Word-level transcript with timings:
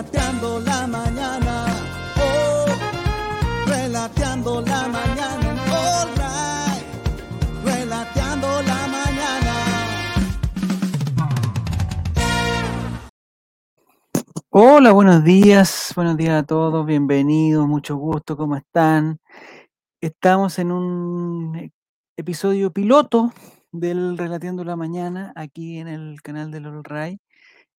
relateando 0.00 0.60
la 0.60 0.86
mañana. 0.86 1.66
Oh, 2.16 2.64
relateando 3.66 4.62
la 4.62 4.88
mañana. 4.88 5.64
All 5.70 6.08
right, 6.16 6.86
relateando 7.64 8.62
la 8.62 8.86
mañana. 8.86 9.54
Hola, 14.48 14.92
buenos 14.92 15.22
días, 15.22 15.92
buenos 15.94 16.16
días 16.16 16.42
a 16.42 16.46
todos, 16.46 16.86
bienvenidos, 16.86 17.68
mucho 17.68 17.96
gusto, 17.96 18.38
¿cómo 18.38 18.56
están? 18.56 19.18
Estamos 20.00 20.58
en 20.58 20.72
un 20.72 21.70
episodio 22.16 22.72
piloto 22.72 23.34
del 23.70 24.16
Relateando 24.16 24.64
la 24.64 24.76
Mañana 24.76 25.32
aquí 25.36 25.78
en 25.78 25.88
el 25.88 26.22
canal 26.22 26.50
del 26.50 26.66
All 26.66 26.84
Ray. 26.84 27.20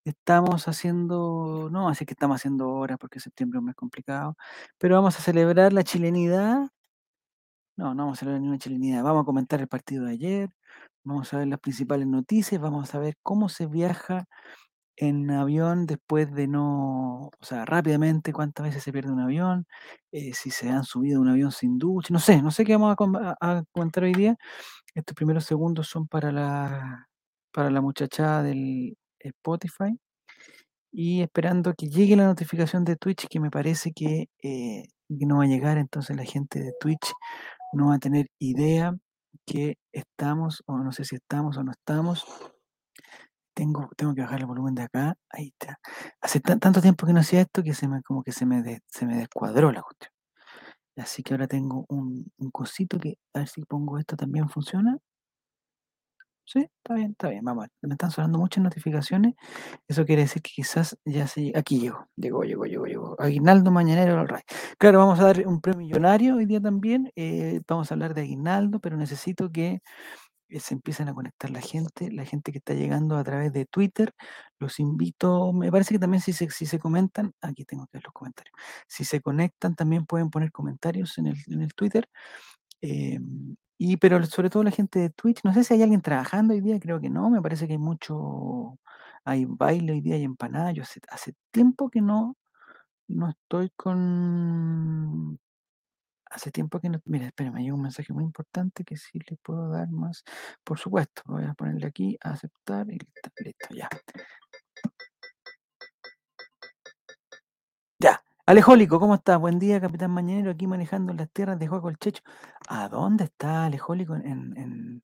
Estamos 0.04 0.66
haciendo, 0.66 1.68
no, 1.70 1.88
así 1.88 2.04
que 2.04 2.12
estamos 2.14 2.34
haciendo 2.36 2.70
horas 2.70 2.98
porque 2.98 3.20
septiembre 3.20 3.58
es 3.58 3.60
un 3.60 3.66
mes 3.66 3.76
complicado, 3.76 4.36
pero 4.78 4.96
vamos 4.96 5.16
a 5.18 5.22
celebrar 5.22 5.72
la 5.72 5.84
chilenidad. 5.84 6.68
No, 7.76 7.94
no 7.94 8.04
vamos 8.04 8.18
a 8.18 8.20
celebrar 8.20 8.40
ninguna 8.40 8.58
chilenidad, 8.58 9.02
vamos 9.02 9.22
a 9.22 9.24
comentar 9.26 9.60
el 9.60 9.68
partido 9.68 10.04
de 10.04 10.12
ayer, 10.12 10.50
vamos 11.04 11.32
a 11.32 11.38
ver 11.38 11.48
las 11.48 11.58
principales 11.60 12.06
noticias, 12.06 12.60
vamos 12.60 12.94
a 12.94 12.98
ver 12.98 13.16
cómo 13.22 13.48
se 13.48 13.66
viaja 13.66 14.26
en 14.96 15.30
avión 15.30 15.86
después 15.86 16.32
de 16.34 16.48
no, 16.48 17.26
o 17.28 17.44
sea, 17.44 17.64
rápidamente 17.66 18.32
cuántas 18.32 18.66
veces 18.66 18.82
se 18.84 18.92
pierde 18.92 19.12
un 19.12 19.20
avión, 19.20 19.66
eh, 20.12 20.34
si 20.34 20.50
se 20.50 20.70
han 20.70 20.84
subido 20.84 21.20
un 21.22 21.28
avión 21.30 21.52
sin 21.52 21.78
ducha, 21.78 22.08
no 22.12 22.20
sé, 22.20 22.42
no 22.42 22.50
sé 22.52 22.64
qué 22.64 22.76
vamos 22.76 22.96
a- 23.30 23.36
a 23.40 23.64
comentar 23.72 24.04
hoy 24.04 24.14
día. 24.14 24.36
Estos 24.94 25.14
primeros 25.16 25.44
segundos 25.46 25.88
son 25.88 26.08
para 26.08 26.32
la, 26.32 27.08
para 27.52 27.70
la 27.70 27.80
muchachada 27.82 28.42
del 28.44 28.96
Spotify 29.30 29.98
y 30.92 31.22
esperando 31.22 31.74
que 31.74 31.88
llegue 31.88 32.16
la 32.16 32.26
notificación 32.26 32.84
de 32.84 32.96
Twitch, 32.96 33.26
que 33.28 33.40
me 33.40 33.50
parece 33.50 33.92
que, 33.92 34.28
eh, 34.42 34.84
que 35.08 35.26
no 35.26 35.38
va 35.38 35.44
a 35.44 35.46
llegar, 35.46 35.78
entonces 35.78 36.16
la 36.16 36.24
gente 36.24 36.60
de 36.60 36.72
Twitch 36.80 37.12
no 37.74 37.88
va 37.88 37.96
a 37.96 37.98
tener 37.98 38.28
idea 38.40 38.94
que 39.46 39.76
estamos, 39.92 40.62
o 40.66 40.78
no 40.78 40.92
sé 40.92 41.04
si 41.04 41.16
estamos 41.16 41.56
o 41.58 41.64
no 41.64 41.72
estamos. 41.72 42.24
Tengo, 43.54 43.90
tengo 43.96 44.14
que 44.14 44.22
bajar 44.22 44.40
el 44.40 44.46
volumen 44.46 44.74
de 44.74 44.82
acá. 44.82 45.14
Ahí 45.30 45.48
está. 45.58 45.78
Hace 46.22 46.40
tan- 46.40 46.58
tanto 46.60 46.80
tiempo 46.80 47.06
que 47.06 47.12
no 47.12 47.20
hacía 47.20 47.42
esto 47.42 47.62
que 47.62 47.74
se 47.74 47.86
me, 47.88 48.02
como 48.02 48.22
que 48.22 48.32
se 48.32 48.46
me, 48.46 48.80
se 48.88 49.06
me 49.06 49.16
descuadró 49.18 49.70
la 49.72 49.82
cuestión. 49.82 50.10
Así 50.96 51.22
que 51.22 51.34
ahora 51.34 51.48
tengo 51.48 51.86
un, 51.88 52.30
un 52.38 52.50
cosito 52.50 52.98
que, 52.98 53.16
a 53.34 53.40
ver 53.40 53.48
si 53.48 53.62
pongo 53.64 53.98
esto 53.98 54.16
también 54.16 54.48
funciona. 54.50 54.98
Sí, 56.52 56.60
está 56.60 56.94
bien, 56.94 57.12
está 57.12 57.30
bien. 57.30 57.42
Vamos. 57.44 57.66
Me 57.80 57.94
están 57.94 58.10
sonando 58.10 58.38
muchas 58.38 58.62
notificaciones. 58.62 59.34
Eso 59.88 60.04
quiere 60.04 60.22
decir 60.22 60.42
que 60.42 60.50
quizás 60.54 60.98
ya 61.04 61.26
se... 61.26 61.52
Aquí 61.56 61.78
llegó, 61.80 62.08
llegó, 62.16 62.42
llegó, 62.44 62.64
llegó, 62.66 62.86
llegó. 62.86 63.16
Aguinaldo 63.20 63.70
Mañanero 63.70 64.16
del 64.16 64.28
Ray. 64.28 64.42
Claro, 64.78 64.98
vamos 64.98 65.18
a 65.20 65.24
dar 65.24 65.46
un 65.46 65.60
premio 65.62 65.80
millonario 65.86 66.36
hoy 66.36 66.44
día 66.46 66.60
también. 66.60 67.10
eh, 67.16 67.60
vamos 67.66 67.90
a 67.90 67.94
hablar 67.94 68.12
de 68.14 68.22
Aguinaldo, 68.22 68.80
pero 68.80 68.96
necesito 68.98 69.50
que 69.50 69.80
eh, 70.48 70.60
se 70.60 70.74
empiezan 70.74 71.08
a 71.08 71.14
conectar 71.14 71.50
la 71.50 71.60
gente, 71.62 72.10
la 72.12 72.24
gente 72.26 72.52
que 72.52 72.58
está 72.58 72.74
llegando 72.74 73.16
a 73.18 73.24
través 73.24 73.52
de 73.52 73.66
Twitter. 73.66 74.12
Los 74.58 74.80
invito, 74.80 75.52
me 75.54 75.70
parece 75.72 75.94
que 75.94 76.00
también 76.00 76.22
si 76.22 76.32
se, 76.34 76.50
si 76.50 76.66
se 76.66 76.78
comentan, 76.78 77.32
aquí 77.42 77.64
tengo 77.64 77.86
que 77.86 77.98
ver 77.98 78.04
los 78.04 78.12
comentarios. 78.14 78.54
Si 78.88 79.04
se 79.04 79.20
conectan, 79.22 79.74
también 79.76 80.06
pueden 80.06 80.30
poner 80.30 80.52
comentarios 80.52 81.18
en 81.18 81.28
el, 81.28 81.36
en 81.48 81.62
el 81.62 81.74
Twitter. 81.74 82.08
eh, 82.82 83.18
y 83.82 83.96
pero 83.96 84.24
sobre 84.26 84.50
todo 84.50 84.62
la 84.62 84.70
gente 84.70 85.00
de 85.00 85.10
Twitch, 85.10 85.40
no 85.44 85.52
sé 85.52 85.64
si 85.64 85.74
hay 85.74 85.82
alguien 85.82 86.02
trabajando 86.02 86.54
hoy 86.54 86.60
día, 86.60 86.78
creo 86.80 87.00
que 87.00 87.10
no, 87.10 87.30
me 87.30 87.42
parece 87.42 87.66
que 87.66 87.72
hay 87.74 87.78
mucho, 87.78 88.78
hay 89.24 89.44
baile 89.46 89.92
hoy 89.94 90.00
día, 90.00 90.14
hay 90.16 90.24
empanada. 90.24 90.72
Yo 90.72 90.84
hace, 90.84 91.34
tiempo 91.50 91.90
que 91.90 92.00
no, 92.00 92.36
no 93.08 93.30
estoy 93.30 93.70
con, 93.76 95.40
Hace 96.30 96.50
tiempo 96.50 96.80
que 96.80 96.88
no. 96.88 96.98
Mira, 97.04 97.26
espera, 97.26 97.50
me 97.50 97.62
llega 97.62 97.74
un 97.74 97.82
mensaje 97.82 98.12
muy 98.12 98.24
importante 98.24 98.84
que 98.84 98.96
sí 98.96 99.18
le 99.28 99.36
puedo 99.36 99.68
dar 99.70 99.90
más. 99.90 100.24
Por 100.64 100.78
supuesto, 100.78 101.22
voy 101.26 101.44
a 101.44 101.54
ponerle 101.54 101.86
aquí 101.86 102.16
aceptar 102.22 102.86
y 102.90 102.98
listo, 103.44 103.74
ya. 103.74 103.88
Alejólico, 108.52 109.00
¿cómo 109.00 109.14
estás? 109.14 109.38
Buen 109.40 109.58
día, 109.58 109.80
capitán 109.80 110.10
Mañanero, 110.10 110.50
aquí 110.50 110.66
manejando 110.66 111.14
las 111.14 111.30
tierras 111.30 111.58
de 111.58 111.68
Juego 111.68 111.88
el 111.88 111.96
Checho. 111.96 112.22
¿A 112.68 112.86
dónde 112.90 113.24
está 113.24 113.64
Alejólico? 113.64 114.14
¿En, 114.14 114.24
en, 114.58 115.02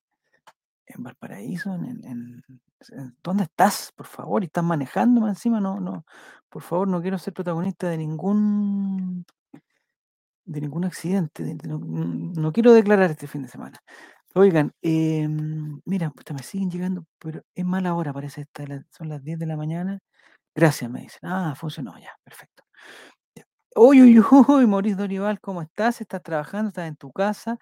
en 0.85 1.03
Valparaíso? 1.03 1.75
¿En, 1.75 1.87
en, 1.87 2.05
en- 2.05 2.45
en- 2.91 3.17
dónde 3.23 3.45
estás, 3.45 3.91
por 3.97 4.05
favor? 4.07 4.43
¿Y 4.43 4.49
estás 4.49 4.65
manejando 4.65 5.23
más 5.23 5.31
encima? 5.31 5.61
No, 5.61 5.81
no, 5.81 6.05
por 6.51 6.61
favor, 6.61 6.89
no 6.89 7.01
quiero 7.01 7.17
ser 7.17 7.33
protagonista 7.33 7.89
de 7.89 7.97
ningún 7.97 9.25
de 10.45 10.61
ningún 10.61 10.85
accidente. 10.85 11.43
de- 11.43 11.55
de- 11.55 11.69
no, 11.69 12.53
quiero 12.53 12.75
declarar 12.75 13.11
este 13.11 13.27
fin 13.29 13.43
de 13.45 13.49
semana. 13.49 13.79
Oigan, 14.35 14.73
em, 14.83 15.81
mira, 15.87 16.11
puta, 16.11 16.35
me 16.35 16.43
siguen 16.43 16.71
llegando, 16.71 17.07
pero 17.19 17.43
es 17.55 17.65
mala 17.65 17.95
hora, 17.95 18.13
parece, 18.13 18.43
esta, 18.43 18.65
son 18.91 19.09
las 19.09 19.23
10 19.25 19.39
de 19.39 19.47
la 19.47 19.57
mañana. 19.57 20.01
Gracias, 20.55 20.91
me 20.91 21.03
dicen. 21.03 21.21
Ah, 21.25 21.55
funcionó 21.57 21.99
ya, 21.99 22.13
perfecto. 22.25 22.65
Uy, 23.81 24.03
uy, 24.03 24.19
uy, 24.49 24.67
Mauricio 24.67 24.97
Dorival, 24.97 25.41
¿cómo 25.41 25.63
estás? 25.63 26.01
¿Estás 26.01 26.21
trabajando? 26.21 26.71
¿Estás 26.71 26.89
en 26.89 26.97
tu 26.97 27.13
casa? 27.13 27.59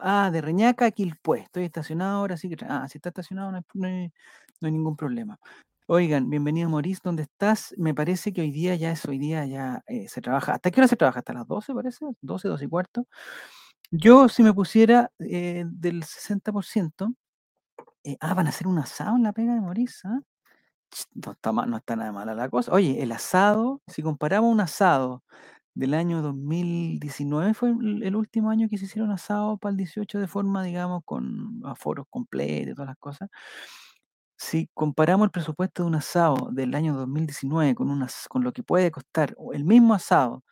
Ah, 0.00 0.30
de 0.30 0.40
Reñaca 0.40 0.86
a 0.86 0.90
Quilpué. 0.90 1.40
Estoy 1.40 1.64
estacionado 1.64 2.16
ahora, 2.20 2.38
sí 2.38 2.48
que... 2.48 2.64
Ah, 2.66 2.88
si 2.88 2.96
está 2.96 3.10
estacionado 3.10 3.52
no 3.52 3.86
hay, 3.86 4.10
ningún 4.62 4.96
problema. 4.96 5.38
Oigan, 5.88 6.30
bienvenido 6.30 6.70
Maurice, 6.70 7.02
¿dónde 7.04 7.24
estás? 7.24 7.74
Me 7.76 7.92
parece 7.92 8.32
que 8.32 8.40
hoy 8.40 8.50
día 8.50 8.76
ya 8.76 8.92
es 8.92 9.04
hoy 9.04 9.18
día, 9.18 9.44
ya 9.44 9.82
eh, 9.88 10.08
se 10.08 10.22
trabaja. 10.22 10.54
¿Hasta 10.54 10.70
qué 10.70 10.80
hora 10.80 10.88
se 10.88 10.96
trabaja? 10.96 11.18
¿Hasta 11.18 11.34
las 11.34 11.46
12, 11.46 11.74
parece? 11.74 12.06
12, 12.22 12.48
12 12.48 12.64
y 12.64 12.68
cuarto. 12.68 13.06
Yo, 13.90 14.30
si 14.30 14.42
me 14.42 14.54
pusiera 14.54 15.12
eh, 15.18 15.64
del 15.66 16.02
60%, 16.04 17.14
eh, 18.04 18.16
ah, 18.20 18.32
van 18.32 18.46
a 18.46 18.50
hacer 18.50 18.66
un 18.68 18.78
asado 18.78 19.16
en 19.16 19.24
la 19.24 19.34
pega 19.34 19.54
de 19.54 19.60
Maurice, 19.60 20.08
¿ah? 20.08 20.20
No 21.14 21.32
está, 21.32 21.52
ma- 21.52 21.66
no 21.66 21.76
está 21.78 21.96
nada 21.96 22.12
mala 22.12 22.34
la 22.34 22.48
cosa. 22.48 22.72
Oye, 22.72 23.02
el 23.02 23.12
asado, 23.12 23.80
si 23.86 24.02
comparamos 24.02 24.52
un 24.52 24.60
asado 24.60 25.22
del 25.74 25.94
año 25.94 26.22
2019, 26.22 27.54
fue 27.54 27.70
el, 27.70 28.16
último 28.16 28.50
año 28.50 28.68
que 28.68 28.78
se 28.78 28.86
hicieron 28.86 29.10
asado 29.10 29.58
para 29.58 29.72
el 29.72 29.78
18 29.78 30.18
de 30.20 30.28
forma, 30.28 30.62
digamos, 30.64 31.02
con 31.04 31.62
aforos 31.64 32.06
completos 32.10 32.74
todas 32.76 32.88
las 32.88 32.98
cosas. 32.98 33.30
Si 34.36 34.68
comparamos 34.74 35.26
el 35.26 35.30
presupuesto 35.30 35.82
de 35.82 35.88
un 35.88 35.94
asado 35.94 36.50
del 36.52 36.74
año 36.74 36.94
2019 36.94 37.74
con, 37.74 37.90
unas, 37.90 38.26
con 38.28 38.42
lo 38.42 38.52
que 38.52 38.62
puede 38.62 38.90
costar 38.90 39.36
el 39.54 39.64
mismo 39.64 39.94
asado, 39.94 40.42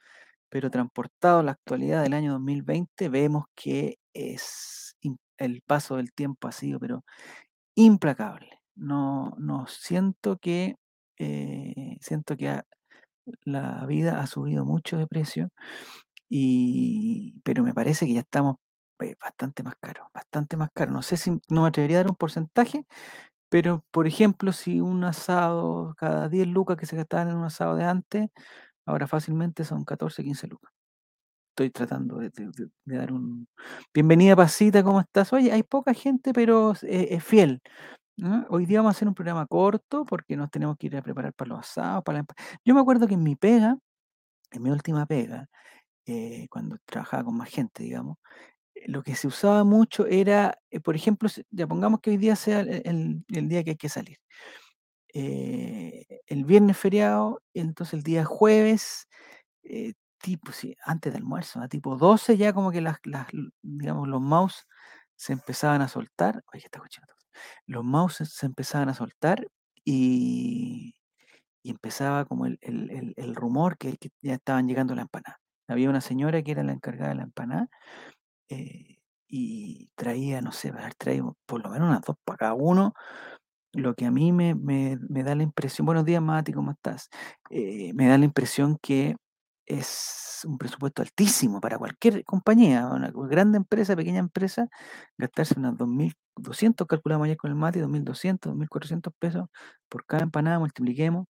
pero 0.50 0.70
transportado 0.70 1.40
a 1.40 1.42
la 1.44 1.52
actualidad 1.52 2.02
del 2.02 2.14
año 2.14 2.32
2020, 2.32 3.08
vemos 3.08 3.46
que 3.54 3.98
es 4.14 4.96
el 5.38 5.62
paso 5.62 5.96
del 5.96 6.12
tiempo 6.12 6.48
ha 6.48 6.52
sido, 6.52 6.78
pero 6.80 7.04
implacable. 7.76 8.59
No, 8.80 9.34
no 9.38 9.66
siento 9.68 10.38
que 10.38 10.76
eh, 11.18 11.98
siento 12.00 12.36
que 12.36 12.48
ha- 12.48 12.64
la 13.44 13.86
vida 13.86 14.20
ha 14.20 14.26
subido 14.26 14.64
mucho 14.66 14.98
de 14.98 15.06
precio, 15.08 15.50
y, 16.28 17.40
pero 17.44 17.64
me 17.64 17.74
parece 17.74 18.06
que 18.06 18.14
ya 18.14 18.20
estamos 18.20 18.56
eh, 19.00 19.16
bastante 19.22 19.62
más 19.64 19.74
caros, 19.80 20.08
bastante 20.14 20.56
más 20.56 20.70
caros. 20.74 20.94
No 20.94 21.02
sé 21.02 21.16
si 21.18 21.32
no 21.50 21.62
me 21.62 21.68
atrevería 21.68 21.98
a 21.98 22.02
dar 22.04 22.10
un 22.10 22.16
porcentaje, 22.16 22.86
pero 23.50 23.84
por 23.92 24.06
ejemplo, 24.08 24.52
si 24.52 24.80
un 24.80 25.04
asado, 25.04 25.94
cada 25.98 26.28
10 26.30 26.48
lucas 26.48 26.76
que 26.78 26.86
se 26.86 26.96
gastaban 26.96 27.30
en 27.30 27.36
un 27.36 27.44
asado 27.44 27.76
de 27.76 27.84
antes, 27.84 28.30
ahora 28.86 29.06
fácilmente 29.08 29.64
son 29.64 29.84
14, 29.84 30.24
15 30.24 30.48
lucas. 30.48 30.72
Estoy 31.50 31.70
tratando 31.70 32.18
de, 32.18 32.30
dar 32.86 33.12
un... 33.12 33.46
Bienvenida, 33.92 34.34
Pasita, 34.36 34.82
¿cómo 34.82 35.00
estás? 35.00 35.32
Oye, 35.34 35.52
hay 35.52 35.62
poca 35.62 35.92
gente, 35.94 36.32
pero 36.32 36.72
eh, 36.82 37.08
es 37.10 37.24
fiel. 37.24 37.60
¿No? 38.20 38.46
Hoy 38.50 38.66
día 38.66 38.80
vamos 38.80 38.94
a 38.94 38.96
hacer 38.96 39.08
un 39.08 39.14
programa 39.14 39.46
corto 39.46 40.04
porque 40.04 40.36
nos 40.36 40.50
tenemos 40.50 40.76
que 40.76 40.86
ir 40.88 40.96
a 40.96 41.02
preparar 41.02 41.32
para 41.34 41.50
los 41.50 41.60
asados. 41.60 42.04
Para 42.04 42.18
la 42.20 42.26
Yo 42.64 42.74
me 42.74 42.80
acuerdo 42.80 43.06
que 43.08 43.14
en 43.14 43.22
mi 43.22 43.36
pega, 43.36 43.78
en 44.52 44.62
mi 44.62 44.70
última 44.70 45.06
pega, 45.06 45.48
eh, 46.06 46.48
cuando 46.50 46.78
trabajaba 46.86 47.24
con 47.24 47.36
más 47.36 47.50
gente, 47.50 47.84
digamos, 47.84 48.18
eh, 48.74 48.84
lo 48.88 49.02
que 49.02 49.16
se 49.16 49.28
usaba 49.28 49.64
mucho 49.64 50.06
era, 50.06 50.58
eh, 50.70 50.80
por 50.80 50.96
ejemplo, 50.96 51.28
ya 51.50 51.66
pongamos 51.68 52.00
que 52.00 52.10
hoy 52.10 52.18
día 52.18 52.36
sea 52.36 52.60
el, 52.60 53.24
día 53.28 53.64
que 53.64 53.70
hay 53.72 53.76
que 53.76 53.88
salir. 53.88 54.18
el 55.14 56.44
viernes 56.44 56.76
feriado, 56.78 57.42
entonces 57.54 57.94
el 57.94 58.02
día 58.04 58.24
jueves, 58.24 59.08
tipo, 60.18 60.52
sí, 60.52 60.76
antes 60.84 61.12
del 61.12 61.22
almuerzo, 61.22 61.60
a 61.60 61.68
tipo 61.68 61.96
12 61.96 62.36
ya 62.36 62.52
como 62.52 62.70
que 62.72 62.80
las, 62.80 62.98
digamos, 63.62 64.08
los 64.08 64.20
mouse 64.20 64.66
se 65.16 65.32
empezaban 65.34 65.82
a 65.82 65.88
soltar. 65.88 66.44
Oye, 66.52 66.64
está 66.66 66.78
escuchando. 66.78 67.19
Los 67.66 67.84
mouse 67.84 68.24
se 68.28 68.46
empezaban 68.46 68.88
a 68.88 68.94
soltar 68.94 69.46
y, 69.84 70.94
y 71.62 71.70
empezaba 71.70 72.24
como 72.26 72.46
el, 72.46 72.58
el- 72.62 73.14
el- 73.16 73.34
rumor 73.36 73.78
que, 73.78 73.96
ya 74.22 74.34
estaban 74.34 74.68
llegando 74.68 74.94
la 74.94 75.02
empanada. 75.02 75.40
Había 75.68 75.90
una 75.90 76.00
señora 76.02 76.42
que 76.42 76.52
era 76.52 76.64
la 76.64 76.72
encargada 76.72 77.10
de 77.10 77.16
la 77.16 77.22
empanada 77.24 77.68
eh, 78.48 78.98
y 79.28 79.88
traía, 79.96 80.40
no 80.42 80.52
sé, 80.52 80.72
va 80.72 80.78
a 80.80 80.82
haber 80.82 80.94
traído 80.96 81.36
por 81.46 81.62
lo 81.62 81.70
menos 81.70 81.88
unas 81.88 82.02
dos 82.02 82.16
para 82.24 82.38
cada 82.38 82.54
uno 82.54 82.94
lo 83.72 83.94
que 83.94 84.06
a 84.06 84.10
mí 84.10 84.32
me, 84.32 84.54
me- 84.54 84.98
me 85.08 85.22
da 85.22 85.34
la 85.34 85.42
impresión, 85.44 85.86
buenos 85.86 86.04
días 86.04 86.22
Mati, 86.22 86.52
¿cómo 86.52 86.72
estás? 86.72 87.08
Eh, 87.50 87.92
me 87.94 88.08
da 88.08 88.18
la 88.18 88.24
impresión 88.24 88.78
que 88.82 89.16
es 89.78 90.42
un 90.46 90.58
presupuesto 90.58 91.02
altísimo 91.02 91.60
para 91.60 91.78
cualquier 91.78 92.24
compañía, 92.24 92.86
una 92.88 93.10
grande 93.12 93.58
empresa, 93.58 93.96
pequeña 93.96 94.20
empresa, 94.20 94.68
gastarse 95.18 95.58
unas 95.58 95.74
2.200, 95.76 96.86
calculamos 96.86 97.26
ayer 97.26 97.36
con 97.36 97.50
el 97.50 97.56
Mati, 97.56 97.80
2.200, 97.80 98.54
2.400 98.54 99.12
pesos 99.18 99.48
por 99.88 100.06
cada 100.06 100.22
empanada, 100.24 100.58
multipliquemos, 100.58 101.26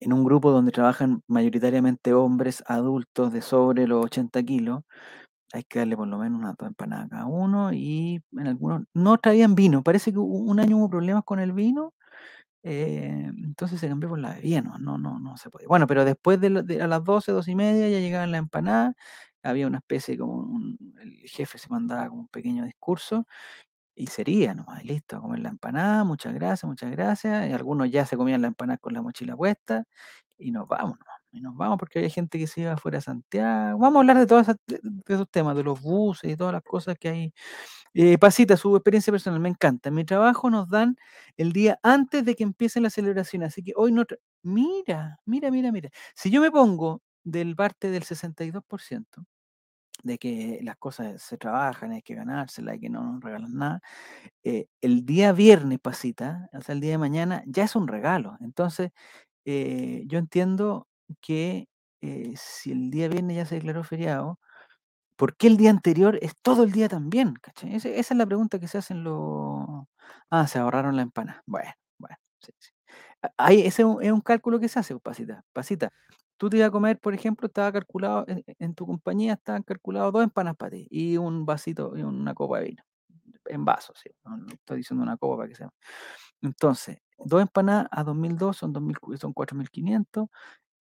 en 0.00 0.12
un 0.12 0.24
grupo 0.24 0.50
donde 0.50 0.72
trabajan 0.72 1.22
mayoritariamente 1.28 2.12
hombres 2.14 2.62
adultos 2.66 3.32
de 3.32 3.42
sobre 3.42 3.86
los 3.86 4.04
80 4.04 4.42
kilos, 4.42 4.82
hay 5.52 5.64
que 5.64 5.78
darle 5.80 5.96
por 5.96 6.08
lo 6.08 6.18
menos 6.18 6.40
unas 6.40 6.56
dos 6.56 6.68
empanadas 6.68 7.06
a 7.06 7.08
cada 7.10 7.26
uno 7.26 7.72
y 7.72 8.22
en 8.32 8.46
algunos 8.48 8.82
no 8.94 9.18
traían 9.18 9.54
vino. 9.54 9.82
Parece 9.84 10.12
que 10.12 10.18
un 10.18 10.60
año 10.60 10.78
hubo 10.78 10.90
problemas 10.90 11.24
con 11.24 11.38
el 11.40 11.52
vino, 11.52 11.94
eh, 12.64 13.30
entonces 13.44 13.80
se 13.80 13.88
cambió 13.88 14.08
por 14.10 14.18
la 14.20 14.34
bebida, 14.34 14.62
no, 14.62 14.78
no, 14.78 14.98
no, 14.98 15.20
no 15.20 15.36
se 15.38 15.50
puede. 15.50 15.66
Bueno, 15.68 15.86
pero 15.88 16.04
después 16.06 16.40
de, 16.40 16.50
de 16.64 16.82
a 16.82 16.88
las 16.88 17.04
12, 17.04 17.32
12 17.32 17.52
y 17.52 17.56
media 17.56 17.88
ya 17.90 18.00
llegaban 18.00 18.32
las 18.32 18.40
empanadas, 18.40 18.94
había 19.44 19.66
una 19.68 19.78
especie 19.78 20.18
como 20.18 20.34
un- 20.36 20.78
el 21.02 21.28
jefe 21.30 21.58
se 21.58 21.68
mandaba 21.70 22.08
como 22.08 22.22
un 22.22 22.28
pequeño 22.28 22.64
discurso 22.64 23.26
y 23.96 24.08
sería 24.08 24.54
nomás, 24.54 24.84
listo, 24.84 25.20
comer 25.22 25.40
la 25.40 25.50
empanada, 25.50 26.04
muchas 26.04 26.34
gracias, 26.34 26.64
muchas 26.68 26.90
gracias. 26.92 27.48
Y 27.50 27.52
algunos 27.52 27.90
ya 27.90 28.06
se 28.06 28.16
comían 28.16 28.42
la 28.42 28.48
empanada 28.48 28.78
con 28.78 28.94
la 28.94 29.02
mochila 29.02 29.36
puesta 29.36 29.84
y 30.38 30.50
nos 30.52 30.68
vamos 30.68 30.98
nomás. 31.00 31.23
Y 31.34 31.40
nos 31.40 31.56
vamos 31.56 31.78
porque 31.78 31.98
había 31.98 32.10
gente 32.10 32.38
que 32.38 32.46
se 32.46 32.60
iba 32.60 32.76
fuera 32.76 32.98
de 32.98 33.02
Santiago. 33.02 33.78
Vamos 33.80 33.96
a 33.96 34.00
hablar 34.00 34.18
de 34.18 34.26
todos 34.26 34.46
esos, 35.08 35.30
temas, 35.30 35.56
de 35.56 35.64
los 35.64 35.80
buses 35.80 36.30
y 36.30 36.36
todas 36.36 36.52
las 36.52 36.62
cosas 36.62 36.96
que 36.98 37.08
hay. 37.08 37.34
Eh, 37.94 38.18
Pasita, 38.18 38.56
su 38.56 38.76
experiencia 38.76 39.12
personal, 39.12 39.40
me 39.40 39.48
encanta. 39.48 39.88
En 39.88 39.96
mi 39.96 40.04
trabajo 40.04 40.48
nos 40.50 40.68
dan 40.70 40.96
el 41.36 41.52
día 41.52 41.78
antes 41.82 42.24
de 42.24 42.36
que 42.36 42.44
empiecen 42.44 42.84
las 42.84 42.94
celebraciones, 42.94 43.48
así 43.48 43.62
que 43.64 43.72
hoy 43.76 43.92
no... 43.92 44.04
Mira, 44.42 45.18
mira, 45.24 45.50
mira, 45.50 45.72
mira. 45.72 45.90
Si 46.14 46.30
yo 46.30 46.40
me 46.40 46.50
pongo 46.52 47.02
del 47.24 47.56
parte 47.56 47.90
del 47.90 48.04
62%, 48.04 49.26
de 50.04 50.18
que 50.18 50.60
las 50.62 50.76
cosas 50.76 51.22
se 51.22 51.38
trabajan, 51.38 51.92
hay 51.92 52.02
que 52.02 52.14
ganárselas, 52.14 52.74
hay 52.74 52.80
que 52.80 52.90
no 52.90 53.02
nos 53.02 53.22
regalan 53.24 53.54
nada, 53.54 53.80
eh, 54.44 54.66
el 54.82 55.06
día 55.06 55.32
viernes, 55.32 55.80
pasita, 55.80 56.48
o 56.52 56.60
sea, 56.62 56.74
el 56.74 56.80
día 56.80 56.92
de 56.92 56.98
mañana, 56.98 57.42
ya 57.46 57.64
es 57.64 57.76
un 57.76 57.88
regalo. 57.88 58.36
Entonces, 58.40 58.92
eh, 59.46 60.04
yo 60.06 60.18
entiendo 60.18 60.88
que 61.20 61.68
eh, 62.02 62.34
si 62.36 62.72
el 62.72 62.90
día 62.90 63.08
viernes 63.08 63.36
ya 63.36 63.46
se 63.46 63.56
declaró 63.56 63.84
feriado, 63.84 64.38
¿por 65.16 65.36
qué 65.36 65.46
el 65.48 65.56
día 65.56 65.70
anterior 65.70 66.18
es 66.22 66.34
todo 66.42 66.64
el 66.64 66.72
día 66.72 66.88
también? 66.88 67.34
esa 67.64 67.88
es 67.90 68.10
la 68.12 68.26
pregunta 68.26 68.58
que 68.58 68.68
se 68.68 68.78
hacen 68.78 69.04
los... 69.04 69.66
Ah, 70.30 70.46
se 70.46 70.58
ahorraron 70.58 70.96
la 70.96 71.02
empana. 71.02 71.42
Bueno, 71.46 71.70
bueno, 71.98 72.16
sí, 72.40 72.52
sí. 72.58 72.70
A- 73.22 73.32
Ahí, 73.38 73.60
ese 73.60 73.82
es 73.82 73.86
un, 73.88 74.02
es 74.02 74.12
un 74.12 74.20
cálculo 74.20 74.60
que 74.60 74.68
se 74.68 74.78
hace, 74.80 74.94
pues, 74.94 75.02
pasita. 75.02 75.44
Pasita, 75.52 75.90
tú 76.36 76.50
te 76.50 76.56
ibas 76.58 76.68
a 76.68 76.72
comer, 76.72 76.98
por 77.00 77.14
ejemplo, 77.14 77.46
estaba 77.46 77.72
calculado, 77.72 78.24
en, 78.28 78.44
en 78.58 78.74
tu 78.74 78.86
compañía 78.86 79.34
estaban 79.34 79.62
calculados 79.62 80.12
dos 80.12 80.24
empanas 80.24 80.56
para 80.56 80.70
ti 80.72 80.86
y 80.90 81.16
un 81.16 81.46
vasito 81.46 81.96
y 81.96 82.02
una 82.02 82.34
copa 82.34 82.60
de 82.60 82.66
vino 82.66 82.82
en 83.46 83.64
vaso, 83.64 83.92
sí. 83.96 84.10
No, 84.24 84.36
estoy 84.52 84.78
diciendo 84.78 85.02
una 85.04 85.16
copa 85.18 85.38
para 85.38 85.48
que 85.48 85.54
sea. 85.56 85.70
Entonces, 86.42 86.98
dos 87.18 87.42
empanadas 87.42 87.88
a 87.90 88.04
2002 88.04 88.56
son, 88.56 88.72
2000, 88.72 88.98
cu- 89.00 89.16
son 89.16 89.32
4.500, 89.32 90.28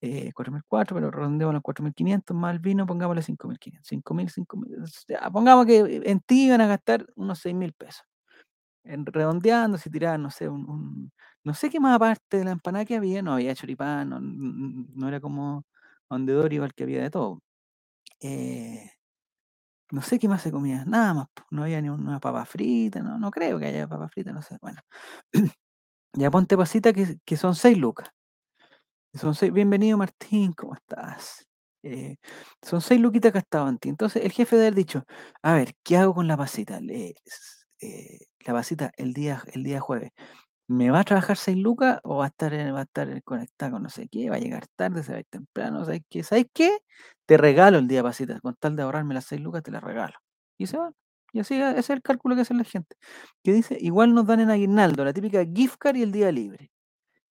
eh, 0.03 0.33
4.004, 0.35 0.97
pero 0.97 1.11
redondeamos 1.13 1.57
a 1.57 1.61
4.500 1.63 2.37
más 2.37 2.55
el 2.55 2.61
vino, 2.61 2.87
pongámosle 2.87 3.23
5.500. 3.23 3.89
5.000, 3.89 4.31
5.000, 4.31 4.77
ya, 5.09 5.31
pongamos 5.33 5.67
que 5.67 6.03
en 6.05 6.21
ti 6.21 6.47
iban 6.49 6.63
a 6.63 6.69
gastar 6.69 7.07
unos 7.17 7.41
6.000 7.41 7.75
pesos. 7.75 8.05
En, 8.85 9.07
redondeando, 9.07 9.79
si 9.79 9.91
tiraban, 9.91 10.23
no 10.23 10.31
sé, 10.31 10.49
un, 10.49 11.13
no 11.45 11.55
sé 11.55 11.71
qué 11.71 11.79
más 11.81 11.95
aparte 11.97 12.39
de 12.39 12.45
la 12.45 12.53
empanada 12.53 12.85
que 12.85 12.97
había, 12.97 13.23
no 13.23 13.33
había 13.35 13.55
choripán, 13.55 14.09
no, 14.11 14.21
no- 14.21 15.09
era 15.09 15.21
como 15.21 15.65
donde 16.11 16.33
Dori 16.35 16.61
que 16.77 16.83
había 16.85 17.03
de 17.03 17.11
todo. 17.11 17.41
Eh, 18.21 18.91
no 19.91 20.03
sé 20.03 20.19
qué 20.19 20.29
más 20.29 20.43
se 20.43 20.51
comía, 20.53 20.85
nada 20.87 21.13
más, 21.15 21.27
no 21.51 21.65
había 21.65 21.81
ni 21.83 21.89
una 21.91 22.19
papa 22.21 22.45
frita, 22.47 23.01
no, 23.03 23.19
no 23.19 23.31
creo 23.31 23.59
que 23.59 23.67
haya 23.67 23.87
papa 23.89 24.09
frita, 24.09 24.33
no 24.33 24.43
sé, 24.43 24.57
bueno. 24.61 24.81
Ya 26.15 26.31
ponte 26.31 26.57
pasita 26.59 26.93
que, 26.93 27.19
que 27.25 27.37
son 27.39 27.55
seis 27.57 27.79
lucas. 27.79 28.09
Son 29.15 29.35
seis, 29.35 29.53
bienvenido 29.53 29.99
Martín, 29.99 30.53
¿cómo 30.55 30.75
estás? 30.75 31.47
Eh, 31.83 32.17
son 32.63 32.81
seis 32.81 32.99
luquitas 32.99 33.31
gastadas 33.33 33.69
en 33.71 33.79
ti. 33.79 33.89
Entonces 33.91 34.25
el 34.25 34.33
jefe 34.33 34.57
de 34.57 34.63
haber 34.63 34.75
dicho, 34.75 35.05
a 35.43 35.53
ver, 35.55 35.75
¿qué 35.83 35.99
hago 35.99 36.15
con 36.15 36.27
la 36.29 36.37
pasita? 36.39 36.81
Eh, 36.81 37.15
la 38.47 38.53
pasita 38.55 38.91
el 38.97 39.13
día, 39.13 39.43
el 39.53 39.65
día 39.65 39.81
jueves, 39.81 40.13
¿me 40.69 40.91
va 40.91 41.01
a 41.01 41.05
trabajar 41.05 41.37
seis 41.39 41.59
lucas 41.59 42.01
o 42.05 42.19
va 42.19 42.27
a 42.27 42.29
estar, 42.29 42.53
va 42.75 42.81
a 42.81 42.83
estar 42.85 43.23
conectada 43.25 43.73
con 43.73 43.83
no 43.85 43.91
sé 43.91 44.09
qué? 44.09 44.31
¿Va 44.31 44.37
a 44.37 44.41
llegar 44.41 44.67
tarde? 44.77 45.03
¿Se 45.05 45.13
va 45.13 45.19
a 45.19 45.21
ir 45.23 45.27
temprano? 45.31 45.85
¿Sabes 45.87 46.03
qué? 46.11 46.25
¿Sabes 46.25 46.47
qué? 46.55 46.79
Te 47.27 47.37
regalo 47.39 47.79
el 47.79 47.89
día 47.89 48.03
pasita, 48.05 48.41
con 48.41 48.57
tal 48.57 48.77
de 48.77 48.83
ahorrarme 48.85 49.15
las 49.15 49.27
seis 49.27 49.41
lucas, 49.43 49.63
te 49.65 49.73
las 49.73 49.85
regalo. 49.85 50.15
Y 50.59 50.69
se 50.69 50.79
van. 50.79 50.95
Y 51.35 51.41
así, 51.41 51.57
ese 51.57 51.81
es 51.81 51.91
el 51.91 52.03
cálculo 52.03 52.37
que 52.37 52.43
hace 52.43 52.55
la 52.55 52.65
gente. 52.65 52.97
Que 53.45 53.53
dice, 53.55 53.79
igual 53.81 54.15
nos 54.15 54.27
dan 54.27 54.41
en 54.41 54.51
aguinaldo, 54.51 55.05
la 55.05 55.15
típica 55.15 55.45
gift 55.47 55.77
card 55.79 55.97
y 55.99 56.03
el 56.05 56.13
día 56.13 56.33
libre. 56.33 56.72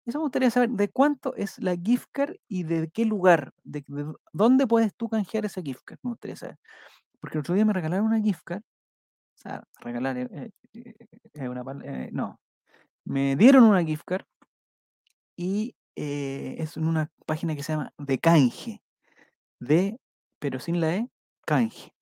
Eso 0.08 0.20
me 0.20 0.24
gustaría 0.24 0.50
saber 0.50 0.70
de 0.70 0.88
cuánto 0.90 1.36
es 1.36 1.58
la 1.60 1.76
gift 1.76 2.08
card 2.12 2.36
y 2.48 2.64
de 2.64 2.90
qué 2.90 3.04
lugar, 3.06 3.52
de, 3.64 3.84
de 3.88 4.04
dó- 4.06 4.20
dónde 4.32 4.66
puedes 4.66 4.94
tú 4.96 5.08
canjear 5.10 5.44
esa 5.46 5.62
gift 5.62 5.82
card, 5.84 6.00
me 6.02 6.10
gustaría 6.12 6.36
saber. 6.36 6.58
Porque 7.20 7.38
el 7.38 7.40
otro 7.42 7.54
día 7.56 7.64
me 7.66 7.72
regalaron 7.74 8.06
una 8.06 8.20
gift 8.22 8.42
card, 8.44 8.62
o 8.62 9.38
sea, 9.42 9.64
regalar 9.80 10.18
eh, 10.18 10.28
eh, 10.32 10.50
eh, 10.74 10.94
eh, 11.34 11.48
una 11.50 11.64
eh, 11.84 12.10
no, 12.12 12.40
me 13.04 13.36
dieron 13.36 13.64
una 13.64 13.84
gift 13.84 14.04
card 14.06 14.24
y 15.36 15.74
es 15.96 16.76
en 16.76 16.86
una 16.86 17.10
página 17.26 17.56
que 17.56 17.62
se 17.62 17.72
llama 17.72 17.92
de 17.98 18.18
canje, 18.18 18.82
de, 19.60 19.98
pero 20.40 20.60
sin 20.60 20.80
la 20.80 20.96
E, 20.96 21.08
canje. 21.46 21.92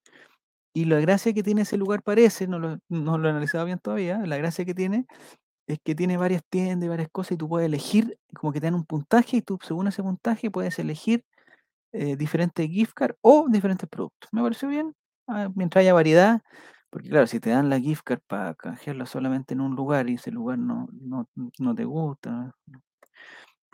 Y 0.74 0.86
la 0.86 1.00
gracia 1.00 1.34
que 1.34 1.42
tiene 1.42 1.62
ese 1.62 1.78
lugar 1.78 2.02
parece, 2.02 2.48
no 2.48 2.58
lo, 2.58 2.78
no 2.88 3.18
lo 3.18 3.28
he 3.28 3.30
analizado 3.32 3.64
bien 3.66 3.78
todavía, 3.80 4.18
la 4.26 4.36
gracia 4.38 4.64
que 4.64 4.74
tiene 4.74 5.06
es 5.66 5.78
que 5.84 5.94
tiene 5.94 6.16
varias 6.16 6.42
tiendas 6.48 6.86
y 6.86 6.88
varias 6.88 7.08
cosas 7.10 7.32
y 7.32 7.36
tú 7.36 7.48
puedes 7.48 7.66
elegir, 7.66 8.18
como 8.34 8.52
que 8.52 8.60
te 8.60 8.66
dan 8.66 8.74
un 8.74 8.84
puntaje 8.84 9.38
y 9.38 9.42
tú 9.42 9.58
según 9.62 9.88
ese 9.88 10.02
puntaje 10.02 10.50
puedes 10.50 10.78
elegir 10.78 11.24
eh, 11.92 12.16
diferentes 12.16 12.68
gift 12.68 12.94
cards 12.94 13.16
o 13.22 13.46
diferentes 13.48 13.88
productos. 13.88 14.30
Me 14.32 14.42
pareció 14.42 14.68
bien, 14.68 14.94
ah, 15.28 15.48
mientras 15.54 15.82
haya 15.82 15.94
variedad, 15.94 16.42
porque 16.90 17.10
claro, 17.10 17.26
si 17.26 17.40
te 17.40 17.50
dan 17.50 17.70
la 17.70 17.80
gift 17.80 18.02
card 18.04 18.20
para 18.26 18.54
canjearla 18.54 19.06
solamente 19.06 19.54
en 19.54 19.60
un 19.60 19.76
lugar 19.76 20.08
y 20.10 20.14
ese 20.14 20.30
lugar 20.30 20.58
no, 20.58 20.88
no, 20.92 21.28
no 21.58 21.74
te 21.74 21.84
gusta. 21.84 22.54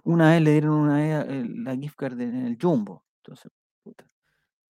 Una 0.05 0.31
vez 0.31 0.43
le 0.43 0.53
dieron 0.53 0.75
una 0.75 0.97
vez 0.97 1.27
eh, 1.29 1.45
la 1.49 1.77
gift 1.77 1.97
card 1.97 2.21
en 2.21 2.47
el 2.47 2.59
Jumbo, 2.61 3.05
entonces 3.19 3.53
puta, 3.83 4.05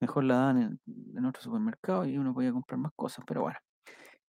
mejor 0.01 0.25
la 0.25 0.37
dan 0.37 0.59
en, 0.63 0.81
en 1.17 1.25
otro 1.27 1.43
supermercado 1.43 2.07
y 2.07 2.19
uno 2.19 2.35
podía 2.35 2.53
comprar 2.53 2.79
más 2.81 2.93
cosas, 2.97 3.25
pero 3.27 3.43
bueno. 3.43 3.59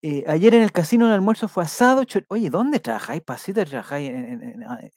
Eh, 0.04 0.24
ayer 0.28 0.54
en 0.54 0.62
el 0.62 0.72
casino 0.72 1.08
el 1.08 1.14
almuerzo 1.14 1.48
fue 1.48 1.64
asado. 1.64 2.04
Oye, 2.30 2.50
¿dónde 2.50 2.80
trabajáis, 2.80 3.22
pasita? 3.24 3.66
¿Trabajáis 3.66 4.12
ah, 4.68 4.80
eh, 4.82 4.92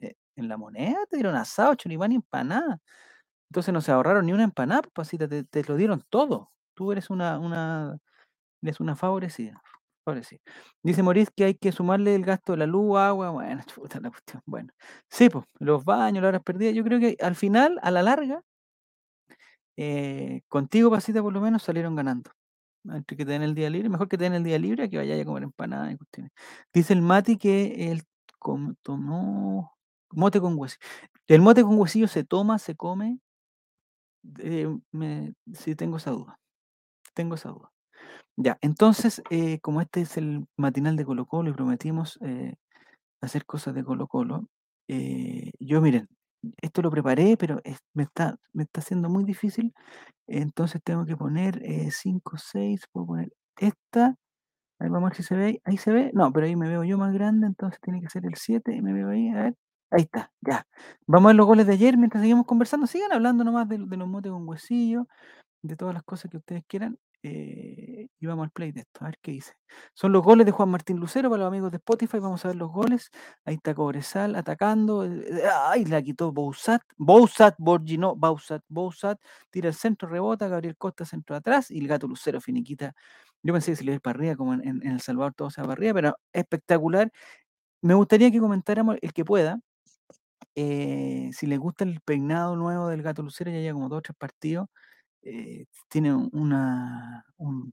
eh, 0.00 0.14
en 0.36 0.48
la 0.48 0.56
moneda? 0.56 0.98
Te 1.08 1.16
dieron 1.16 1.36
asado, 1.36 1.74
choripán 1.74 2.12
y 2.12 2.16
empanada. 2.16 2.80
Entonces 3.50 3.74
no 3.74 3.80
se 3.82 3.92
ahorraron 3.92 4.26
ni 4.26 4.32
una 4.32 4.44
empanada, 4.44 4.82
pues, 4.82 4.92
pasita, 4.94 5.28
te, 5.28 5.64
lo 5.64 5.76
dieron 5.76 6.02
todo. 6.10 6.52
Tú 6.74 6.92
eres 6.92 7.10
una, 7.10 7.38
una, 7.38 7.98
eres 8.62 8.80
una 8.80 8.96
favorecida. 8.96 9.62
favorecida. 10.04 10.40
Dice 10.82 11.02
Maurice 11.02 11.32
que 11.36 11.44
hay 11.46 11.54
que 11.56 11.72
sumarle 11.72 12.14
el 12.16 12.24
gasto 12.24 12.52
de 12.54 12.58
la 12.58 12.66
luz, 12.66 12.98
agua, 12.98 13.30
bueno, 13.30 13.62
chuta 13.66 14.00
la 14.00 14.10
cuestión. 14.10 14.42
Bueno, 14.46 14.72
sí, 15.10 15.30
pues, 15.30 15.46
los 15.60 15.84
baños, 15.84 16.22
las 16.22 16.30
horas 16.30 16.42
perdidas. 16.44 16.74
Yo 16.74 16.84
creo 16.84 17.00
que 17.00 17.16
al 17.20 17.36
final, 17.36 17.78
a 17.82 17.90
la 17.90 18.02
larga, 18.02 18.42
contigo, 20.48 20.90
pasita, 20.90 21.22
por 21.22 21.32
lo 21.32 21.40
menos 21.40 21.62
salieron 21.62 21.94
ganando. 21.96 22.30
Entre 22.84 23.16
que 23.16 23.24
te 23.24 23.32
den 23.32 23.42
el 23.42 23.54
día 23.54 23.70
libre, 23.70 23.88
mejor 23.88 24.08
que 24.08 24.18
te 24.18 24.24
den 24.24 24.34
el 24.34 24.42
día 24.44 24.58
libre 24.58 24.84
a 24.84 24.88
que 24.88 24.96
vayas 24.98 25.20
a 25.20 25.24
comer 25.24 25.44
empanadas 25.44 25.92
y 25.92 25.96
cuestiones. 25.96 26.32
Dice 26.74 26.92
el 26.94 27.02
Mati 27.02 27.36
que 27.38 27.90
él 27.92 28.02
tomó 28.82 29.72
mote 30.10 30.40
con 30.40 30.58
huesillo. 30.58 30.80
El 31.28 31.42
mote 31.42 31.62
con 31.62 31.78
huesillo 31.78 32.08
se 32.08 32.24
toma, 32.24 32.58
se 32.58 32.74
come. 32.76 33.18
eh, 34.40 34.68
me- 34.92 35.34
sí, 35.54 35.74
tengo 35.76 35.96
esa 35.96 36.10
duda. 36.10 36.38
Tengo 37.14 37.36
esa 37.36 37.50
duda. 37.50 37.72
Ya, 38.36 38.58
entonces, 38.62 39.22
eh, 39.30 39.60
como 39.60 39.80
este 39.82 40.02
es 40.02 40.16
el 40.18 40.46
matinal 40.56 40.96
de 40.96 41.04
Colo 41.06 41.26
Colo 41.26 41.50
y 41.50 41.54
prometimos 41.54 42.18
eh, 42.22 42.54
hacer 43.22 43.46
cosas 43.46 43.74
de 43.74 43.84
Colo 43.84 44.08
Colo, 44.08 44.48
eh, 44.88 45.52
yo 45.60 45.80
miren, 45.82 46.08
esto 46.60 46.82
lo 46.82 46.90
preparé, 46.90 47.36
pero 47.36 47.60
me 47.94 48.04
está, 48.04 48.36
me 48.52 48.64
está 48.64 48.80
haciendo 48.80 49.08
muy 49.08 49.24
difícil. 49.24 49.74
Entonces 50.28 50.82
tengo 50.84 51.06
que 51.06 51.16
poner 51.16 51.62
5, 51.92 52.38
6, 52.38 52.86
puedo 52.92 53.06
poner 53.06 53.32
esta. 53.58 54.16
Ahí 54.80 54.88
vamos 54.90 55.08
a 55.08 55.10
ver 55.10 55.16
si 55.16 55.22
se 55.22 55.36
ve 55.36 55.44
ahí. 55.46 55.60
¿Ahí 55.64 55.76
se 55.78 55.92
ve? 55.92 56.10
No, 56.14 56.32
pero 56.32 56.46
ahí 56.46 56.56
me 56.56 56.68
veo 56.68 56.84
yo 56.84 56.98
más 56.98 57.12
grande, 57.14 57.46
entonces 57.46 57.80
tiene 57.82 58.00
que 58.00 58.10
ser 58.10 58.26
el 58.26 58.36
7 58.36 58.74
y 58.76 58.82
me 58.82 58.92
veo 58.92 59.10
ahí. 59.10 59.28
A 59.30 59.44
ver. 59.44 59.54
Ahí 59.90 60.02
está, 60.02 60.32
ya. 60.40 60.66
Vamos 61.06 61.28
a 61.28 61.30
ver 61.30 61.36
los 61.36 61.46
goles 61.46 61.66
de 61.66 61.74
ayer 61.74 61.96
mientras 61.98 62.22
seguimos 62.22 62.46
conversando. 62.46 62.86
Sigan 62.86 63.12
hablando 63.12 63.44
nomás 63.44 63.68
de, 63.68 63.78
de 63.78 63.96
los 63.96 64.08
motes 64.08 64.32
con 64.32 64.48
huesillo, 64.48 65.06
de 65.62 65.76
todas 65.76 65.94
las 65.94 66.04
cosas 66.04 66.30
que 66.30 66.38
ustedes 66.38 66.64
quieran. 66.68 66.98
Eh, 67.24 68.08
y 68.18 68.26
vamos 68.26 68.44
al 68.44 68.50
play 68.50 68.72
de 68.72 68.80
esto, 68.80 69.00
a 69.04 69.06
ver 69.06 69.18
qué 69.22 69.30
dice. 69.32 69.52
Son 69.94 70.10
los 70.12 70.22
goles 70.24 70.44
de 70.44 70.50
Juan 70.52 70.68
Martín 70.70 70.96
Lucero 70.98 71.30
para 71.30 71.42
los 71.44 71.48
amigos 71.48 71.70
de 71.70 71.76
Spotify. 71.76 72.18
Vamos 72.18 72.44
a 72.44 72.48
ver 72.48 72.56
los 72.56 72.70
goles. 72.72 73.10
Ahí 73.44 73.54
está 73.54 73.74
Cobresal 73.74 74.34
atacando. 74.34 75.04
eh, 75.04 75.24
eh, 75.28 75.42
Ay, 75.68 75.84
la 75.84 76.02
quitó 76.02 76.32
Bousat. 76.32 76.82
Bousat, 76.96 77.54
Borgino, 77.58 78.16
Bousat, 78.16 78.62
Bousat. 78.68 79.20
Tira 79.50 79.68
el 79.68 79.74
centro, 79.74 80.08
rebota. 80.08 80.48
Gabriel 80.48 80.76
Costa 80.76 81.04
centro 81.04 81.36
atrás. 81.36 81.70
Y 81.70 81.78
el 81.78 81.86
gato 81.88 82.08
Lucero 82.08 82.40
finiquita. 82.40 82.92
Yo 83.42 83.52
pensé 83.52 83.72
que 83.72 83.76
se 83.76 83.84
le 83.84 83.92
iba 83.92 84.00
para 84.00 84.18
arriba, 84.18 84.36
como 84.36 84.54
en, 84.54 84.66
en- 84.66 84.82
El 84.86 85.00
Salvador 85.00 85.34
todo 85.34 85.50
se 85.50 85.60
va 85.60 85.68
para 85.68 85.78
arriba, 85.78 85.94
pero 85.94 86.16
espectacular. 86.32 87.10
Me 87.82 87.94
gustaría 87.94 88.30
que 88.32 88.40
comentáramos, 88.40 88.96
el 89.02 89.12
que 89.12 89.24
pueda, 89.24 89.60
si 90.54 91.46
les 91.46 91.58
gusta 91.58 91.84
el 91.84 92.00
peinado 92.00 92.56
nuevo 92.56 92.88
del 92.88 93.02
gato 93.02 93.22
Lucero, 93.22 93.50
ya 93.50 93.58
lleva 93.58 93.74
como 93.74 93.88
dos 93.88 93.98
o 93.98 94.02
tres 94.02 94.16
partidos 94.18 94.68
eh, 95.22 95.66
tiene 95.88 96.14
un- 96.14 96.30
una, 96.32 97.24
un, 97.36 97.72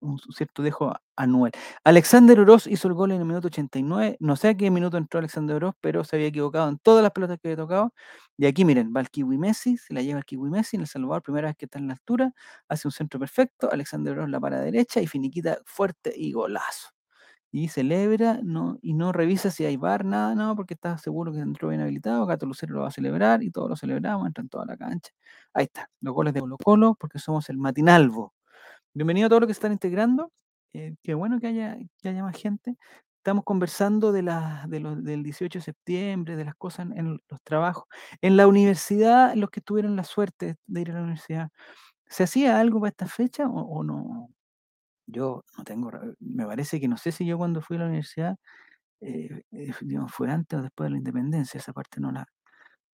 un- 0.00 0.18
cierto 0.34 0.62
dejo 0.62 0.94
anual. 1.16 1.52
Alexander 1.84 2.38
Oroz 2.40 2.66
hizo 2.66 2.88
el 2.88 2.94
gol 2.94 3.12
en 3.12 3.20
el 3.20 3.26
minuto 3.26 3.48
89. 3.48 4.16
No 4.20 4.36
sé 4.36 4.48
a 4.48 4.54
qué 4.56 4.70
minuto 4.70 4.96
entró 4.98 5.18
Alexander 5.18 5.56
Oroz, 5.56 5.74
pero 5.80 6.04
se 6.04 6.16
había 6.16 6.28
equivocado 6.28 6.68
en 6.68 6.78
todas 6.78 7.02
las 7.02 7.12
pelotas 7.12 7.38
que 7.40 7.48
había 7.48 7.56
tocado. 7.56 7.92
Y 8.36 8.46
aquí 8.46 8.64
miren, 8.64 8.92
va 8.96 9.00
el 9.00 9.10
Kiwi 9.10 9.38
Messi, 9.38 9.76
se 9.78 9.94
la 9.94 10.02
lleva 10.02 10.18
el 10.20 10.24
Kiwi 10.24 10.50
Messi 10.50 10.76
en 10.76 10.82
El 10.82 10.88
Salvador, 10.88 11.22
primera 11.22 11.48
vez 11.48 11.56
que 11.56 11.64
está 11.66 11.78
en 11.78 11.88
la 11.88 11.94
altura, 11.94 12.32
hace 12.68 12.88
un 12.88 12.92
centro 12.92 13.18
perfecto. 13.20 13.70
Alexander 13.72 14.12
Oroz 14.18 14.30
la 14.30 14.40
para 14.40 14.60
derecha 14.60 15.00
y 15.00 15.06
finiquita 15.06 15.58
fuerte 15.64 16.12
y 16.16 16.32
golazo. 16.32 16.95
Y 17.52 17.68
celebra 17.68 18.40
no, 18.42 18.78
y 18.82 18.94
no 18.94 19.12
revisa 19.12 19.50
si 19.50 19.64
hay 19.64 19.76
bar, 19.76 20.04
nada, 20.04 20.34
no, 20.34 20.54
porque 20.56 20.74
está 20.74 20.98
seguro 20.98 21.32
que 21.32 21.38
entró 21.40 21.68
bien 21.68 21.80
habilitado. 21.80 22.26
Gato 22.26 22.44
Lucero 22.46 22.74
lo 22.74 22.82
va 22.82 22.88
a 22.88 22.90
celebrar 22.90 23.42
y 23.42 23.50
todos 23.50 23.68
lo 23.70 23.76
celebramos, 23.76 24.26
entra 24.26 24.42
en 24.42 24.48
toda 24.50 24.66
la 24.66 24.76
cancha. 24.76 25.12
Ahí 25.54 25.64
está, 25.64 25.88
los 26.00 26.14
goles 26.14 26.34
de 26.34 26.40
Colo 26.40 26.58
Colo, 26.58 26.96
porque 27.00 27.18
somos 27.18 27.48
el 27.50 27.58
matinalvo. 27.58 28.34
Bienvenido 28.94 29.26
a 29.26 29.28
todos 29.30 29.42
los 29.42 29.48
que 29.48 29.52
están 29.52 29.72
integrando. 29.72 30.32
eh, 30.74 30.94
qué 31.02 31.14
bueno 31.14 31.40
que 31.40 31.46
haya, 31.48 31.78
que 32.02 32.08
haya 32.10 32.22
más 32.22 32.36
gente. 32.36 32.76
Estamos 33.18 33.44
conversando 33.44 34.12
de 34.12 34.22
la, 34.22 34.66
de 34.68 34.80
los- 34.80 35.02
del 35.04 35.22
18 35.22 35.58
de 35.58 35.64
septiembre, 35.64 36.36
de 36.36 36.44
las 36.44 36.54
cosas 36.56 36.88
en, 36.94 37.20
los 37.28 37.42
trabajos. 37.44 37.84
En 38.22 38.36
la 38.36 38.46
universidad, 38.46 39.34
los 39.34 39.50
que 39.50 39.60
tuvieron 39.62 39.96
la 39.96 40.04
suerte 40.04 40.56
de 40.66 40.80
ir 40.82 40.90
a 40.90 40.94
la 40.94 41.00
universidad, 41.02 41.50
¿se 42.08 42.24
hacía 42.24 42.60
algo 42.60 42.80
para 42.80 42.90
esta 42.90 43.06
fecha 43.08 43.48
o 43.48 43.82
no? 43.84 44.30
Yo 45.06 45.44
no 45.56 45.64
tengo, 45.64 45.90
me 46.20 46.46
parece 46.46 46.80
que 46.80 46.88
no 46.88 46.96
sé 46.96 47.12
si 47.12 47.24
yo 47.26 47.38
cuando 47.38 47.62
fui 47.62 47.76
a 47.76 47.80
la 47.80 47.86
universidad, 47.86 48.36
eh, 49.00 49.42
eh, 49.52 49.72
digamos, 49.82 50.12
fue 50.12 50.30
antes 50.30 50.58
o 50.58 50.62
después 50.62 50.86
de 50.88 50.92
la 50.92 50.98
independencia, 50.98 51.58
esa 51.58 51.72
parte 51.72 52.00
no 52.00 52.12
la, 52.12 52.26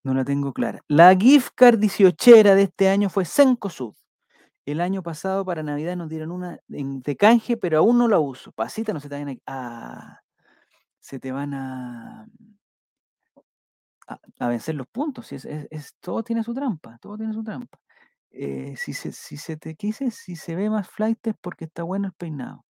no 0.05 0.15
la 0.15 0.25
tengo 0.25 0.53
clara. 0.53 0.81
La 0.89 1.15
gift 1.17 1.51
card 1.57 1.79
18 1.81 2.33
de 2.57 2.63
este 2.65 2.89
año 2.91 3.11
fue 3.11 3.25
Cencosud. 3.27 3.95
El 4.67 4.81
año 4.81 5.03
pasado 5.03 5.45
para 5.45 5.63
Navidad 5.63 5.97
nos 5.97 6.09
dieron 6.11 6.33
una 6.33 6.59
de 6.69 7.17
canje, 7.17 7.57
pero 7.57 7.79
aún 7.79 7.99
no 7.99 8.09
la 8.09 8.19
uso. 8.21 8.53
Pasita, 8.53 8.93
no 8.93 9.01
se 9.01 9.09
te 9.09 9.17
vayan 9.17 9.41
a, 9.47 9.99
a- 10.09 10.21
se 11.01 11.19
te 11.21 11.33
van 11.33 11.55
a, 11.55 12.27
a, 14.39 14.49
vencer 14.49 14.75
los 14.75 14.87
puntos. 14.89 15.33
es- 15.33 15.95
todo 16.01 16.23
tiene 16.23 16.43
su 16.43 16.55
trampa, 16.55 16.99
todo 17.01 17.17
tiene 17.17 17.33
su 17.33 17.43
trampa. 17.45 17.79
Eh, 18.33 18.75
si 18.77 18.93
se, 18.95 19.13
si 19.13 19.37
se 19.37 19.57
te 19.57 19.75
quise, 19.77 20.11
si 20.11 20.37
se 20.37 20.57
ve 20.57 20.71
más 20.71 20.89
flight 20.89 21.27
es 21.29 21.35
porque 21.41 21.67
está 21.67 21.83
bueno 21.85 22.09
el 22.09 22.13
peinado. 22.15 22.65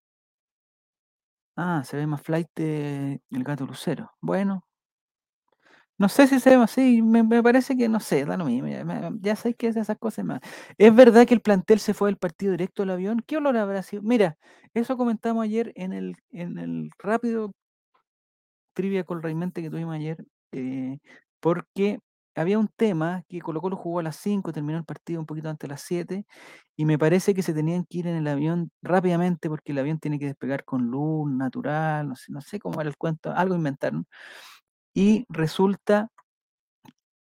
Ah, 1.57 1.83
se 1.85 1.97
ve 1.97 2.07
más 2.07 2.21
flight 2.23 2.49
el 2.59 3.21
gato 3.45 3.67
lucero. 3.67 4.11
Bueno, 4.21 4.65
no 5.99 6.09
sé 6.09 6.27
si 6.27 6.41
se 6.41 6.51
ve 6.57 6.63
así, 6.63 7.03
me, 7.03 7.23
me 7.23 7.43
parece 7.43 7.77
que 7.77 7.89
no 7.89 8.01
sé, 8.01 8.25
da 8.25 8.37
lo 8.37 8.45
mismo. 8.47 8.69
Ya, 8.69 8.85
ya 9.21 9.37
sabéis 9.37 9.57
que 9.57 9.69
es 9.69 9.77
esas 9.77 9.99
cosas 9.99 10.25
más. 10.25 10.41
¿Es 10.79 10.95
verdad 10.95 11.27
que 11.27 11.35
el 11.35 11.41
plantel 11.43 11.79
se 11.81 11.95
fue 11.95 12.09
del 12.09 12.17
partido 12.19 12.53
directo 12.53 12.83
al 12.83 12.91
avión? 12.91 13.23
¿Qué 13.27 13.37
olor 13.37 13.57
habrá 13.57 13.83
sido? 13.83 14.03
Mira, 14.03 14.37
eso 14.75 14.97
comentamos 14.97 15.45
ayer 15.45 15.73
en 15.77 15.93
el, 15.93 16.17
en 16.33 16.59
el 16.59 16.91
rápido 16.99 17.53
trivia 18.75 19.05
con 19.05 19.23
Raimente 19.23 19.63
que 19.63 19.71
tuvimos 19.71 19.95
ayer, 19.95 20.25
eh, 20.53 20.99
porque 21.41 22.01
había 22.35 22.59
un 22.59 22.69
tema 22.69 23.25
que 23.29 23.41
Colo 23.41 23.61
Colo 23.61 23.77
jugó 23.77 24.01
a 24.01 24.03
las 24.03 24.17
5, 24.17 24.53
terminó 24.53 24.79
el 24.79 24.85
partido 24.85 25.21
un 25.21 25.27
poquito 25.27 25.49
antes 25.49 25.69
de 25.69 25.73
las 25.73 25.83
7, 25.83 26.27
y 26.77 26.85
me 26.85 26.99
parece 26.99 27.35
que 27.35 27.43
se 27.43 27.55
tenían 27.55 27.85
que 27.85 27.99
ir 27.99 28.07
en 28.07 28.17
el 28.17 28.29
avión 28.29 28.71
rápidamente 28.83 29.49
porque 29.49 29.73
el 29.73 29.79
avión 29.79 29.99
tiene 29.99 30.19
que 30.19 30.27
despegar 30.27 30.65
con 30.65 30.87
luz 30.91 31.31
natural, 31.31 32.09
no 32.09 32.17
sé, 32.17 32.33
no 32.33 32.41
sé 32.41 32.59
cómo 32.61 32.81
era 32.81 32.91
el 32.91 32.97
cuento, 32.97 33.33
algo 33.35 33.55
inventaron. 33.55 34.07
Y 34.95 35.27
resulta 35.29 36.11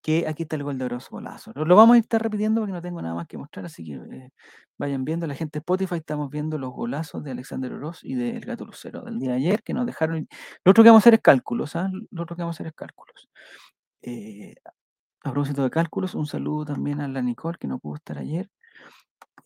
que 0.06 0.28
aquí 0.28 0.44
está 0.44 0.54
el 0.54 0.62
gol 0.62 0.78
de 0.78 0.84
Oroz 0.84 1.10
Golazo. 1.10 1.52
Lo, 1.56 1.74
vamos 1.74 1.96
a 1.96 1.98
estar 1.98 2.22
repitiendo 2.22 2.60
porque 2.60 2.72
no 2.72 2.80
tengo 2.80 3.02
nada 3.02 3.16
más 3.16 3.26
que 3.26 3.38
mostrar, 3.38 3.66
así 3.66 3.84
que 3.84 3.94
eh, 3.94 4.30
vayan 4.78 5.04
viendo. 5.04 5.26
La 5.26 5.34
gente 5.34 5.58
de 5.58 5.60
Spotify 5.62 5.96
estamos 5.96 6.30
viendo 6.30 6.58
los 6.58 6.70
golazos 6.70 7.24
de 7.24 7.32
Alexander 7.32 7.72
Oroz 7.72 8.04
y 8.04 8.14
del 8.14 8.44
Gato 8.44 8.64
Lucero 8.64 9.02
del 9.02 9.18
día 9.18 9.30
de 9.30 9.36
ayer, 9.38 9.62
que 9.64 9.74
nos 9.74 9.84
dejaron. 9.84 10.28
Lo 10.64 10.70
otro 10.70 10.84
que 10.84 10.90
vamos 10.90 11.00
a 11.00 11.04
hacer 11.04 11.14
es 11.14 11.20
cálculos, 11.22 11.74
¿ah? 11.74 11.90
Lo 12.12 12.22
otro 12.22 12.36
que 12.36 12.42
vamos 12.42 12.54
a 12.54 12.58
hacer 12.58 12.68
es 12.68 12.74
cálculos. 12.74 13.28
Eh, 14.02 14.54
a 15.26 15.32
propósito 15.32 15.62
de 15.62 15.70
cálculos, 15.70 16.14
un 16.14 16.26
saludo 16.26 16.64
también 16.66 17.00
a 17.00 17.08
la 17.08 17.22
Nicole, 17.22 17.58
que 17.58 17.68
no 17.68 17.78
pudo 17.78 17.96
estar 17.96 18.18
ayer, 18.18 18.48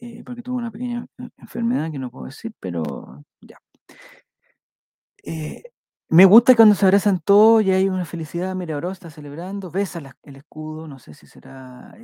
eh, 0.00 0.22
porque 0.24 0.42
tuvo 0.42 0.58
una 0.58 0.70
pequeña 0.70 1.06
eh, 1.18 1.28
enfermedad 1.38 1.90
que 1.90 1.98
no 1.98 2.10
puedo 2.10 2.26
decir, 2.26 2.52
pero 2.60 3.24
ya. 3.40 3.58
Eh, 5.22 5.62
me 6.08 6.24
gusta 6.24 6.56
cuando 6.56 6.74
se 6.74 6.84
abrazan 6.86 7.20
todos 7.20 7.62
y 7.62 7.70
hay 7.72 7.88
una 7.88 8.04
felicidad. 8.04 8.54
Mira, 8.56 8.76
Oroz 8.76 8.92
está 8.94 9.10
celebrando, 9.10 9.70
besa 9.70 10.00
el 10.22 10.36
escudo, 10.36 10.88
no 10.88 10.98
sé 10.98 11.14
si 11.14 11.26
será. 11.26 11.94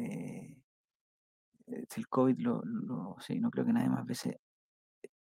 si 1.88 2.00
el 2.00 2.08
COVID 2.08 2.38
lo, 2.38 2.62
lo- 2.64 3.16
sí, 3.20 3.40
no 3.40 3.50
creo 3.50 3.64
que 3.64 3.72
nadie 3.72 3.88
más 3.88 4.06
bese 4.06 4.40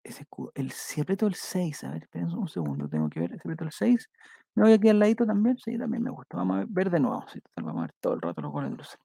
ese 0.02 0.22
escudo. 0.22 0.52
El, 0.54 0.72
si 0.72 1.00
aprieto 1.00 1.26
el 1.26 1.34
6, 1.34 1.84
a 1.84 1.90
ver, 1.90 2.04
esperen 2.04 2.30
un 2.32 2.48
segundo, 2.48 2.88
tengo 2.88 3.10
que 3.10 3.20
ver, 3.20 3.30
si 3.32 3.36
aprieto 3.38 3.64
el 3.64 3.72
6, 3.72 4.08
me 4.54 4.64
voy 4.64 4.72
aquí 4.74 4.88
al 4.88 4.98
ladito 4.98 5.26
también, 5.26 5.56
sí, 5.58 5.78
también 5.78 6.02
me 6.02 6.10
gusta. 6.10 6.36
Vamos 6.36 6.62
a 6.62 6.66
ver 6.68 6.90
de 6.90 7.00
nuevo, 7.00 7.24
vamos 7.56 7.78
a 7.78 7.80
ver 7.82 7.92
todo 8.00 8.14
el 8.14 8.20
rato 8.20 8.42
los 8.42 8.52
goles 8.52 8.70
de 8.70 8.76
los 8.76 8.98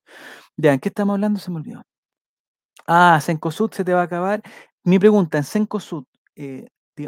Ya, 0.58 0.74
¿en 0.74 0.80
qué 0.80 0.90
estamos 0.90 1.14
hablando? 1.16 1.40
Se 1.40 1.52
me 1.52 1.58
olvidó. 1.58 1.84
Ah, 2.88 3.20
Cencosud 3.22 3.72
se 3.72 3.84
te 3.84 3.94
va 3.94 4.02
a 4.02 4.04
acabar. 4.04 4.42
Mi 4.84 5.00
pregunta, 5.00 5.38
en 5.38 5.44
Cencosud, 5.44 6.06
eh, 6.36 6.68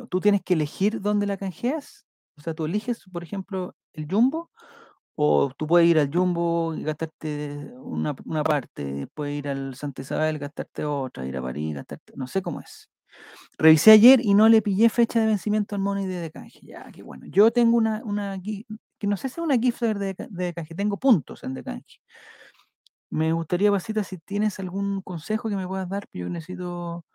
¿tú 0.09 0.19
tienes 0.19 0.41
que 0.43 0.53
elegir 0.55 1.01
dónde 1.01 1.27
la 1.27 1.37
canjeas? 1.37 2.05
O 2.37 2.41
sea, 2.41 2.53
¿tú 2.53 2.65
eliges, 2.65 3.03
por 3.11 3.23
ejemplo, 3.23 3.75
el 3.93 4.07
Jumbo? 4.09 4.49
¿O 5.15 5.51
tú 5.57 5.67
puedes 5.67 5.87
ir 5.89 5.99
al 5.99 6.11
Jumbo 6.13 6.73
y 6.75 6.83
gastarte 6.83 7.71
una, 7.79 8.15
una 8.25 8.43
parte, 8.43 9.07
puedes 9.13 9.37
ir 9.39 9.49
al 9.49 9.75
Santa 9.75 10.01
Isabel, 10.03 10.39
gastarte 10.39 10.85
otra, 10.85 11.25
ir 11.25 11.37
a 11.37 11.41
París, 11.41 11.75
gastarte, 11.75 12.13
no 12.15 12.27
sé 12.27 12.41
cómo 12.41 12.61
es. 12.61 12.89
Revisé 13.57 13.91
ayer 13.91 14.19
y 14.21 14.33
no 14.33 14.49
le 14.49 14.61
pillé 14.61 14.89
fecha 14.89 15.19
de 15.19 15.27
vencimiento 15.27 15.75
al 15.75 15.81
Money 15.81 16.05
de, 16.05 16.15
de 16.21 16.31
canje. 16.31 16.59
Ya, 16.63 16.89
qué 16.91 17.03
bueno. 17.03 17.25
Yo 17.27 17.51
tengo 17.51 17.77
una, 17.77 18.01
una 18.03 18.39
que 18.41 19.07
no 19.07 19.17
sé 19.17 19.29
si 19.29 19.33
es 19.33 19.45
una 19.45 19.57
gift 19.57 19.81
de, 19.81 20.15
de 20.29 20.53
canje, 20.53 20.75
tengo 20.75 20.97
puntos 20.97 21.43
en 21.43 21.53
de 21.53 21.63
canje. 21.63 21.99
Me 23.09 23.31
gustaría, 23.33 23.71
Pasita, 23.71 24.03
si 24.03 24.17
tienes 24.17 24.59
algún 24.59 25.01
consejo 25.01 25.49
que 25.49 25.55
me 25.55 25.67
puedas 25.67 25.87
dar, 25.89 26.05
yo 26.13 26.27
necesito, 26.29 27.05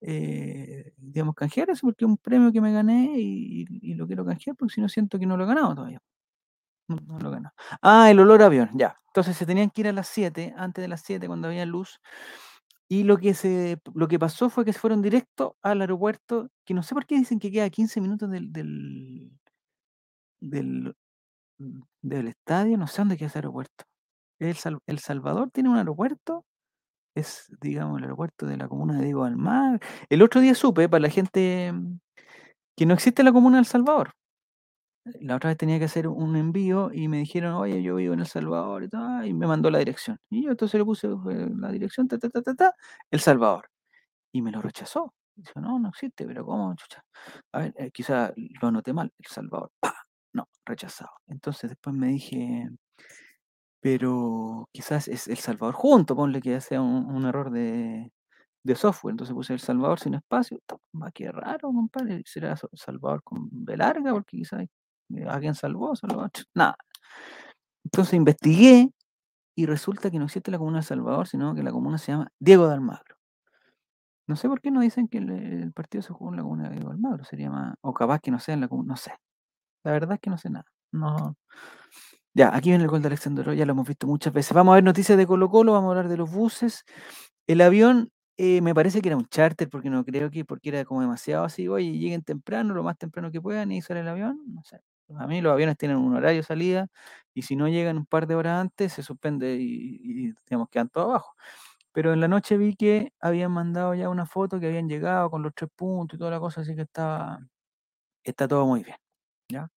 eh, 0.00 0.92
digamos, 0.96 1.34
canjear 1.36 1.70
eso, 1.70 1.82
porque 1.88 2.04
es 2.04 2.08
un 2.10 2.18
premio 2.18 2.52
que 2.52 2.60
me 2.60 2.72
gané 2.72 3.14
y, 3.18 3.66
y 3.70 3.94
lo 3.94 4.06
quiero 4.08 4.24
canjear, 4.26 4.56
porque 4.56 4.74
si 4.74 4.80
no 4.80 4.88
siento 4.88 5.18
que 5.18 5.26
no 5.26 5.36
lo 5.36 5.44
he 5.44 5.48
ganado 5.48 5.74
todavía. 5.74 6.00
No, 6.88 7.18
lo 7.18 7.34
he. 7.34 7.40
Ah, 7.82 8.10
el 8.10 8.18
olor 8.20 8.42
avión, 8.42 8.70
ya. 8.74 8.98
Entonces 9.08 9.36
se 9.36 9.44
tenían 9.46 9.70
que 9.70 9.82
ir 9.82 9.88
a 9.88 9.92
las 9.92 10.08
7, 10.08 10.54
antes 10.56 10.82
de 10.82 10.88
las 10.88 11.02
7, 11.02 11.26
cuando 11.26 11.48
había 11.48 11.66
luz. 11.66 12.00
Y 12.90 13.04
lo 13.04 13.18
que, 13.18 13.34
se, 13.34 13.78
lo 13.94 14.08
que 14.08 14.18
pasó 14.18 14.48
fue 14.48 14.64
que 14.64 14.72
se 14.72 14.78
fueron 14.78 15.02
directo 15.02 15.56
al 15.62 15.82
aeropuerto, 15.82 16.48
que 16.64 16.74
no 16.74 16.82
sé 16.82 16.94
por 16.94 17.06
qué 17.06 17.16
dicen 17.16 17.38
que 17.38 17.50
queda 17.50 17.64
a 17.64 17.70
15 17.70 18.00
minutos 18.00 18.30
del, 18.30 18.50
del, 18.52 19.30
del, 20.40 20.94
del 22.02 22.28
estadio, 22.28 22.78
no 22.78 22.86
sé 22.86 23.02
dónde 23.02 23.16
queda 23.16 23.28
ese 23.28 23.38
aeropuerto. 23.38 23.84
El, 24.38 24.56
El 24.86 24.98
Salvador 25.00 25.50
tiene 25.50 25.68
un 25.68 25.76
aeropuerto 25.76 26.44
es, 27.18 27.46
digamos, 27.60 27.98
el 27.98 28.04
aeropuerto 28.04 28.46
de 28.46 28.56
la 28.56 28.68
comuna 28.68 28.98
de 28.98 29.04
Diego 29.04 29.24
Almagro. 29.24 29.80
El 30.08 30.22
otro 30.22 30.40
día 30.40 30.54
supe, 30.54 30.88
para 30.88 31.02
la 31.02 31.10
gente 31.10 31.72
mm, 31.72 31.98
que 32.76 32.86
no 32.86 32.94
existe 32.94 33.22
la 33.22 33.32
comuna 33.32 33.56
de 33.56 33.60
El 33.60 33.66
Salvador. 33.66 34.12
La 35.20 35.36
otra 35.36 35.50
vez 35.50 35.56
tenía 35.56 35.78
que 35.78 35.86
hacer 35.86 36.08
un 36.08 36.36
envío 36.36 36.90
y 36.92 37.08
me 37.08 37.18
dijeron, 37.18 37.54
oye, 37.54 37.82
yo 37.82 37.96
vivo 37.96 38.14
en 38.14 38.20
El 38.20 38.26
Salvador 38.26 38.84
y, 38.84 38.88
tal, 38.88 39.26
y 39.26 39.32
me 39.32 39.46
mandó 39.46 39.70
la 39.70 39.78
dirección. 39.78 40.18
Y 40.30 40.44
yo 40.44 40.50
entonces 40.50 40.78
le 40.78 40.84
puse 40.84 41.06
eh, 41.08 41.48
la 41.56 41.70
dirección, 41.72 42.08
ta, 42.08 42.18
ta, 42.18 42.28
ta, 42.28 42.42
ta, 42.42 42.54
ta, 42.54 42.74
El 43.10 43.20
Salvador. 43.20 43.70
Y 44.32 44.42
me 44.42 44.52
lo 44.52 44.62
rechazó. 44.62 45.14
Dijo, 45.36 45.60
no, 45.60 45.78
no 45.78 45.90
existe, 45.90 46.26
pero 46.26 46.44
¿cómo? 46.44 46.74
Chucha? 46.76 47.04
A 47.52 47.60
ver, 47.60 47.74
eh, 47.78 47.90
quizá 47.92 48.32
lo 48.36 48.68
anoté 48.68 48.92
mal, 48.92 49.12
El 49.18 49.26
Salvador. 49.26 49.70
¡Pah! 49.80 49.94
No, 50.34 50.48
rechazado. 50.66 51.10
Entonces 51.28 51.70
después 51.70 51.96
me 51.96 52.08
dije, 52.08 52.68
pero 53.80 54.68
quizás 54.72 55.08
es 55.08 55.28
El 55.28 55.38
Salvador 55.38 55.74
junto, 55.74 56.16
ponle 56.16 56.40
que 56.40 56.60
sea 56.60 56.80
un, 56.82 57.24
error 57.26 57.50
de, 57.50 58.12
de 58.62 58.74
software. 58.76 59.12
Entonces 59.12 59.34
puse 59.34 59.54
El 59.54 59.60
Salvador 59.60 60.00
sin 60.00 60.14
espacio. 60.14 60.58
Va, 61.00 61.10
qué 61.12 61.30
raro, 61.32 61.72
compadre. 61.72 62.22
¿Será 62.26 62.56
Salvador 62.74 63.22
con 63.24 63.48
B 63.50 63.76
larga? 63.76 64.12
Porque 64.12 64.38
quizás 64.38 64.66
alguien 65.28 65.54
salvó, 65.54 65.94
Salvador. 65.96 66.30
Ch- 66.32 66.46
Nada. 66.54 66.76
Entonces 67.84 68.14
investigué 68.14 68.92
y 69.56 69.66
resulta 69.66 70.10
que 70.10 70.18
no 70.18 70.26
existe 70.26 70.50
la 70.52 70.58
comuna 70.58 70.78
de 70.78 70.84
Salvador, 70.84 71.28
sino 71.28 71.54
que 71.54 71.62
la 71.64 71.72
comuna 71.72 71.98
se 71.98 72.12
llama 72.12 72.28
Diego 72.40 72.68
de 72.68 72.74
Almagro. 72.74 73.16
No 74.26 74.36
sé 74.36 74.48
por 74.48 74.60
qué 74.60 74.70
no 74.70 74.80
dicen 74.82 75.08
que 75.08 75.18
el, 75.18 75.72
partido 75.72 76.02
se 76.02 76.12
jugó 76.12 76.30
en 76.30 76.36
la 76.36 76.42
comuna 76.42 76.68
de 76.68 76.76
Almagro, 76.86 77.24
sería 77.24 77.50
más. 77.50 77.74
O 77.80 77.94
capaz 77.94 78.20
que 78.20 78.30
no 78.30 78.38
sea 78.38 78.54
en 78.54 78.60
la 78.60 78.68
comuna, 78.68 78.88
no 78.92 78.96
sé. 78.96 79.12
La 79.84 79.92
verdad 79.92 80.14
es 80.14 80.20
que 80.20 80.30
no 80.30 80.38
sé 80.38 80.50
nada. 80.50 80.66
No. 80.92 81.36
Ya, 82.34 82.54
aquí 82.54 82.70
viene 82.70 82.84
el 82.84 82.90
gol 82.90 83.02
de 83.02 83.08
Alexander 83.08 83.54
ya 83.54 83.66
lo 83.66 83.72
hemos 83.72 83.88
visto 83.88 84.06
muchas 84.06 84.32
veces. 84.32 84.52
Vamos 84.54 84.72
a 84.72 84.76
ver 84.76 84.84
noticias 84.84 85.18
de 85.18 85.26
Colo 85.26 85.48
Colo, 85.50 85.72
vamos 85.72 85.88
a 85.88 85.90
hablar 85.92 86.08
de 86.08 86.16
los 86.16 86.30
buses. 86.30 86.84
El 87.46 87.60
avión 87.62 88.10
eh, 88.38 88.60
me 88.62 88.74
parece 88.74 89.02
que 89.02 89.08
era 89.08 89.16
un 89.16 89.26
charter, 89.28 89.68
porque 89.70 89.90
no 89.90 90.04
creo 90.04 90.30
que, 90.30 90.44
porque 90.44 90.70
era 90.70 90.84
como 90.84 91.00
demasiado 91.02 91.44
así, 91.44 91.68
oye, 91.68 91.92
lleguen 91.98 92.22
temprano, 92.22 92.74
lo 92.74 92.82
más 92.84 92.98
temprano 92.98 93.30
que 93.32 93.40
puedan 93.40 93.72
y 93.72 93.82
sale 93.82 94.00
el 94.00 94.08
avión. 94.08 94.40
No 94.48 94.62
sé. 94.64 94.80
A 95.16 95.26
mí 95.26 95.40
los 95.40 95.52
aviones 95.52 95.76
tienen 95.78 95.96
un 95.98 96.14
horario 96.16 96.38
de 96.38 96.42
salida 96.42 96.88
y 97.34 97.42
si 97.42 97.56
no 97.56 97.68
llegan 97.68 97.98
un 97.98 98.06
par 98.06 98.26
de 98.26 98.34
horas 98.34 98.60
antes, 98.60 98.92
se 98.92 99.02
suspende 99.02 99.56
y, 99.58 100.32
digamos, 100.46 100.68
quedan 100.70 100.88
todos 100.88 101.08
abajo. 101.10 101.34
Pero 101.92 102.12
en 102.12 102.20
la 102.20 102.28
noche 102.28 102.56
vi 102.58 102.76
que 102.76 103.12
habían 103.20 103.52
mandado 103.52 103.94
ya 103.94 104.08
una 104.08 104.26
foto 104.26 104.60
que 104.60 104.66
habían 104.68 104.88
llegado 104.88 105.30
con 105.30 105.42
los 105.42 105.54
tres 105.54 105.70
puntos 105.74 106.16
y 106.16 106.18
toda 106.18 106.30
la 106.32 106.40
cosa, 106.40 106.60
así 106.62 106.74
que 106.76 106.82
estaba, 106.82 107.40
está 108.24 108.48
todo 108.48 108.66
muy 108.66 108.84
bien. 108.84 108.96
¿Ya? 109.50 109.70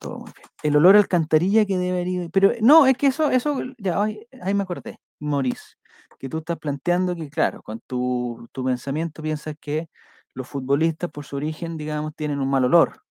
Todo 0.00 0.18
muy 0.20 0.32
bien. 0.36 0.48
El 0.62 0.76
olor 0.76 0.96
a 0.96 1.00
alcantarilla 1.00 1.66
que 1.66 1.78
debe 1.78 2.02
haber. 2.02 2.30
Pero 2.32 2.52
no, 2.62 2.86
es 2.86 2.96
que 2.96 3.08
eso, 3.08 3.30
eso, 3.30 3.60
ya, 3.78 4.02
ahí, 4.02 4.26
ahí 4.42 4.54
me 4.54 4.64
acordé, 4.64 5.00
Maurice, 5.20 5.76
que 6.18 6.28
tú 6.28 6.38
estás 6.38 6.58
planteando 6.58 7.16
que, 7.16 7.30
claro, 7.30 7.62
con 7.62 7.80
tu, 7.80 8.48
tu 8.52 8.64
pensamiento 8.64 9.22
piensas 9.22 9.56
que 9.60 9.88
los 10.34 10.48
futbolistas, 10.48 11.10
por 11.10 11.24
su 11.24 11.36
origen, 11.36 11.76
digamos, 11.76 12.14
tienen 12.16 12.40
un 12.40 12.50
mal 12.50 12.64
olor. 12.64 13.02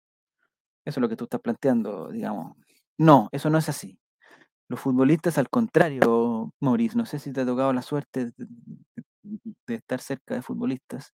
Eso 0.88 1.00
es 1.00 1.02
lo 1.02 1.10
que 1.10 1.18
tú 1.18 1.26
estás 1.26 1.42
planteando, 1.42 2.10
digamos. 2.10 2.56
No, 2.98 3.28
eso 3.34 3.50
no 3.50 3.58
es 3.58 3.68
así. 3.68 4.00
Los 4.70 4.80
futbolistas, 4.80 5.38
al 5.38 5.50
contrario, 5.50 6.54
Maurice, 6.62 6.98
no 6.98 7.06
sé 7.06 7.20
si 7.20 7.34
te 7.34 7.42
ha 7.42 7.46
tocado 7.46 7.74
la 7.74 7.82
suerte 7.82 8.32
de, 8.38 9.76
estar 9.76 10.00
cerca 10.00 10.36
de 10.36 10.42
futbolistas, 10.42 11.14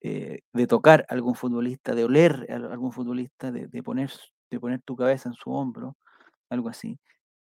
eh, 0.00 0.42
de 0.52 0.66
tocar 0.68 1.06
a 1.08 1.14
algún 1.14 1.34
futbolista, 1.34 1.96
de 1.96 2.04
oler 2.04 2.46
a 2.50 2.54
algún 2.72 2.92
futbolista, 2.92 3.50
de, 3.50 3.82
poner, 3.82 4.12
de 4.48 4.60
poner 4.60 4.80
tu 4.82 4.94
cabeza 4.94 5.28
en 5.28 5.34
su 5.34 5.50
hombro, 5.50 5.96
algo 6.48 6.68
así. 6.68 7.00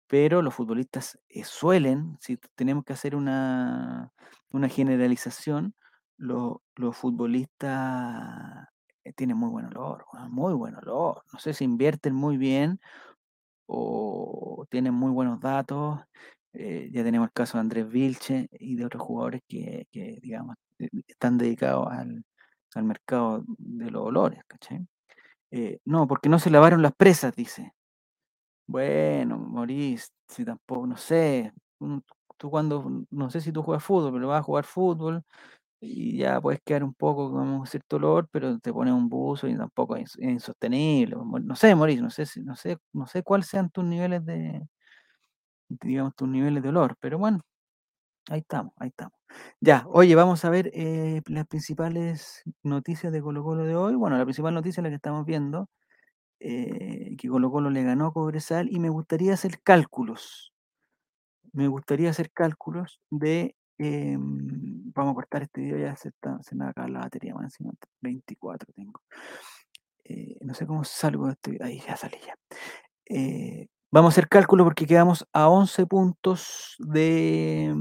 Pero 0.06 0.42
los 0.42 0.54
futbolistas 0.54 1.18
eh, 1.30 1.44
suelen, 1.44 2.18
si 2.21 2.38
tenemos 2.56 2.85
que 2.85 2.92
hacer 2.92 3.16
una, 3.16 4.12
una 4.50 4.68
generalización, 4.68 5.75
lo, 6.18 6.62
los 6.76 6.94
futbolistas 6.94 8.68
eh, 9.04 9.12
tienen 9.12 9.37
muy 9.37 9.50
buen 9.50 9.66
olor, 9.66 10.06
muy 10.30 10.54
buen 10.54 10.75
olor. 10.76 11.23
No 11.32 11.38
sé 11.38 11.54
si 11.54 11.64
invierten 11.64 12.14
muy 12.14 12.37
bien 12.38 12.80
o 13.66 14.66
tienen 14.70 14.94
muy 14.94 15.11
buenos 15.12 15.40
datos. 15.40 16.00
Eh, 16.52 16.90
ya 16.92 17.04
tenemos 17.04 17.28
el 17.28 17.32
caso 17.32 17.58
de 17.58 17.62
Andrés 17.62 17.88
Vilche 17.88 18.49
y 18.52 18.76
de 18.76 18.87
otros 18.87 19.02
jugadores 19.02 19.42
que, 19.49 19.87
digamos, 19.92 20.56
están 21.06 21.38
dedicados 21.38 21.88
al, 21.90 22.25
al, 22.75 22.84
mercado 22.84 23.44
de 23.49 23.90
los 23.90 24.04
olores, 24.04 24.40
¿cachai? 24.46 24.87
Eh, 25.50 25.78
no, 25.84 26.06
porque 26.08 26.28
no 26.28 26.38
se 26.38 26.50
lavaron 26.50 26.82
las 26.82 26.94
presas, 26.94 27.34
dice. 27.34 27.73
Bueno, 28.66 29.38
Maurice, 29.38 30.08
si 30.28 30.44
tampoco, 30.44 30.87
no 30.87 30.96
sé, 30.96 31.52
tú 32.38 32.50
cuando, 32.50 33.04
no 33.11 33.30
sé 33.30 33.40
si 33.40 33.52
tú 33.52 33.62
juegas 33.62 33.84
fútbol, 33.84 34.12
pero 34.14 34.28
vas 34.28 34.40
a 34.40 34.42
jugar 34.42 34.64
fútbol 34.64 35.23
y 35.85 36.19
ya 36.19 36.41
puedes 36.41 36.61
quedar 36.62 36.85
un 36.85 36.95
poco 36.95 37.31
con 37.33 37.67
cierto 37.67 37.97
olor, 37.97 38.29
pero 38.31 38.59
te 38.59 38.73
pones 38.73 38.95
un 38.95 39.09
buzo 39.09 39.49
y 39.49 39.57
tampoco 39.57 39.97
es 39.97 40.17
insostenible. 40.19 41.17
No 41.43 41.57
sé, 41.57 41.75
Maurice, 41.75 42.03
no 42.03 42.11
sé, 42.11 42.25
no 42.43 42.57
sé, 42.57 42.79
no 42.93 43.07
sé 43.07 43.23
cuáles 43.23 43.47
sean 43.49 43.71
tus 43.71 43.85
niveles 43.85 44.25
de, 44.25 44.62
digamos, 45.69 46.14
tus 46.14 46.29
niveles 46.29 46.62
de 46.62 46.69
olor, 46.71 46.97
pero 47.00 47.19
bueno, 47.19 47.41
ahí 48.31 48.41
estamos, 48.41 48.73
ahí 48.79 48.88
estamos. 48.88 49.14
Ya, 49.61 49.85
oye, 49.88 50.14
vamos 50.14 50.45
a 50.45 50.50
ver 50.50 50.71
eh, 50.75 51.23
las 51.29 51.47
principales 51.47 52.43
noticias 52.62 53.12
de 53.12 53.23
Colo 53.23 53.45
Colo 53.45 53.64
de 53.64 53.76
hoy. 53.76 53.95
Bueno, 53.97 54.19
la 54.19 54.25
principal 54.25 54.55
noticia 54.55 54.81
es 54.81 54.85
la 54.85 54.91
que 54.91 54.97
estamos 54.97 55.26
viendo, 55.26 55.69
eh, 56.41 57.17
que 57.19 57.28
Colo 57.28 57.50
Colo 57.52 57.71
le 57.71 57.85
ganó 57.85 58.08
a 58.08 58.13
Cobresal 58.13 58.69
y 58.73 58.80
me 58.80 58.91
gustaría 58.91 59.35
hacer 59.35 59.61
cálculos. 59.63 60.52
Me 61.52 61.69
gustaría 61.69 62.11
hacer 62.11 62.30
cálculos 62.32 63.00
de, 63.11 63.56
eh, 63.78 64.17
vamos 64.19 65.13
a 65.13 65.15
cortar 65.15 65.43
este 65.43 65.60
video, 65.60 65.78
ya 65.78 65.97
se, 65.97 66.08
está, 66.08 66.39
se 66.43 66.54
me 66.54 66.65
va 66.65 66.69
a 66.69 66.71
acabar 66.71 66.91
la 66.91 67.00
batería 67.00 67.34
más 67.34 67.45
encima, 67.45 67.73
24 68.00 68.73
tengo. 68.73 69.00
Eh, 70.04 70.37
no 70.43 70.54
sé 70.54 70.67
cómo 70.67 70.84
salgo 70.84 71.26
de 71.26 71.32
este, 71.32 71.58
ahí 71.63 71.80
ya 71.80 71.97
salí 71.97 72.19
ya. 72.26 72.37
Eh, 73.06 73.69
Vamos 73.95 74.13
a 74.13 74.15
hacer 74.15 74.28
cálculo 74.28 74.65
porque 74.65 74.87
quedamos 74.87 75.25
a 75.32 75.49
11 75.49 75.87
puntos 75.87 76.75
de 76.80 77.73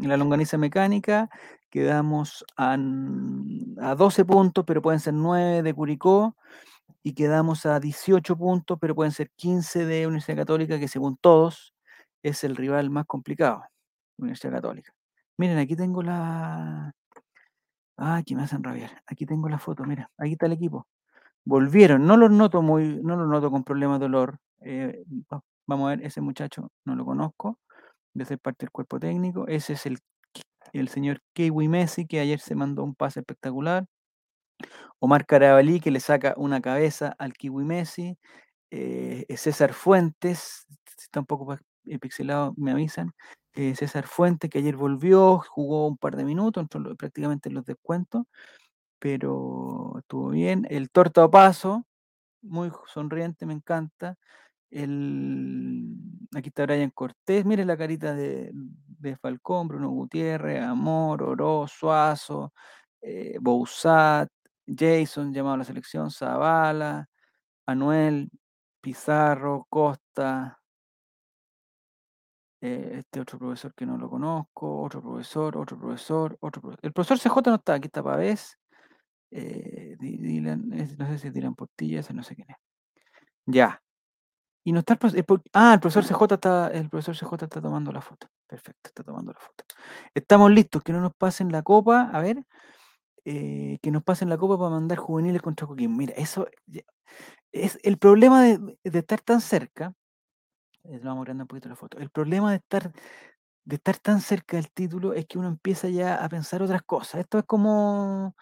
la 0.00 0.16
longaniza 0.16 0.56
mecánica, 0.58 1.28
quedamos 1.70 2.44
a, 2.56 2.74
a, 3.80 3.94
12 3.96 4.24
puntos, 4.24 4.64
pero 4.64 4.80
pueden 4.80 5.00
ser 5.00 5.14
9 5.14 5.64
de 5.64 5.74
Curicó, 5.74 6.36
y 7.02 7.14
quedamos 7.14 7.66
a 7.66 7.80
18 7.80 8.36
puntos, 8.36 8.78
pero 8.80 8.94
pueden 8.94 9.10
ser 9.10 9.30
15 9.36 9.86
de 9.86 10.06
Universidad 10.06 10.38
Católica, 10.38 10.78
que 10.78 10.86
según 10.86 11.16
todos 11.16 11.74
es 12.22 12.44
el 12.44 12.54
rival 12.54 12.90
más 12.90 13.06
complicado, 13.06 13.64
Universidad 14.18 14.52
Católica. 14.52 14.95
Miren, 15.38 15.58
aquí 15.58 15.76
tengo 15.76 16.02
la... 16.02 16.92
Ah, 17.98 18.16
aquí 18.16 18.34
me 18.34 18.42
hacen 18.42 18.62
rabiar. 18.62 19.02
Aquí 19.06 19.26
tengo 19.26 19.48
la 19.48 19.58
foto, 19.58 19.84
mira, 19.84 20.10
aquí 20.18 20.32
está 20.32 20.46
el 20.46 20.52
equipo. 20.52 20.86
Volvieron, 21.44 22.06
no 22.06 22.16
los 22.16 22.30
noto 22.30 22.62
muy, 22.62 23.00
no 23.02 23.16
los 23.16 23.28
noto 23.28 23.50
con 23.50 23.64
problemas 23.64 24.00
de 24.00 24.06
olor. 24.06 24.38
Eh, 24.60 25.04
Vamos 25.68 25.86
a 25.86 25.96
ver, 25.96 26.06
ese 26.06 26.20
muchacho 26.20 26.70
no 26.84 26.94
lo 26.94 27.04
conozco, 27.04 27.58
de 28.14 28.24
ser 28.24 28.38
parte 28.38 28.66
del 28.66 28.70
cuerpo 28.70 29.00
técnico. 29.00 29.48
Ese 29.48 29.72
es 29.72 29.86
el, 29.86 29.98
el 30.72 30.88
señor 30.88 31.20
Kiwi 31.34 31.68
Messi, 31.68 32.06
que 32.06 32.20
ayer 32.20 32.38
se 32.38 32.54
mandó 32.54 32.84
un 32.84 32.94
pase 32.94 33.20
espectacular. 33.20 33.86
Omar 35.00 35.26
Carabalí, 35.26 35.80
que 35.80 35.90
le 35.90 36.00
saca 36.00 36.34
una 36.36 36.60
cabeza 36.60 37.14
al 37.18 37.32
Kiwi 37.34 37.64
Messi. 37.64 38.16
Eh, 38.70 39.26
César 39.36 39.72
Fuentes, 39.72 40.66
si 40.96 41.04
está 41.04 41.20
un 41.20 41.26
poco 41.26 41.58
pixelado, 42.00 42.54
me 42.56 42.72
avisan. 42.72 43.12
Eh, 43.54 43.74
César 43.74 44.06
Fuentes, 44.06 44.50
que 44.50 44.58
ayer 44.58 44.76
volvió, 44.76 45.38
jugó 45.38 45.88
un 45.88 45.96
par 45.96 46.16
de 46.16 46.24
minutos, 46.24 46.66
prácticamente 46.98 47.48
en 47.48 47.54
los 47.54 47.64
descuentos, 47.64 48.24
pero 48.98 49.96
estuvo 49.98 50.30
bien. 50.30 50.66
El 50.70 50.90
Torta 50.90 51.30
Paso, 51.30 51.86
muy 52.42 52.70
sonriente, 52.92 53.46
me 53.46 53.54
encanta. 53.54 54.16
El, 54.70 55.96
aquí 56.34 56.48
está 56.50 56.64
Brian 56.66 56.90
Cortés, 56.90 57.46
mire 57.46 57.64
la 57.64 57.76
carita 57.78 58.14
de, 58.14 58.50
de 58.52 59.16
Falcón, 59.16 59.68
Bruno 59.68 59.90
Gutiérrez, 59.90 60.62
Amor, 60.62 61.22
Oro, 61.22 61.66
Suazo, 61.68 62.52
eh, 63.00 63.38
Jason, 64.66 65.32
llamado 65.32 65.54
a 65.54 65.58
la 65.58 65.64
selección, 65.64 66.10
Zavala, 66.10 67.08
Anuel, 67.66 68.30
Pizarro, 68.80 69.66
Costa, 69.68 70.60
eh, 72.60 72.96
este 72.98 73.20
otro 73.20 73.38
profesor 73.38 73.74
que 73.74 73.86
no 73.86 73.98
lo 73.98 74.08
conozco, 74.10 74.82
otro 74.82 75.02
profesor, 75.02 75.56
otro 75.56 75.78
profesor, 75.78 76.36
otro 76.40 76.62
profesor. 76.62 76.80
El 76.82 76.92
profesor 76.92 77.18
CJ 77.18 77.50
no 77.50 77.56
está, 77.56 77.74
aquí 77.74 77.86
está 77.86 78.02
Pavés, 78.02 78.58
eh, 79.30 79.96
Dylan, 80.00 80.68
no 80.68 81.06
sé 81.06 81.18
si 81.18 81.30
Dylan 81.30 81.54
Portillas, 81.54 82.12
no 82.12 82.22
sé 82.22 82.34
quién 82.34 82.50
es. 82.50 82.56
Ya, 83.46 83.80
y 84.66 84.72
no 84.72 84.80
está 84.80 84.94
el 84.94 84.98
profesor. 84.98 85.42
Ah, 85.52 85.74
el 85.74 85.80
profesor 85.80 86.04
CJ 86.04 86.34
está. 86.34 86.68
El 86.72 86.90
profesor 86.90 87.14
CJ 87.14 87.44
está 87.44 87.60
tomando 87.62 87.92
la 87.92 88.00
foto. 88.00 88.26
Perfecto, 88.48 88.88
está 88.88 89.04
tomando 89.04 89.32
la 89.32 89.38
foto. 89.38 89.64
Estamos 90.12 90.50
listos, 90.50 90.82
que 90.82 90.92
no 90.92 91.00
nos 91.00 91.14
pasen 91.14 91.52
la 91.52 91.62
copa. 91.62 92.10
A 92.12 92.20
ver. 92.20 92.42
Eh, 93.24 93.78
que 93.80 93.92
nos 93.92 94.02
pasen 94.02 94.28
la 94.28 94.38
copa 94.38 94.58
para 94.58 94.70
mandar 94.70 94.98
juveniles 94.98 95.40
contra 95.40 95.68
Coquín. 95.68 95.96
Mira, 95.96 96.14
eso 96.16 96.48
es 97.52 97.78
el 97.84 97.96
problema 97.98 98.42
de, 98.42 98.58
de 98.82 98.98
estar 98.98 99.20
tan 99.20 99.40
cerca. 99.40 99.92
Eh, 100.88 101.00
vamos 101.02 101.22
agregando 101.22 101.44
un 101.44 101.48
poquito 101.48 101.68
la 101.68 101.76
foto. 101.76 101.98
El 101.98 102.10
problema 102.10 102.50
de 102.50 102.56
estar, 102.58 102.92
de 103.64 103.76
estar 103.76 103.98
tan 103.98 104.20
cerca 104.20 104.56
del 104.56 104.70
título 104.72 105.14
es 105.14 105.26
que 105.26 105.38
uno 105.38 105.48
empieza 105.48 105.88
ya 105.88 106.16
a 106.24 106.28
pensar 106.28 106.62
otras 106.62 106.82
cosas. 106.82 107.20
Esto 107.22 107.38
es 107.38 107.44
como 107.46 108.34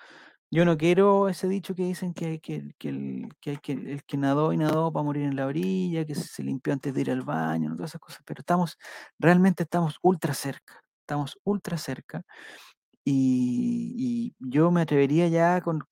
yo 0.50 0.64
no 0.64 0.76
quiero 0.78 1.28
ese 1.28 1.48
dicho 1.48 1.74
que 1.74 1.84
dicen 1.84 2.14
que, 2.14 2.40
que, 2.40 2.74
que, 2.78 2.88
el, 2.90 3.28
que, 3.40 3.58
que 3.58 3.72
el 3.72 4.04
que 4.04 4.16
nadó 4.18 4.52
y 4.52 4.58
nadó 4.58 4.92
para 4.92 5.04
morir 5.04 5.24
en 5.24 5.36
la 5.36 5.46
orilla, 5.46 6.06
que 6.06 6.14
se 6.16 6.42
limpió 6.44 6.72
antes 6.74 6.94
de 6.94 7.00
ir 7.02 7.10
al 7.10 7.22
baño, 7.22 7.70
¿no? 7.70 7.76
todas 7.76 7.92
esas 7.92 8.00
cosas, 8.02 8.22
pero 8.26 8.40
estamos, 8.40 8.78
realmente 9.18 9.64
estamos 9.64 9.98
ultra 10.02 10.34
cerca, 10.34 10.82
estamos 11.02 11.38
ultra 11.44 11.78
cerca. 11.78 12.22
Y, 13.04 14.34
y 14.40 14.50
yo 14.50 14.70
me 14.70 14.82
atrevería 14.82 15.28
ya 15.28 15.60
con 15.62 15.84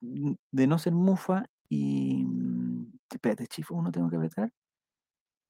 de 0.00 0.66
no 0.66 0.78
ser 0.78 0.92
mufa 0.94 1.46
y 1.68 2.24
espérate, 3.12 3.46
chifo 3.46 3.74
uno 3.74 3.90
tengo 3.92 4.10
que 4.10 4.16
apretar. 4.16 4.50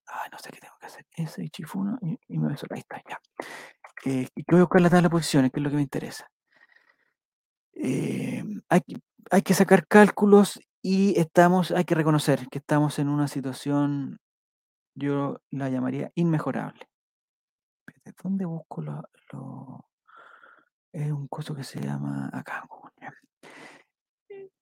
Ay, 0.09 0.31
no 0.33 0.39
sé 0.39 0.51
qué 0.51 0.61
tengo 0.61 0.75
que 0.81 0.87
hacer. 0.87 1.07
Ese 1.15 1.45
y 1.45 1.51
chifo 1.51 1.79
uno 1.79 1.99
y, 2.03 2.19
y 2.29 2.39
me 2.39 2.49
beso. 2.49 2.67
Ahí 2.71 2.81
está, 2.81 3.03
ya. 3.09 3.21
Eh, 4.05 4.29
voy 4.49 4.61
a 4.61 4.63
buscar 4.63 4.81
la 4.81 4.91
tabla 4.91 5.09
de 5.09 5.11
posiciones, 5.11 5.51
que 5.53 5.61
es 5.61 5.65
lo 5.65 5.71
que 5.71 5.77
me 5.77 5.83
interesa. 5.83 6.31
Eh, 7.75 8.43
hay, 8.69 8.81
hay, 9.31 9.43
que 9.43 9.55
sacar 9.55 9.87
cálculos 9.87 10.61
y 10.83 11.19
estamos, 11.19 11.71
hay 11.71 11.85
que 11.85 11.95
reconocer 11.95 12.49
que 12.49 12.59
estamos 12.59 12.99
en 12.99 13.09
una 13.09 13.29
situación, 13.29 14.19
yo 14.95 15.41
la 15.51 15.69
llamaría 15.69 16.11
inmejorable. 16.15 16.89
¿Dónde 18.23 18.45
busco 18.47 18.83
lo, 18.83 19.85
Es 20.93 21.13
un 21.13 21.29
coso 21.29 21.55
que 21.55 21.65
se 21.65 21.81
llama 21.81 22.31
acá. 22.33 22.65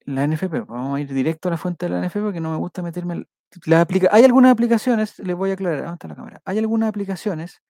La 0.01 0.25
NFP, 0.25 0.65
vamos 0.65 0.97
a 0.97 1.01
ir 1.01 1.13
directo 1.13 1.49
a 1.49 1.51
la 1.51 1.57
fuente 1.57 1.85
de 1.85 1.91
la 1.91 2.05
NFP 2.05 2.21
porque 2.21 2.39
no 2.39 2.51
me 2.51 2.57
gusta 2.57 2.81
meterme. 2.81 3.25
Hay 4.11 4.23
algunas 4.23 4.51
aplicaciones, 4.51 5.19
les 5.19 5.35
voy 5.35 5.51
a 5.51 5.53
aclarar, 5.53 5.85
¿dónde 5.85 6.07
la 6.07 6.15
cámara? 6.15 6.41
Hay 6.45 6.57
algunas 6.57 6.89
aplicaciones 6.89 7.61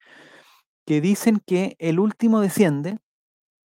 que 0.86 1.00
dicen 1.00 1.40
que 1.44 1.76
el 1.78 2.00
último 2.00 2.40
desciende 2.40 2.98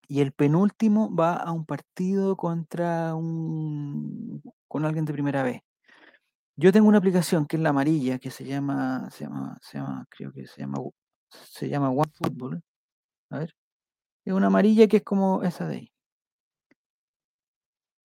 y 0.08 0.20
el 0.20 0.32
penúltimo 0.32 1.14
va 1.14 1.36
a 1.36 1.52
un 1.52 1.64
partido 1.64 2.36
contra 2.36 3.14
un 3.14 4.42
con 4.68 4.84
alguien 4.84 5.04
de 5.04 5.12
primera 5.12 5.42
vez. 5.42 5.62
Yo 6.56 6.72
tengo 6.72 6.88
una 6.88 6.98
aplicación 6.98 7.46
que 7.46 7.56
es 7.56 7.62
la 7.62 7.70
amarilla, 7.70 8.18
que 8.18 8.30
se 8.30 8.44
llama, 8.44 9.08
se 9.10 9.24
llama, 9.24 9.58
se 9.62 9.78
llama, 9.78 10.06
creo 10.10 10.32
que 10.32 10.46
se 10.46 10.60
llama, 10.60 10.78
se 11.30 11.68
llama 11.68 11.90
OneFootball. 11.90 12.62
A 13.30 13.38
ver. 13.38 13.54
Es 14.24 14.34
una 14.34 14.48
amarilla 14.48 14.86
que 14.88 14.98
es 14.98 15.04
como 15.04 15.42
esa 15.42 15.66
de 15.68 15.76
ahí. 15.76 15.92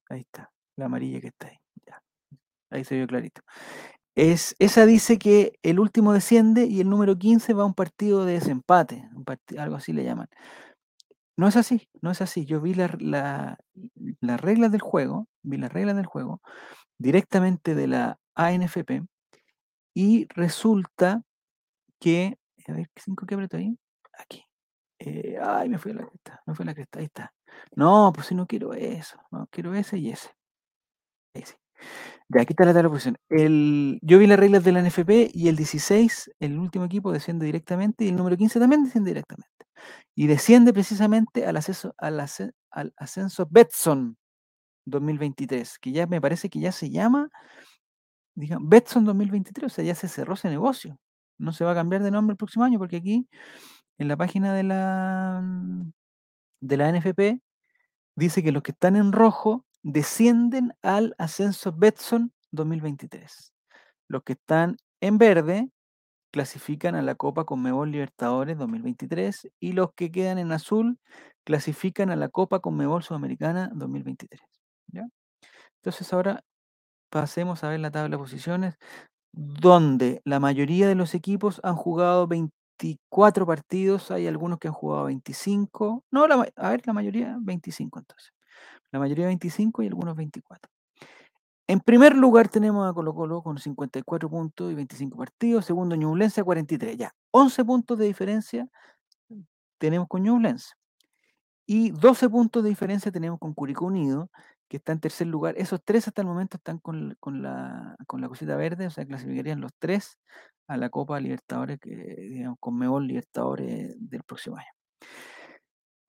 Ahí 0.10 0.22
está. 0.22 0.52
La 0.78 0.86
amarilla 0.86 1.22
que 1.22 1.28
está 1.28 1.48
ahí. 1.48 1.58
Ya. 1.86 2.02
Ahí 2.72 2.84
se 2.86 2.96
vio 2.96 3.08
clarito. 3.08 3.42
Es, 4.18 4.56
esa 4.58 4.88
dice 4.88 5.20
que 5.20 5.60
el 5.62 5.80
último 5.80 6.12
desciende 6.12 6.66
y 6.66 6.82
el 6.82 6.90
número 6.90 7.20
15 7.20 7.54
va 7.54 7.62
a 7.62 7.66
un 7.68 7.76
partido 7.76 8.26
de 8.26 8.34
desempate. 8.34 9.08
algo 9.60 9.76
así 9.76 9.94
le 9.94 10.04
llaman. 10.04 10.28
No 11.38 11.48
es 11.48 11.56
así, 11.56 11.88
no 12.02 12.12
es 12.12 12.22
así. 12.22 12.46
Yo 12.46 12.62
vi 12.62 12.74
la- 12.74 12.96
la- 13.00 13.58
las 14.22 14.42
reglas 14.42 14.72
del 14.72 14.82
juego, 14.82 15.28
vi 15.44 15.58
las 15.58 15.72
reglas 15.72 15.96
del 15.96 16.06
juego 16.08 16.42
directamente 17.00 17.76
de 17.76 17.88
la 17.88 18.20
ANFP 18.36 19.04
y 19.96 20.28
resulta 20.36 21.24
que, 22.00 22.38
a 22.68 22.74
ver, 22.74 22.90
¿cinco 22.98 23.26
que 23.28 23.36
aprieto 23.36 23.58
ahí? 23.58 23.78
Aquí. 24.20 24.44
Eh, 25.00 25.38
ay, 25.42 25.70
me 25.70 25.80
fui 25.80 25.92
a 25.94 25.96
la 25.96 26.08
cresta, 26.08 26.42
me 26.48 26.56
fui 26.56 26.64
a 26.66 26.68
la 26.68 26.76
cresta, 26.76 27.00
ahí 27.00 27.06
está. 27.06 27.34
No, 27.76 28.12
pues 28.16 28.28
si 28.28 28.36
no 28.36 28.48
quiero 28.48 28.74
eso, 28.74 29.18
no, 29.32 29.48
quiero 29.52 29.76
ese 29.76 29.98
y 30.00 30.12
ese. 30.12 30.32
Ahí 31.34 31.44
sí. 31.46 31.56
Ya, 32.30 32.42
aquí 32.42 32.52
está 32.54 32.66
la 32.66 32.74
tabla 32.74 32.90
posición. 32.90 33.18
El, 33.30 34.00
yo 34.02 34.20
vi 34.20 34.28
las 34.28 34.38
reglas 34.40 34.64
de 34.64 34.72
la 34.74 34.80
NFP 34.82 35.32
y 35.34 35.48
el 35.48 35.56
16, 35.56 36.30
el 36.40 36.58
último 36.60 36.84
equipo, 36.86 37.12
desciende 37.14 37.46
directamente 37.46 38.04
y 38.04 38.10
el 38.10 38.18
número 38.18 38.36
15 38.36 38.60
también 38.60 38.84
desciende 38.84 39.12
directamente. 39.12 39.48
Y 40.16 40.28
desciende 40.28 40.74
precisamente 40.74 41.46
al 41.46 41.58
ascenso, 41.58 41.94
al 41.98 42.20
asce- 42.20 42.52
al 42.72 42.94
ascenso 42.98 43.48
Betson 43.50 44.18
2023, 44.86 45.80
que 45.80 45.92
ya 45.94 46.08
me 46.08 46.22
parece 46.22 46.50
que 46.50 46.60
ya 46.60 46.72
se 46.74 46.90
llama, 46.92 47.30
digamos, 48.36 48.70
Betson 48.70 49.06
2023, 49.06 49.72
o 49.72 49.76
sea, 49.76 49.84
ya 49.86 49.96
se 49.96 50.08
cerró 50.08 50.34
ese 50.36 50.50
negocio. 50.50 50.98
No 51.40 51.52
se 51.54 51.66
va 51.66 51.72
a 51.72 51.76
cambiar 51.76 52.04
de 52.04 52.12
nombre 52.12 52.34
el 52.34 52.38
próximo 52.38 52.66
año 52.66 52.80
porque 52.80 52.98
aquí 52.98 53.28
en 54.00 54.10
la 54.10 54.18
página 54.18 54.54
de 54.56 54.64
la, 54.64 55.44
de 56.62 56.78
la 56.78 56.90
NFP 56.90 57.42
dice 58.18 58.44
que 58.44 58.54
los 58.54 58.64
que 58.64 58.74
están 58.74 58.98
en 58.98 59.14
rojo 59.14 59.66
descienden 59.92 60.74
al 60.82 61.16
ascenso 61.18 61.72
Betson 61.72 62.34
2023. 62.52 63.54
Los 64.10 64.24
que 64.24 64.34
están 64.34 64.78
en 65.02 65.18
verde 65.18 65.70
clasifican 66.32 66.96
a 66.96 67.02
la 67.02 67.16
Copa 67.16 67.46
Conmebol 67.46 67.92
Libertadores 67.92 68.58
2023 68.58 69.50
y 69.60 69.74
los 69.74 69.94
que 69.96 70.12
quedan 70.12 70.40
en 70.40 70.52
azul 70.52 71.00
clasifican 71.46 72.10
a 72.12 72.18
la 72.18 72.30
Copa 72.30 72.60
Conmebol 72.60 73.04
Sudamericana 73.04 73.72
2023. 73.76 74.42
¿ya? 74.94 75.08
Entonces 75.78 76.12
ahora 76.14 76.44
pasemos 77.10 77.64
a 77.64 77.70
ver 77.70 77.80
la 77.80 77.92
tabla 77.92 78.18
de 78.18 78.24
posiciones, 78.24 78.76
donde 79.34 80.22
la 80.26 80.40
mayoría 80.40 80.88
de 80.88 80.96
los 80.96 81.16
equipos 81.16 81.62
han 81.64 81.76
jugado 81.76 82.28
24 82.28 83.46
partidos, 83.48 84.12
hay 84.12 84.28
algunos 84.28 84.60
que 84.60 84.70
han 84.70 84.74
jugado 84.76 85.06
25, 85.06 86.06
no, 86.12 86.28
la, 86.28 86.48
a 86.58 86.72
ver, 86.72 86.82
la 86.88 86.94
mayoría 86.94 87.38
25 87.42 88.00
entonces. 88.00 88.37
La 88.92 89.00
mayoría 89.00 89.28
25 89.28 89.84
y 89.84 89.88
algunos 89.88 90.16
24. 90.16 90.72
En 91.70 91.82
primer 91.82 92.16
lugar 92.16 92.48
tenemos 92.48 92.90
a 92.90 92.94
Colo 92.94 93.14
Colo 93.14 93.42
con 93.44 93.58
54 93.58 94.30
puntos 94.30 94.72
y 94.72 94.76
25 94.76 95.18
partidos. 95.18 95.66
Segundo, 95.66 95.96
Ñublense 95.96 96.42
a 96.42 96.44
43. 96.46 96.98
Ya, 96.98 97.14
11 97.32 97.66
puntos 97.66 97.98
de 97.98 98.06
diferencia 98.06 98.70
tenemos 99.78 100.08
con 100.08 100.24
Ñublense. 100.24 100.74
Y 101.66 101.92
12 101.92 102.30
puntos 102.30 102.64
de 102.64 102.70
diferencia 102.70 103.12
tenemos 103.12 103.40
con 103.40 103.54
Curicó 103.54 103.86
Unido, 103.88 104.30
que 104.70 104.78
está 104.78 104.94
en 104.94 105.02
tercer 105.02 105.28
lugar. 105.28 105.56
Esos 105.58 105.82
tres 105.84 106.08
hasta 106.08 106.22
el 106.22 106.28
momento 106.28 106.56
están 106.56 106.80
con, 106.80 107.16
con 107.20 107.42
la, 107.42 107.98
con 108.08 108.22
la 108.22 108.30
cosita 108.30 108.56
verde, 108.56 108.88
o 108.88 108.90
sea, 108.90 109.06
clasificarían 109.06 109.60
los 109.60 109.72
tres 109.78 110.18
a 110.68 110.78
la 110.78 110.90
Copa 110.90 111.20
Libertadores, 111.20 111.80
que, 111.80 111.90
digamos, 111.90 112.58
con 112.62 112.78
Mebol 112.78 113.06
Libertadores 113.08 113.96
del 114.00 114.24
próximo 114.24 114.56
año. 114.58 114.68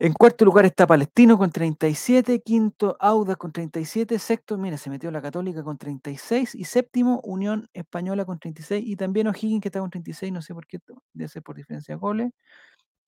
En 0.00 0.12
cuarto 0.12 0.44
lugar 0.44 0.64
está 0.64 0.86
Palestino 0.86 1.36
con 1.36 1.50
37, 1.50 2.40
quinto 2.42 2.96
Audas 3.00 3.36
con 3.36 3.50
37, 3.50 4.20
sexto, 4.20 4.56
mira, 4.56 4.76
se 4.76 4.90
metió 4.90 5.10
la 5.10 5.20
Católica 5.20 5.64
con 5.64 5.76
36 5.76 6.54
y 6.54 6.64
séptimo 6.66 7.20
Unión 7.24 7.68
Española 7.72 8.24
con 8.24 8.38
36 8.38 8.84
y 8.86 8.94
también 8.94 9.26
O'Higgins 9.26 9.60
que 9.60 9.68
está 9.68 9.80
con 9.80 9.90
36, 9.90 10.32
no 10.32 10.40
sé 10.40 10.54
por 10.54 10.68
qué, 10.68 10.78
debe 11.14 11.28
ser 11.28 11.42
por 11.42 11.56
diferencia 11.56 11.96
de 11.96 11.98
goles, 11.98 12.30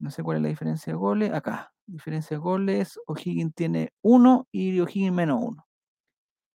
no 0.01 0.11
sé 0.11 0.23
cuál 0.25 0.39
es 0.39 0.43
la 0.45 0.49
diferencia 0.51 0.93
de 0.93 0.97
goles, 0.99 1.33
acá, 1.33 1.73
diferencia 1.87 2.37
de 2.37 2.41
goles, 2.43 2.99
O'Higgins 3.07 3.55
tiene 3.55 3.93
1 4.03 4.49
y 4.53 4.81
O'Higgins 4.81 5.15
menos 5.15 5.41
1, 5.43 5.67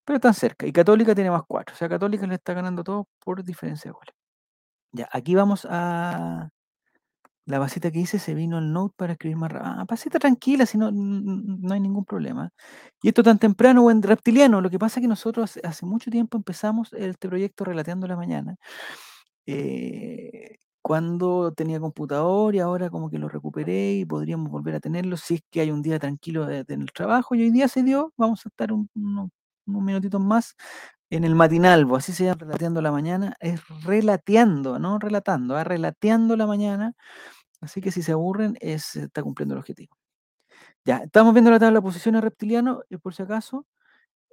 pero 0.05 0.17
están 0.17 0.35
cerca 0.35 0.67
y 0.67 0.73
Católica 0.73 1.15
tiene 1.15 1.31
más 1.31 1.43
4, 1.47 1.75
o 1.75 1.79
sea, 1.79 1.89
Católica 1.91 2.27
le 2.27 2.37
está 2.37 2.55
ganando 2.55 2.85
todo 2.85 3.09
por 3.25 3.45
diferencia 3.45 3.91
de 3.91 3.93
goles. 3.93 4.15
Ya, 4.93 5.09
aquí 5.13 5.35
vamos 5.35 5.67
a, 5.71 6.51
la 7.47 7.59
pasita 7.61 7.91
que 7.91 8.01
hice 8.01 8.19
se 8.19 8.35
vino 8.35 8.59
al 8.59 8.73
note 8.73 8.95
para 8.97 9.13
escribir 9.15 9.37
más 9.37 9.53
rápido. 9.53 9.75
Ah, 9.81 9.85
pasita 9.87 10.19
tranquila, 10.19 10.67
si 10.67 10.79
no, 10.79 10.91
no 10.93 11.75
hay 11.75 11.81
ningún 11.81 12.05
problema. 12.05 12.51
Y 13.03 13.09
esto 13.09 13.23
tan 13.23 13.39
temprano, 13.39 13.83
buen 13.83 14.03
reptiliano. 14.03 14.61
Lo 14.61 14.71
que 14.71 14.79
pasa 14.79 15.01
es 15.01 15.05
que 15.05 15.09
nosotros 15.09 15.59
hace, 15.65 15.87
mucho 15.87 16.11
tiempo 16.11 16.37
empezamos 16.39 16.93
este 16.95 17.29
proyecto 17.29 17.65
Relateando 17.65 18.07
la 18.07 18.17
Mañana. 18.17 18.57
eh, 19.47 20.57
cuando 20.83 21.53
tenía 21.53 21.79
computador 21.81 22.55
y 22.55 22.61
ahora 22.61 22.91
como 22.91 23.09
que 23.11 23.19
lo 23.19 23.29
recuperé 23.29 23.95
y 23.95 24.05
podríamos 24.05 24.51
volver 24.51 24.75
a 24.77 24.81
tenerlo 24.81 25.17
si 25.17 25.35
es 25.37 25.41
que 25.51 25.61
hay 25.61 25.71
un 25.71 25.83
día 25.83 25.99
tranquilo 25.99 26.51
en 26.51 26.83
el 26.83 26.93
trabajo. 26.93 27.35
Y 27.35 27.43
hoy 27.43 27.51
día 27.51 27.69
se 27.69 27.83
dio, 27.85 28.13
vamos 28.17 28.45
a 28.47 28.49
estar 28.49 28.73
un- 28.73 28.89
uno- 28.95 29.31
unos 29.67 29.83
minutitos 29.85 30.21
más 30.21 30.55
en 31.13 31.25
el 31.25 31.35
matinalvo, 31.35 31.97
así 31.97 32.13
se 32.13 32.25
llama 32.25 32.39
Relateando 32.41 32.81
la 32.83 32.91
Mañana. 32.93 33.37
Es 33.41 33.61
relateando, 33.85 34.79
no 34.79 34.99
relatando, 34.99 35.57
ah, 35.57 35.65
relateando 35.65 36.37
la 36.37 36.47
mañana. 36.47 36.95
Así 37.61 37.81
que 37.83 37.93
si 37.93 38.03
se 38.03 38.13
aburren, 38.13 38.57
es, 38.61 38.85
se 38.85 39.05
está 39.05 39.23
cumpliendo 39.23 39.55
el 39.55 39.61
objetivo. 39.61 39.97
Ya, 40.85 40.99
estamos 40.99 41.35
viendo 41.35 41.51
la 41.51 41.61
tabla 41.61 41.81
de 41.81 41.83
posiciones 41.83 42.23
reptiliano, 42.23 42.83
y 42.91 42.97
por 42.99 43.15
si 43.15 43.23
acaso. 43.25 43.67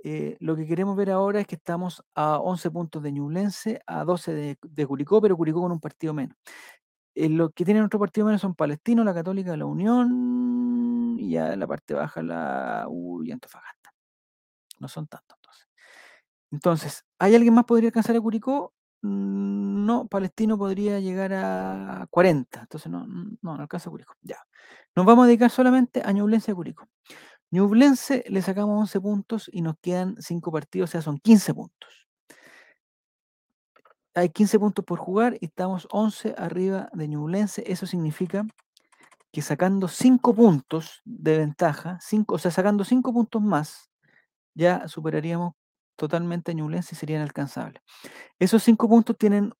eh, 0.03 0.37
lo 0.41 0.55
que 0.57 0.67
queremos 0.67 0.95
ver 0.97 1.11
ahora 1.11 1.41
es 1.41 1.47
que 1.47 1.55
estamos 1.55 2.03
a 2.15 2.39
11 2.39 2.71
puntos 2.71 3.03
de 3.03 3.11
Ñublense, 3.13 3.81
a 3.87 4.05
12 4.05 4.33
de, 4.33 4.57
de 4.63 4.87
Curicó, 4.87 5.21
pero 5.21 5.37
Curicó 5.37 5.61
con 5.61 5.71
un 5.73 5.79
partido 5.81 6.13
menos. 6.13 6.37
Eh, 7.15 7.29
los 7.29 7.51
que 7.53 7.65
tienen 7.65 7.83
otro 7.85 7.99
partido 7.99 8.25
menos 8.27 8.41
son 8.41 8.55
Palestino, 8.55 9.03
la 9.05 9.13
Católica, 9.15 9.57
la 9.57 9.65
Unión, 9.65 11.17
y 11.19 11.31
ya 11.31 11.53
en 11.53 11.59
la 11.61 11.67
parte 11.67 11.93
baja 11.95 12.23
la 12.23 12.85
U 12.89 13.23
y 13.23 13.31
Antofagasta. 13.31 13.91
No 14.79 14.87
son 14.89 15.07
tantos 15.07 15.38
entonces. 16.51 17.05
¿hay 17.19 17.35
alguien 17.35 17.53
más 17.53 17.63
que 17.65 17.67
podría 17.69 17.89
alcanzar 17.89 18.15
a 18.15 18.21
Curicó? 18.21 18.73
Mm, 19.01 19.85
No, 19.85 20.07
Palestino 20.07 20.57
podría 20.57 20.99
llegar 20.99 21.33
a 21.33 22.07
40, 22.11 22.61
entonces 22.61 22.91
no, 22.91 23.05
no, 23.07 23.37
no 23.41 23.61
alcanza 23.61 23.89
a 23.89 23.91
Curicó. 23.91 24.13
Ya. 24.21 24.37
Nos 24.95 25.05
vamos 25.05 25.23
a 25.25 25.27
dedicar 25.27 25.51
solamente 25.51 26.01
a 26.05 26.11
Ñublense 26.11 26.51
y 26.51 26.53
a 26.53 26.55
Curicó. 26.55 26.87
Ñublense 27.51 28.23
le 28.29 28.41
sacamos 28.41 28.79
11 28.81 29.01
puntos 29.01 29.49
y 29.51 29.61
nos 29.61 29.75
quedan 29.81 30.15
5 30.19 30.51
partidos, 30.51 30.89
o 30.89 30.91
sea, 30.91 31.01
son 31.01 31.17
15 31.19 31.53
puntos. 31.53 32.07
Hay 34.15 34.29
15 34.29 34.59
puntos 34.59 34.85
por 34.85 34.99
jugar 34.99 35.37
y 35.39 35.45
estamos 35.45 35.87
11 35.91 36.35
arriba 36.37 36.89
de 36.93 37.07
Ñublense. 37.07 37.63
Eso 37.67 37.85
significa 37.87 38.45
que 39.31 39.41
sacando 39.41 39.87
5 39.87 40.33
puntos 40.35 41.01
de 41.05 41.37
ventaja, 41.39 41.99
cinco, 42.01 42.35
o 42.35 42.39
sea, 42.39 42.51
sacando 42.51 42.83
5 42.83 43.13
puntos 43.13 43.41
más, 43.41 43.91
ya 44.55 44.87
superaríamos 44.87 45.53
totalmente 45.99 46.55
Ñublense 46.55 46.95
y 46.95 46.97
serían 46.97 47.21
alcanzables. 47.21 47.83
Esos 48.39 48.63
5 48.63 48.89
puntos 48.89 49.17
tienen 49.17 49.53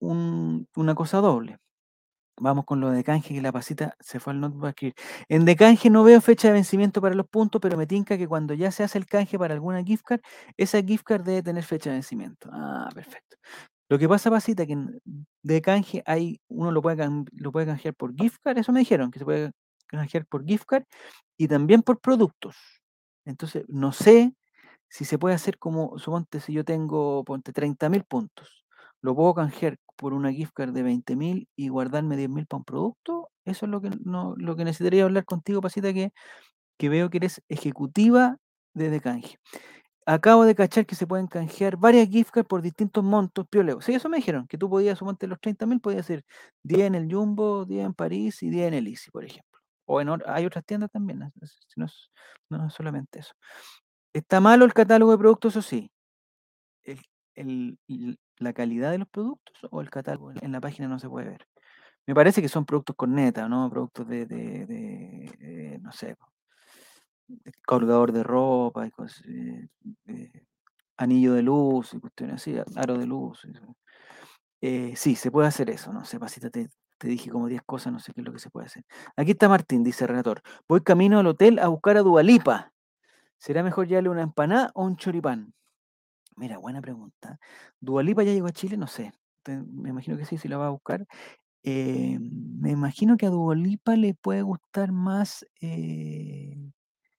un, 0.00 0.68
una 0.76 0.94
cosa 0.94 1.18
doble. 1.18 1.58
Vamos 2.40 2.64
con 2.64 2.80
lo 2.80 2.90
de 2.90 3.04
canje, 3.04 3.34
que 3.34 3.42
la 3.42 3.52
pasita 3.52 3.94
se 4.00 4.20
fue 4.20 4.32
al 4.32 4.40
notebook. 4.40 4.94
En 5.28 5.44
de 5.44 5.56
canje 5.56 5.90
no 5.90 6.04
veo 6.04 6.20
fecha 6.20 6.48
de 6.48 6.54
vencimiento 6.54 7.00
para 7.02 7.14
los 7.14 7.28
puntos, 7.28 7.60
pero 7.60 7.76
me 7.76 7.86
tinca 7.86 8.18
que 8.18 8.26
cuando 8.28 8.54
ya 8.54 8.72
se 8.72 8.84
hace 8.84 8.98
el 8.98 9.06
canje 9.06 9.38
para 9.38 9.54
alguna 9.54 9.84
gift 9.84 10.04
card, 10.04 10.20
esa 10.56 10.82
gift 10.82 11.04
card 11.04 11.24
debe 11.24 11.42
tener 11.42 11.64
fecha 11.64 11.90
de 11.90 11.96
vencimiento. 11.96 12.48
Ah, 12.52 12.88
perfecto. 12.94 13.36
Lo 13.90 13.98
que 13.98 14.08
pasa, 14.08 14.30
pasita, 14.30 14.66
que 14.66 14.72
en 14.74 15.00
de 15.42 15.62
canje 15.62 16.02
hay, 16.06 16.40
uno 16.48 16.72
lo 16.72 16.82
puede, 16.82 17.08
lo 17.32 17.52
puede 17.52 17.66
canjear 17.66 17.94
por 17.94 18.14
gift 18.16 18.38
card, 18.42 18.58
eso 18.58 18.72
me 18.72 18.80
dijeron, 18.80 19.10
que 19.10 19.18
se 19.20 19.24
puede 19.26 19.52
canjear 19.88 20.26
por 20.26 20.44
gift 20.46 20.64
card 20.66 20.84
y 21.38 21.48
también 21.48 21.82
por 21.82 22.00
productos. 22.00 22.56
Entonces, 23.26 23.64
no 23.68 23.92
sé 23.92 24.34
si 24.92 25.06
se 25.06 25.18
puede 25.18 25.34
hacer 25.36 25.58
como, 25.58 25.98
suponte, 25.98 26.40
si 26.40 26.52
yo 26.54 26.64
tengo, 26.64 27.24
ponte 27.24 27.52
30.000 27.54 28.04
puntos, 28.04 28.64
¿lo 29.02 29.16
puedo 29.16 29.34
canjear 29.34 29.78
por 29.96 30.14
una 30.14 30.32
gift 30.32 30.52
card 30.54 30.72
de 30.74 30.84
20.000 30.84 31.48
y 31.56 31.68
guardarme 31.70 32.16
10.000 32.18 32.46
para 32.46 32.58
un 32.60 32.64
producto? 32.64 33.30
Eso 33.46 33.66
es 33.66 33.72
lo 33.72 33.80
que, 33.82 33.90
no, 34.04 34.34
lo 34.38 34.56
que 34.56 34.64
necesitaría 34.66 35.04
hablar 35.04 35.24
contigo, 35.26 35.62
Pasita, 35.62 35.92
que 35.94 36.12
que 36.78 36.88
veo 36.90 37.10
que 37.10 37.18
eres 37.18 37.42
ejecutiva 37.48 38.38
desde 38.74 39.00
canje. 39.00 39.38
Acabo 40.06 40.44
de 40.44 40.54
cachar 40.56 40.86
que 40.86 40.96
se 40.96 41.06
pueden 41.06 41.28
canjear 41.28 41.76
varias 41.78 42.08
gift 42.08 42.30
cards 42.32 42.48
por 42.48 42.62
distintos 42.62 43.04
montos, 43.04 43.46
pioleo. 43.48 43.80
Sí, 43.82 43.94
eso 43.94 44.08
me 44.08 44.18
dijeron, 44.18 44.46
que 44.48 44.58
tú 44.58 44.70
podías, 44.70 44.98
sumarte 44.98 45.26
los 45.28 45.40
30 45.40 45.66
mil, 45.66 45.80
podías 45.80 46.02
hacer 46.02 46.24
10 46.64 46.82
en 46.88 46.96
el 46.96 47.12
Jumbo, 47.12 47.64
10 47.66 47.86
en 47.86 47.94
París 47.94 48.42
y 48.42 48.50
10 48.50 48.68
en 48.68 48.74
el 48.74 48.94
por 49.12 49.24
ejemplo. 49.24 49.60
O 49.86 50.00
en 50.00 50.08
hay 50.26 50.46
otras 50.46 50.64
tiendas 50.64 50.90
también, 50.90 51.20
no, 51.20 51.30
no 51.76 51.86
no 52.58 52.70
solamente 52.70 53.20
eso. 53.20 53.34
¿Está 54.12 54.40
malo 54.40 54.64
el 54.64 54.74
catálogo 54.74 55.12
de 55.12 55.18
productos? 55.18 55.52
Eso 55.54 55.62
sí. 55.62 55.90
El, 57.34 57.78
la 58.38 58.52
calidad 58.52 58.90
de 58.90 58.98
los 58.98 59.08
productos 59.08 59.56
o 59.70 59.80
el 59.80 59.88
catálogo 59.88 60.32
en, 60.38 60.52
la 60.52 60.60
página 60.60 60.86
no 60.86 60.98
se 60.98 61.08
puede 61.08 61.30
ver. 61.30 61.48
Me 62.06 62.14
parece 62.14 62.42
que 62.42 62.48
son 62.48 62.66
productos 62.66 62.96
con 62.96 63.14
neta, 63.14 63.48
¿no? 63.48 63.70
Productos 63.70 64.06
de, 64.08 64.26
eh, 64.28 65.78
no 65.80 65.92
sé, 65.92 66.16
colgador 67.64 68.12
de 68.12 68.22
ropa 68.22 68.86
eh, 68.86 69.68
eh, 70.06 70.46
anillo 70.98 71.32
de 71.32 71.42
luz 71.42 71.94
y 71.94 72.00
cuestiones 72.00 72.36
así, 72.36 72.56
aro 72.76 72.98
de 72.98 73.06
luz. 73.06 73.46
sí, 74.60 75.16
se 75.16 75.30
puede 75.30 75.48
hacer 75.48 75.70
eso, 75.70 75.92
no 75.92 76.04
sé, 76.04 76.18
Pasita, 76.18 76.50
te, 76.50 76.68
te 76.98 77.08
dije 77.08 77.30
como 77.30 77.48
10 77.48 77.62
cosas, 77.62 77.92
no 77.92 77.98
sé 77.98 78.12
qué 78.12 78.20
es 78.20 78.26
lo 78.26 78.32
que 78.32 78.40
se 78.40 78.50
puede 78.50 78.66
hacer. 78.66 78.84
Aquí 79.16 79.30
está 79.30 79.48
Martín, 79.48 79.82
dice 79.82 80.04
el 80.04 80.08
relator. 80.08 80.42
Voy 80.68 80.82
camino 80.82 81.18
al 81.18 81.26
hotel 81.26 81.58
a 81.60 81.68
buscar 81.68 81.96
a 81.96 82.02
Dualipa. 82.02 82.71
¿Será 83.42 83.64
mejor 83.64 83.88
llevarle 83.88 84.08
una 84.10 84.22
empanada 84.22 84.70
o 84.74 84.84
un 84.84 84.96
choripán? 84.96 85.52
Mira, 86.36 86.58
buena 86.58 86.80
pregunta. 86.82 87.38
¿Dualipa 87.80 88.22
ya 88.22 88.32
llegó 88.32 88.48
a 88.48 88.52
Chile? 88.52 88.76
No 88.76 88.86
sé. 88.86 89.12
Me 89.46 89.90
imagino 89.90 90.16
que 90.16 90.26
sí, 90.26 90.38
si 90.38 90.48
la 90.48 90.58
va 90.58 90.68
a 90.68 90.70
buscar. 90.70 91.06
Eh, 91.64 92.18
me 92.20 92.70
imagino 92.72 93.16
que 93.16 93.26
a 93.26 93.30
Dualipa 93.30 93.96
le 93.96 94.14
puede 94.14 94.42
gustar 94.42 94.92
más 94.92 95.46
eh, 95.60 96.56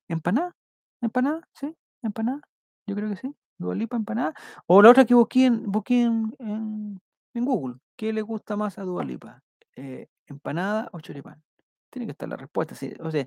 empanada. 0.07 0.55
¿Empanada? 1.01 1.47
¿Sí? 1.53 1.75
¿Empanada? 2.03 2.41
Yo 2.87 2.95
creo 2.95 3.09
que 3.09 3.17
sí. 3.17 3.35
Dualipa, 3.59 3.97
empanada. 3.97 4.33
O 4.67 4.81
la 4.81 4.91
otra 4.91 5.05
que 5.05 5.15
busqué 5.15 5.45
en, 5.47 5.71
busqué 5.71 6.03
en, 6.03 6.35
en- 6.39 7.01
en 7.35 7.45
Google. 7.45 7.77
¿Qué 7.97 8.13
le 8.13 8.21
gusta 8.21 8.57
más 8.57 8.77
a 8.79 8.83
Dualipa? 8.83 9.41
Eh, 9.75 10.07
¿empanada 10.27 10.89
o 10.93 10.99
choripán? 11.01 11.43
Tiene 11.91 12.05
que 12.07 12.11
estar 12.13 12.29
la 12.29 12.37
respuesta. 12.37 12.75
sí. 12.75 12.93
O 12.99 13.11
sea, 13.11 13.25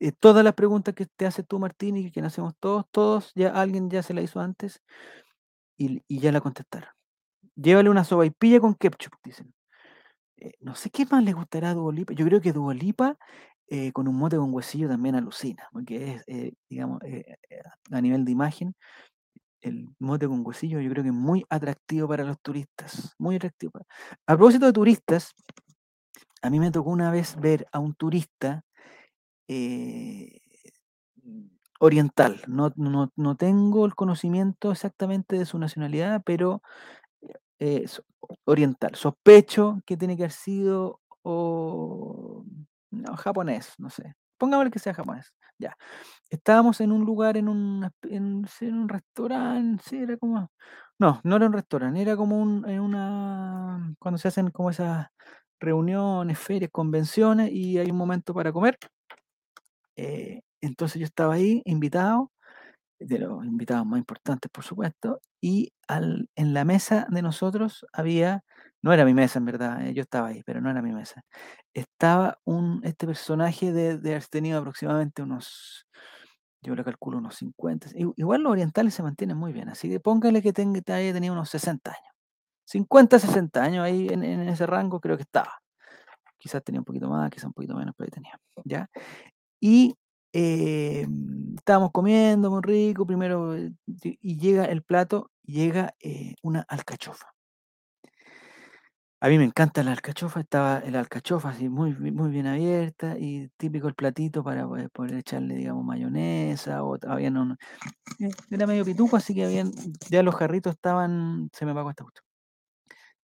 eh, 0.00 0.12
todas 0.12 0.44
las 0.44 0.54
preguntas 0.54 0.94
que 0.94 1.06
te 1.06 1.26
haces 1.26 1.46
tú, 1.46 1.58
Martín, 1.58 1.96
y 1.96 2.10
que 2.10 2.20
hacemos 2.20 2.54
todos, 2.60 2.86
todos, 2.90 3.32
ya 3.34 3.50
alguien 3.50 3.90
ya 3.90 4.02
se 4.02 4.14
la 4.14 4.22
hizo 4.22 4.40
antes 4.40 4.82
y, 5.76 6.02
ya 6.08 6.32
la 6.32 6.40
contestaron. 6.40 6.90
Llévale 7.56 7.90
una 7.90 8.04
sopaipilla 8.04 8.60
con 8.60 8.74
ketchup, 8.74 9.14
dicen. 9.24 9.52
Eh, 10.38 10.52
no 10.60 10.74
sé 10.74 10.90
qué 10.90 11.06
más 11.06 11.24
le 11.24 11.32
gustará 11.32 11.70
a 11.70 11.74
Duolipa. 11.74 12.14
Yo 12.14 12.24
creo 12.26 12.40
que 12.40 12.52
Duolipa 12.52 13.16
eh, 13.68 13.92
con 13.92 14.08
un 14.08 14.16
mote 14.16 14.36
con 14.36 14.54
huesillo 14.54 14.88
también 14.88 15.16
alucina, 15.16 15.68
porque 15.72 16.22
es, 16.26 16.54
digamos, 16.68 17.00
a 17.90 18.00
nivel 18.00 18.24
de 18.24 18.32
imagen, 18.32 18.74
el 19.60 19.88
mote 19.98 20.28
con 20.28 20.46
huesillo 20.46 20.80
yo 20.80 20.90
creo 20.90 21.02
que 21.02 21.10
es 21.10 21.14
muy 21.14 21.44
atractivo 21.48 22.08
para 22.08 22.24
los 22.24 22.40
turistas. 22.40 23.14
Muy 23.18 23.36
atractivo. 23.36 23.72
para- 23.72 23.86
A 24.26 24.36
propósito 24.36 24.66
de 24.66 24.72
turistas, 24.72 25.34
a 26.42 26.50
mí 26.50 26.60
me 26.60 26.70
tocó 26.70 26.90
una 26.90 27.10
vez 27.10 27.36
ver 27.40 27.66
a 27.72 27.78
un 27.78 27.94
turista 27.94 28.62
eh, 29.48 30.40
oriental. 31.80 32.42
No, 32.46 32.72
no, 32.76 33.12
no 33.16 33.36
tengo 33.36 33.86
el 33.86 33.94
conocimiento 33.94 34.72
exactamente 34.72 35.38
de 35.38 35.46
su 35.46 35.58
nacionalidad, 35.58 36.22
pero 36.24 36.62
eh, 37.58 37.86
oriental. 38.44 38.94
Sospecho 38.94 39.80
que 39.86 39.96
tiene 39.96 40.16
que 40.16 40.24
haber 40.24 40.32
sido 40.32 41.00
o, 41.22 42.44
no, 42.90 43.16
japonés, 43.16 43.74
no 43.78 43.90
sé. 43.90 44.14
Pongámosle 44.38 44.70
que 44.70 44.78
sea 44.78 44.94
japonés. 44.94 45.32
Ya. 45.58 45.76
Estábamos 46.30 46.80
en 46.80 46.92
un 46.92 47.04
lugar, 47.04 47.36
en 47.36 47.48
un, 47.48 47.90
en, 48.02 48.46
en 48.60 48.74
un 48.74 48.88
restaurante, 48.88 49.82
sí, 49.88 49.96
era 49.98 50.16
como... 50.16 50.50
No, 51.00 51.20
no 51.24 51.36
era 51.36 51.46
un 51.46 51.52
restaurante, 51.52 52.00
era 52.02 52.16
como 52.16 52.40
un, 52.40 52.68
en 52.68 52.80
una... 52.80 53.94
Cuando 53.98 54.18
se 54.18 54.28
hacen 54.28 54.50
como 54.50 54.70
esas 54.70 55.08
reuniones, 55.60 56.38
ferias, 56.38 56.70
convenciones 56.72 57.50
y 57.52 57.78
hay 57.78 57.90
un 57.90 57.96
momento 57.96 58.34
para 58.34 58.52
comer. 58.52 58.78
Eh, 59.98 60.42
entonces 60.62 61.00
yo 61.00 61.06
estaba 61.06 61.34
ahí 61.34 61.62
invitado 61.66 62.32
de 63.00 63.18
los 63.20 63.44
invitados 63.44 63.86
más 63.86 63.98
importantes, 63.98 64.50
por 64.52 64.64
supuesto, 64.64 65.20
y 65.40 65.72
en 66.36 66.54
la 66.54 66.64
mesa 66.64 67.06
de 67.10 67.22
nosotros 67.22 67.86
había, 67.92 68.44
no 68.82 68.92
era 68.92 69.04
mi 69.04 69.14
mesa 69.14 69.38
en 69.38 69.44
verdad, 69.46 69.86
eh, 69.86 69.94
yo 69.94 70.02
estaba 70.02 70.28
ahí, 70.28 70.42
pero 70.44 70.60
no 70.60 70.70
era 70.70 70.82
mi 70.82 70.92
mesa, 70.92 71.22
estaba 71.74 72.38
un, 72.44 72.80
este 72.84 73.06
personaje 73.06 73.72
de, 73.72 73.98
de 73.98 74.10
haber 74.10 74.26
tenido 74.26 74.58
aproximadamente 74.60 75.22
unos, 75.22 75.86
yo 76.62 76.74
le 76.74 76.84
calculo 76.84 77.18
unos 77.18 77.36
50, 77.36 77.88
i- 77.94 78.06
igual 78.16 78.42
los 78.42 78.52
orientales 78.52 78.94
se 78.94 79.02
mantienen 79.02 79.36
muy 79.36 79.52
bien, 79.52 79.68
así 79.68 79.88
que 79.88 80.00
póngale 80.00 80.42
que 80.42 80.52
tenga, 80.52 80.80
te 80.82 80.92
haya 80.92 81.12
tenido 81.12 81.34
unos 81.34 81.50
60 81.50 81.92
años, 81.92 82.14
50, 82.66 83.18
60 83.18 83.64
años 83.64 83.84
ahí 83.84 84.08
en, 84.10 84.24
en 84.24 84.48
ese 84.48 84.66
rango 84.66 85.00
creo 85.00 85.16
que 85.16 85.24
estaba, 85.24 85.52
quizás 86.38 86.62
tenía 86.64 86.80
un 86.80 86.84
poquito 86.86 87.08
más, 87.08 87.30
quizás 87.30 87.46
un 87.46 87.52
poquito 87.54 87.76
menos, 87.76 87.94
pero 87.96 88.06
ahí 88.06 88.10
tenía, 88.12 88.38
¿ya? 88.64 88.88
Y 89.60 89.96
eh, 90.32 91.06
estábamos 91.56 91.90
comiendo 91.92 92.50
muy 92.50 92.62
rico, 92.62 93.06
primero, 93.06 93.56
eh, 93.56 93.72
y 93.86 94.38
llega 94.38 94.64
el 94.66 94.82
plato, 94.82 95.30
llega 95.44 95.94
eh, 96.00 96.34
una 96.42 96.64
alcachofa. 96.68 97.32
A 99.20 99.28
mí 99.28 99.36
me 99.36 99.42
encanta 99.44 99.82
la 99.82 99.90
alcachofa, 99.92 100.38
estaba 100.40 100.80
la 100.88 101.00
alcachofa 101.00 101.48
así 101.48 101.68
muy, 101.68 101.92
muy 101.92 102.30
bien 102.30 102.46
abierta 102.46 103.18
y 103.18 103.48
típico 103.56 103.88
el 103.88 103.94
platito 103.94 104.44
para 104.44 104.68
poder, 104.92 105.14
echarle, 105.16 105.56
digamos, 105.56 105.84
mayonesa 105.84 106.84
o 106.84 106.96
habían 107.04 107.36
un, 107.36 107.56
eh, 108.20 108.30
era 108.50 108.66
medio 108.66 108.84
pituco, 108.84 109.16
así 109.16 109.34
que 109.34 109.44
habían, 109.46 109.72
ya 110.10 110.22
los 110.22 110.36
jarritos 110.36 110.74
estaban, 110.74 111.50
se 111.52 111.64
me 111.66 111.72
apagó 111.72 111.90
esta 111.90 112.04
cuestión. 112.04 112.27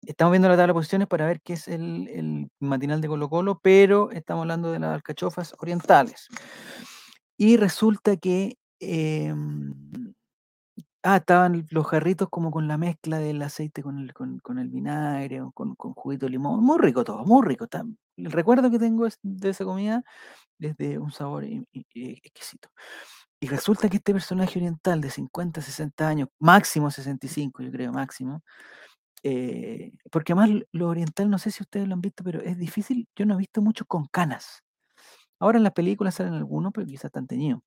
Estamos 0.06 0.32
viendo 0.32 0.48
la 0.48 0.56
tabla 0.56 0.68
de 0.68 0.74
posiciones 0.74 1.08
para 1.08 1.26
ver 1.28 1.42
qué 1.42 1.54
es 1.54 1.68
el, 1.68 2.50
matinal 2.60 3.02
de 3.02 3.08
Colo 3.08 3.30
Colo, 3.30 3.60
pero 3.62 4.12
estamos 4.12 4.44
hablando 4.44 4.72
de 4.72 4.80
las 4.80 4.94
alcachofas 4.96 5.54
orientales. 5.60 6.28
Y 7.38 7.58
resulta 7.58 8.18
que 8.18 8.58
em, 8.80 9.74
ah, 11.04 11.18
estaban 11.18 11.68
los 11.70 11.86
jarritos 11.88 12.30
como 12.30 12.50
con 12.52 12.68
la 12.68 12.78
mezcla 12.78 13.20
del 13.20 13.42
aceite 13.42 13.84
con 13.84 13.98
el, 14.60 14.70
vinagre 14.70 15.42
o 15.42 15.52
con, 15.52 15.76
con 15.76 15.94
juguito 15.94 16.26
de 16.28 16.32
limón. 16.32 16.64
Muy 16.64 16.80
rico 16.80 17.04
todo, 17.04 17.26
muy 17.26 17.46
rico. 17.46 17.66
está- 17.66 17.84
El 18.18 18.32
recuerdo 18.32 18.72
que 18.72 18.80
tengo 18.80 19.06
es- 19.06 19.20
de 19.22 19.50
esa 19.50 19.66
comida 19.66 20.04
es 20.60 20.78
de 20.78 20.98
un 21.00 21.12
sabor 21.12 21.44
i- 21.46 21.66
exquisito. 21.94 22.70
Y 23.42 23.48
resulta 23.48 23.90
que 23.90 23.98
este 23.98 24.14
personaje 24.14 24.60
oriental 24.60 25.02
de 25.02 25.10
50, 25.10 25.62
60 25.62 26.08
años, 26.10 26.30
máximo 26.40 26.92
65, 26.92 27.64
yo 27.64 27.72
creo, 27.72 27.92
máximo, 27.94 28.44
eh, 29.24 29.92
porque 30.12 30.34
además 30.34 30.50
lo 30.52 30.66
lo 30.72 30.90
oriental, 30.90 31.30
no 31.30 31.38
sé 31.40 31.52
si 31.52 31.64
ustedes 31.64 31.88
lo 31.88 31.94
han 31.96 32.02
visto, 32.02 32.24
pero 32.24 32.42
es 32.42 32.58
difícil. 32.58 33.08
Yo 33.16 33.26
no 33.26 33.36
he 33.36 33.38
visto 33.38 33.62
mucho 33.62 33.86
con 33.86 34.06
canas. 34.08 34.64
Ahora 35.40 35.58
en 35.58 35.64
las 35.64 35.74
películas 35.74 36.16
salen 36.16 36.34
algunos, 36.36 36.72
pero 36.74 36.88
quizás 36.88 37.06
están 37.06 37.28
teñidos. 37.28 37.62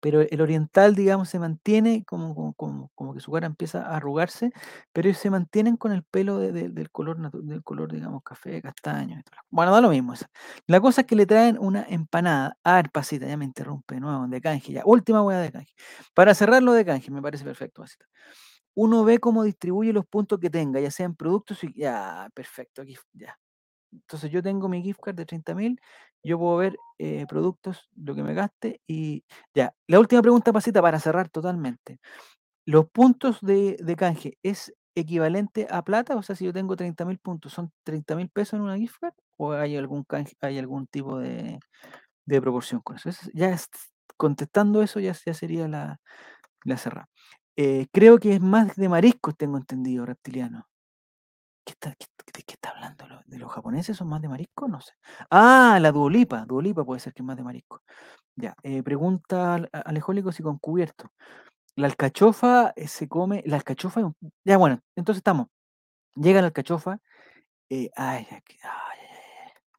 Pero 0.00 0.20
el 0.22 0.40
oriental, 0.40 0.94
digamos, 0.94 1.28
se 1.28 1.40
mantiene 1.40 2.04
como, 2.06 2.32
como, 2.34 2.54
como- 2.54 2.90
como 2.94 3.14
que 3.14 3.20
su 3.20 3.32
cara 3.32 3.46
empieza 3.46 3.82
a 3.84 3.96
arrugarse, 3.96 4.52
pero 4.92 5.08
ellos 5.08 5.20
se 5.20 5.28
mantienen 5.30 5.76
con 5.76 5.90
el 5.92 6.04
pelo 6.04 6.38
de- 6.38 6.52
de- 6.52 6.68
del 6.70 6.90
color, 6.90 7.18
del 7.32 7.64
color, 7.64 7.92
digamos, 7.92 8.22
café, 8.22 8.62
castaño. 8.62 9.20
Bueno, 9.50 9.72
da 9.72 9.80
lo 9.80 9.90
mismo. 9.90 10.12
esa. 10.14 10.28
La 10.68 10.80
cosa 10.80 11.00
es 11.02 11.06
que 11.08 11.16
le 11.16 11.26
traen 11.26 11.58
una 11.60 11.84
empanada. 11.88 12.56
A 12.64 12.76
ver, 12.76 12.90
pasita, 12.92 13.26
ya 13.26 13.36
me 13.36 13.44
interrumpe 13.44 13.96
de 13.96 14.00
nuevo, 14.00 14.28
de 14.28 14.40
canje, 14.40 14.72
ya. 14.72 14.82
Última 14.84 15.22
hueá 15.22 15.40
de 15.40 15.50
canje. 15.52 15.74
Para 16.14 16.34
cerrarlo 16.34 16.72
de 16.74 16.84
canje, 16.84 17.10
me 17.10 17.22
parece 17.22 17.44
perfecto, 17.44 17.82
pasita. 17.82 18.06
Uno 18.78 19.04
ve 19.04 19.18
cómo 19.18 19.42
distribuye 19.44 19.92
los 19.92 20.06
puntos 20.06 20.38
que 20.40 20.50
tenga, 20.50 20.80
ya 20.80 20.90
sean 20.92 21.16
productos 21.16 21.64
y 21.64 21.72
ya, 21.74 22.28
perfecto, 22.34 22.82
aquí, 22.82 22.96
ya. 23.12 23.36
Entonces 23.92 24.30
yo 24.30 24.42
tengo 24.42 24.68
mi 24.68 24.82
gift 24.82 25.00
card 25.02 25.16
de 25.16 25.26
30 25.26 25.54
mil, 25.54 25.80
yo 26.24 26.38
puedo 26.38 26.56
ver 26.58 26.76
eh, 26.98 27.26
productos, 27.28 27.88
lo 27.96 28.14
que 28.14 28.22
me 28.24 28.34
gaste 28.34 28.80
y 28.86 29.24
ya. 29.54 29.74
La 29.88 30.00
última 30.00 30.22
pregunta, 30.22 30.52
Pasita, 30.52 30.82
para 30.82 31.00
cerrar 31.00 31.28
totalmente. 31.30 32.00
¿Los 32.66 32.90
puntos 32.90 33.38
de, 33.40 33.76
canje 33.96 34.38
es 34.42 34.74
equivalente 34.94 35.66
a 35.70 35.82
plata? 35.84 36.16
O 36.16 36.22
sea, 36.22 36.36
si 36.36 36.44
yo 36.44 36.52
tengo 36.52 36.76
30 36.76 37.04
mil 37.04 37.18
puntos, 37.18 37.52
¿son 37.54 37.72
30 37.84 38.14
mil 38.16 38.28
pesos 38.30 38.54
en 38.54 38.62
una 38.62 38.76
gift 38.78 38.96
card? 39.00 39.14
¿O 39.38 39.52
hay 39.52 39.76
algún 39.76 40.04
canje, 40.04 40.34
hay 40.40 40.58
algún 40.58 40.86
tipo 40.86 41.18
de, 41.18 41.58
de 42.26 42.40
proporción 42.42 42.80
con 42.82 42.96
eso? 42.96 43.10
Eso 43.10 43.30
ya 43.34 43.50
es- 43.50 43.68
contestando 44.16 44.82
eso 44.82 45.00
ya, 45.00 45.14
ya 45.26 45.34
sería 45.34 45.68
la, 45.68 46.00
la 46.64 46.76
cerrada. 46.78 47.08
Eh, 47.60 47.88
creo 47.92 48.18
que 48.18 48.34
es 48.34 48.40
más 48.40 48.76
de 48.76 48.88
mariscos, 48.88 49.36
tengo 49.36 49.56
entendido, 49.58 50.06
reptiliano. 50.06 50.68
¿Qué 51.64 51.72
está, 51.72 51.94
qué- 51.96 52.06
¿De 52.32 52.42
qué 52.44 52.54
está 52.54 52.70
hablando? 52.70 53.06
¿Lo- 53.08 53.22
¿De 53.26 53.38
los 53.38 53.50
japoneses 53.52 53.96
son 53.96 54.08
más 54.08 54.22
de 54.22 54.28
marisco? 54.28 54.68
No 54.68 54.80
sé. 54.80 54.92
Ah, 55.30 55.78
la 55.80 55.92
duolipa. 55.92 56.44
Duolipa 56.46 56.84
puede 56.84 57.00
ser 57.00 57.12
que 57.14 57.22
es 57.22 57.26
más 57.26 57.36
de 57.36 57.42
marisco. 57.44 57.82
Ya. 58.36 58.54
eh, 58.64 58.82
pregunta 58.82 59.56
Alejólico 59.72 60.32
si 60.32 60.42
con 60.42 60.58
cubierto. 60.58 61.12
La 61.76 61.88
alcachofa 61.88 62.72
eh, 62.76 62.88
se 62.88 63.08
come. 63.08 63.42
La 63.46 63.56
alcachofa. 63.58 64.02
Ya, 64.44 64.58
bueno, 64.58 64.80
entonces 64.96 65.20
estamos. 65.20 65.48
Llega 66.16 66.40
la 66.42 66.48
alcachofa. 66.48 67.00
eh, 67.70 67.90
ay, 67.96 68.26
ay, 68.30 68.40
ay. 68.64 68.98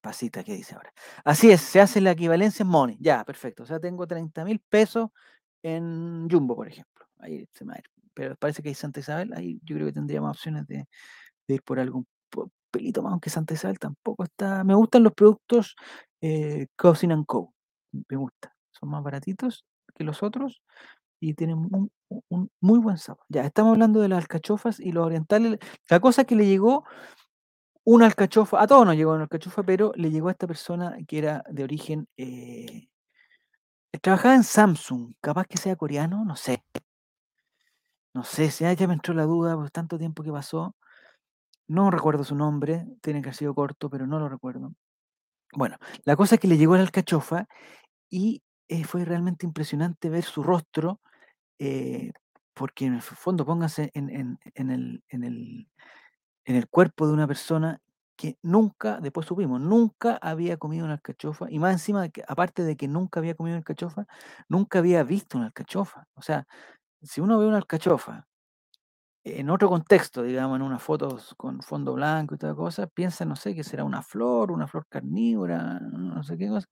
Pasita, 0.01 0.43
¿qué 0.43 0.53
dice 0.55 0.75
ahora? 0.75 0.93
Así 1.25 1.51
es, 1.51 1.61
se 1.61 1.81
hace 1.81 2.01
la 2.01 2.11
equivalencia 2.11 2.63
en 2.63 2.69
money. 2.69 2.97
Ya, 3.01 3.23
perfecto. 3.25 3.63
O 3.63 3.65
sea, 3.65 3.79
tengo 3.79 4.07
30 4.07 4.45
mil 4.45 4.59
pesos 4.69 5.09
en 5.63 6.27
Jumbo, 6.31 6.55
por 6.55 6.67
ejemplo. 6.69 6.88
Ahí 7.19 7.47
se. 7.53 7.65
Pero 8.13 8.36
parece 8.36 8.62
que 8.62 8.69
hay 8.69 8.75
Santa 8.75 8.99
Isabel. 8.99 9.34
Ahí 9.34 9.60
yo 9.63 9.75
creo 9.75 9.88
que 9.88 9.93
tendría 9.93 10.21
más 10.21 10.38
opciones 10.38 10.67
de, 10.67 10.88
ir 11.47 11.63
por 11.63 11.79
algún 11.79 12.08
pelito 12.71 13.01
más, 13.01 13.12
aunque 13.12 13.29
Santa 13.29 13.53
Isabel 13.53 13.79
tampoco 13.79 14.23
está. 14.23 14.63
Me 14.63 14.75
gustan 14.75 15.03
los 15.03 15.13
productos 15.13 15.75
eh, 16.21 16.67
Cousin 16.75 17.12
and 17.12 17.25
Co. 17.25 17.53
Me 17.91 18.17
gusta. 18.17 18.55
Son 18.71 18.89
más 18.89 19.03
baratitos 19.03 19.65
que 19.95 20.03
los 20.03 20.23
otros 20.23 20.62
y 21.19 21.34
tienen 21.34 21.58
un 21.69 21.91
muy 22.62 22.79
buen 22.79 22.97
sabor. 22.97 23.23
Ya, 23.29 23.45
estamos 23.45 23.73
hablando 23.73 23.99
de 24.01 24.10
las 24.10 24.19
alcachofas 24.19 24.79
y 24.79 24.91
los 24.91 25.05
orientales. 25.05 25.60
La 25.89 25.99
cosa 25.99 26.23
que 26.23 26.36
le 26.36 26.45
llegó 26.45 26.86
una 27.84 28.05
alcachofa, 28.05 28.62
a 28.62 28.67
todos 28.67 28.86
nos 28.86 28.95
llegó 28.95 29.13
una 29.13 29.23
alcachofa, 29.23 29.63
pero 29.63 29.91
le 29.95 30.12
llegó 30.12 30.27
a 30.27 30.32
esta 30.32 30.47
persona 30.47 30.95
que 31.08 31.17
era 31.17 31.43
de 31.49 31.63
origen, 31.63 32.08
eh, 32.17 32.88
trabajaba 34.01 34.36
en 34.36 34.43
Samsung, 34.43 35.13
capaz 35.21 35.45
que 35.45 35.58
sea 35.58 35.75
coreano, 35.75 36.23
no 36.23 36.36
sé, 36.36 36.63
no 38.13 38.24
sé, 38.24 38.52
si 38.52 38.63
ya 38.65 38.88
me 38.88 38.93
entró 38.95 39.13
la 39.13 39.24
duda 39.24 39.56
por 39.56 39.69
tanto 39.72 39.98
tiempo 40.00 40.24
que 40.24 40.32
pasó, 40.32 40.76
no 41.67 41.91
recuerdo 41.91 42.24
su 42.24 42.36
nombre, 42.36 42.88
tiene 43.02 43.22
que 43.22 43.30
haber 43.30 43.36
sido 43.36 43.56
corto, 43.56 43.89
pero 43.89 44.08
no 44.08 44.19
lo 44.19 44.30
recuerdo. 44.30 44.74
Bueno, 45.54 45.78
la 46.06 46.15
cosa 46.15 46.36
es 46.36 46.41
que 46.41 46.48
le 46.48 46.58
llegó 46.58 46.76
la 46.78 46.84
alcachofa 46.84 47.48
y 48.10 48.43
eh, 48.69 48.86
fue 48.86 49.06
realmente 49.06 49.45
impresionante 49.48 50.10
ver 50.10 50.24
su 50.24 50.43
rostro, 50.43 51.02
eh, 51.60 52.13
porque 52.56 52.86
en 52.88 52.95
el 52.95 53.02
fondo 53.04 53.45
pónganse 53.45 53.91
en, 53.95 54.10
en- 54.12 54.39
en 54.56 54.72
el, 54.72 55.04
el 55.10 55.67
en 56.45 56.56
el 56.56 56.67
cuerpo 56.69 57.08
de 57.08 57.13
una 57.13 57.28
persona 57.28 57.82
que 58.15 58.38
nunca, 58.41 59.00
después 59.02 59.26
supimos, 59.28 59.62
nunca 59.62 60.17
había 60.22 60.58
comido 60.58 60.84
una 60.86 60.95
alcachofa, 60.95 61.48
y 61.50 61.60
más 61.60 61.72
encima, 61.74 62.02
de 62.02 62.12
que, 62.12 62.24
aparte 62.28 62.63
de 62.63 62.76
que 62.76 62.88
nunca 62.88 63.19
había 63.19 63.36
comido 63.36 63.54
una 63.56 63.60
alcachofa, 63.60 64.08
nunca 64.50 64.80
había 64.80 65.04
visto 65.04 65.38
una 65.38 65.48
alcachofa. 65.48 66.06
O 66.15 66.22
sea, 66.22 66.45
si 67.01 67.21
uno 67.21 67.39
ve 67.39 67.47
una 67.47 67.57
alcachofa 67.57 68.27
en 69.23 69.49
otro 69.49 69.69
contexto, 69.69 70.23
digamos, 70.23 70.55
en 70.57 70.62
unas 70.62 70.81
fotos 70.81 71.33
con 71.38 71.62
fondo 71.62 71.93
blanco 71.93 72.35
y 72.35 72.38
toda 72.38 72.55
cosa, 72.55 72.88
piensa, 72.88 73.25
no 73.25 73.35
sé, 73.35 73.53
que 73.53 73.63
será 73.63 73.83
una 73.83 74.01
flor, 74.01 74.51
una 74.51 74.67
flor 74.67 74.85
carnívora, 74.88 75.79
no 75.79 76.23
sé 76.23 76.38
qué 76.38 76.47
cosa, 76.47 76.67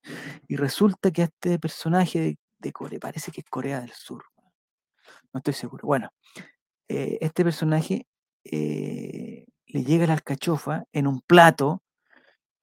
y 0.47 0.55
resulta 0.55 1.11
que 1.11 1.23
este 1.23 1.59
personaje 1.59 2.37
de, 2.59 2.71
Corea, 2.71 2.99
parece 2.99 3.31
que 3.31 3.41
es 3.41 3.49
Corea 3.49 3.81
del 3.81 3.91
Sur, 3.91 4.23
no 5.33 5.39
estoy 5.39 5.53
seguro. 5.53 5.85
Bueno, 5.85 6.09
eh, 6.87 7.17
este 7.21 7.43
personaje 7.43 8.07
eh, 8.43 9.45
le 9.67 9.83
llega 9.83 10.07
la 10.07 10.13
alcachofa 10.13 10.83
en 10.91 11.07
un 11.07 11.21
plato, 11.21 11.83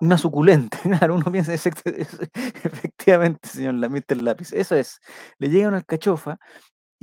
una 0.01 0.19
suculenta. 0.19 0.79
Claro, 1.01 1.15
uno 1.15 1.31
piensa 1.33 1.55
efectivamente, 2.65 3.49
señor 3.49 3.75
Mr. 3.75 4.23
Lápiz. 4.23 4.53
Eso 4.53 4.77
es. 4.77 4.99
Le 5.39 5.49
llega 5.49 5.69
una 5.69 5.79
alcachofa 5.79 6.39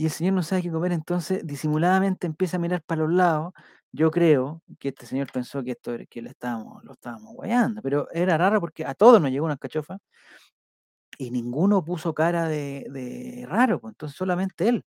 y 0.02 0.06
el 0.06 0.12
señor 0.12 0.34
no 0.34 0.44
sabe 0.44 0.64
qué 0.64 0.72
comer, 0.72 0.92
entonces 0.94 1.46
disimuladamente 1.46 2.28
empieza 2.28 2.58
a 2.58 2.60
mirar 2.60 2.82
para 2.84 3.02
los 3.04 3.14
lados. 3.14 3.54
Yo 3.92 4.10
creo 4.12 4.62
que 4.80 4.90
este 4.90 5.06
señor 5.06 5.32
pensó 5.32 5.64
que 5.64 5.72
esto 5.72 5.94
que 6.10 6.22
le 6.22 6.30
estábamos, 6.32 6.84
lo 6.84 6.94
estábamos 6.94 7.34
guayando, 7.36 7.82
pero 7.84 8.08
era 8.12 8.38
raro 8.38 8.60
porque 8.62 8.86
a 8.86 8.96
todos 8.96 9.22
nos 9.22 9.32
llegó 9.32 9.46
una 9.46 9.54
alcachofa 9.54 10.00
y 11.18 11.32
ninguno 11.32 11.84
puso 11.86 12.14
cara 12.14 12.48
de, 12.48 12.86
de 12.90 13.46
raro, 13.48 13.80
pues, 13.80 13.94
entonces 13.94 14.18
solamente 14.18 14.68
él 14.70 14.84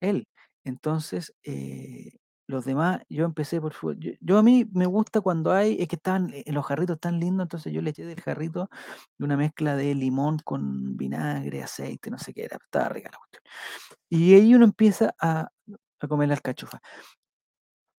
él. 0.00 0.28
Entonces, 0.64 1.34
eh, 1.44 2.12
los 2.48 2.64
demás, 2.64 3.00
yo 3.08 3.24
empecé 3.24 3.60
por 3.60 3.72
fu- 3.74 3.94
yo, 4.20 4.38
a 4.38 4.42
mí 4.42 4.68
me 4.72 4.86
gusta 4.86 5.20
cuando 5.20 5.52
hay, 5.52 5.76
es 5.80 5.88
que 5.88 5.96
estaban, 5.96 6.30
eh, 6.34 6.44
los 6.52 6.64
jarritos 6.66 7.00
tan 7.00 7.18
lindos, 7.20 7.44
entonces 7.46 7.72
yo 7.72 7.82
le 7.82 7.90
eché 7.90 8.04
del 8.06 8.20
jarrito 8.20 8.70
de 9.18 9.24
una 9.24 9.36
mezcla 9.36 9.76
de 9.76 9.94
limón 9.94 10.38
con 10.44 10.96
vinagre, 10.96 11.62
aceite, 11.62 12.10
no 12.10 12.18
sé 12.18 12.32
qué 12.34 12.44
era, 12.44 12.56
estaba 12.64 12.88
rica 12.90 13.10
la 13.12 13.18
cuestión. 13.18 13.42
Y 14.10 14.34
ahí 14.34 14.54
uno 14.54 14.64
empieza 14.66 15.14
a, 15.20 15.48
a 16.00 16.08
comer 16.08 16.28
la 16.28 16.34
alcachofa. 16.36 16.80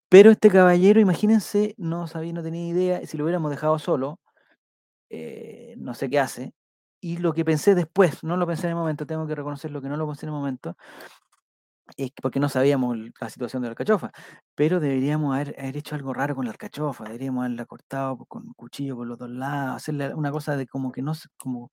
Pero 0.09 0.31
este 0.31 0.49
caballero, 0.49 0.99
imagínense, 1.01 1.75
no 1.77 2.07
sabía, 2.07 2.31
no 2.33 2.41
tenía 2.43 2.67
idea, 2.67 3.05
si 3.05 3.17
lo 3.17 3.25
hubiéramos 3.25 3.51
dejado 3.51 3.77
solo, 3.77 4.19
eh, 5.09 5.75
no 5.77 5.93
sé 5.95 6.09
qué 6.09 6.19
hace. 6.19 6.53
Y 7.01 7.17
lo 7.17 7.33
que 7.33 7.45
pensé 7.45 7.75
después, 7.75 8.23
no 8.23 8.37
lo 8.37 8.47
pensé 8.47 8.67
en 8.67 8.71
el 8.71 8.77
momento, 8.77 9.05
tengo 9.07 9.27
que 9.27 9.35
reconocer 9.35 9.71
lo 9.71 9.81
que 9.81 9.89
no 9.89 9.97
lo 9.97 10.07
pensé 10.07 10.25
en 10.27 10.31
el 10.31 10.35
momento, 10.39 10.77
porque 12.21 12.39
no 12.39 12.49
sabíamos 12.49 12.97
la 13.19 13.29
situación 13.29 13.61
de 13.61 13.67
la 13.67 13.71
alcachofa, 13.71 14.11
pero 14.55 14.79
deberíamos 14.79 15.35
haber, 15.35 15.55
haber 15.59 15.77
hecho 15.77 15.95
algo 15.95 16.13
raro 16.13 16.35
con 16.35 16.45
la 16.45 16.51
alcachofa, 16.51 17.05
deberíamos 17.05 17.45
haberla 17.45 17.65
cortado 17.65 18.17
con 18.25 18.47
un 18.47 18.53
cuchillo 18.53 18.95
por 18.97 19.07
los 19.07 19.17
dos 19.17 19.29
lados, 19.29 19.77
hacerle 19.77 20.13
una 20.13 20.31
cosa 20.31 20.57
de 20.57 20.67
como 20.67 20.91
que 20.91 21.01
no 21.01 21.13
como 21.37 21.71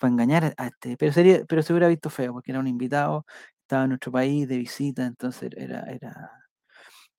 para 0.00 0.12
engañar 0.12 0.54
a 0.58 0.66
este, 0.68 0.96
pero 0.96 1.12
sería, 1.12 1.44
pero 1.46 1.62
se 1.62 1.72
hubiera 1.72 1.88
visto 1.88 2.10
feo, 2.10 2.32
porque 2.34 2.50
era 2.52 2.60
un 2.60 2.68
invitado, 2.68 3.26
estaba 3.62 3.84
en 3.84 3.90
nuestro 3.90 4.12
país 4.12 4.48
de 4.48 4.58
visita, 4.58 5.06
entonces 5.06 5.50
era, 5.56 5.82
era. 5.92 6.30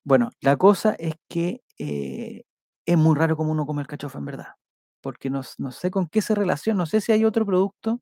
Bueno, 0.04 0.30
la 0.42 0.58
cosa 0.58 0.96
es 1.00 1.16
que 1.30 1.62
eh, 1.80 2.44
es 2.86 2.98
muy 2.98 3.16
raro 3.16 3.36
como 3.38 3.52
uno 3.52 3.66
come 3.66 3.82
alcachofa 3.82 4.20
en 4.20 4.26
verdad, 4.26 4.48
porque 5.02 5.30
no, 5.30 5.42
no 5.58 5.72
sé 5.72 5.92
con 5.92 6.08
qué 6.08 6.22
se 6.22 6.36
relaciona, 6.36 6.78
no 6.80 6.86
sé 6.86 7.02
si 7.02 7.12
hay 7.12 7.26
otro 7.26 7.46
producto 7.46 8.02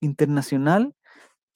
internacional 0.00 0.94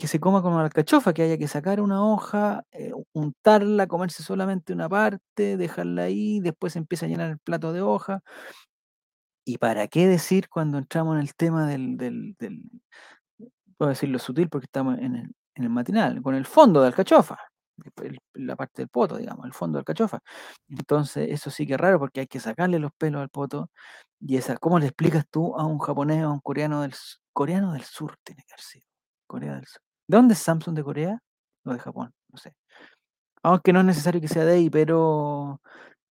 que 0.01 0.09
se 0.09 0.21
coma 0.21 0.43
con 0.43 0.55
alcachofa, 0.55 1.13
que 1.15 1.23
haya 1.23 1.39
que 1.39 1.49
sacar 1.49 1.81
una 1.81 2.05
hoja, 2.05 2.65
eh, 2.73 2.93
untarla, 3.13 3.87
comerse 3.87 4.23
solamente 4.25 4.73
una 4.73 4.89
parte, 4.89 5.57
dejarla 5.59 6.05
ahí, 6.05 6.41
después 6.41 6.77
empieza 6.77 7.07
a 7.07 7.11
llenar 7.11 7.31
el 7.31 7.39
plato 7.39 7.73
de 7.75 7.83
hoja. 7.83 8.23
¿Y 9.47 9.59
para 9.59 9.87
qué 9.89 10.07
decir 10.07 10.49
cuando 10.49 10.79
entramos 10.79 11.15
en 11.17 11.21
el 11.23 11.35
tema 11.35 11.67
del, 11.67 11.97
del, 11.97 12.35
del- 12.39 12.63
puedo 13.77 13.91
decirlo 13.91 14.19
sutil 14.19 14.49
porque 14.49 14.67
estamos 14.67 14.99
en 14.99 15.17
el, 15.17 15.35
en 15.55 15.65
el 15.65 15.71
matinal, 15.71 16.23
con 16.23 16.35
el 16.35 16.47
fondo 16.47 16.81
de 16.83 16.89
alcachofa, 16.89 17.39
la 18.35 18.57
parte 18.57 18.83
del 18.83 18.89
poto, 18.89 19.17
digamos, 19.17 19.47
el 19.47 19.55
fondo 19.55 19.79
de 19.79 19.81
alcachofa. 19.81 20.21
Entonces, 20.69 21.29
eso 21.31 21.51
sí 21.51 21.67
que 21.67 21.75
es 21.75 21.81
raro 21.81 21.99
porque 21.99 22.21
hay 22.21 22.27
que 22.27 22.41
sacarle 22.41 22.79
los 22.79 22.93
pelos 22.99 23.23
al 23.23 23.31
poto. 23.31 23.71
Y 24.21 24.37
esa, 24.37 24.57
¿cómo 24.59 24.79
le 24.79 24.87
explicas 24.87 25.27
tú 25.31 25.57
a 25.59 25.67
un 25.67 25.79
japonés 25.79 26.25
o 26.25 26.29
a 26.29 26.33
un 26.33 26.41
coreano 26.41 26.83
del, 26.83 26.95
coreano 27.33 27.73
del 27.73 27.85
sur? 27.85 28.17
Tiene 28.25 28.45
que 28.47 28.53
haber 28.55 28.63
sido, 28.65 28.87
Corea 29.27 29.55
del 29.57 29.67
Sur. 29.67 29.83
¿De 30.11 30.16
dónde 30.16 30.35
es 30.35 30.40
Samsung 30.40 30.75
de 30.75 30.83
Corea? 30.83 31.23
O 31.64 31.73
de 31.73 31.79
Japón, 31.79 32.12
no 32.33 32.37
sé. 32.37 32.53
Aunque 33.42 33.73
no 33.73 33.81
es 33.81 33.87
necesario 33.87 34.20
que 34.20 34.29
sea 34.29 34.44
de 34.44 34.55
ahí, 34.55 34.70
pero 34.70 35.61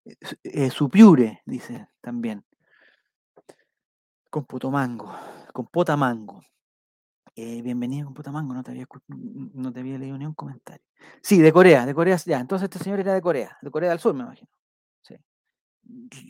eh, 0.06 0.16
su- 0.22 0.38
eh, 0.44 0.70
Supiure, 0.72 1.42
dice 1.46 1.90
también. 2.02 2.46
Con 4.30 4.46
Putomango, 4.46 5.10
con 5.54 5.66
Potamango. 5.68 6.42
Eh, 7.36 7.62
bienvenido 7.62 8.06
con 8.08 8.14
Potamango, 8.16 8.54
no 8.54 8.64
te, 8.64 8.72
había, 8.72 8.86
no 9.10 9.72
te 9.74 9.84
leído 9.84 10.18
ni 10.18 10.26
un 10.26 10.34
comentario. 10.34 10.86
Sí, 11.22 11.40
de 11.42 11.54
Corea, 11.54 11.86
de 11.86 11.96
Corea, 11.96 12.18
ya. 12.26 12.40
Entonces 12.40 12.66
este 12.70 12.84
señor 12.84 13.00
era 13.00 13.14
de 13.14 13.22
Corea, 13.22 13.58
de 13.62 13.72
Corea 13.72 13.92
del 13.92 14.00
Sur, 14.00 14.14
me 14.16 14.24
imagino. 14.24 14.50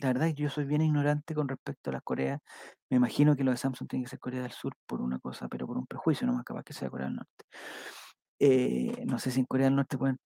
La 0.00 0.08
verdad 0.08 0.28
es 0.28 0.34
que 0.34 0.42
yo 0.42 0.50
soy 0.50 0.64
bien 0.64 0.82
ignorante 0.82 1.34
con 1.34 1.48
respecto 1.48 1.90
a 1.90 1.94
las 1.94 2.02
Coreas. 2.02 2.40
Me 2.90 2.96
imagino 2.96 3.36
que 3.36 3.44
lo 3.44 3.50
de 3.50 3.56
Samsung 3.56 3.88
tiene 3.88 4.04
que 4.04 4.10
ser 4.10 4.18
Corea 4.18 4.42
del 4.42 4.52
Sur 4.52 4.74
por 4.86 5.00
una 5.00 5.18
cosa, 5.18 5.48
pero 5.48 5.66
por 5.66 5.78
un 5.78 5.86
prejuicio, 5.86 6.26
no 6.26 6.34
más 6.34 6.44
capaz 6.44 6.62
que 6.64 6.72
sea 6.72 6.90
Corea 6.90 7.06
del 7.06 7.16
Norte. 7.16 7.44
Eh, 8.40 9.04
no 9.06 9.18
sé 9.18 9.30
si 9.30 9.40
en 9.40 9.46
Corea 9.46 9.66
del 9.66 9.76
Norte 9.76 9.98
pueden. 9.98 10.18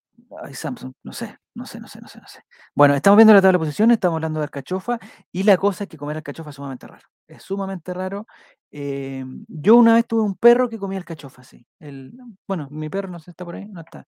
Hay 0.45 0.53
Samsung, 0.55 0.92
no 1.03 1.12
sé, 1.14 1.38
no 1.55 1.64
sé, 1.64 1.81
no 1.81 1.88
sé, 1.88 2.01
no 2.01 2.09
sé, 2.09 2.21
no 2.21 2.29
sé. 2.29 2.42
Bueno, 2.75 2.95
estamos 2.95 3.16
viendo 3.16 3.33
la 3.33 3.40
tabla 3.40 3.59
de 3.59 3.64
posiciones, 3.64 3.95
estamos 3.97 4.16
hablando 4.16 4.40
de 4.40 4.45
alcachofa 4.45 4.99
y 5.33 5.42
la 5.45 5.57
cosa 5.57 5.85
es 5.85 5.88
que 5.90 5.97
comer 5.97 6.18
alcachofa 6.18 6.51
es 6.51 6.57
sumamente 6.57 6.87
raro. 6.87 7.09
Es 7.27 7.42
sumamente 7.42 7.95
raro. 7.95 8.27
Eh, 8.71 9.25
yo 9.49 9.77
una 9.77 9.95
vez 9.95 10.07
tuve 10.07 10.23
un 10.23 10.37
perro 10.37 10.68
que 10.68 10.79
comía 10.79 10.99
alcachofa, 10.99 11.42
sí. 11.42 11.66
El, 11.81 12.12
bueno, 12.47 12.68
mi 12.71 12.90
perro 12.90 13.09
no 13.09 13.21
sé, 13.21 13.31
está 13.31 13.45
por 13.45 13.55
ahí, 13.57 13.66
no 13.66 13.81
está. 13.81 14.07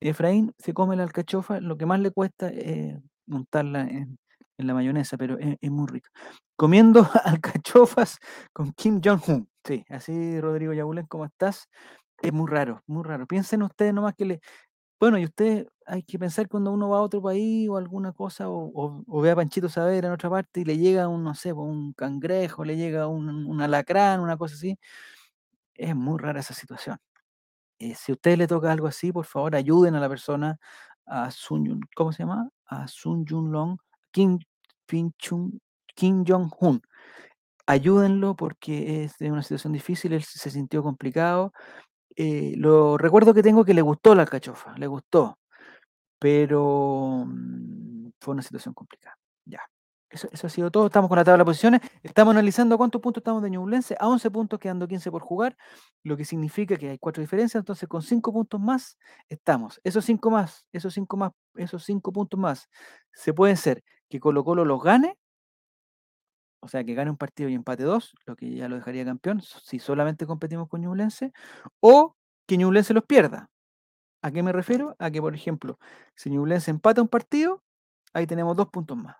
Efraín 0.00 0.52
se 0.58 0.74
come 0.74 0.96
la 0.96 1.04
alcachofa, 1.04 1.60
lo 1.60 1.76
que 1.76 1.86
más 1.86 2.00
le 2.00 2.10
cuesta 2.10 2.48
es 2.48 2.98
montarla 3.26 3.82
en, 3.82 4.18
en 4.60 4.66
la 4.66 4.74
mayonesa, 4.74 5.16
pero 5.16 5.38
es, 5.38 5.56
es 5.60 5.70
muy 5.70 5.86
rico. 5.88 6.08
Comiendo 6.56 7.08
alcachofas 7.24 8.18
con 8.52 8.72
Kim 8.72 9.00
Jong-un. 9.04 9.48
Sí, 9.64 9.84
así 9.88 10.40
Rodrigo 10.40 10.72
Yabulén, 10.72 11.06
¿cómo 11.06 11.24
estás? 11.24 11.68
Es 12.22 12.32
muy 12.32 12.50
raro, 12.50 12.82
muy 12.86 13.02
raro. 13.04 13.26
Piensen 13.26 13.62
ustedes 13.62 13.94
nomás 13.94 14.14
que 14.14 14.24
le... 14.24 14.40
Bueno, 15.00 15.18
y 15.18 15.24
ustedes 15.24 15.66
hay 15.86 16.02
que 16.02 16.18
pensar 16.18 16.48
cuando 16.48 16.72
uno 16.72 16.90
va 16.90 16.98
a 16.98 17.02
otro 17.02 17.22
país 17.22 17.68
o 17.68 17.76
alguna 17.76 18.12
cosa, 18.12 18.44
o, 18.48 19.20
ve 19.22 19.30
a 19.30 19.36
Panchito 19.36 19.68
Saavedra 19.68 20.08
en 20.08 20.14
otra 20.14 20.30
parte 20.30 20.60
y 20.60 20.64
le 20.64 20.76
llega 20.78 21.08
un, 21.08 21.24
no 21.24 21.34
sé, 21.34 21.54
pues, 21.54 21.66
un 21.66 21.92
cangrejo, 21.94 22.64
le 22.64 22.76
llega 22.76 23.08
un, 23.08 23.60
alacrán, 23.62 24.20
una 24.20 24.36
cosa 24.36 24.54
así. 24.54 24.78
Es 25.74 25.96
muy 25.96 26.18
rara 26.18 26.40
esa 26.40 26.54
situación. 26.54 26.98
Eh, 27.78 27.94
si 27.94 28.12
a 28.12 28.14
usted 28.14 28.38
le 28.38 28.46
toca 28.46 28.72
algo 28.72 28.86
así, 28.86 29.12
por 29.12 29.24
favor, 29.26 29.56
ayuden 29.56 29.94
a 29.94 30.00
la 30.00 30.08
persona, 30.08 30.58
a 31.06 31.30
Sun 31.30 31.64
Yun, 31.66 31.80
¿cómo 31.96 32.12
se 32.12 32.24
llama? 32.24 32.50
A 32.66 32.86
Sun 32.88 33.24
Yun 33.26 33.52
Long, 33.52 33.78
Kim, 34.12 34.38
Kim 35.94 36.24
Jong-un. 36.26 36.82
Ayúdenlo 37.66 38.34
porque 38.36 39.04
es 39.04 39.18
de 39.18 39.30
una 39.30 39.42
situación 39.42 39.72
difícil, 39.72 40.12
él 40.12 40.24
se 40.24 40.50
sintió 40.50 40.82
complicado. 40.82 41.52
Eh, 42.16 42.54
lo 42.56 42.98
recuerdo 42.98 43.34
que 43.34 43.42
tengo 43.42 43.64
que 43.64 43.74
le 43.74 43.82
gustó 43.82 44.14
la 44.14 44.22
alcachofa, 44.22 44.76
le 44.78 44.86
gustó, 44.86 45.38
pero 46.18 47.24
mm, 47.26 48.10
fue 48.20 48.34
una 48.34 48.42
situación 48.42 48.74
complicada. 48.74 49.16
Ya. 49.44 49.60
Eso, 50.10 50.28
ha 50.46 50.50
sido 50.50 50.70
todo. 50.70 50.86
Estamos 50.86 51.08
con 51.08 51.16
la 51.18 51.24
tabla 51.24 51.38
de 51.38 51.44
posiciones. 51.44 51.80
Estamos 52.02 52.32
analizando 52.32 52.76
cuántos 52.76 53.00
puntos 53.00 53.20
estamos 53.20 53.42
de 53.42 53.50
Ñublense. 53.50 53.96
A 54.00 54.08
11 54.08 54.30
puntos, 54.30 54.58
quedando 54.58 54.88
15 54.88 55.10
por 55.10 55.22
jugar, 55.22 55.56
lo 56.02 56.16
que 56.16 56.24
significa 56.24 56.76
que 56.76 56.90
hay 56.90 56.98
cuatro 56.98 57.20
diferencias. 57.20 57.60
Entonces, 57.60 57.88
con 57.88 58.02
5 58.02 58.32
puntos 58.32 58.60
más, 58.60 58.98
estamos. 59.28 59.80
Esos 59.84 60.04
5 60.04 60.30
más, 60.30 60.66
esos 60.72 60.94
5 60.94 61.16
más, 61.16 61.32
esos 61.54 61.84
5 61.84 62.12
puntos 62.12 62.40
más, 62.40 62.68
se 63.12 63.32
pueden 63.32 63.56
ser 63.56 63.84
que 64.08 64.18
Colo 64.18 64.42
Colo 64.44 64.64
los 64.64 64.82
gane, 64.82 65.16
o 66.60 66.68
sea, 66.68 66.84
que 66.84 66.94
gane 66.94 67.10
un 67.10 67.16
partido 67.16 67.48
y 67.48 67.54
empate 67.54 67.84
dos, 67.84 68.14
lo 68.26 68.36
que 68.36 68.54
ya 68.54 68.68
lo 68.68 68.76
dejaría 68.76 69.04
campeón, 69.04 69.40
si 69.42 69.78
solamente 69.78 70.26
competimos 70.26 70.68
con 70.68 70.82
Ñublense, 70.82 71.32
o 71.80 72.16
que 72.46 72.56
Ñublense 72.58 72.94
los 72.94 73.04
pierda. 73.04 73.50
¿A 74.22 74.30
qué 74.32 74.42
me 74.42 74.52
refiero? 74.52 74.96
A 74.98 75.10
que, 75.10 75.20
por 75.22 75.34
ejemplo, 75.34 75.78
si 76.16 76.30
Ñublense 76.30 76.70
empata 76.70 77.02
un 77.02 77.08
partido, 77.08 77.62
ahí 78.14 78.26
tenemos 78.26 78.56
dos 78.56 78.68
puntos 78.70 78.96
más. 78.96 79.16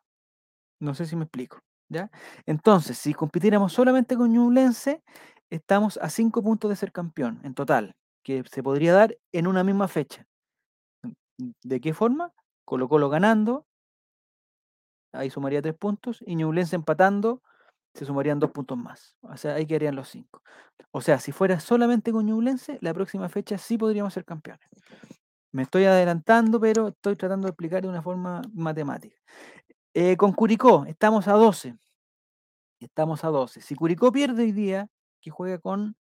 No 0.81 0.95
sé 0.95 1.07
si 1.07 1.17
me 1.17 1.25
explico. 1.25 1.61
¿ya? 1.91 2.11
Entonces, 2.47 2.97
si 2.97 3.13
compitiéramos 3.13 3.73
solamente 3.73 4.17
con 4.17 4.33
Ñublense, 4.33 5.03
estamos 5.51 5.99
a 5.99 6.09
cinco 6.09 6.43
puntos 6.43 6.71
de 6.71 6.77
ser 6.77 6.93
campeón 6.93 7.41
en 7.45 7.55
total, 7.55 7.97
que 8.25 8.45
se 8.51 8.63
podría 8.63 8.95
dar 8.95 9.19
en 9.33 9.47
una 9.47 9.65
misma 9.65 9.89
fecha. 9.89 10.27
¿De 11.63 11.81
qué 11.81 11.93
forma? 11.93 12.33
Colo 12.65 12.89
Colo 12.89 13.09
ganando, 13.09 13.67
ahí 15.13 15.31
sumaría 15.31 15.61
tres 15.61 15.75
puntos, 15.75 16.23
y 16.27 16.37
Ñublense 16.37 16.77
empatando, 16.77 17.43
se 17.95 18.05
sumarían 18.05 18.39
dos 18.39 18.53
puntos 18.53 18.79
más. 18.79 19.17
O 19.23 19.37
sea, 19.37 19.55
ahí 19.55 19.67
quedarían 19.67 19.97
los 19.97 20.09
cinco. 20.09 20.43
O 20.93 21.01
sea, 21.01 21.19
si 21.19 21.33
fuera 21.33 21.59
solamente 21.59 22.13
con 22.13 22.27
Ñublense, 22.27 22.79
la 22.81 22.95
próxima 22.95 23.29
fecha 23.29 23.59
sí 23.59 23.77
podríamos 23.77 24.15
ser 24.15 24.25
campeones. 24.25 24.69
Me 25.53 25.63
estoy 25.63 25.85
adelantando, 25.85 26.61
pero 26.61 26.89
estoy 26.89 27.17
tratando 27.17 27.47
de 27.47 27.51
explicar 27.51 27.83
de 27.83 27.89
una 27.89 28.03
forma 28.03 28.41
matemática. 28.55 29.17
Eh, 29.95 30.17
con 30.17 30.33
Curicó, 30.33 30.85
estamos 30.87 31.27
a 31.29 31.33
12. 31.33 31.77
Estamos 32.81 33.25
a 33.25 33.29
12. 33.29 33.61
Si 33.61 33.75
Curicó 33.75 34.11
pierde 34.13 34.43
hoy 34.45 34.53
día, 34.53 34.89
que 35.21 35.31
juega 35.31 35.59
con 35.59 35.97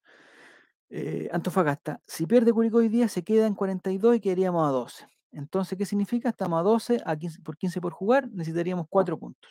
eh, 0.90 1.28
Antofagasta, 1.32 2.00
si 2.06 2.26
pierde 2.26 2.52
Curicó 2.52 2.78
hoy 2.78 2.88
día, 2.88 3.08
se 3.08 3.22
queda 3.24 3.46
en 3.46 3.54
42 3.54 4.16
y 4.16 4.20
quedaríamos 4.20 4.68
a 4.68 4.72
12. 4.72 5.06
Entonces, 5.32 5.78
¿qué 5.78 5.86
significa? 5.86 6.30
Estamos 6.30 6.60
a 6.60 6.62
12 6.62 7.02
a 7.06 7.16
15, 7.16 7.42
por 7.42 7.56
15 7.58 7.80
por 7.80 7.92
jugar, 7.92 8.28
necesitaríamos 8.32 8.86
4 8.88 9.18
puntos. 9.18 9.50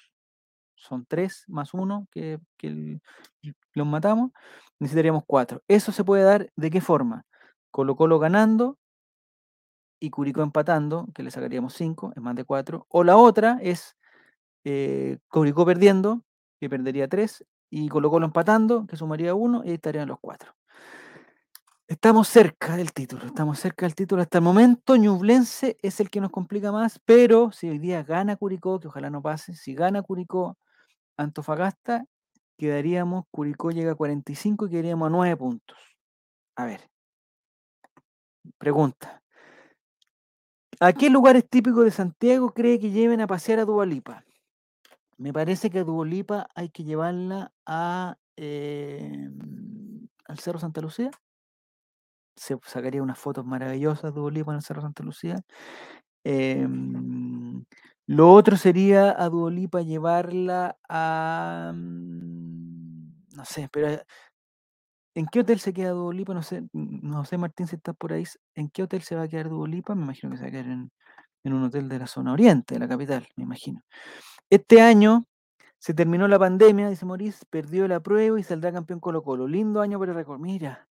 Son 0.76 1.06
3 1.08 1.46
más 1.48 1.74
1 1.74 2.08
que, 2.12 2.40
que 2.58 2.68
el- 2.68 3.02
los 3.76 3.88
matamos, 3.88 4.32
necesitaríamos 4.80 5.24
4. 5.28 5.64
Eso 5.68 5.92
se 5.92 6.04
puede 6.04 6.24
dar 6.24 6.52
de 6.56 6.70
qué 6.72 6.82
forma? 6.82 7.26
Colo 7.72 7.96
Colo 7.96 8.20
ganando 8.20 8.78
y 10.00 10.10
Curicó 10.10 10.42
empatando, 10.42 11.08
que 11.14 11.24
le 11.24 11.32
sacaríamos 11.32 11.74
5, 11.74 12.12
es 12.16 12.22
más 12.22 12.36
de 12.36 12.46
4. 12.46 12.86
O 12.90 13.04
la 13.04 13.18
otra 13.18 13.60
es 13.62 13.96
eh, 14.64 15.18
Curicó 15.30 15.66
perdiendo, 15.66 16.24
que 16.60 16.70
perdería 16.70 17.08
3, 17.08 17.46
y 17.70 17.88
Colo 17.90 18.10
Colo 18.10 18.26
empatando, 18.26 18.86
que 18.88 18.98
sumaría 18.98 19.36
1, 19.36 19.64
y 19.66 19.72
estarían 19.72 20.08
los 20.08 20.20
4. 20.20 20.54
Estamos 21.88 22.28
cerca 22.28 22.78
del 22.78 22.94
título, 22.94 23.26
estamos 23.26 23.60
cerca 23.60 23.88
del 23.88 23.96
título 23.96 24.22
hasta 24.22 24.38
el 24.38 24.44
momento. 24.44 24.96
Ñublense 24.96 25.76
es 25.82 26.00
el 26.00 26.12
que 26.12 26.22
nos 26.22 26.30
complica 26.30 26.72
más, 26.72 27.00
pero 27.04 27.52
si 27.52 27.68
hoy 27.68 27.80
día 27.80 28.04
gana 28.04 28.36
Curicó, 28.36 28.80
que 28.80 28.88
ojalá 28.90 29.10
no 29.10 29.24
pase, 29.24 29.56
si 29.56 29.74
gana 29.74 30.04
Curicó 30.04 30.56
Antofagasta, 31.18 32.06
quedaríamos, 32.58 33.26
Curicó 33.32 33.72
llega 33.72 33.94
a 33.94 33.96
45 33.96 34.68
y 34.68 34.70
quedaríamos 34.70 35.08
a 35.08 35.10
9 35.10 35.38
puntos. 35.38 35.78
A 36.56 36.66
ver, 36.66 36.88
pregunta. 38.60 39.24
¿A 40.80 40.94
qué 40.94 41.10
lugares 41.10 41.50
típicos 41.50 41.84
de 41.86 41.92
Santiago 41.92 42.54
cree 42.54 42.80
que 42.80 42.92
lleven 42.92 43.20
a 43.20 43.28
pasear 43.28 43.60
a 43.60 43.66
Dualipa? 43.66 44.24
Me 45.20 45.34
parece 45.34 45.70
que 45.70 45.80
a 45.80 45.84
Dualipa 45.84 46.48
hay 46.56 46.70
que 46.70 46.84
llevarla 46.84 47.52
a, 47.66 48.18
eh, 48.38 49.30
al 50.26 50.40
Cerro 50.40 50.60
Santa 50.60 50.82
Lucía. 50.82 51.12
Se 52.36 52.58
sacaría 52.66 53.04
unas 53.04 53.20
fotos 53.20 53.46
maravillosas 53.46 54.14
de 54.14 54.20
Dualipa 54.22 54.52
en 54.52 54.58
el 54.58 54.64
Cerro 54.64 54.82
Santa 54.82 55.04
Lucía. 55.04 55.36
Em, 56.24 57.66
lo 58.08 58.34
otro 58.34 58.58
sería 58.58 59.12
a 59.22 59.30
Dualipa 59.30 59.82
llevarla 59.82 60.78
a... 60.90 61.72
mm, 61.76 63.26
No 63.36 63.46
sé, 63.46 63.70
pero 63.72 63.90
¿en 65.16 65.26
qué 65.28 65.40
hotel 65.42 65.60
se 65.60 65.74
queda 65.74 65.92
Dualipa? 65.92 66.34
No 66.34 66.44
sé, 66.44 66.64
no 66.74 67.26
sé 67.26 67.38
Martín 67.38 67.68
si 67.68 67.76
estás 67.76 67.96
por 67.96 68.14
ahí. 68.14 68.24
¿En 68.56 68.70
qué 68.70 68.84
hotel 68.84 69.02
se 69.02 69.16
va 69.16 69.24
a 69.24 69.28
quedar 69.28 69.50
Dualipa? 69.50 69.96
Me 69.96 70.04
imagino 70.04 70.32
que 70.32 70.38
se 70.38 70.44
va 70.44 70.50
a 70.50 70.52
quedar 70.52 70.66
en, 70.68 70.92
en 71.44 71.54
un 71.54 71.64
hotel 71.64 71.90
de 71.90 72.00
la 72.00 72.08
zona 72.08 72.34
oriente, 72.34 72.76
de 72.76 72.80
la 72.80 72.88
capital, 72.88 73.28
me 73.36 73.44
imagino. 73.44 73.82
Este 74.50 74.82
año 74.82 75.26
se 75.78 75.94
terminó 75.94 76.28
la 76.28 76.40
pandemia, 76.40 76.90
dice 76.90 77.06
Maurice, 77.06 77.46
perdió 77.50 77.88
la 77.88 78.00
prueba 78.00 78.40
y 78.40 78.44
saldrá 78.44 78.72
campeón 78.72 79.00
Colo 79.00 79.24
Colo. 79.24 79.48
Lindo 79.48 79.82
año 79.82 80.00
para 80.00 80.14
recordar. 80.14 80.42
Mira, 80.42 80.90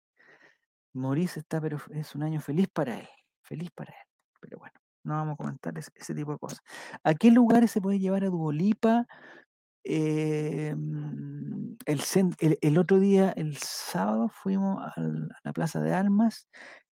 Maurice 0.94 1.40
está, 1.40 1.62
pero 1.62 1.80
es 1.92 2.16
un 2.16 2.24
año 2.24 2.42
feliz 2.42 2.68
para 2.68 3.00
él, 3.00 3.08
feliz 3.42 3.72
para 3.72 3.92
él. 3.94 4.08
Pero 4.42 4.60
bueno, 4.60 4.74
no 5.04 5.16
vamos 5.16 5.34
a 5.36 5.38
comentar 5.38 5.74
ese, 5.78 6.14
tipo 6.14 6.34
de 6.34 6.38
cosas. 6.40 6.62
¿A 7.04 7.14
qué 7.14 7.32
lugares 7.32 7.72
se 7.72 7.82
puede 7.82 8.00
llevar 8.00 8.24
a 8.26 8.30
Duolipa? 8.30 9.08
Eh, 9.84 10.74
mm, 10.76 11.76
el, 11.86 12.78
otro 12.78 13.00
día, 13.00 13.32
el 13.38 13.58
sábado, 13.58 14.30
fuimos 14.30 14.82
a 14.82 14.94
la 15.44 15.54
Plaza 15.54 15.82
de 15.82 15.94
Armas. 15.94 16.50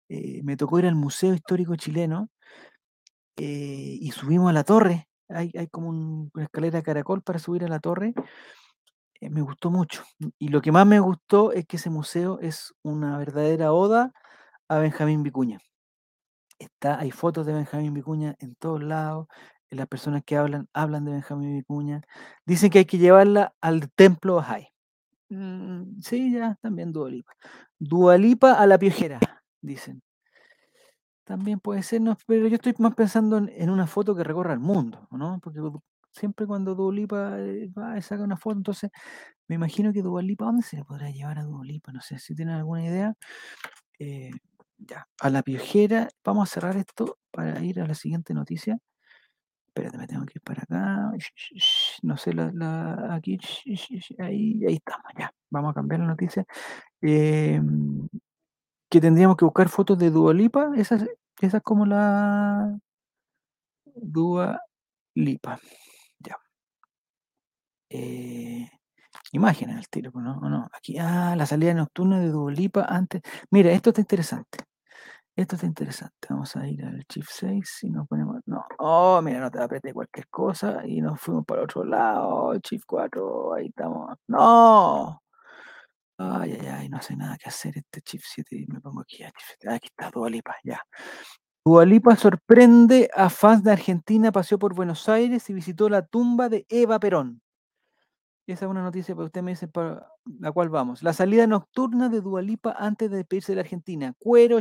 eh, 0.10 0.42
me 0.44 0.58
tocó 0.58 0.80
ir 0.80 0.86
al 0.88 0.96
Museo 0.96 1.34
Histórico 1.34 1.76
Chileno 1.76 2.30
eh, 3.38 3.98
y 4.00 4.12
subimos 4.12 4.50
a 4.50 4.54
la 4.54 4.64
torre. 4.64 5.08
Hay, 5.30 5.52
hay 5.58 5.68
como 5.68 5.90
un- 5.90 6.30
una 6.34 6.44
escalera 6.46 6.80
de 6.80 6.84
caracol 6.84 7.22
para 7.22 7.40
subir 7.40 7.64
a 7.66 7.68
la 7.68 7.80
torre. 7.80 8.14
eh, 9.22 9.30
me 9.30 9.42
gustó 9.42 9.72
mucho. 9.72 10.04
Y 10.38 10.50
lo 10.50 10.62
que 10.62 10.72
más 10.72 10.86
me 10.86 11.00
gustó 11.00 11.52
es 11.54 11.66
que 11.66 11.78
ese 11.78 11.90
museo 11.90 12.40
es 12.42 12.74
una 12.84 13.18
verdadera 13.18 13.72
oda 13.74 14.12
a 14.68 14.80
Benjamín 14.80 15.24
Vicuña. 15.24 15.60
Está, 16.60 17.00
hay 17.00 17.12
fotos 17.12 17.46
de 17.46 17.54
Benjamín 17.54 17.94
Vicuña 17.94 18.36
en 18.40 18.56
todos 18.56 18.84
lados. 18.84 19.28
eh, 19.70 19.76
Las 19.76 19.88
personas 19.88 20.24
que 20.26 20.36
hablan, 20.38 20.68
hablan 20.74 21.06
de 21.06 21.12
Benjamín 21.14 21.56
Vicuña. 21.58 22.02
Dicen 22.46 22.70
que 22.70 22.80
hay 22.80 22.86
que 22.86 22.98
llevarla 22.98 23.54
al 23.62 23.90
templo 23.92 24.36
Bahá'í. 24.42 24.68
Mm, 25.30 26.00
sí, 26.02 26.32
ya, 26.34 26.58
también 26.62 26.92
Dualipa. 26.92 27.34
Dualipa 27.80 28.54
a 28.54 28.68
la 28.68 28.78
piojera, 28.78 29.20
dicen. 29.62 30.02
También 31.26 31.60
puede 31.60 31.84
ser, 31.84 32.02
no, 32.02 32.18
pero 32.28 32.48
yo 32.48 32.56
estoy 32.56 32.74
más 32.80 32.96
pensando 32.96 33.38
en, 33.38 33.70
una 33.70 33.88
foto 33.88 34.14
que 34.16 34.24
recorra 34.26 34.54
el 34.54 34.60
mundo, 34.60 35.08
¿no? 35.12 35.40
Porque 35.42 35.62
siempre 36.12 36.46
cuando 36.46 36.76
Dualipa 36.76 37.40
eh, 37.40 37.70
va 37.78 37.98
y 37.98 38.02
saca 38.02 38.24
una 38.24 38.36
foto, 38.38 38.58
entonces 38.58 38.92
me 39.48 39.56
imagino 39.56 39.94
que 39.94 40.02
Dualipa, 40.02 40.46
¿dónde 40.46 40.64
se 40.64 40.78
le 40.78 40.86
podrá 40.86 41.10
llevar 41.12 41.40
a 41.40 41.44
Dualipa? 41.44 41.92
No 41.94 42.02
sé 42.02 42.20
si 42.20 42.36
tienen 42.36 42.56
alguna 42.56 42.86
idea. 42.86 43.16
Eh, 44.00 44.32
ya, 44.78 45.08
a 45.22 45.30
la 45.30 45.44
piojera, 45.44 46.10
vamos 46.26 46.50
a 46.52 46.54
cerrar 46.56 46.78
esto 46.78 47.20
para 47.32 47.62
ir 47.64 47.82
a 47.82 47.88
la 47.88 47.96
siguiente 47.96 48.34
noticia. 48.34 48.80
Espérate, 49.68 49.98
me 49.98 50.08
tengo 50.08 50.26
que 50.26 50.34
ir 50.38 50.42
para 50.44 50.64
acá. 50.64 51.12
No 52.04 52.18
sé, 52.18 52.34
la, 52.34 52.52
la- 52.54 53.16
aquí, 53.16 53.40
ahí, 54.20 54.64
ahí 54.68 54.76
estamos, 54.76 55.06
ya. 55.18 55.32
Vamos 55.50 55.72
a 55.72 55.74
cambiar 55.76 56.02
la 56.02 56.08
noticia. 56.08 56.46
Em, 57.02 58.08
que 58.94 59.02
tendríamos 59.02 59.38
que 59.38 59.46
buscar 59.46 59.70
fotos 59.70 59.98
de 59.98 60.12
Dua 60.12 60.36
Lipa, 60.36 60.72
esa 60.76 60.98
es, 60.98 61.10
esa 61.42 61.58
es 61.58 61.64
como 61.64 61.84
la 61.88 62.78
Dua 63.96 64.60
Lipa, 65.16 65.60
ya. 66.20 66.38
Eh, 67.90 68.70
imágenes 69.32 69.78
al 69.78 69.90
tiro, 69.90 70.12
pues, 70.12 70.24
¿no? 70.24 70.38
¿O 70.38 70.48
no? 70.48 70.70
Aquí, 70.78 70.96
ah, 71.00 71.36
la 71.36 71.48
salida 71.48 71.74
nocturna 71.74 72.20
de 72.20 72.30
Dua 72.30 72.52
Lipa 72.52 72.86
antes. 72.88 73.24
Mira, 73.50 73.72
esto 73.72 73.90
está 73.90 74.02
interesante. 74.02 74.60
Esto 75.36 75.56
está 75.56 75.66
interesante. 75.66 76.28
Vamos 76.30 76.56
a 76.56 76.68
ir 76.68 76.86
al 76.86 77.04
Chief 77.08 77.26
6 77.28 77.80
y 77.86 77.90
nos 77.90 78.08
ponemos. 78.08 78.42
No, 78.46 78.64
oh, 78.78 79.20
mira, 79.24 79.40
no 79.40 79.50
te 79.50 79.60
apreté 79.60 79.92
cualquier 79.92 80.28
cosa 80.30 80.86
y 80.86 81.02
nos 81.02 81.20
fuimos 81.20 81.46
para 81.46 81.64
otro 81.64 81.84
lado. 81.84 82.56
Chief 82.60 82.84
4, 82.86 83.56
ahí 83.56 83.68
estamos. 83.70 84.16
¡No! 84.28 85.23
Ay, 86.18 86.58
ay, 86.60 86.68
ay, 86.68 86.90
no 86.90 86.98
hace 86.98 87.16
nada 87.16 87.38
que 87.38 87.50
hacer 87.50 87.78
este 87.78 88.02
Chief 88.02 88.24
7 88.24 88.56
y 88.56 88.68
me 88.68 88.80
pongo 88.80 89.02
aquí. 89.02 89.18
7. 89.18 89.70
Aquí 89.70 89.88
está 89.88 90.12
Dualipa, 90.12 90.56
ya. 90.64 90.82
Dualipa 91.66 92.16
sorprende 92.16 93.10
a 93.16 93.30
fans 93.30 93.64
de 93.64 93.72
Argentina, 93.72 94.32
paseó 94.32 94.60
por 94.60 94.76
Buenos 94.76 95.08
Aires 95.10 95.50
y 95.50 95.54
visitó 95.54 95.90
la 95.90 96.06
tumba 96.06 96.50
de 96.50 96.66
Eva 96.70 97.00
Perón. 97.00 97.42
Esa 98.46 98.66
es 98.66 98.72
una 98.72 98.84
noticia 98.84 99.16
para 99.16 99.28
usted 99.28 99.42
me 99.42 99.52
dice 99.52 99.70
para 99.70 100.06
la 100.40 100.52
cual 100.52 100.70
vamos. 100.70 101.02
La 101.02 101.14
salida 101.14 101.48
nocturna 101.48 102.10
de 102.10 102.20
Dualipa 102.20 102.76
antes 102.78 103.10
de 103.10 103.18
despedirse 103.18 103.54
de 103.54 103.56
la 103.56 103.62
Argentina. 103.62 104.14
Cuero 104.20 104.60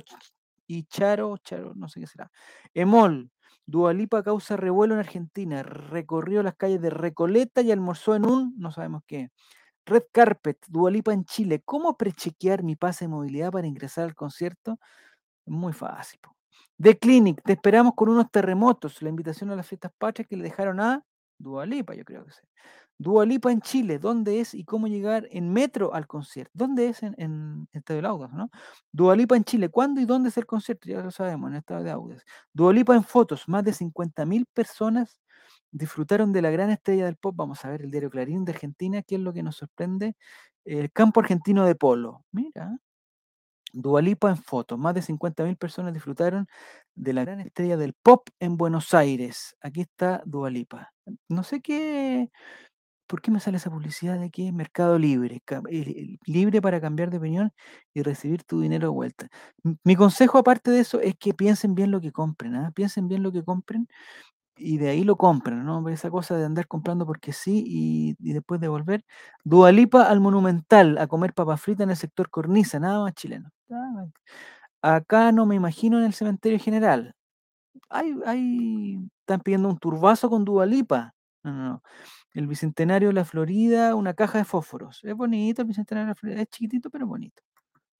y 0.68 0.84
Charo, 0.84 1.36
Charo, 1.38 1.74
no 1.74 1.88
sé 1.88 2.00
qué 2.00 2.06
será. 2.06 2.30
Emol, 2.72 3.30
Dualipa 3.66 4.22
causa 4.22 4.56
revuelo 4.56 4.94
en 4.94 5.00
Argentina. 5.00 5.64
Recorrió 5.64 6.44
las 6.44 6.54
calles 6.54 6.80
de 6.80 6.90
Recoleta 6.90 7.62
y 7.62 7.72
almorzó 7.72 8.14
en 8.14 8.26
un, 8.26 8.54
no 8.58 8.70
sabemos 8.70 9.02
qué. 9.06 9.30
Red 9.86 10.04
Carpet, 10.12 10.58
Dualipa 10.68 11.12
en 11.12 11.24
Chile. 11.24 11.62
¿Cómo 11.64 11.96
prechequear 11.96 12.62
mi 12.62 12.76
pase 12.76 13.04
de 13.06 13.08
movilidad 13.10 13.50
para 13.52 13.66
ingresar 13.66 14.04
al 14.04 14.14
concierto? 14.14 14.78
Muy 15.46 15.72
fácil. 15.72 16.20
The 16.80 16.98
Clinic, 16.98 17.42
te 17.44 17.52
esperamos 17.54 17.94
con 17.94 18.08
unos 18.08 18.30
terremotos. 18.30 19.02
La 19.02 19.08
invitación 19.08 19.50
a 19.50 19.56
las 19.56 19.66
fiestas 19.66 19.92
patrias 19.98 20.28
que 20.28 20.36
le 20.36 20.44
dejaron 20.44 20.80
a 20.80 21.04
Dualipa, 21.38 21.94
yo 21.94 22.04
creo 22.04 22.24
que 22.24 22.32
sí. 22.32 22.42
Dua 23.02 23.26
Lipa 23.26 23.50
en 23.50 23.60
Chile, 23.60 23.98
¿dónde 23.98 24.38
es 24.40 24.54
y 24.54 24.64
cómo 24.64 24.86
llegar 24.86 25.26
en 25.32 25.52
metro 25.52 25.92
al 25.92 26.06
concierto? 26.06 26.52
¿Dónde 26.54 26.88
es 26.88 27.02
en, 27.02 27.14
en 27.18 27.68
Estadio 27.72 28.02
de 28.02 28.08
Audas, 28.08 28.32
no? 28.32 28.50
Dua 28.92 29.16
Lipa 29.16 29.36
en 29.36 29.44
Chile, 29.44 29.68
¿cuándo 29.70 30.00
y 30.00 30.04
dónde 30.04 30.28
es 30.28 30.36
el 30.36 30.46
concierto? 30.46 30.88
Ya 30.88 31.02
lo 31.02 31.10
sabemos, 31.10 31.50
en 31.50 31.56
Estadio 31.56 31.82
de 31.84 31.90
Audas. 31.90 32.22
Dua 32.52 32.72
Lipa 32.72 32.94
en 32.94 33.02
fotos, 33.02 33.48
más 33.48 33.64
de 33.64 33.72
50.000 33.72 34.46
personas 34.52 35.20
disfrutaron 35.72 36.32
de 36.32 36.42
la 36.42 36.50
gran 36.50 36.70
estrella 36.70 37.06
del 37.06 37.16
pop. 37.16 37.34
Vamos 37.36 37.64
a 37.64 37.70
ver 37.70 37.82
el 37.82 37.90
diario 37.90 38.10
Clarín 38.10 38.44
de 38.44 38.52
Argentina, 38.52 39.02
¿qué 39.02 39.16
es 39.16 39.20
lo 39.20 39.32
que 39.32 39.42
nos 39.42 39.56
sorprende? 39.56 40.16
El 40.64 40.92
campo 40.92 41.20
argentino 41.20 41.64
de 41.66 41.74
polo. 41.74 42.24
Mira, 42.32 42.78
Dualipa 43.72 44.30
en 44.30 44.36
fotos. 44.36 44.78
Más 44.78 44.94
de 44.94 45.02
50.000 45.02 45.56
personas 45.56 45.94
disfrutaron 45.94 46.46
de 46.94 47.12
la 47.12 47.24
gran 47.24 47.40
estrella 47.40 47.76
del 47.76 47.94
pop 47.94 48.28
en 48.38 48.56
Buenos 48.56 48.94
Aires. 48.94 49.56
Aquí 49.62 49.82
está 49.82 50.22
Dualipa. 50.26 50.92
No 51.28 51.42
sé 51.42 51.60
qué. 51.62 52.30
¿Por 53.06 53.20
qué 53.20 53.30
me 53.30 53.40
sale 53.40 53.58
esa 53.58 53.70
publicidad 53.70 54.18
de 54.18 54.30
que 54.30 54.52
Mercado 54.52 54.98
Libre? 54.98 55.42
Libre 56.26 56.62
para 56.62 56.80
cambiar 56.80 57.10
de 57.10 57.18
opinión 57.18 57.52
y 57.94 58.02
recibir 58.02 58.44
tu 58.44 58.60
dinero 58.60 58.88
de 58.88 58.94
vuelta. 58.94 59.28
Mi 59.84 59.96
consejo, 59.96 60.38
aparte 60.38 60.70
de 60.70 60.80
eso, 60.80 61.00
es 61.00 61.14
que 61.18 61.34
piensen 61.34 61.74
bien 61.74 61.90
lo 61.90 62.00
que 62.00 62.12
compren. 62.12 62.54
¿ah? 62.54 62.72
Piensen 62.74 63.08
bien 63.08 63.22
lo 63.22 63.32
que 63.32 63.44
compren 63.44 63.86
y 64.62 64.78
de 64.78 64.90
ahí 64.90 65.04
lo 65.04 65.16
compran, 65.16 65.64
¿no? 65.64 65.88
Esa 65.88 66.10
cosa 66.10 66.36
de 66.36 66.44
andar 66.44 66.66
comprando 66.66 67.06
porque 67.06 67.32
sí 67.32 67.64
y, 67.66 68.32
después 68.32 68.60
devolver. 68.60 69.04
Dualipa 69.44 70.04
al 70.04 70.20
Monumental 70.20 70.98
a 70.98 71.06
comer 71.06 71.34
papas 71.34 71.60
fritas 71.60 71.84
en 71.84 71.90
el 71.90 71.96
sector 71.96 72.30
Cornisa, 72.30 72.78
nada 72.78 73.00
más 73.00 73.14
chileno. 73.14 73.50
Acá 74.82 75.32
no 75.32 75.46
me 75.46 75.54
imagino 75.54 75.98
en 75.98 76.04
el 76.04 76.14
cementerio 76.14 76.58
general. 76.58 77.14
Hay, 77.90 78.14
hay, 78.26 78.98
están 79.20 79.40
pidiendo 79.40 79.68
un 79.68 79.78
turbazo 79.78 80.30
con 80.30 80.44
Dualipa. 80.44 81.14
No, 81.44 81.52
no, 81.52 81.64
no. 81.64 81.82
El 82.34 82.46
Bicentenario 82.46 83.08
de 83.08 83.14
la 83.14 83.24
Florida, 83.24 83.94
una 83.94 84.14
caja 84.14 84.38
de 84.38 84.44
fósforos. 84.44 85.00
Es 85.04 85.14
bonito 85.14 85.62
el 85.62 85.68
Bicentenario 85.68 86.06
de 86.06 86.10
la 86.10 86.14
Florida, 86.14 86.42
es 86.42 86.48
chiquitito 86.48 86.90
pero 86.90 87.06
bonito. 87.06 87.42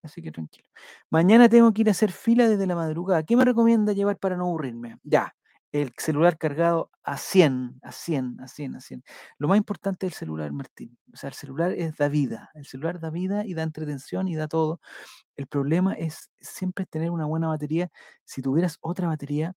Así 0.03 0.23
que 0.23 0.33
tranquilo. 0.33 0.67
Mañana 1.11 1.49
tengo 1.49 1.73
que 1.73 1.83
ir 1.83 1.89
a 1.89 1.93
hacer 1.93 2.13
fila 2.13 2.49
desde 2.49 2.67
la 2.67 2.75
madrugada. 2.75 3.23
¿Qué 3.23 3.37
me 3.37 3.45
recomienda 3.45 3.93
llevar 3.93 4.19
para 4.19 4.37
no 4.37 4.45
aburrirme? 4.45 4.99
Ya, 5.05 5.35
el 5.73 5.93
celular 5.97 6.39
cargado 6.39 6.91
a 7.03 7.17
100, 7.17 7.81
a 7.83 7.93
100, 7.93 8.41
a 8.41 8.49
100, 8.49 8.77
a 8.77 8.81
100. 8.81 9.05
Lo 9.39 9.49
más 9.49 9.59
importante 9.59 10.07
es 10.07 10.13
el 10.13 10.19
celular, 10.19 10.53
Martín. 10.53 10.99
O 11.13 11.17
sea, 11.17 11.29
el 11.29 11.35
celular 11.35 11.73
es 11.73 11.97
da 11.97 12.09
vida. 12.09 12.51
El 12.55 12.67
celular 12.67 13.01
da 13.01 13.11
vida 13.11 13.45
y 13.47 13.55
da 13.55 13.63
entretención 13.63 14.29
y 14.29 14.37
da 14.37 14.49
todo. 14.49 14.81
El 15.37 15.47
problema 15.47 15.95
es 15.95 16.31
siempre 16.41 16.87
tener 16.87 17.11
una 17.11 17.27
buena 17.27 17.49
batería. 17.49 17.91
Si 18.25 18.43
tuvieras 18.43 18.79
otra 18.83 19.09
batería, 19.09 19.55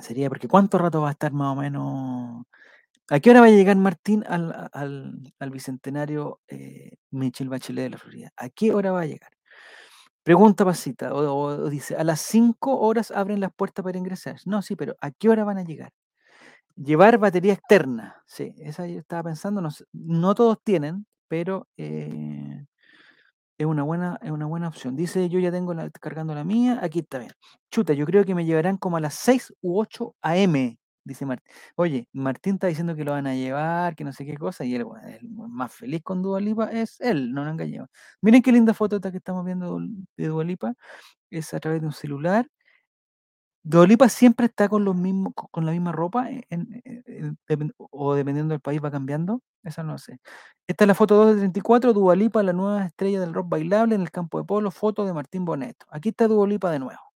sería 0.00 0.28
porque 0.28 0.48
¿cuánto 0.48 0.78
rato 0.78 1.02
va 1.02 1.08
a 1.08 1.12
estar 1.12 1.32
más 1.32 1.56
o 1.56 1.60
menos? 1.60 2.46
¿A 3.10 3.20
qué 3.20 3.30
hora 3.30 3.40
va 3.40 3.46
a 3.48 3.50
llegar 3.50 3.76
Martín 3.76 4.24
al, 4.26 4.70
al, 4.72 5.50
bicentenario 5.50 6.40
eh, 6.48 6.96
Michelle 7.10 7.50
Bachelet 7.50 7.84
de 7.84 7.90
la 7.90 7.98
Florida? 7.98 8.32
¿A 8.36 8.48
qué 8.50 8.72
hora 8.72 8.92
va 8.92 9.02
a 9.02 9.06
llegar? 9.06 9.30
Pregunta 10.24 10.64
Pasita, 10.64 11.14
o, 11.14 11.68
dice, 11.68 11.96
a 11.96 12.02
las 12.02 12.18
5 12.22 12.80
horas 12.80 13.10
abren 13.10 13.40
las 13.40 13.52
puertas 13.52 13.84
para 13.84 13.98
ingresar. 13.98 14.36
No, 14.46 14.62
sí, 14.62 14.74
pero 14.74 14.96
¿a 15.02 15.10
qué 15.10 15.28
hora 15.28 15.44
van 15.44 15.58
a 15.58 15.64
llegar? 15.64 15.92
Llevar 16.76 17.18
batería 17.18 17.52
externa, 17.54 18.22
sí, 18.26 18.54
esa 18.58 18.86
yo 18.86 18.98
estaba 19.00 19.24
pensando, 19.24 19.62
no, 19.92 20.34
todos 20.34 20.58
tienen, 20.64 21.06
pero 21.28 21.68
eh, 21.76 22.64
es, 23.58 23.66
una 23.66 23.82
buena, 23.82 24.18
es 24.22 24.30
una 24.30 24.46
buena 24.46 24.68
opción. 24.68 24.96
Dice, 24.96 25.28
yo 25.28 25.40
ya 25.40 25.52
tengo 25.52 25.74
la, 25.74 25.90
cargando 25.90 26.34
la 26.34 26.44
mía, 26.44 26.80
aquí 26.82 27.00
está 27.00 27.18
bien. 27.18 27.32
Chuta, 27.70 27.92
yo 27.92 28.06
creo 28.06 28.24
que 28.24 28.34
me 28.34 28.46
llevarán 28.46 28.78
como 28.78 28.96
a 28.96 29.00
las 29.00 29.14
6 29.14 29.52
u 29.62 29.78
8 29.80 30.16
a.m., 30.22 30.78
dice 31.04 31.26
Martín. 31.26 31.54
Oye, 31.76 32.08
Martín 32.12 32.54
está 32.54 32.66
diciendo 32.66 32.96
que 32.96 33.04
lo 33.04 33.12
van 33.12 33.26
a 33.26 33.34
llevar, 33.34 33.94
que 33.94 34.04
no 34.04 34.12
sé 34.12 34.24
qué 34.26 34.36
cosa, 34.36 34.64
y 34.64 34.74
él, 34.74 34.86
el 35.06 35.28
más 35.30 35.72
feliz 35.74 36.02
con 36.02 36.22
Dualipa 36.22 36.70
es 36.72 37.00
él, 37.00 37.32
no 37.32 37.44
lo 37.44 37.50
engañado. 37.50 37.88
Miren 38.22 38.42
qué 38.42 38.52
linda 38.52 38.74
foto 38.74 38.96
esta 38.96 39.10
que 39.10 39.18
estamos 39.18 39.44
viendo 39.44 39.78
de 40.16 40.26
Dualipa, 40.26 40.74
es 41.30 41.54
a 41.54 41.60
través 41.60 41.80
de 41.80 41.86
un 41.88 41.92
celular. 41.92 42.48
Dualipa 43.66 44.08
siempre 44.10 44.46
está 44.46 44.68
con 44.68 44.84
los 44.84 44.94
mismos, 44.94 45.32
con 45.50 45.64
la 45.64 45.72
misma 45.72 45.90
ropa, 45.90 46.28
o 47.90 48.14
dependiendo 48.14 48.52
del 48.52 48.60
país 48.60 48.80
va 48.84 48.90
cambiando, 48.90 49.40
esa 49.62 49.82
no 49.82 49.96
sé. 49.98 50.18
Esta 50.66 50.84
es 50.84 50.88
la 50.88 50.94
foto 50.94 51.16
2 51.16 51.34
de 51.36 51.40
34, 51.40 51.94
Dualipa, 51.94 52.42
la 52.42 52.52
nueva 52.52 52.84
estrella 52.86 53.20
del 53.20 53.32
rock 53.32 53.48
bailable 53.48 53.94
en 53.94 54.02
el 54.02 54.10
campo 54.10 54.38
de 54.38 54.44
polo, 54.44 54.70
foto 54.70 55.06
de 55.06 55.14
Martín 55.14 55.44
Boneto. 55.46 55.86
Aquí 55.90 56.10
está 56.10 56.28
Dualipa 56.28 56.70
de 56.70 56.80
nuevo 56.80 57.13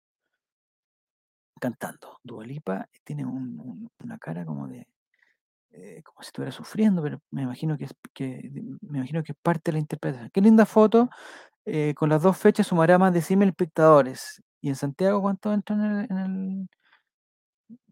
cantando. 1.59 2.19
Dualipa 2.23 2.87
tiene 3.03 3.25
una 3.25 4.17
cara 4.19 4.45
como 4.45 4.67
de 4.67 4.87
eh, 5.71 6.01
como 6.03 6.23
si 6.23 6.29
estuviera 6.29 6.51
sufriendo, 6.51 7.03
pero 7.03 7.21
me 7.29 7.43
imagino 7.43 7.77
que 7.77 7.85
es 7.85 7.93
que 8.13 8.49
me 8.81 8.97
imagino 8.99 9.21
que 9.23 9.33
es 9.33 9.37
parte 9.41 9.71
de 9.71 9.73
la 9.73 9.79
interpretación. 9.79 10.31
Qué 10.33 10.41
linda 10.41 10.65
foto. 10.65 11.09
Eh, 11.65 11.93
con 11.95 12.09
las 12.09 12.23
dos 12.23 12.37
fechas 12.37 12.67
sumará 12.67 12.97
más 12.97 13.13
de 13.13 13.21
100.000 13.21 13.49
espectadores. 13.49 14.41
¿Y 14.61 14.69
en 14.69 14.75
Santiago 14.75 15.21
cuánto 15.21 15.53
entran 15.53 15.81
en 15.81 15.91
el, 15.91 16.07
en 16.11 16.17
el 16.17 16.69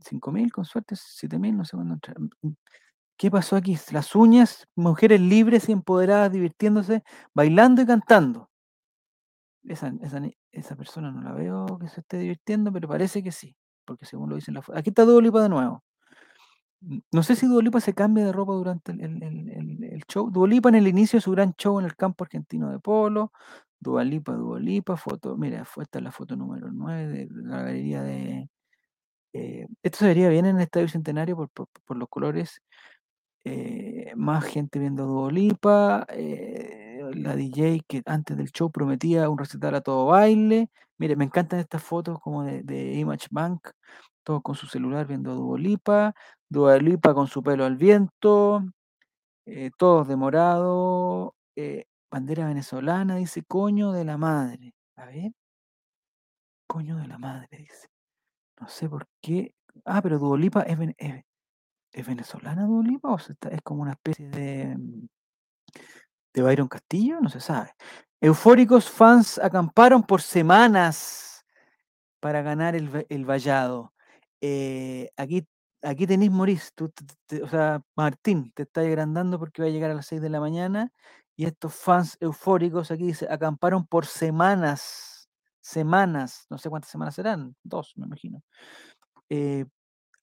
5.000 0.04 0.52
con 0.52 0.66
suerte? 0.66 0.96
¿7.000? 0.96 1.58
No 1.58 1.66
sé 1.66 1.76
cuándo 1.78 1.94
entran. 1.96 2.30
¿Qué 3.18 3.30
pasó 3.32 3.56
aquí? 3.56 3.78
Las 3.92 4.16
uñas, 4.16 4.68
mujeres 4.76 5.22
libres 5.22 5.70
y 5.70 5.74
empoderadas, 5.74 6.32
divirtiéndose, 6.32 7.04
bailando 7.34 7.82
y 7.82 7.86
cantando. 7.86 8.50
Esa, 9.68 9.92
esa, 10.02 10.22
esa 10.52 10.76
persona 10.76 11.12
no 11.12 11.22
la 11.22 11.32
veo 11.34 11.66
que 11.80 11.88
se 11.88 12.02
esté 12.02 12.18
divirtiendo, 12.20 12.72
pero 12.72 12.88
parece 12.88 13.24
que 13.24 13.32
sí, 13.32 13.56
porque 13.86 14.06
según 14.06 14.30
lo 14.30 14.36
dicen 14.36 14.54
la. 14.54 14.64
Aquí 14.76 14.90
está 14.90 15.06
Duolipa 15.06 15.42
de 15.42 15.50
nuevo. 15.50 15.84
No 17.12 17.24
sé 17.24 17.36
si 17.36 17.48
Duolipa 17.48 17.80
se 17.80 17.94
cambia 17.94 18.26
de 18.26 18.32
ropa 18.32 18.54
durante 18.54 18.92
el, 18.92 19.02
el, 19.02 19.84
el, 19.84 20.04
show. 20.08 20.30
Duolipa 20.30 20.70
en 20.70 20.76
el 20.76 20.88
inicio 20.88 21.18
de 21.18 21.22
su 21.22 21.32
gran 21.32 21.54
show 21.56 21.80
en 21.80 21.86
el 21.86 21.96
campo 21.96 22.24
argentino 22.24 22.70
de 22.70 22.80
polo. 22.80 23.32
Dualipa, 23.80 24.34
Dualipa, 24.34 24.98
foto. 24.98 25.36
Mira, 25.38 25.66
fue 25.66 25.84
esta 25.84 26.00
la 26.02 26.12
foto 26.12 26.36
número 26.36 26.70
9 26.72 27.08
de 27.08 27.28
la 27.32 27.64
galería 27.64 28.04
de. 28.04 28.50
Eh, 29.34 29.68
esto 29.84 30.00
se 30.00 30.08
vería 30.08 30.30
bien 30.30 30.46
en 30.46 30.58
el 30.58 30.64
Estadio 30.64 30.88
Centenario 30.88 31.36
por, 31.36 31.50
por, 31.50 31.98
los 31.98 32.10
colores. 32.10 32.62
Eh, 33.46 34.14
más 34.16 34.46
gente 34.46 34.80
viendo 34.80 35.06
Duolipa. 35.06 36.06
Eh, 36.10 36.85
la 37.16 37.36
DJ 37.36 37.82
que 37.88 38.02
antes 38.06 38.38
del 38.38 38.52
show 38.52 38.72
prometía 38.72 39.30
un 39.30 39.38
recital 39.38 39.76
a 39.76 39.82
todo 39.82 40.08
baile. 40.08 40.70
Mire, 40.98 41.16
me 41.16 41.26
encantan 41.26 41.60
estas 41.60 41.84
fotos 41.84 42.20
como 42.20 42.44
de, 42.44 42.94
Image 42.96 43.28
Bank, 43.32 43.70
todos 44.24 44.42
con 44.42 44.56
su 44.56 44.68
celular 44.68 45.08
viendo 45.08 45.32
a 45.32 45.36
Duolipa, 45.36 46.14
Duolipa 46.50 47.14
con 47.14 47.28
su 47.28 47.44
pelo 47.44 47.66
al 47.66 47.78
viento, 47.78 48.64
eh, 49.46 49.72
todos 49.78 50.08
de 50.08 50.16
morado, 50.16 51.36
eh, 51.56 51.86
bandera 52.12 52.48
venezolana, 52.48 53.18
dice 53.18 53.44
coño 53.44 53.92
de 53.92 54.06
la 54.06 54.18
madre. 54.18 54.74
A 54.96 55.06
ver, 55.08 55.32
coño 56.68 56.98
de 56.98 57.08
la 57.08 57.18
madre, 57.18 57.48
dice. 57.58 57.88
No 58.60 58.68
sé 58.68 58.90
por 58.90 59.08
qué. 59.22 59.54
Ah, 59.86 60.02
pero 60.02 60.20
Duolipa 60.20 60.62
es, 60.64 60.78
es, 61.92 62.08
venezolana, 62.08 62.66
Duolipa, 62.66 63.10
o 63.14 63.18
es 63.18 63.62
como 63.64 63.82
una 63.82 63.92
especie 63.94 64.30
de 64.30 64.78
mm, 64.78 65.08
de 66.36 66.44
Byron 66.44 66.68
Castillo, 66.68 67.20
no 67.22 67.30
se 67.30 67.40
sabe. 67.40 67.74
Eufóricos 68.22 68.90
fans 68.90 69.40
acamparon 69.40 70.04
por 70.04 70.22
semanas 70.22 71.46
para 72.20 72.42
ganar 72.42 72.76
el, 72.76 73.06
el 73.10 73.26
vallado. 73.26 73.94
Eh, 74.42 75.10
aquí, 75.16 75.48
aquí 75.82 76.06
tenéis 76.06 76.32
Maurice, 76.32 76.72
o 77.42 77.48
sea, 77.48 77.82
Martín, 77.96 78.52
te 78.54 78.64
está 78.64 78.82
agrandando 78.82 79.40
porque 79.40 79.62
va 79.62 79.70
a 79.70 79.72
llegar 79.72 79.92
a 79.92 79.96
las 79.96 80.08
6 80.08 80.22
de 80.22 80.30
la 80.30 80.40
mañana 80.40 80.92
y 81.38 81.46
estos 81.46 81.74
fans 81.74 82.18
eufóricos 82.20 82.92
aquí 82.92 83.06
dice, 83.08 83.28
acamparon 83.30 83.86
por 83.88 84.06
semanas, 84.06 85.30
semanas, 85.62 86.48
no 86.50 86.58
sé 86.58 86.70
cuántas 86.70 86.92
semanas 86.92 87.16
serán, 87.16 87.56
dos 87.64 87.94
me 87.96 88.06
imagino. 88.06 88.44
Eh, 89.30 89.66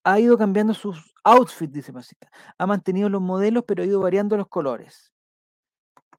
ha 0.04 0.20
ido 0.20 0.36
cambiando 0.36 0.74
sus 0.74 1.14
outfits, 1.24 1.72
dice 1.72 1.92
Pasita. 1.92 2.28
Ha 2.58 2.66
mantenido 2.66 3.08
los 3.08 3.22
modelos, 3.22 3.64
pero 3.66 3.82
ha 3.82 3.86
ido 3.86 4.00
variando 4.00 4.36
los 4.36 4.48
colores. 4.48 5.11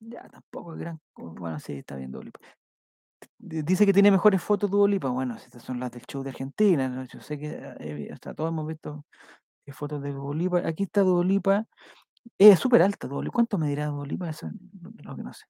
Ya, 0.10 0.28
tampoco 0.30 0.74
es 0.74 0.80
gran. 0.80 1.00
Bueno, 1.16 1.60
sí, 1.60 1.74
está 1.74 1.96
bien 1.96 2.12
Duolipa. 2.12 2.40
Dice 3.38 3.86
que 3.86 3.94
tiene 3.94 4.12
mejores 4.12 4.42
fotos 4.42 4.70
Duolipa. 4.70 5.10
Bueno, 5.10 5.36
estas 5.36 5.64
son 5.64 5.80
las 5.80 5.92
del 5.92 6.04
show 6.04 6.24
de 6.24 6.32
Argentina. 6.32 7.06
Yo 7.12 7.22
sé 7.22 7.38
que 7.40 7.76
eh, 7.80 8.10
hasta 8.12 8.34
todos 8.34 8.50
hemos 8.50 8.68
visto 8.68 9.06
eh, 9.66 9.72
fotos 9.74 10.02
de 10.02 10.12
Duolipa. 10.12 10.60
Aquí 10.68 10.84
está 10.84 11.02
Duolipa. 11.02 11.66
Es 12.38 12.60
súper 12.60 12.82
alta 12.82 13.08
Duolipa. 13.08 13.34
¿Cuánto 13.34 13.58
me 13.58 13.68
dirá 13.68 13.88
Duolipa? 13.88 14.30
Eso 14.30 14.48
es 14.48 14.54
lo 15.06 15.16
que 15.16 15.24
no 15.24 15.34
sé. 15.34 15.46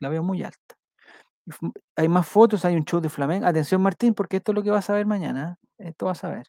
la 0.00 0.08
veo 0.08 0.22
muy 0.22 0.42
alta. 0.42 0.76
Hay 1.96 2.08
más 2.08 2.26
fotos, 2.28 2.64
hay 2.64 2.76
un 2.76 2.84
show 2.84 3.00
de 3.00 3.08
flamenco. 3.08 3.46
Atención, 3.46 3.80
Martín, 3.82 4.14
porque 4.14 4.38
esto 4.38 4.52
es 4.52 4.56
lo 4.56 4.62
que 4.62 4.70
vas 4.70 4.90
a 4.90 4.94
ver 4.94 5.06
mañana. 5.06 5.58
¿eh? 5.78 5.88
Esto 5.90 6.06
vas 6.06 6.24
a 6.24 6.30
ver. 6.30 6.46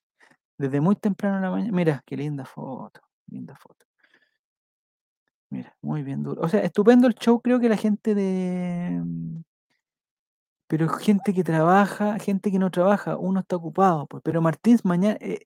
Desde 0.57 0.81
muy 0.81 0.95
temprano 0.95 1.37
en 1.37 1.43
la 1.43 1.51
mañana. 1.51 1.71
Mira, 1.73 2.03
qué 2.05 2.17
linda 2.17 2.45
foto. 2.45 3.01
Linda 3.27 3.55
foto. 3.55 3.86
Mira, 5.49 5.75
muy 5.81 6.03
bien 6.03 6.23
duro. 6.23 6.41
O 6.41 6.49
sea, 6.49 6.61
estupendo 6.61 7.07
el 7.07 7.15
show, 7.15 7.41
creo 7.41 7.59
que 7.59 7.69
la 7.69 7.77
gente 7.77 8.13
de... 8.15 9.01
Mm, 9.03 9.41
pero 10.67 10.89
gente 10.89 11.33
que 11.33 11.43
trabaja, 11.43 12.19
gente 12.19 12.51
que 12.51 12.59
no 12.59 12.69
trabaja, 12.71 13.17
uno 13.17 13.39
está 13.39 13.55
ocupado, 13.55 14.05
pues. 14.07 14.21
Pero 14.23 14.41
Martínez 14.41 14.83
mañana, 14.83 15.17
eh, 15.21 15.45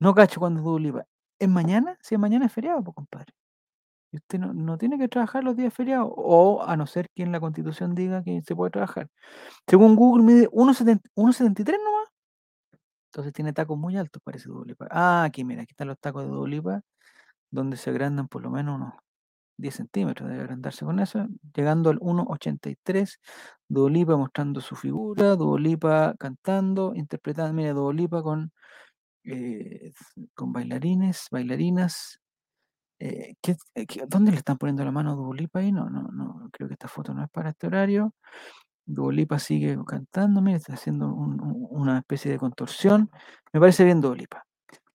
no 0.00 0.14
cacho 0.14 0.40
cuando 0.40 0.60
es 0.60 0.64
Duolipa. 0.64 1.06
¿Es 1.38 1.48
mañana? 1.48 1.98
Si 2.02 2.14
es 2.16 2.20
mañana 2.20 2.46
es 2.46 2.52
feriado, 2.52 2.82
pues, 2.84 2.94
compadre. 2.96 3.32
Y 4.12 4.18
usted 4.18 4.40
no, 4.40 4.54
no 4.54 4.78
tiene 4.78 4.98
que 4.98 5.08
trabajar 5.08 5.44
los 5.44 5.56
días 5.56 5.74
feriados, 5.74 6.10
o 6.16 6.62
a 6.64 6.76
no 6.76 6.86
ser 6.86 7.08
que 7.14 7.22
en 7.24 7.32
la 7.32 7.40
constitución 7.40 7.94
diga 7.94 8.22
que 8.24 8.42
se 8.42 8.56
puede 8.56 8.72
trabajar. 8.72 9.08
Según 9.68 9.96
Google 9.96 10.24
mide 10.24 10.48
1,70 10.50 11.02
1,73 11.16 11.78
nomás. 11.84 12.08
Entonces 13.10 13.32
tiene 13.32 13.52
tacos 13.52 13.78
muy 13.78 13.96
altos, 13.96 14.22
parece 14.24 14.48
Dua 14.48 14.64
Lipa. 14.66 14.88
Ah, 14.90 15.24
aquí 15.24 15.44
mira, 15.44 15.62
aquí 15.62 15.72
están 15.72 15.88
los 15.88 15.98
tacos 15.98 16.24
de 16.24 16.30
Dua 16.30 16.48
Lipa, 16.48 16.82
donde 17.50 17.76
se 17.76 17.90
agrandan 17.90 18.28
por 18.28 18.42
lo 18.42 18.50
menos 18.50 18.76
unos 18.76 18.94
10 19.60 19.74
centímetros, 19.76 20.28
debe 20.28 20.42
agrandarse 20.42 20.84
con 20.84 20.98
eso, 21.00 21.26
llegando 21.54 21.90
al 21.90 21.98
1,83. 22.00 23.20
Dua 23.68 23.90
Lipa 23.90 24.16
mostrando 24.16 24.60
su 24.60 24.76
figura, 24.76 25.36
Dua 25.36 25.58
Lipa 25.60 26.14
cantando, 26.18 26.92
interpretando, 26.94 27.54
mira, 27.54 27.72
Dua 27.72 27.92
Lipa 27.94 28.22
con, 28.22 28.52
eh, 29.24 29.92
con 30.34 30.52
bailarines, 30.52 31.26
bailarinas. 31.30 32.20
Eh, 33.00 33.34
¿qué- 33.42 33.56
eh, 33.74 33.86
¿Dónde 34.08 34.30
le 34.32 34.38
están 34.38 34.58
poniendo 34.58 34.84
la 34.84 34.92
mano 34.92 35.12
a 35.12 35.14
Dua 35.14 35.34
Lipa 35.36 35.60
ahí? 35.60 35.72
No, 35.72 35.88
no, 35.90 36.02
no, 36.12 36.48
creo 36.52 36.68
que 36.68 36.74
esta 36.74 36.88
foto 36.88 37.14
no 37.14 37.22
es 37.24 37.30
para 37.30 37.50
este 37.50 37.66
horario. 37.68 38.14
Dua 38.86 39.12
Lipa 39.12 39.38
sigue 39.38 39.78
cantando, 39.86 40.42
mira, 40.42 40.58
está 40.58 40.74
haciendo 40.74 41.08
un- 41.14 41.40
un- 41.42 41.66
una 41.70 41.98
especie 41.98 42.30
de 42.32 42.38
contorsión. 42.38 43.10
Me 43.52 43.60
parece 43.60 43.84
bien 43.84 44.00
Dua 44.00 44.16
Lipa. 44.16 44.44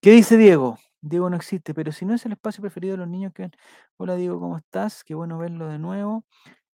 ¿Qué 0.01 0.11
dice 0.11 0.37
Diego? 0.37 0.77
Diego 1.05 1.29
no 1.29 1.35
existe, 1.35 1.73
pero 1.75 1.91
si 1.91 2.03
no 2.03 2.15
es 2.15 2.25
el 2.25 2.31
espacio 2.31 2.61
preferido 2.61 2.93
de 2.93 2.97
los 2.97 3.07
niños 3.07 3.31
que... 3.31 3.51
Hola 3.97 4.15
Diego, 4.15 4.39
¿cómo 4.39 4.57
estás? 4.57 5.03
Qué 5.03 5.13
bueno 5.13 5.37
verlo 5.37 5.67
de 5.67 5.77
nuevo 5.77 6.25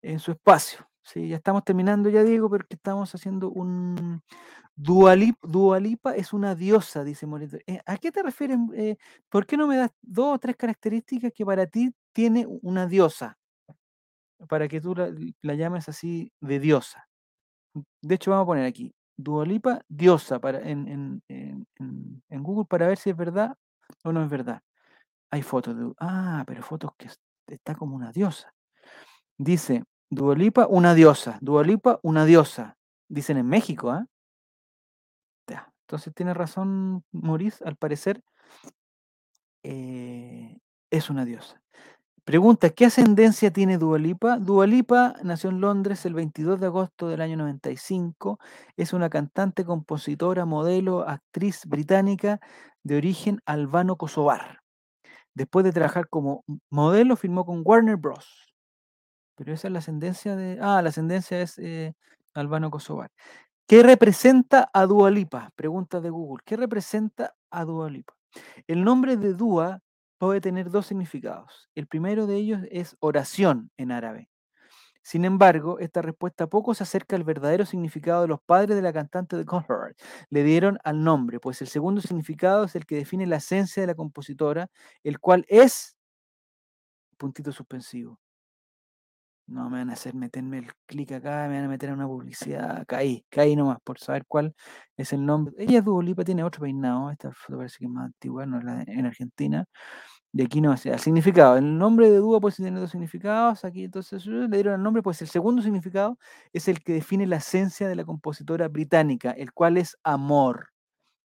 en 0.03 0.19
su 0.21 0.33
espacio. 0.33 0.89
Sí, 1.03 1.29
ya 1.29 1.37
estamos 1.37 1.65
terminando 1.65 2.11
ya, 2.11 2.25
Diego, 2.25 2.51
porque 2.51 2.75
estamos 2.77 3.15
haciendo 3.15 3.51
un... 3.51 4.23
Dualip, 4.75 5.37
Dualipa 5.43 6.17
es 6.17 6.33
una 6.33 6.55
diosa, 6.57 7.05
dice 7.05 7.27
Morito. 7.27 7.59
Eh, 7.67 7.81
¿A 7.87 7.99
qué 7.99 8.13
te 8.13 8.23
refieres? 8.23 8.59
eh, 8.75 8.97
¿Por 9.31 9.47
qué 9.47 9.57
no 9.57 9.67
me 9.69 9.77
das 9.77 9.91
dos 10.03 10.35
o 10.37 10.39
tres 10.41 10.57
características 10.57 11.33
que 11.35 11.47
para 11.47 11.67
ti 11.67 11.95
tiene 12.13 12.47
una 12.63 12.87
diosa? 12.87 13.39
Para 14.49 14.69
que 14.69 14.81
tú 14.81 14.95
la, 14.95 15.11
la 15.43 15.55
llames 15.55 15.89
así 15.89 16.33
de 16.41 16.59
diosa. 16.61 17.09
De 18.03 18.17
hecho, 18.17 18.33
vamos 18.33 18.45
a 18.45 18.47
poner 18.47 18.67
aquí, 18.67 18.95
Dualipa, 19.17 19.83
diosa, 19.89 20.41
para, 20.41 20.61
en- 20.69 21.23
en- 21.29 21.63
en 22.29 22.43
Google 22.43 22.67
para 22.69 22.89
ver 22.89 22.99
si 22.99 23.11
es 23.11 23.17
verdad 23.17 23.57
o 24.05 24.13
no 24.13 24.23
es 24.23 24.31
verdad. 24.31 24.63
Hay 25.31 25.43
fotos 25.43 25.77
de... 25.77 25.93
Ah, 25.99 26.45
pero 26.47 26.63
fotos 26.63 26.93
que 26.99 27.07
es- 27.07 27.21
está 27.47 27.75
como 27.75 27.97
una 27.97 28.13
diosa. 28.13 28.53
Dice, 29.39 29.85
Dualipa, 30.11 30.67
una 30.69 30.95
diosa. 30.95 31.39
Dualipa, 31.41 31.99
una 32.03 32.25
diosa. 32.25 32.77
Dicen 33.09 33.37
en 33.39 33.47
México, 33.49 33.91
¿ah? 33.91 34.07
Ya, 35.49 35.73
Entonces 35.83 36.15
tiene 36.15 36.35
razón 36.35 37.05
Maurice, 37.13 37.65
al 37.65 37.77
parecer 37.77 38.23
eh, 39.63 40.59
es 40.91 41.11
una 41.11 41.25
diosa. 41.25 41.61
Pregunta, 42.25 42.71
¿qué 42.71 42.87
ascendencia 42.87 43.53
tiene 43.53 43.79
Dualipa? 43.79 44.39
Dualipa 44.39 45.15
nació 45.23 45.51
en 45.51 45.61
Londres 45.61 46.05
el 46.07 46.15
22 46.15 46.59
de 46.61 46.67
agosto 46.67 47.07
del 47.09 47.21
año 47.21 47.37
95. 47.37 48.41
Es 48.77 48.93
una 48.93 49.09
cantante, 49.09 49.65
compositora, 49.65 50.45
modelo, 50.45 51.09
actriz 51.09 51.63
británica 51.67 52.41
de 52.87 52.97
origen 52.97 53.41
albano-kosovar. 53.47 54.61
Después 55.35 55.65
de 55.65 55.73
trabajar 55.73 56.09
como 56.09 56.45
modelo, 56.71 57.17
firmó 57.17 57.45
con 57.45 57.63
Warner 57.65 57.97
Bros. 57.97 58.47
Pero 59.37 59.53
esa 59.53 59.69
es 59.69 59.73
la 59.73 59.81
ascendencia 59.81 60.37
de... 60.37 60.59
Ah, 60.63 60.81
la 60.83 60.91
ascendencia 60.91 61.43
es 61.43 61.59
eh, 61.59 61.95
albano-kosovar. 62.35 63.11
¿Qué 63.67 63.83
representa 63.83 64.71
a 64.73 64.87
Dualipa? 64.87 65.51
Pregunta 65.57 66.01
de 66.01 66.11
Google. 66.11 66.43
¿Qué 66.47 66.57
representa 66.57 67.35
a 67.51 67.65
Dualipa? 67.65 68.15
El 68.69 68.85
nombre 68.85 69.17
de 69.17 69.35
Dua 69.35 69.81
puede 70.19 70.41
tener 70.41 70.71
dos 70.71 70.87
significados. 70.87 71.69
El 71.75 71.89
primero 71.89 72.27
de 72.29 72.37
ellos 72.37 72.61
es 72.71 72.97
oración 73.01 73.71
en 73.77 73.91
árabe. 73.91 74.29
Sin 75.07 75.25
embargo, 75.25 75.79
esta 75.79 76.03
respuesta 76.03 76.49
poco 76.49 76.75
se 76.75 76.83
acerca 76.83 77.15
al 77.15 77.23
verdadero 77.23 77.65
significado 77.65 78.23
de 78.23 78.27
los 78.29 78.41
padres 78.41 78.75
de 78.75 78.83
la 78.83 78.93
cantante 78.93 79.37
de 79.37 79.45
Cohort. 79.45 79.97
Le 80.31 80.43
dieron 80.43 80.79
al 80.83 81.05
nombre, 81.05 81.39
pues 81.39 81.63
el 81.63 81.69
segundo 81.69 82.01
significado 82.01 82.65
es 82.65 82.75
el 82.75 82.87
que 82.87 82.97
define 82.97 83.25
la 83.29 83.37
esencia 83.37 83.81
de 83.83 83.87
la 83.87 83.95
compositora, 83.95 84.69
el 85.05 85.21
cual 85.21 85.47
es 85.49 85.97
puntito 87.19 87.53
suspensivo. 87.53 88.19
No 89.49 89.71
me 89.71 89.79
van 89.79 89.91
a 89.91 89.93
hacer 89.93 90.13
meterme 90.15 90.59
el 90.59 90.73
clic 90.87 91.13
acá, 91.13 91.47
me 91.49 91.55
van 91.55 91.67
a 91.67 91.69
meter 91.69 91.91
a 91.91 91.95
una 91.95 92.09
publicidad. 92.09 92.85
Caí, 92.87 93.25
caí 93.31 93.55
nomás 93.55 93.79
por 93.85 94.01
saber 94.01 94.25
cuál 94.27 94.57
es 94.97 95.13
el 95.13 95.25
nombre. 95.25 95.55
Ella 95.57 95.79
es 95.79 95.85
Dua 95.85 96.03
Lipa, 96.03 96.25
tiene 96.25 96.43
otro 96.43 96.63
peinado. 96.63 97.13
Esta 97.13 97.31
foto 97.33 97.59
parece 97.59 97.79
que 97.79 97.85
es 97.85 97.91
más 97.93 98.07
antigua, 98.07 98.45
no 98.45 98.59
es 98.59 98.65
la 98.65 98.83
en 98.83 99.07
Argentina. 99.07 99.65
De 100.37 100.45
aquí 100.45 100.61
no, 100.61 100.77
sea, 100.77 100.93
el 100.93 101.01
significado. 101.01 101.57
El 101.57 101.79
nombre 101.79 102.11
de 102.11 102.19
Dua 102.19 102.41
puede 102.41 102.55
tener 102.57 102.79
dos 102.79 102.91
significados. 102.91 103.65
Aquí 103.65 103.85
entonces 103.85 104.27
le 104.27 104.47
dieron 104.49 104.75
el 104.75 104.83
nombre, 104.83 105.03
pues 105.03 105.23
el 105.23 105.29
segundo 105.29 105.63
significado 105.63 106.19
es 106.53 106.69
el 106.69 106.83
que 106.85 106.93
define 106.93 107.27
la 107.27 107.37
esencia 107.37 107.89
de 107.89 107.97
la 107.97 108.05
compositora 108.05 108.69
británica, 108.69 109.31
el 109.31 109.53
cual 109.55 109.79
es 109.79 109.97
amor 110.03 110.69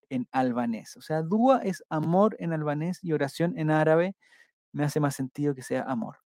en 0.09 0.27
albanés. 0.31 0.97
O 0.97 1.01
sea, 1.01 1.23
Dua 1.23 1.59
es 1.63 1.83
amor 1.89 2.35
en 2.39 2.53
albanés 2.53 2.99
y 3.03 3.13
oración 3.13 3.57
en 3.57 3.71
árabe. 3.71 4.15
Me 4.73 4.85
hace 4.85 4.99
más 4.99 5.15
sentido 5.15 5.55
que 5.55 5.63
sea 5.63 5.83
amor. 5.83 6.17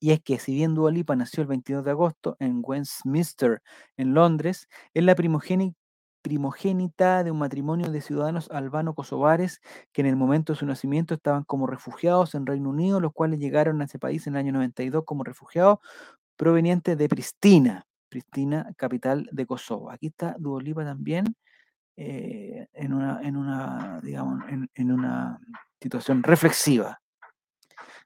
Y 0.00 0.12
es 0.12 0.20
que 0.22 0.38
si 0.38 0.54
bien 0.54 0.74
Dua 0.74 0.90
Lipa 0.92 1.16
nació 1.16 1.42
el 1.42 1.48
22 1.48 1.84
de 1.84 1.92
agosto 1.92 2.36
en 2.40 2.62
Westminster, 2.64 3.62
en 3.98 4.14
Londres, 4.14 4.68
es 4.94 5.04
la 5.04 5.16
primogéni- 5.16 5.76
primogénita 6.22 7.24
de 7.24 7.30
un 7.30 7.38
matrimonio 7.38 7.90
de 7.90 8.00
ciudadanos 8.00 8.50
albano-kosovares 8.50 9.60
que 9.92 10.00
en 10.02 10.06
el 10.06 10.16
momento 10.16 10.52
de 10.52 10.58
su 10.58 10.66
nacimiento 10.66 11.14
estaban 11.14 11.44
como 11.44 11.66
refugiados 11.66 12.34
en 12.34 12.46
Reino 12.46 12.70
Unido, 12.70 13.00
los 13.00 13.12
cuales 13.12 13.38
llegaron 13.38 13.80
a 13.80 13.84
ese 13.84 13.98
país 13.98 14.26
en 14.26 14.34
el 14.34 14.40
año 14.40 14.52
92 14.52 15.04
como 15.04 15.24
refugiados 15.24 15.78
provenientes 16.36 16.96
de 16.96 17.08
Pristina, 17.08 17.86
Pristina, 18.08 18.72
capital 18.76 19.28
de 19.32 19.46
Kosovo. 19.46 19.90
Aquí 19.90 20.08
está 20.08 20.36
Dua 20.38 20.62
Lipa 20.62 20.84
también 20.84 21.24
eh, 21.96 22.66
en, 22.72 22.92
una, 22.92 23.20
en, 23.22 23.36
una, 23.36 24.00
digamos, 24.02 24.42
en, 24.48 24.70
en 24.74 24.92
una 24.92 25.38
situación 25.80 26.22
reflexiva. 26.22 27.00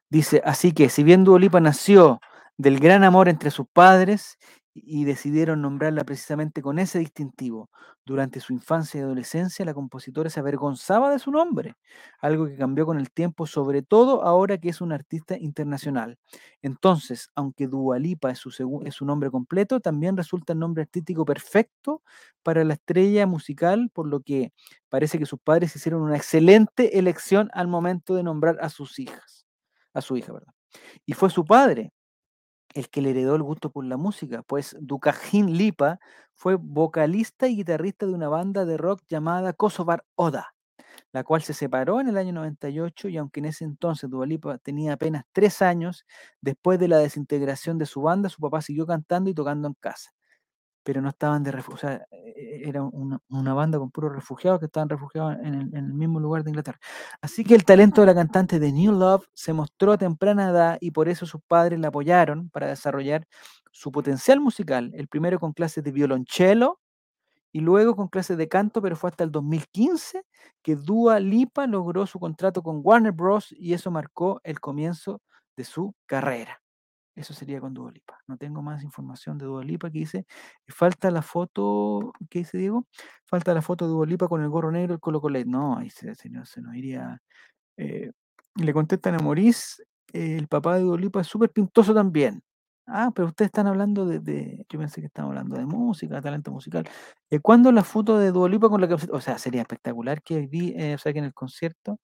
Dice, 0.09 0.43
así 0.45 0.73
que 0.73 0.89
si 0.89 1.03
bien 1.03 1.25
Dua 1.25 1.39
Lipa 1.39 1.61
nació 1.61 2.21
del 2.57 2.79
gran 2.79 3.05
amor 3.05 3.29
entre 3.29 3.51
sus 3.51 3.67
padres 3.73 4.39
y 4.75 5.05
decidieron 5.05 5.62
nombrarla 5.62 6.05
precisamente 6.05 6.61
con 6.62 6.79
ese 6.79 6.99
distintivo, 6.99 7.70
durante 8.05 8.41
su 8.41 8.53
infancia 8.53 8.99
y 9.01 9.03
adolescencia 9.03 9.64
la 9.64 9.72
compositora 9.72 10.29
se 10.29 10.41
avergonzaba 10.41 11.11
de 11.11 11.18
su 11.18 11.31
nombre, 11.31 11.77
algo 12.20 12.47
que 12.47 12.57
cambió 12.57 12.85
con 12.87 12.99
el 12.99 13.11
tiempo, 13.11 13.47
sobre 13.47 13.83
todo 13.83 14.22
ahora 14.25 14.59
que 14.59 14.68
es 14.68 14.81
una 14.81 14.97
artista 14.97 15.39
internacional. 15.39 16.18
Entonces, 16.61 17.31
aunque 17.35 17.66
Dua 17.68 17.99
Lipa 17.99 18.31
es 18.31 18.39
su, 18.39 18.51
es 18.85 18.95
su 18.95 19.05
nombre 19.07 19.31
completo, 19.31 19.81
también 19.81 20.16
resulta 20.16 20.53
el 20.53 20.59
nombre 20.59 20.83
artístico 20.83 21.25
perfecto 21.25 22.03
para 22.43 22.64
la 22.64 22.75
estrella 22.75 23.27
musical, 23.27 23.91
por 23.93 24.07
lo 24.09 24.20
que 24.20 24.53
parece 24.89 25.18
que 25.18 25.27
sus 25.27 25.39
padres 25.41 25.75
hicieron 25.77 26.03
una 26.03 26.16
excelente 26.16 26.99
elección 26.99 27.49
al 27.55 27.68
momento 27.68 28.14
de 28.14 28.22
nombrar 28.25 28.59
a 28.61 28.68
sus 28.68 28.99
hijas 28.99 29.45
a 29.95 30.01
su 30.01 30.16
hija, 30.16 30.33
perdón. 30.33 30.55
Y 31.07 31.12
fue 31.14 31.31
su 31.31 31.45
padre 31.45 31.93
el 32.75 32.91
que 32.91 33.01
le 33.03 33.11
heredó 33.11 33.37
el 33.37 33.43
gusto 33.43 33.70
por 33.70 33.85
la 33.85 33.97
música, 33.97 34.43
pues 34.43 34.77
Dukajin 34.81 35.57
Lipa 35.57 36.01
fue 36.35 36.57
vocalista 36.57 37.49
y 37.49 37.57
guitarrista 37.57 38.07
de 38.07 38.14
una 38.14 38.29
banda 38.29 38.64
de 38.64 38.77
rock 38.77 39.03
llamada 39.09 39.53
Kosovar 39.53 40.05
Oda, 40.16 40.55
la 41.12 41.25
cual 41.25 41.43
se 41.43 41.55
separó 41.55 42.01
en 42.01 42.09
el 42.09 42.18
año 42.18 42.33
98 42.33 43.09
y 43.09 43.18
aunque 43.18 43.41
en 43.41 43.47
ese 43.47 43.64
entonces 43.64 44.11
Dua 44.11 44.27
Lipa 44.27 44.59
tenía 44.59 44.95
apenas 44.95 45.25
tres 45.33 45.62
años, 45.62 46.07
después 46.41 46.79
de 46.81 46.89
la 46.89 46.99
desintegración 46.99 47.79
de 47.79 47.87
su 47.87 48.03
banda, 48.03 48.29
su 48.31 48.41
papá 48.41 48.62
siguió 48.62 48.87
cantando 48.87 49.31
y 49.31 49.35
tocando 49.35 49.68
en 49.68 49.75
casa. 49.75 50.14
Pero 50.85 51.01
no 51.03 51.09
estaban 51.09 51.43
de 51.43 51.51
refugiados, 51.53 51.85
o 51.85 51.97
sea, 51.99 52.07
eh, 52.12 52.62
era 52.66 52.82
una, 52.82 53.18
una 53.30 53.55
banda 53.55 53.78
con 53.78 53.91
puros 53.91 54.14
refugiados 54.14 54.61
que 54.61 54.66
estaban 54.66 54.89
refugiados 54.89 55.37
en 55.43 55.55
el, 55.55 55.68
en 55.74 55.85
el 55.87 55.95
mismo 55.95 56.20
lugar 56.20 56.45
de 56.45 56.51
Inglaterra. 56.51 56.78
Así 57.22 57.45
que 57.45 57.55
el 57.55 57.64
talento 57.64 58.03
de 58.03 58.07
la 58.09 58.14
cantante 58.14 58.59
de 58.61 58.72
New 58.72 58.93
Love 58.93 59.26
se 59.35 59.53
mostró 59.53 59.93
a 59.93 59.99
temprana 59.99 60.51
edad 60.51 60.78
y 60.80 60.91
por 60.93 61.09
eso 61.09 61.26
sus 61.26 61.41
padres 61.49 61.80
la 61.80 61.89
apoyaron 61.89 62.51
para 62.51 62.68
desarrollar 62.68 63.26
su 63.72 63.91
potencial 63.91 64.41
musical, 64.41 64.93
el 64.95 65.09
primero 65.09 65.41
con 65.41 65.53
clases 65.53 65.82
de 65.82 65.91
violonchelo 65.93 66.78
y 67.53 67.61
luego 67.61 67.97
con 67.97 68.09
clases 68.09 68.37
de 68.37 68.49
canto, 68.49 68.82
pero 68.82 68.97
fue 68.97 69.11
hasta 69.11 69.24
el 69.24 69.30
2015 69.30 70.24
que 70.62 70.76
Dua 70.76 71.20
Lipa 71.20 71.66
logró 71.68 72.07
su 72.07 72.18
contrato 72.18 72.62
con 72.62 72.80
Warner 72.82 73.12
Bros. 73.12 73.55
y 73.57 73.74
eso 73.74 73.91
marcó 73.93 74.41
el 74.45 74.61
comienzo 74.61 75.22
de 75.57 75.64
su 75.64 75.95
carrera. 76.07 76.64
Eso 77.15 77.35
sería 77.35 77.61
con 77.61 77.75
Dua 77.75 77.93
Lipa. 77.93 78.19
No 78.27 78.37
tengo 78.37 78.62
más 78.62 78.83
información 78.83 79.39
de 79.39 79.47
Dua 79.47 79.65
Lipa 79.65 79.91
que 79.91 80.01
dice. 80.01 80.27
Falta 80.69 81.11
la 81.11 81.23
foto, 81.23 82.12
¿qué 82.29 82.41
dice 82.41 82.59
Diego? 82.59 82.87
Falta 83.25 83.55
la 83.55 83.62
foto 83.62 83.87
de 83.87 83.93
Dua 83.93 84.07
Lipa 84.07 84.29
con 84.29 84.43
el 84.43 84.49
gorro 84.49 84.71
negro, 84.73 84.95
el 84.95 85.01
Colo 85.01 85.21
Colet. 85.21 85.47
No, 85.47 85.77
ahí 85.79 85.91
se, 85.91 86.15
nos, 86.31 86.57
iría. 86.75 87.21
eh, 87.77 88.11
le 88.57 88.73
contestan 88.73 89.15
a 89.17 89.19
eh, 90.15 90.37
el 90.39 90.49
papá 90.49 90.77
de 90.77 90.83
Dua 90.83 90.99
Lipa 90.99 91.21
es 91.21 91.27
súper 91.27 91.51
pintoso 91.51 91.95
también. 91.95 92.43
Ah, 92.87 93.11
pero 93.15 93.29
ustedes 93.29 93.49
están 93.49 93.67
hablando 93.67 94.05
de, 94.07 94.67
Yo 94.69 94.79
pensé 94.79 95.01
que 95.01 95.07
estaban 95.07 95.31
hablando 95.31 95.57
de 95.57 95.65
música, 95.67 96.21
talento 96.21 96.51
musical. 96.53 96.89
Eh, 97.31 97.41
¿Cuándo 97.41 97.73
la 97.73 97.83
foto 97.83 98.19
de 98.19 98.31
Dua 98.31 98.49
Lipa 98.49 98.69
con 98.69 98.81
la 98.81 98.89
camiseta? 98.89 99.15
O 99.17 99.21
sea, 99.21 99.39
sería 99.39 99.62
espectacular 99.62 100.23
que 100.23 100.47
vi, 100.47 100.75
eh, 100.77 100.95
o 100.95 100.99
sea, 100.99 101.12
que 101.12 101.21
en 101.21 101.25
el 101.27 101.35
concierto 101.35 101.99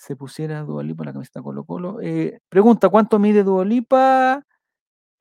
se 0.00 0.16
pusiera 0.16 0.62
Dualipa 0.62 1.04
la 1.04 1.12
camiseta 1.12 1.42
Colo 1.42 1.64
Colo. 1.64 2.00
Eh, 2.00 2.40
pregunta, 2.48 2.88
¿cuánto 2.88 3.18
mide 3.18 3.44
Dualipa? 3.44 4.42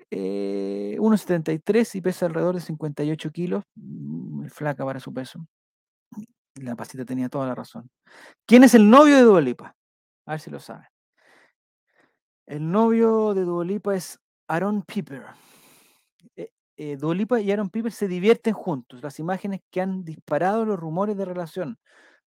Eh, 0.10 0.96
1,73 0.98 1.96
y 1.96 2.02
pesa 2.02 2.28
alrededor 2.28 2.56
de 2.56 2.62
58 2.62 3.30
kilos. 3.32 3.66
Muy 3.76 4.48
flaca 4.48 4.86
para 4.86 5.02
su 5.02 5.14
peso. 5.14 5.46
La 6.56 6.78
pasita 6.78 7.04
tenía 7.04 7.28
toda 7.28 7.46
la 7.48 7.56
razón. 7.56 7.90
¿Quién 8.46 8.64
es 8.64 8.74
el 8.74 8.90
novio 8.90 9.18
de 9.18 9.24
Dualipa? 9.24 9.76
A 10.26 10.32
ver 10.32 10.40
si 10.40 10.50
lo 10.50 10.62
saben. 10.62 10.88
El 12.48 12.72
novio 12.72 13.34
de 13.34 13.42
Dualipa 13.42 13.96
es 13.96 14.18
Aaron 14.48 14.84
Piper. 14.84 15.26
Eh, 16.38 16.54
eh, 16.78 16.96
Dua 16.96 17.14
Lipa 17.14 17.42
y 17.42 17.52
Aaron 17.52 17.70
Piper 17.70 17.92
se 17.92 18.08
divierten 18.08 18.54
juntos. 18.54 19.04
Las 19.04 19.20
imágenes 19.20 19.60
que 19.72 19.82
han 19.82 20.06
disparado 20.06 20.64
los 20.64 20.80
rumores 20.80 21.18
de 21.18 21.26
relación. 21.26 21.78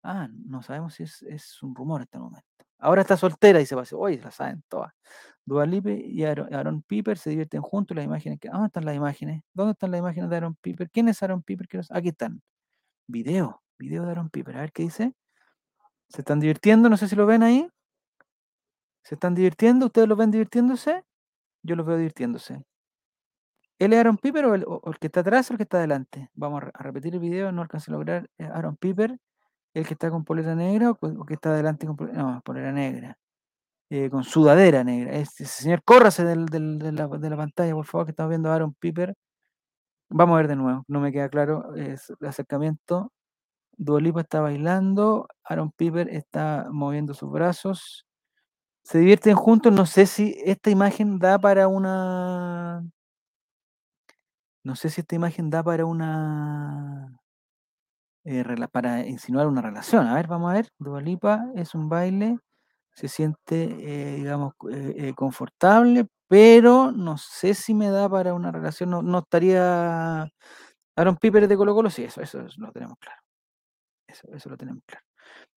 Ah, 0.07 0.27
no 0.31 0.61
sabemos 0.61 0.93
si 0.93 1.03
es, 1.03 1.63
un 1.63 1.73
rumor 1.73 2.01
hasta 2.01 2.19
el 2.19 2.23
momento. 2.25 2.47
Ahora 2.77 3.01
está 3.01 3.17
soltera 3.17 3.59
y 3.59 3.65
se 3.65 3.75
decir, 3.75 3.97
oye, 3.99 4.19
la 4.21 4.29
saben 4.29 4.63
todas. 4.67 4.93
Dua 5.43 5.65
Lipa 5.65 5.91
y 5.91 6.23
Aaron, 6.23 6.83
Piper 6.83 7.17
se 7.17 7.31
divierten 7.31 7.61
juntos. 7.61 7.95
Las 7.95 8.05
imágenes. 8.05 8.39
¿Dónde 8.41 8.67
están 8.67 8.85
las 8.85 8.95
imágenes? 8.95 9.43
¿Dónde 9.53 9.71
están 9.71 9.91
las 9.91 9.99
imágenes 9.99 10.29
de 10.29 10.35
Aaron 10.35 10.55
Piper? 10.55 10.89
¿Quién 10.91 11.07
es 11.09 11.23
Aaron 11.23 11.41
Piper? 11.41 11.67
Aquí 11.89 12.09
están. 12.09 12.41
Video. 13.07 13.63
Video 13.79 14.05
de 14.05 14.11
Aaron 14.11 14.29
Piper. 14.29 14.57
A 14.57 14.61
ver 14.61 14.71
qué 14.71 14.83
dice. 14.83 15.13
¿Se 16.09 16.21
están 16.21 16.39
divirtiendo? 16.39 16.89
No 16.89 16.97
sé 16.97 17.07
si 17.07 17.15
lo 17.15 17.25
ven 17.25 17.41
ahí. 17.43 17.67
¿Se 19.03 19.15
están 19.15 19.33
divirtiendo? 19.33 19.87
¿Ustedes 19.87 20.07
lo 20.07 20.15
ven 20.15 20.31
divirtiéndose? 20.31 21.03
Yo 21.63 21.75
los 21.75 21.85
veo 21.85 21.97
divirtiéndose. 21.97 22.63
¿Él 23.79 23.93
es 23.93 23.99
Aaron 23.99 24.17
Piper 24.17 24.45
o 24.45 24.55
el, 24.55 24.63
o 24.67 24.81
el 24.85 24.97
que 24.99 25.07
está 25.07 25.19
atrás 25.21 25.49
o 25.49 25.53
el 25.53 25.57
que 25.57 25.63
está 25.63 25.77
adelante? 25.77 26.29
Vamos 26.33 26.63
a 26.73 26.83
repetir 26.83 27.13
el 27.13 27.19
video, 27.19 27.51
no 27.51 27.61
alcancé 27.61 27.91
a 27.91 27.93
lograr. 27.93 28.29
eh, 28.37 28.45
Aaron 28.45 28.77
Piper, 28.77 29.17
el 29.75 29.85
que 29.85 29.93
está 29.93 30.09
con 30.09 30.23
polera 30.25 30.55
negra 30.55 30.91
o, 30.91 31.25
que 31.25 31.35
está 31.35 31.51
adelante 31.51 31.85
con 31.85 31.95
polera, 31.97 32.17
no, 32.17 32.41
polera 32.41 32.71
negra, 32.71 33.17
eh, 33.89 34.09
con 34.09 34.23
sudadera 34.23 34.83
negra. 34.83 35.13
Este 35.13 35.45
señor, 35.45 35.83
córrase 35.83 36.23
de, 36.25 36.35
la, 36.91 37.07
de 37.07 37.29
la 37.29 37.37
pantalla, 37.37 37.73
por 37.75 37.85
favor, 37.85 38.05
que 38.07 38.11
estamos 38.11 38.29
viendo 38.29 38.49
a 38.49 38.55
Aaron 38.55 38.73
Piper. 38.73 39.15
Vamos 40.09 40.35
a 40.35 40.37
ver 40.37 40.47
de 40.47 40.55
nuevo, 40.55 40.83
no 40.87 40.99
me 41.01 41.11
queda 41.11 41.29
claro 41.29 41.75
es 41.75 42.11
el 42.19 42.27
acercamiento. 42.27 43.11
Dua 43.77 43.99
Lipa 44.01 44.21
está 44.21 44.41
bailando, 44.41 45.27
Aaron 45.43 45.71
Piper 45.71 46.09
está 46.09 46.67
moviendo 46.71 47.13
sus 47.13 47.31
brazos. 47.31 48.05
Se 48.83 48.99
divierten 48.99 49.35
juntos, 49.35 49.73
no 49.73 49.85
sé 49.85 50.05
si 50.05 50.35
esta 50.45 50.69
imagen 50.69 51.19
da 51.19 51.39
para 51.39 51.67
una... 51.67 52.83
No 54.63 54.75
sé 54.75 54.89
si 54.89 55.01
esta 55.01 55.15
imagen 55.15 55.49
da 55.49 55.63
para 55.63 55.85
una... 55.85 56.84
eh, 58.25 58.43
para 58.71 59.05
insinuar 59.07 59.47
una 59.47 59.61
relación. 59.61 60.07
A 60.07 60.15
ver, 60.15 60.27
vamos 60.27 60.51
a 60.51 60.55
ver. 60.55 60.69
Dua 60.79 61.01
Lipa 61.01 61.45
es 61.55 61.75
un 61.75 61.89
baile, 61.89 62.39
se 62.95 63.07
siente, 63.09 63.65
eh, 63.81 64.15
digamos, 64.17 64.53
eh, 64.71 65.13
confortable, 65.15 66.07
pero 66.27 66.91
no 66.91 67.17
sé 67.17 67.53
si 67.55 67.73
me 67.75 67.89
da 67.91 68.09
para 68.09 68.33
una 68.35 68.51
relación. 68.51 68.89
No, 68.91 69.01
no 69.03 69.19
estaría. 69.19 70.29
Aaron 70.97 71.17
Piper 71.17 71.47
de 71.47 71.57
Colo 71.57 71.75
Colo, 71.75 71.89
sí, 71.91 72.03
eso, 72.05 72.21
eso 72.21 72.39
lo 72.57 72.71
tenemos 72.73 72.97
claro. 72.99 73.21
Eso, 74.07 74.27
eso 74.33 74.49
lo 74.49 74.57
tenemos 74.57 74.83
claro. 74.85 75.05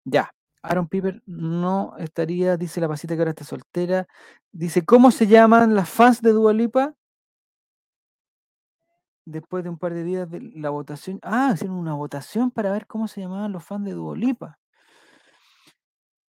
Ya. 0.05 0.31
Aaron 0.63 0.89
Piper 0.89 1.23
no 1.27 1.95
estaría, 1.99 2.57
dice 2.59 2.81
la 2.81 2.89
pasita 2.89 3.15
que 3.17 3.21
ahora 3.23 3.31
está 3.33 3.45
soltera. 3.45 4.07
Dice, 4.53 4.85
¿cómo 4.85 5.11
se 5.13 5.27
llaman 5.29 5.75
las 5.77 5.89
fans 5.91 6.23
de 6.23 6.33
Dua 6.33 6.53
Lipa? 6.55 6.95
Después 9.31 9.63
de 9.63 9.69
un 9.69 9.77
par 9.77 9.93
de 9.93 10.05
días 10.05 10.31
de 10.31 10.41
la 10.41 10.71
votación. 10.71 11.19
Ah, 11.23 11.51
hicieron 11.55 11.77
una 11.77 11.93
votación 11.93 12.51
para 12.51 12.73
ver 12.73 12.87
cómo 12.87 13.09
se 13.09 13.21
llamaban 13.21 13.53
los 13.53 13.63
fans 13.63 13.85
de 13.85 13.93
Dua 13.93 14.17
Lipa. 14.17 14.59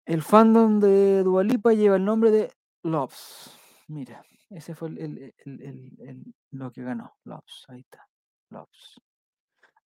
El 0.04 0.20
fandom 0.22 0.80
de 0.80 1.22
Dua 1.22 1.44
Lipa 1.44 1.72
lleva 1.74 1.94
el 1.94 2.04
nombre 2.04 2.32
de 2.32 2.52
Loves. 2.82 3.56
Mira, 3.86 4.24
ese 4.50 4.74
fue 4.74 4.88
el, 4.88 5.32
el- 5.44 5.94
el- 6.00 6.34
lo 6.50 6.72
que 6.72 6.82
ganó. 6.82 7.14
Loves, 7.24 7.64
ahí 7.68 7.80
está. 7.80 8.04
Loves. 8.50 9.00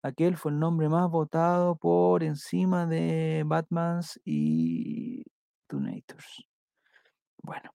Aquel 0.04 0.38
fue 0.38 0.54
el 0.54 0.60
nombre 0.60 0.88
más 0.88 1.10
votado 1.10 1.76
por 1.76 2.24
encima 2.24 2.86
de 2.86 3.44
Batmans 3.46 4.22
y 4.24 5.24
Tunators. 5.68 6.48
Bueno. 7.44 7.72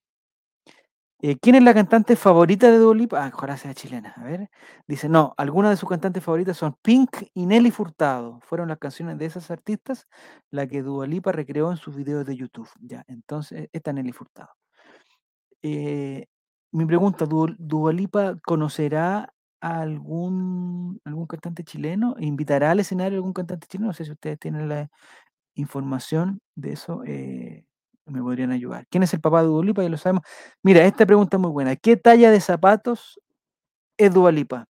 Eh, 1.22 1.38
¿quién 1.40 1.54
es 1.56 1.62
la 1.62 1.72
cantante 1.72 2.14
favorita 2.14 2.70
de 2.70 2.76
Dua 2.78 2.94
Lipa? 2.94 3.24
Ah, 3.24 3.30
ojalá 3.32 3.56
sea 3.56 3.72
chilena. 3.74 4.12
A 4.16 4.24
ver. 4.24 4.50
Dice, 4.86 5.08
no, 5.08 5.32
algunas 5.38 5.70
de 5.70 5.76
sus 5.78 5.88
cantantes 5.88 6.22
favoritas 6.22 6.58
son 6.58 6.76
Pink 6.82 7.10
y 7.32 7.46
Nelly 7.46 7.70
Furtado. 7.70 8.38
Fueron 8.42 8.68
las 8.68 8.78
canciones 8.78 9.16
de 9.18 9.24
esas 9.26 9.50
artistas 9.50 10.06
la 10.50 10.66
que 10.66 10.82
Dua 10.82 11.06
Lipa 11.06 11.32
recreó 11.32 11.70
en 11.70 11.78
sus 11.78 11.96
videos 11.96 12.26
de 12.26 12.36
YouTube. 12.36 12.68
Ya, 12.80 13.02
entonces, 13.08 13.68
esta 13.72 13.92
Nelly 13.94 14.12
Furtado. 14.12 14.50
Eh, 15.62 16.26
mi 16.72 16.84
pregunta, 16.86 17.26
¿Dua, 17.26 17.54
Dua 17.58 17.92
Lipa 17.92 18.36
conocerá 18.44 19.32
a 19.60 19.80
algún, 19.80 21.00
algún 21.04 21.26
cantante 21.26 21.64
chileno? 21.64 22.14
¿Invitará 22.20 22.70
al 22.72 22.80
escenario 22.80 23.16
a 23.16 23.18
algún 23.18 23.32
cantante 23.32 23.66
chileno? 23.66 23.88
No 23.88 23.92
sé 23.94 24.04
si 24.04 24.12
ustedes 24.12 24.38
tienen 24.38 24.68
la 24.68 24.88
información 25.56 26.40
de 26.56 26.74
eso. 26.74 27.04
eh, 27.06 27.65
me 28.06 28.22
podrían 28.22 28.52
ayudar. 28.52 28.86
¿Quién 28.88 29.02
es 29.02 29.12
el 29.14 29.20
papá 29.20 29.42
de 29.42 29.48
Dua 29.48 29.64
Lipa? 29.64 29.82
Ya 29.82 29.88
lo 29.88 29.98
sabemos. 29.98 30.22
Mira, 30.62 30.84
esta 30.84 31.06
pregunta 31.06 31.36
es 31.36 31.40
muy 31.40 31.50
buena. 31.50 31.76
¿Qué 31.76 31.96
talla 31.96 32.30
de 32.30 32.40
zapatos 32.40 33.20
es 33.98 34.12
Dua 34.14 34.32
Lipa? 34.32 34.66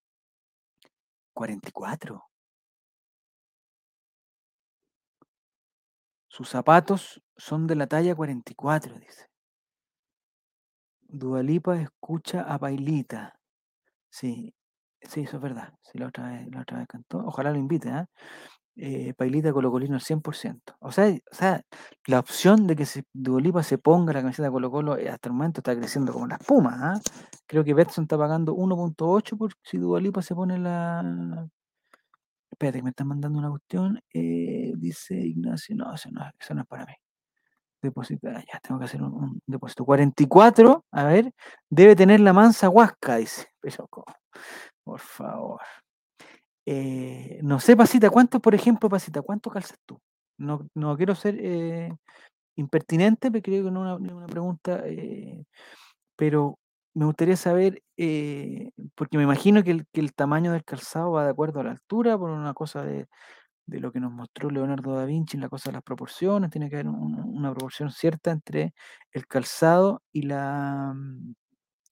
44. 1.37 2.27
Sus 6.29 6.49
zapatos 6.49 7.21
son 7.37 7.67
de 7.67 7.75
la 7.75 7.87
talla 7.89 8.15
44, 8.15 8.97
dice. 8.99 9.27
Dua 11.09 11.43
Lipa 11.43 11.77
escucha 11.81 12.43
a 12.43 12.59
Pailita. 12.59 13.39
Sí, 14.11 14.55
sí, 15.03 15.23
eso 15.23 15.37
es 15.37 15.43
verdad. 15.43 15.75
Sí, 15.83 15.99
la 15.99 16.09
otra 16.09 16.29
vez, 16.31 16.49
la 16.53 16.63
otra 16.63 16.79
vez 16.79 16.89
cantó. 16.89 17.19
Ojalá 17.27 17.53
lo 17.53 17.59
invite, 17.59 17.91
¿ah? 17.91 18.07
Eh, 18.79 19.15
Pailita 19.17 19.53
Colocolino 19.53 19.95
al 19.95 20.03
100%. 20.03 20.77
O 20.81 20.93
sea, 20.93 21.09
o 21.09 21.35
sea, 21.35 21.63
la 22.07 22.21
opción 22.21 22.67
de 22.67 22.77
que 22.77 22.85
se, 22.85 23.05
Dua 23.13 23.41
Lipa 23.41 23.63
se 23.63 23.79
ponga 23.79 24.13
la 24.13 24.21
camiseta 24.21 24.45
de 24.49 24.53
Colo 24.53 24.71
Colo 24.71 24.99
eh, 24.99 25.09
hasta 25.09 25.29
el 25.31 25.33
momento 25.35 25.61
está 25.61 25.75
creciendo 25.75 26.13
como 26.13 26.27
la 26.27 26.37
espuma. 26.37 26.77
¿ah? 26.83 27.01
Creo 27.47 27.65
que 27.65 27.73
Betson 27.75 28.05
está 28.05 28.19
pagando 28.19 28.55
1.8 28.55 29.37
por 29.39 29.53
si 29.63 29.79
Dua 29.79 30.01
Lipa 30.01 30.21
se 30.23 30.35
pone 30.35 30.59
la... 30.59 31.49
Espérate, 32.51 32.79
que 32.79 32.83
me 32.85 32.91
están 32.91 33.09
mandando 33.09 33.39
una 33.39 33.51
cuestión. 33.51 34.01
eh, 34.13 34.73
dice 34.77 35.15
Ignacio, 35.17 35.77
no, 35.77 35.95
eso 35.95 36.11
no, 36.11 36.21
no 36.25 36.61
es 36.63 36.67
para 36.69 36.87
mí. 36.87 36.93
Deposita, 37.83 38.43
ya 38.53 38.59
tengo 38.61 38.79
que 38.81 38.87
hacer 38.87 39.03
un, 39.03 39.13
un 39.15 39.41
depósito. 39.47 39.85
44, 39.85 40.85
a 40.93 41.05
ver, 41.05 41.33
debe 41.71 41.97
tener 41.97 42.21
la 42.21 42.33
mansa 42.33 42.69
huasca, 42.69 43.17
dice. 43.17 43.47
Pero, 43.61 43.89
por 44.85 45.01
favor. 45.01 45.61
Eh, 46.67 47.39
no 47.43 47.61
sé, 47.61 47.77
Pasita, 47.77 48.11
¿cuánto, 48.11 48.41
por 48.41 48.55
ejemplo, 48.55 48.89
Pasita, 48.89 49.23
cuánto 49.23 49.51
calzas 49.51 49.79
tú? 49.87 50.01
No, 50.37 50.69
no 50.75 50.97
quiero 50.97 51.15
ser 51.15 51.37
eh, 51.41 51.93
impertinente, 52.57 53.31
pero 53.31 53.43
creo 53.43 53.65
que 53.65 53.71
no 53.71 53.97
es 53.97 54.01
una, 54.13 54.27
pregunta, 54.27 54.83
eh, 54.87 55.45
pero 56.17 56.59
me 56.95 57.07
gustaría 57.07 57.37
saber, 57.37 57.83
eh, 57.97 58.71
porque 58.97 59.19
me 59.19 59.25
imagino 59.25 59.65
que 59.65 59.85
el, 59.95 60.15
tamaño 60.15 60.53
del 60.53 60.65
calzado 60.65 61.13
va 61.13 61.25
de 61.25 61.31
acuerdo 61.31 61.61
a 61.61 61.65
la 61.65 61.73
altura, 61.73 62.19
por 62.19 62.31
una 62.31 62.55
cosa 62.55 62.83
de, 62.85 63.09
lo 63.67 63.93
que 63.93 64.01
nos 64.01 64.13
mostró 64.13 64.51
Leonardo 64.51 64.95
da 64.97 65.07
Vinci 65.07 65.37
en 65.37 65.43
la 65.43 65.49
cosa 65.51 65.71
de 65.71 65.75
las 65.75 65.85
proporciones, 65.85 66.51
tiene 66.51 66.71
que 66.71 66.77
haber 66.77 66.89
un- 66.89 67.21
una 67.37 67.53
proporción 67.53 67.91
cierta 67.93 68.31
entre 68.33 68.75
el 69.13 69.27
calzado 69.27 70.03
y 70.13 70.23
la 70.23 70.93
mm, 70.95 71.35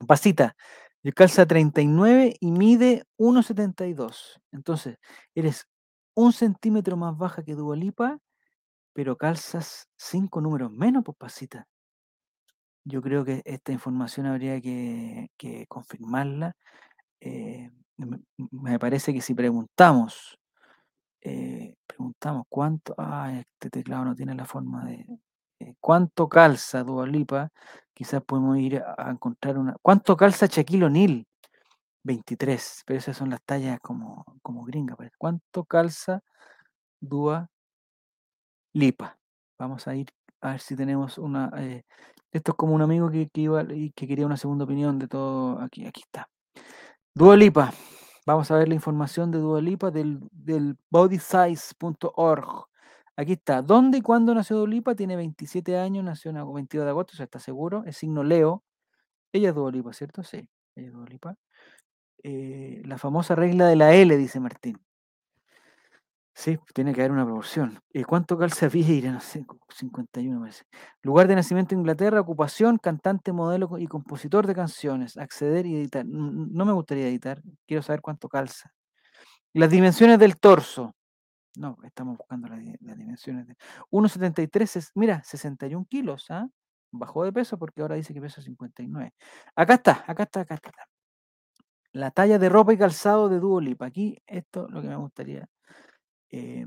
pasita. 0.07 0.57
Yo 1.05 1.13
calza 1.13 1.45
39 1.45 2.35
y 2.41 2.51
mide 2.51 3.05
1,72. 3.19 4.41
Entonces, 4.53 4.97
eres 5.35 5.67
un 6.15 6.33
centímetro 6.33 6.97
más 6.97 7.17
baja 7.19 7.43
que 7.45 7.55
Dua 7.55 7.77
Lipa, 7.77 8.19
pero 8.95 9.17
calzas 9.19 9.89
cinco 9.99 10.41
números 10.41 10.73
menos, 10.73 11.05
pues 11.05 11.19
pasita. 11.19 11.69
Yo 12.85 13.03
creo 13.03 13.25
que 13.25 13.43
esta 13.45 13.73
información 13.73 14.27
habría 14.27 14.61
que, 14.63 15.29
confirmarla. 15.69 16.57
eh, 17.21 17.71
me, 17.99 18.79
parece 18.79 19.13
que 19.15 19.21
si 19.21 19.35
preguntamos, 19.35 20.39
eh, 21.23 21.75
preguntamos 21.87 22.45
cuánto, 22.49 22.95
ah, 22.99 23.33
este 23.41 23.71
teclado 23.71 24.05
no 24.07 24.15
tiene 24.15 24.35
la 24.35 24.47
forma 24.47 24.85
de, 24.87 25.07
cuánto 25.81 26.29
calza 26.29 26.85
Dua 26.85 27.07
Lipa, 27.07 27.51
quizás 27.93 28.23
podemos 28.23 28.59
ir 28.59 28.83
a, 28.85 29.11
encontrar 29.11 29.59
una, 29.59 29.77
¿cuánto 29.83 30.17
calza 30.17 30.47
Shaquille 30.47 30.87
O'Neal? 30.87 31.27
23, 32.05 32.83
pero 32.87 32.99
esas 32.99 33.17
son 33.17 33.31
las 33.31 33.43
tallas 33.45 33.81
como, 33.81 34.25
como 34.43 34.65
gringas. 34.65 34.97
parece. 34.97 35.17
¿Cuánto 35.19 35.65
calza 35.65 36.23
Dua 37.01 37.49
Lipa? 38.75 39.19
Vamos 39.59 39.89
a 39.89 39.95
ir 39.97 40.11
a 40.41 40.53
ver 40.53 40.61
si 40.61 40.77
tenemos 40.77 41.19
una. 41.19 41.51
eh, 41.59 41.85
esto 42.31 42.53
es 42.53 42.57
como 42.57 42.75
un 42.75 42.83
amigo 42.83 43.11
que, 43.11 43.29
que 43.31 43.43
iba 43.43 43.63
y 43.73 43.93
que 43.93 44.07
quería 44.07 44.27
una 44.27 44.37
segunda 44.37 44.65
opinión 44.65 44.99
de 44.99 45.09
todo. 45.09 45.61
Aquí, 45.61 45.87
aquí 45.87 46.03
está. 46.03 46.29
Dua 47.15 47.37
Lipa. 47.37 47.73
Vamos 48.27 48.51
a 48.51 48.57
ver 48.57 48.69
la 48.69 48.75
información 48.75 49.31
de 49.31 49.39
Dua 49.39 49.61
Lipa 49.61 49.91
del, 49.91 50.21
del 50.33 50.77
bodysize.org. 50.91 52.67
Aquí 53.17 53.33
está. 53.35 53.63
¿Dónde 53.63 53.99
y 53.99 54.01
cuándo 54.01 54.35
nació 54.35 54.57
Dualipa? 54.57 54.95
Tiene 54.95 55.17
27 55.17 55.79
años, 55.79 56.05
nació 56.05 56.31
en 56.31 56.55
22 56.55 56.85
de 56.85 56.91
agosto, 56.91 57.13
o 57.15 57.17
sea, 57.17 57.25
está 57.25 57.39
seguro. 57.39 57.85
Es 57.87 57.97
signo 57.99 58.25
Leo. 58.25 58.65
Ella 59.33 59.51
es 59.51 59.55
Dualipa, 59.55 59.93
¿cierto? 59.93 60.23
Sí, 60.25 60.49
ella 60.77 60.89
es 60.89 60.93
Dualipa. 60.93 61.37
Eh, 62.23 62.83
la 62.87 62.99
famosa 62.99 63.35
regla 63.37 63.69
de 63.69 63.77
la 63.77 63.95
L, 63.95 64.17
dice 64.17 64.41
Martín. 64.41 64.79
Sí, 66.37 66.59
tiene 66.75 66.93
que 66.93 67.01
haber 67.01 67.13
una 67.13 67.25
proporción. 67.25 67.81
Eh, 67.93 68.05
¿Cuánto 68.05 68.37
calza 68.37 68.69
Vieira? 68.73 69.13
No 69.13 69.21
sé, 69.21 69.45
51 69.69 70.41
parece. 70.41 70.65
Lugar 71.03 71.29
de 71.29 71.37
nacimiento 71.37 71.75
Inglaterra, 71.75 72.21
ocupación, 72.21 72.79
cantante, 72.79 73.33
modelo 73.33 73.79
y 73.79 73.87
compositor 73.87 74.47
de 74.47 74.55
canciones. 74.55 75.17
Acceder 75.17 75.65
y 75.67 75.77
editar. 75.77 76.05
No 76.05 76.65
me 76.65 76.73
gustaría 76.73 77.07
editar, 77.09 77.41
quiero 77.67 77.83
saber 77.83 78.01
cuánto 78.01 78.29
calza. 78.29 78.73
Las 79.53 79.71
dimensiones 79.71 80.19
del 80.19 80.39
torso. 80.39 80.95
No, 81.57 81.79
estamos 81.85 82.19
buscando 82.19 82.49
las, 82.49 82.61
dimensiones. 82.99 83.47
De... 83.47 83.57
1,73 83.91 84.77
es, 84.77 84.91
mira, 84.95 85.23
61 85.23 85.87
kilos, 85.89 86.31
¿ah? 86.31 86.49
Bajó 86.91 87.25
de 87.25 87.33
peso 87.33 87.59
porque 87.59 87.81
ahora 87.83 87.97
dice 87.97 88.15
que 88.15 88.21
pesa 88.21 88.43
59. 88.43 89.13
Acá 89.57 89.75
está, 89.75 90.05
acá 90.07 90.25
está, 90.25 90.41
acá 90.41 90.55
está. 90.55 90.73
La 91.93 92.11
talla 92.11 92.39
de 92.39 92.49
ropa 92.49 92.73
y 92.73 92.79
calzado 92.79 93.29
de 93.29 93.39
Duolipa. 93.39 93.87
Aquí, 93.87 94.19
esto 94.27 94.67
es 94.67 94.73
lo 94.73 94.83
que 94.83 94.89
me 94.89 94.97
gustaría. 94.97 95.49
Eh, 96.31 96.67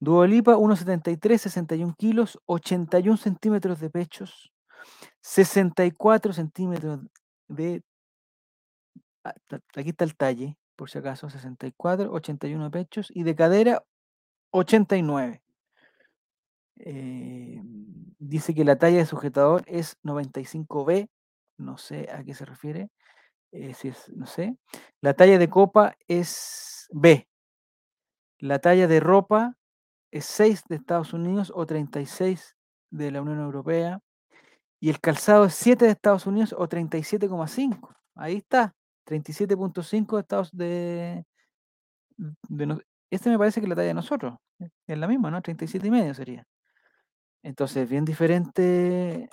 Duolipa, 0.00 0.56
1,73, 0.56 1.38
61 1.38 1.94
kilos, 1.98 2.38
81 2.46 3.16
centímetros 3.18 3.80
de 3.80 3.90
pechos, 3.90 4.52
64 5.20 6.32
centímetros 6.32 7.00
de... 7.48 7.82
Ah, 9.24 9.34
aquí 9.76 9.90
está 9.90 10.04
el 10.04 10.16
talle, 10.16 10.56
por 10.80 10.88
si 10.88 10.96
acaso, 10.96 11.28
64, 11.28 12.10
81 12.10 12.64
de 12.64 12.70
pechos 12.70 13.12
y 13.14 13.22
de 13.22 13.34
cadera 13.34 13.84
89. 14.50 15.42
Eh, 16.78 17.60
dice 18.18 18.54
que 18.54 18.64
la 18.64 18.76
talla 18.76 18.96
de 18.96 19.04
sujetador 19.04 19.62
es 19.66 19.98
95B, 20.02 21.10
no 21.58 21.76
sé 21.76 22.08
a 22.10 22.24
qué 22.24 22.32
se 22.32 22.46
refiere, 22.46 22.88
eh, 23.52 23.74
si 23.74 23.88
es, 23.88 24.08
no 24.16 24.24
sé. 24.24 24.56
La 25.02 25.12
talla 25.12 25.36
de 25.36 25.50
copa 25.50 25.96
es 26.08 26.88
B. 26.92 27.28
La 28.38 28.58
talla 28.58 28.86
de 28.86 29.00
ropa 29.00 29.58
es 30.10 30.24
6 30.24 30.62
de 30.70 30.76
Estados 30.76 31.12
Unidos 31.12 31.52
o 31.54 31.66
36 31.66 32.56
de 32.88 33.10
la 33.10 33.20
Unión 33.20 33.40
Europea. 33.40 34.00
Y 34.80 34.88
el 34.88 34.98
calzado 34.98 35.44
es 35.44 35.54
7 35.56 35.84
de 35.84 35.90
Estados 35.90 36.26
Unidos 36.26 36.54
o 36.56 36.66
37,5. 36.66 37.94
Ahí 38.14 38.36
está. 38.36 38.74
37.5 39.06 40.16
de 40.16 40.20
Estados 40.20 40.50
de, 40.52 41.24
de, 42.48 42.84
Este 43.10 43.30
me 43.30 43.38
parece 43.38 43.60
que 43.60 43.66
la 43.66 43.74
talla 43.74 43.88
de 43.88 43.94
nosotros. 43.94 44.34
Es 44.86 44.98
la 44.98 45.08
misma, 45.08 45.30
¿no? 45.30 45.42
37 45.42 45.86
y 45.86 45.90
medio 45.90 46.14
sería. 46.14 46.46
Entonces, 47.42 47.88
bien 47.88 48.04
diferente. 48.04 49.28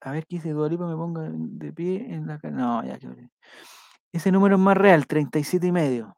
A 0.00 0.12
ver 0.12 0.26
qué 0.26 0.36
dice 0.36 0.50
Dualipa, 0.50 0.86
me 0.86 0.96
ponga 0.96 1.28
de 1.30 1.72
pie 1.72 2.06
en 2.14 2.26
la 2.26 2.38
No, 2.44 2.84
ya 2.84 2.98
que. 2.98 3.08
Ese 4.12 4.32
número 4.32 4.56
es 4.56 4.62
más 4.62 4.76
real, 4.76 5.06
37 5.06 5.66
y 5.66 5.72
medio 5.72 6.16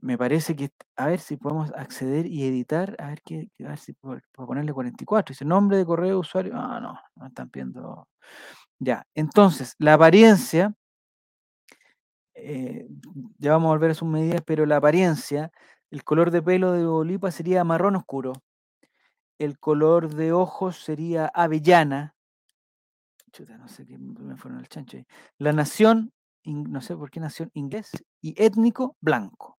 me 0.00 0.16
parece 0.16 0.56
que, 0.56 0.70
a 0.96 1.06
ver 1.06 1.20
si 1.20 1.36
podemos 1.36 1.70
acceder 1.72 2.26
y 2.26 2.44
editar, 2.46 2.96
a 2.98 3.08
ver, 3.08 3.20
qué, 3.22 3.48
a 3.64 3.68
ver 3.68 3.78
si 3.78 3.92
puedo, 3.92 4.20
ponerle 4.32 4.72
44. 4.72 5.32
Dice 5.32 5.44
nombre 5.44 5.76
de 5.76 5.84
correo 5.84 6.18
usuario. 6.18 6.52
Ah, 6.54 6.80
no, 6.80 6.98
no 7.16 7.26
están 7.26 7.50
viendo. 7.52 8.08
Ya, 8.78 9.06
entonces, 9.14 9.74
la 9.78 9.94
apariencia, 9.94 10.74
eh, 12.34 12.86
ya 13.38 13.52
vamos 13.52 13.68
a 13.68 13.74
volver 13.74 13.90
a 13.92 13.94
sus 13.94 14.08
medidas, 14.08 14.42
pero 14.44 14.66
la 14.66 14.76
apariencia, 14.76 15.50
el 15.90 16.04
color 16.04 16.30
de 16.30 16.42
pelo 16.42 16.72
de 16.72 16.86
Olipa 16.86 17.30
sería 17.30 17.64
marrón 17.64 17.96
oscuro. 17.96 18.32
El 19.38 19.58
color 19.58 20.14
de 20.14 20.32
ojos 20.32 20.82
sería 20.82 21.26
avellana. 21.26 22.14
Chuta, 23.32 23.56
no 23.58 23.68
sé 23.68 23.86
qué 23.86 23.96
me 23.98 24.36
fueron 24.36 24.60
el 24.60 24.68
chancho 24.68 24.96
ahí. 24.96 25.06
La 25.38 25.52
nación, 25.52 26.12
no 26.44 26.80
sé 26.80 26.96
por 26.96 27.10
qué 27.10 27.20
nación 27.20 27.50
inglés, 27.54 27.90
y 28.20 28.34
étnico 28.42 28.96
blanco. 29.00 29.58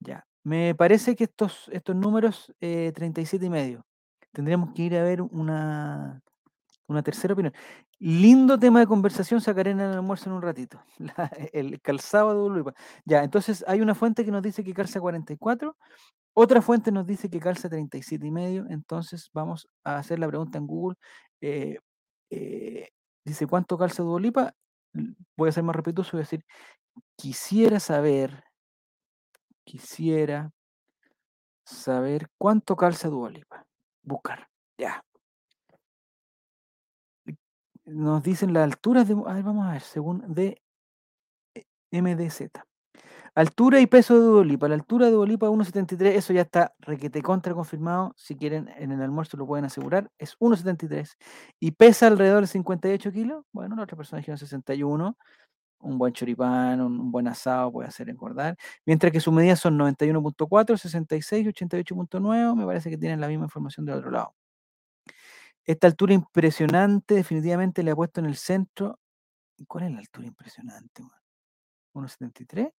Ya. 0.00 0.26
Me 0.44 0.74
parece 0.74 1.14
que 1.14 1.24
estos, 1.24 1.68
estos 1.72 1.94
números, 1.94 2.54
eh, 2.60 2.92
37 2.94 3.44
y 3.46 3.50
medio, 3.50 3.86
tendríamos 4.32 4.72
que 4.72 4.82
ir 4.82 4.96
a 4.96 5.02
ver 5.02 5.20
una, 5.20 6.22
una 6.86 7.02
tercera 7.02 7.34
opinión. 7.34 7.52
Lindo 8.00 8.58
tema 8.58 8.78
de 8.80 8.86
conversación, 8.86 9.40
sacaré 9.40 9.72
en 9.72 9.80
el 9.80 9.92
almuerzo 9.92 10.30
en 10.30 10.36
un 10.36 10.42
ratito. 10.42 10.80
el 11.52 11.80
calzado 11.80 12.32
de 12.32 12.40
Uluipa. 12.40 12.74
Ya, 13.04 13.24
entonces 13.24 13.64
hay 13.66 13.80
una 13.80 13.94
fuente 13.94 14.24
que 14.24 14.30
nos 14.30 14.42
dice 14.42 14.62
que 14.62 14.72
calza 14.72 15.00
44, 15.00 15.76
otra 16.34 16.62
fuente 16.62 16.92
nos 16.92 17.06
dice 17.06 17.30
que 17.30 17.40
calza 17.40 17.68
37 17.68 18.26
y 18.26 18.30
medio, 18.30 18.66
entonces 18.70 19.30
vamos 19.34 19.68
a 19.84 19.98
hacer 19.98 20.18
la 20.20 20.28
pregunta 20.28 20.58
en 20.58 20.66
Google. 20.68 20.96
Eh, 21.40 21.78
eh, 22.30 22.90
dice, 23.24 23.46
¿cuánto 23.48 23.76
calza 23.78 24.02
Duolipa? 24.04 24.54
Voy 25.36 25.48
a 25.48 25.52
ser 25.52 25.64
más 25.64 25.76
respetuoso 25.76 26.12
voy 26.12 26.20
a 26.20 26.24
decir, 26.24 26.44
quisiera 27.16 27.80
saber 27.80 28.44
quisiera 29.68 30.50
saber 31.66 32.30
cuánto 32.38 32.74
calza 32.74 33.08
Dualipa. 33.08 33.66
Buscar. 34.02 34.48
Ya. 34.78 35.04
Nos 37.88 38.22
dicen 38.22 38.52
las 38.52 38.64
alturas 38.64 39.08
de. 39.08 39.14
A 39.26 39.34
ver, 39.34 39.42
vamos 39.42 39.66
a 39.66 39.72
ver, 39.72 39.82
según 39.82 40.22
de 40.34 40.62
MDZ. 41.90 42.50
Altura 43.34 43.80
y 43.80 43.86
peso 43.86 44.14
de 44.14 44.26
Duolipa. 44.26 44.68
La 44.68 44.74
altura 44.74 45.06
de 45.06 45.12
Duolipa 45.12 45.48
1,73. 45.48 46.06
Eso 46.08 46.32
ya 46.32 46.42
está 46.42 46.74
requete 46.80 47.22
contra 47.22 47.54
confirmado. 47.54 48.12
Si 48.16 48.36
quieren, 48.36 48.68
en 48.76 48.92
el 48.92 49.00
almuerzo 49.00 49.36
lo 49.36 49.46
pueden 49.46 49.64
asegurar. 49.64 50.10
Es 50.18 50.36
1,73. 50.38 51.16
Y 51.60 51.72
pesa 51.72 52.08
alrededor 52.08 52.42
de 52.42 52.48
58 52.48 53.12
kilos. 53.12 53.44
Bueno, 53.52 53.76
la 53.76 53.84
otra 53.84 53.96
persona 53.96 54.18
dijeron 54.18 54.38
61 54.38 55.16
un 55.80 55.98
buen 55.98 56.12
choripán, 56.12 56.80
un, 56.80 57.10
buen 57.10 57.28
asado 57.28 57.72
puede 57.72 57.88
hacer 57.88 58.08
engordar. 58.10 58.56
Mientras 58.84 59.12
que 59.12 59.20
sus 59.20 59.32
medidas 59.32 59.60
son 59.60 59.78
91.4, 59.78 60.76
66, 60.76 61.46
88.9, 61.46 62.56
me 62.56 62.66
parece 62.66 62.90
que 62.90 62.98
tienen 62.98 63.20
la 63.20 63.28
misma 63.28 63.44
información 63.44 63.86
del 63.86 63.96
otro 63.96 64.10
lado. 64.10 64.34
Esta 65.68 65.86
altura 65.86 66.14
impresionante 66.14 67.14
definitivamente 67.14 67.82
le 67.82 67.90
ha 67.90 67.96
puesto 67.96 68.20
en 68.20 68.26
el 68.26 68.36
centro. 68.36 68.98
¿Cuál 69.68 69.84
es 69.84 69.92
la 69.92 69.98
altura 70.00 70.26
impresionante? 70.28 71.04
1.73. 71.94 72.72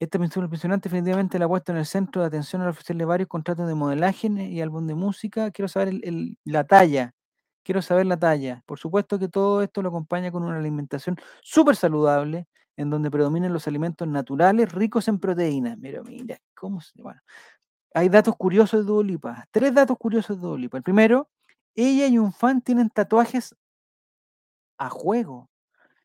Esta 0.00 0.18
pintura 0.18 0.44
impresionante 0.46 0.88
definitivamente 0.88 1.38
la 1.38 1.46
ha 1.46 1.48
puesto 1.48 1.72
en 1.72 1.78
el 1.78 1.86
centro 1.86 2.20
de 2.22 2.28
atención 2.28 2.62
al 2.62 2.68
ofrecerle 2.68 3.06
varios 3.06 3.28
contratos 3.28 3.66
de 3.66 3.74
modelaje 3.74 4.28
y 4.28 4.60
álbum 4.60 4.86
de 4.86 4.94
música. 4.94 5.50
Quiero 5.50 5.68
saber 5.68 5.94
la 6.44 6.64
talla 6.64 7.14
quiero 7.66 7.82
saber 7.82 8.06
la 8.06 8.16
talla. 8.16 8.62
Por 8.66 8.78
supuesto 8.78 9.18
que 9.18 9.28
todo 9.28 9.60
esto 9.62 9.82
lo 9.82 9.88
acompaña 9.88 10.30
con 10.30 10.44
una 10.44 10.58
alimentación 10.58 11.16
súper 11.42 11.74
saludable, 11.76 12.46
en 12.76 12.90
donde 12.90 13.10
predominan 13.10 13.52
los 13.52 13.66
alimentos 13.66 14.06
naturales 14.06 14.72
ricos 14.72 15.08
en 15.08 15.18
proteínas. 15.18 15.76
Pero 15.82 16.04
mira, 16.04 16.38
¿cómo 16.54 16.80
se...? 16.80 17.02
Bueno, 17.02 17.20
hay 17.94 18.08
datos 18.08 18.36
curiosos 18.36 18.80
de 18.80 18.86
Duolipa. 18.86 19.46
Tres 19.50 19.74
datos 19.74 19.96
curiosos 19.98 20.36
de 20.40 20.46
Duolipa. 20.46 20.78
El 20.78 20.84
primero, 20.84 21.28
ella 21.76 22.06
y 22.08 22.18
un 22.18 22.32
fan 22.32 22.62
tienen 22.62 22.90
tatuajes 22.90 23.54
a 24.78 24.90
juego. 24.90 25.48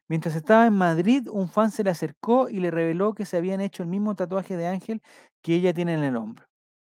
Mientras 0.07 0.35
estaba 0.35 0.67
en 0.67 0.73
Madrid, 0.73 1.27
un 1.31 1.49
fan 1.49 1.71
se 1.71 1.83
le 1.83 1.89
acercó 1.89 2.49
y 2.49 2.59
le 2.59 2.71
reveló 2.71 3.13
que 3.13 3.25
se 3.25 3.37
habían 3.37 3.61
hecho 3.61 3.83
el 3.83 3.89
mismo 3.89 4.15
tatuaje 4.15 4.57
de 4.57 4.67
Ángel 4.67 5.01
que 5.41 5.55
ella 5.55 5.73
tiene 5.73 5.93
en 5.93 6.03
el 6.03 6.17
hombro. 6.17 6.45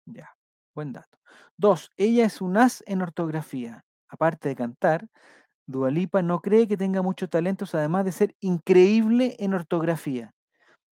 Ya, 0.06 0.34
buen 0.74 0.92
dato. 0.92 1.18
Dos, 1.56 1.90
ella 1.96 2.24
es 2.24 2.40
un 2.40 2.56
as 2.56 2.82
en 2.86 3.02
ortografía 3.02 3.84
aparte 4.10 4.48
de 4.48 4.56
cantar, 4.56 5.06
Dualipa 5.66 6.20
no 6.22 6.40
cree 6.40 6.66
que 6.66 6.76
tenga 6.76 7.00
muchos 7.00 7.30
talentos, 7.30 7.74
además 7.74 8.04
de 8.04 8.12
ser 8.12 8.34
increíble 8.40 9.36
en 9.38 9.54
ortografía. 9.54 10.34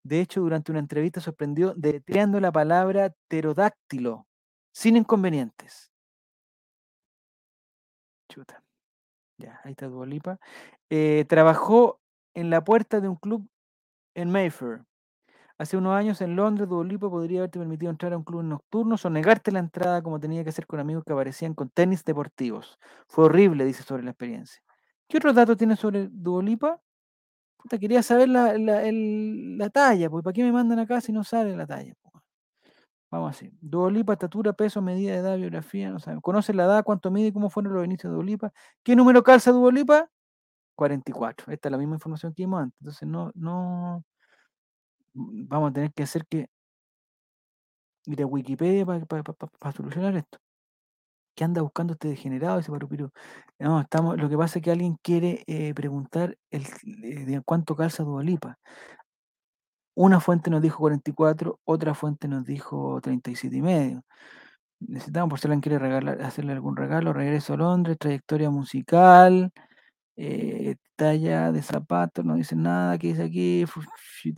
De 0.04 0.20
hecho, 0.20 0.42
durante 0.42 0.72
una 0.72 0.82
entrevista 0.82 1.22
sorprendió 1.22 1.74
deletreando 1.76 2.40
la 2.40 2.52
palabra 2.52 3.14
pterodáctilo, 3.28 4.28
sin 4.74 4.98
inconvenientes. 4.98 5.92
Ya, 9.38 9.60
ahí 9.64 9.72
está 9.72 9.88
Dualipa. 9.88 10.40
Eh, 10.90 11.26
trabajó 11.28 12.00
en 12.34 12.50
la 12.50 12.64
puerta 12.64 13.02
de 13.02 13.08
un 13.08 13.16
club 13.16 13.48
en 14.14 14.32
Mayfair. 14.32 14.84
Hace 15.58 15.78
unos 15.78 15.94
años 15.96 16.20
en 16.20 16.36
Londres, 16.36 16.68
Duolipa 16.68 17.10
podría 17.10 17.40
haberte 17.40 17.60
permitido 17.60 17.90
entrar 17.90 18.12
a 18.12 18.18
un 18.18 18.24
club 18.24 18.44
nocturno 18.44 18.98
o 19.02 19.10
negarte 19.10 19.54
la 19.54 19.60
entrada 19.60 20.02
como 20.02 20.20
tenía 20.20 20.44
que 20.44 20.50
hacer 20.50 20.68
con 20.68 20.82
amigos 20.82 21.06
que 21.06 21.14
aparecían 21.14 21.54
con 21.54 21.70
tenis 21.70 22.04
deportivos. 22.04 22.78
Fue 23.08 23.26
horrible, 23.26 23.64
dice 23.64 23.84
sobre 23.84 24.04
la 24.04 24.12
experiencia. 24.12 24.62
¿Qué 25.08 25.18
otros 25.18 25.34
datos 25.34 25.56
tiene 25.56 25.78
sobre 25.78 26.10
Duolipa? 26.12 26.82
Quería 27.80 28.04
saber 28.04 28.30
la, 28.30 29.70
talla, 29.70 30.10
porque 30.10 30.24
¿para 30.24 30.34
qué 30.34 30.44
me 30.44 30.52
mandan 30.52 30.80
acá 30.80 31.00
si 31.00 31.12
no 31.12 31.24
sale 31.24 31.56
la 31.56 31.66
talla? 31.66 31.94
Vamos 33.12 33.32
así. 33.32 33.51
Duolipa, 33.62 34.14
estatura, 34.14 34.53
peso, 34.53 34.82
medida 34.82 35.14
de 35.14 35.20
edad, 35.20 35.38
biografía, 35.38 35.89
no 35.89 35.99
sabemos. 35.99 36.24
¿Conoce 36.24 36.53
la 36.53 36.66
edad, 36.66 36.84
cuánto 36.84 37.12
mide, 37.12 37.32
cómo 37.32 37.49
fueron 37.49 37.74
los 37.74 37.86
inicios 37.86 38.12
de 38.12 38.16
Duolipa? 38.16 38.51
¿Qué 38.84 38.95
número 38.95 39.24
calza 39.24 39.51
Duolipa? 39.51 40.10
44. 40.76 41.53
Esta 41.53 41.70
es 41.70 41.72
la 41.72 41.78
misma 41.78 41.95
información 41.95 42.34
que 42.34 42.43
vimos 42.43 42.62
antes. 42.64 42.78
Entonces 42.82 43.08
no, 43.08 43.32
no, 43.36 44.03
vamos 45.14 45.72
a 45.72 45.74
tener 45.74 45.93
que 45.93 46.03
hacer 46.03 46.26
que 46.28 46.47
ir 48.06 48.22
a 48.22 48.26
Wikipedia 48.26 48.86
para 48.86 49.72
solucionar 49.74 50.16
esto. 50.16 50.39
¿Qué 51.36 51.43
anda 51.43 51.62
buscando 51.62 51.93
este 51.93 52.08
degenerado, 52.08 52.60
ese 52.60 52.72
parupiru? 52.72 53.12
No, 53.60 53.82
estamos, 53.82 54.18
lo 54.18 54.30
que 54.30 54.38
pasa 54.38 54.60
es 54.60 54.64
que 54.64 54.72
alguien 54.72 54.97
quiere 55.01 55.43
eh, 55.47 55.74
preguntar 55.74 56.38
el, 56.49 56.64
eh, 57.03 57.26
de 57.26 57.41
cuánto 57.43 57.76
calza 57.76 58.03
Dualipa. 58.03 58.58
Una 59.98 60.20
fuente 60.20 60.50
nos 60.50 60.62
dijo 60.62 60.80
44, 60.80 61.60
otra 61.64 61.93
fuente 61.93 62.28
nos 62.28 62.43
dijo 62.46 63.00
37 63.02 63.56
y 63.58 63.62
medio. 63.62 64.04
Necesitamos, 64.82 65.30
por 65.30 65.39
si 65.39 65.48
alguien 65.48 65.62
quiere 65.62 66.24
hacerle 66.24 66.54
algún 66.54 66.76
regalo, 66.78 67.14
regreso 67.14 67.54
a 67.54 67.58
Londres, 67.58 67.98
trayectoria 68.00 68.50
musical, 68.50 69.52
eh, 70.18 70.76
talla 70.96 71.52
de 71.52 71.62
zapatos, 71.64 72.26
no 72.26 72.36
dice 72.36 72.56
nada, 72.56 72.98
¿qué 72.98 73.10
dice 73.10 73.24
aquí? 73.24 73.66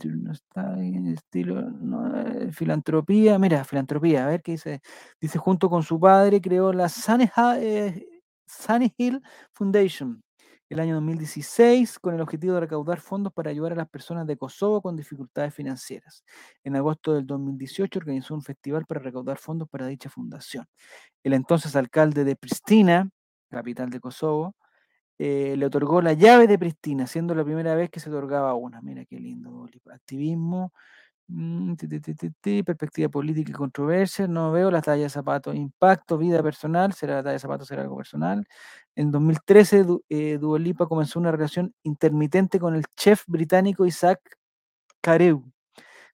No 0.06 0.32
está 0.32 0.74
en 0.80 1.06
estilo, 1.08 1.62
no, 1.70 2.16
eh, 2.20 2.52
filantropía, 2.52 3.38
mira, 3.38 3.64
filantropía, 3.64 4.24
a 4.26 4.28
ver 4.28 4.42
qué 4.42 4.52
dice. 4.52 4.80
Dice, 5.20 5.38
junto 5.38 5.70
con 5.70 5.82
su 5.82 6.00
padre 6.00 6.40
creó 6.40 6.72
la 6.72 6.88
Sunny, 6.88 7.30
eh, 7.60 8.06
Hill 8.98 9.22
Foundation 9.54 10.22
el 10.68 10.80
año 10.80 10.94
2016 10.94 11.98
con 11.98 12.14
el 12.14 12.20
objetivo 12.20 12.54
de 12.54 12.60
recaudar 12.60 13.00
fondos 13.00 13.32
para 13.32 13.50
ayudar 13.50 13.72
a 13.72 13.76
las 13.76 13.88
personas 13.88 14.26
de 14.26 14.36
Kosovo 14.36 14.82
con 14.82 14.96
dificultades 14.96 15.54
financieras. 15.54 16.24
En 16.62 16.76
agosto 16.76 17.14
del 17.14 17.26
2018 17.26 17.98
organizó 17.98 18.34
un 18.34 18.42
festival 18.42 18.84
para 18.86 19.00
recaudar 19.00 19.38
fondos 19.38 19.68
para 19.68 19.86
dicha 19.86 20.10
fundación. 20.10 20.66
El 21.22 21.32
entonces 21.32 21.74
alcalde 21.76 22.24
de 22.24 22.36
Pristina, 22.36 23.08
capital 23.50 23.90
de 23.90 24.00
Kosovo, 24.00 24.56
eh, 25.18 25.56
le 25.56 25.66
otorgó 25.66 26.00
la 26.00 26.12
llave 26.12 26.46
de 26.46 26.58
Pristina, 26.58 27.06
siendo 27.06 27.34
la 27.34 27.44
primera 27.44 27.74
vez 27.74 27.90
que 27.90 27.98
se 28.00 28.08
otorgaba 28.10 28.54
una. 28.54 28.80
Mira 28.82 29.04
qué 29.04 29.18
lindo, 29.18 29.68
activismo, 29.92 30.72
perspectiva 32.64 33.08
política 33.10 33.50
y 33.50 33.54
controversia, 33.54 34.26
no 34.26 34.50
veo 34.52 34.70
la 34.70 34.82
talla 34.82 35.04
de 35.04 35.08
zapatos, 35.10 35.54
impacto, 35.54 36.18
vida 36.18 36.42
personal, 36.42 36.92
será 36.94 37.16
la 37.16 37.22
talla 37.22 37.32
de 37.34 37.38
zapatos, 37.38 37.68
será 37.68 37.82
algo 37.82 37.96
personal. 37.96 38.46
En 38.96 39.10
2013, 39.10 39.84
eh, 40.08 40.38
Duolipa 40.38 40.86
comenzó 40.86 41.18
una 41.20 41.30
relación 41.32 41.74
intermitente 41.82 42.58
con 42.58 42.74
el 42.74 42.84
chef 42.96 43.24
británico 43.26 43.86
Isaac 43.86 44.20
Carew, 45.02 45.44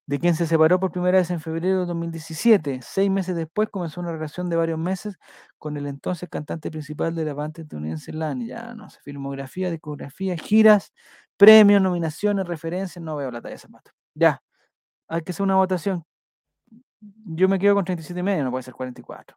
de 0.06 0.18
quien 0.20 0.34
se 0.34 0.46
separó 0.46 0.80
por 0.80 0.92
primera 0.92 1.18
vez 1.18 1.30
en 1.30 1.40
febrero 1.40 1.80
de 1.80 1.86
2017. 1.86 2.80
Seis 2.82 3.10
meses 3.10 3.36
después 3.36 3.68
comenzó 3.70 4.00
una 4.00 4.12
relación 4.12 4.50
de 4.50 4.56
varios 4.56 4.78
meses 4.78 5.18
con 5.58 5.76
el 5.76 5.86
entonces 5.86 6.28
cantante 6.30 6.70
principal 6.70 7.14
de 7.14 7.24
la 7.24 7.34
banda 7.34 7.62
estadounidense 7.62 8.12
LAN. 8.12 8.46
Ya 8.46 8.74
no 8.74 8.90
sé, 8.90 9.00
filmografía, 9.02 9.70
discografía, 9.70 10.36
giras, 10.36 10.92
premios, 11.36 11.82
nominaciones, 11.82 12.46
referencias, 12.46 13.02
no 13.04 13.16
veo 13.16 13.30
la 13.30 13.40
talla 13.42 13.54
de 13.54 13.58
zapato. 13.60 13.92
Ya, 14.14 14.42
hay 15.08 15.22
que 15.22 15.32
hacer 15.32 15.44
una 15.44 15.56
votación. 15.56 16.04
Yo 17.00 17.48
me 17.48 17.58
quedo 17.58 17.74
con 17.74 17.84
37 17.84 18.20
y 18.20 18.22
medio, 18.22 18.44
no 18.44 18.50
puede 18.50 18.62
ser 18.62 18.74
44. 18.74 19.36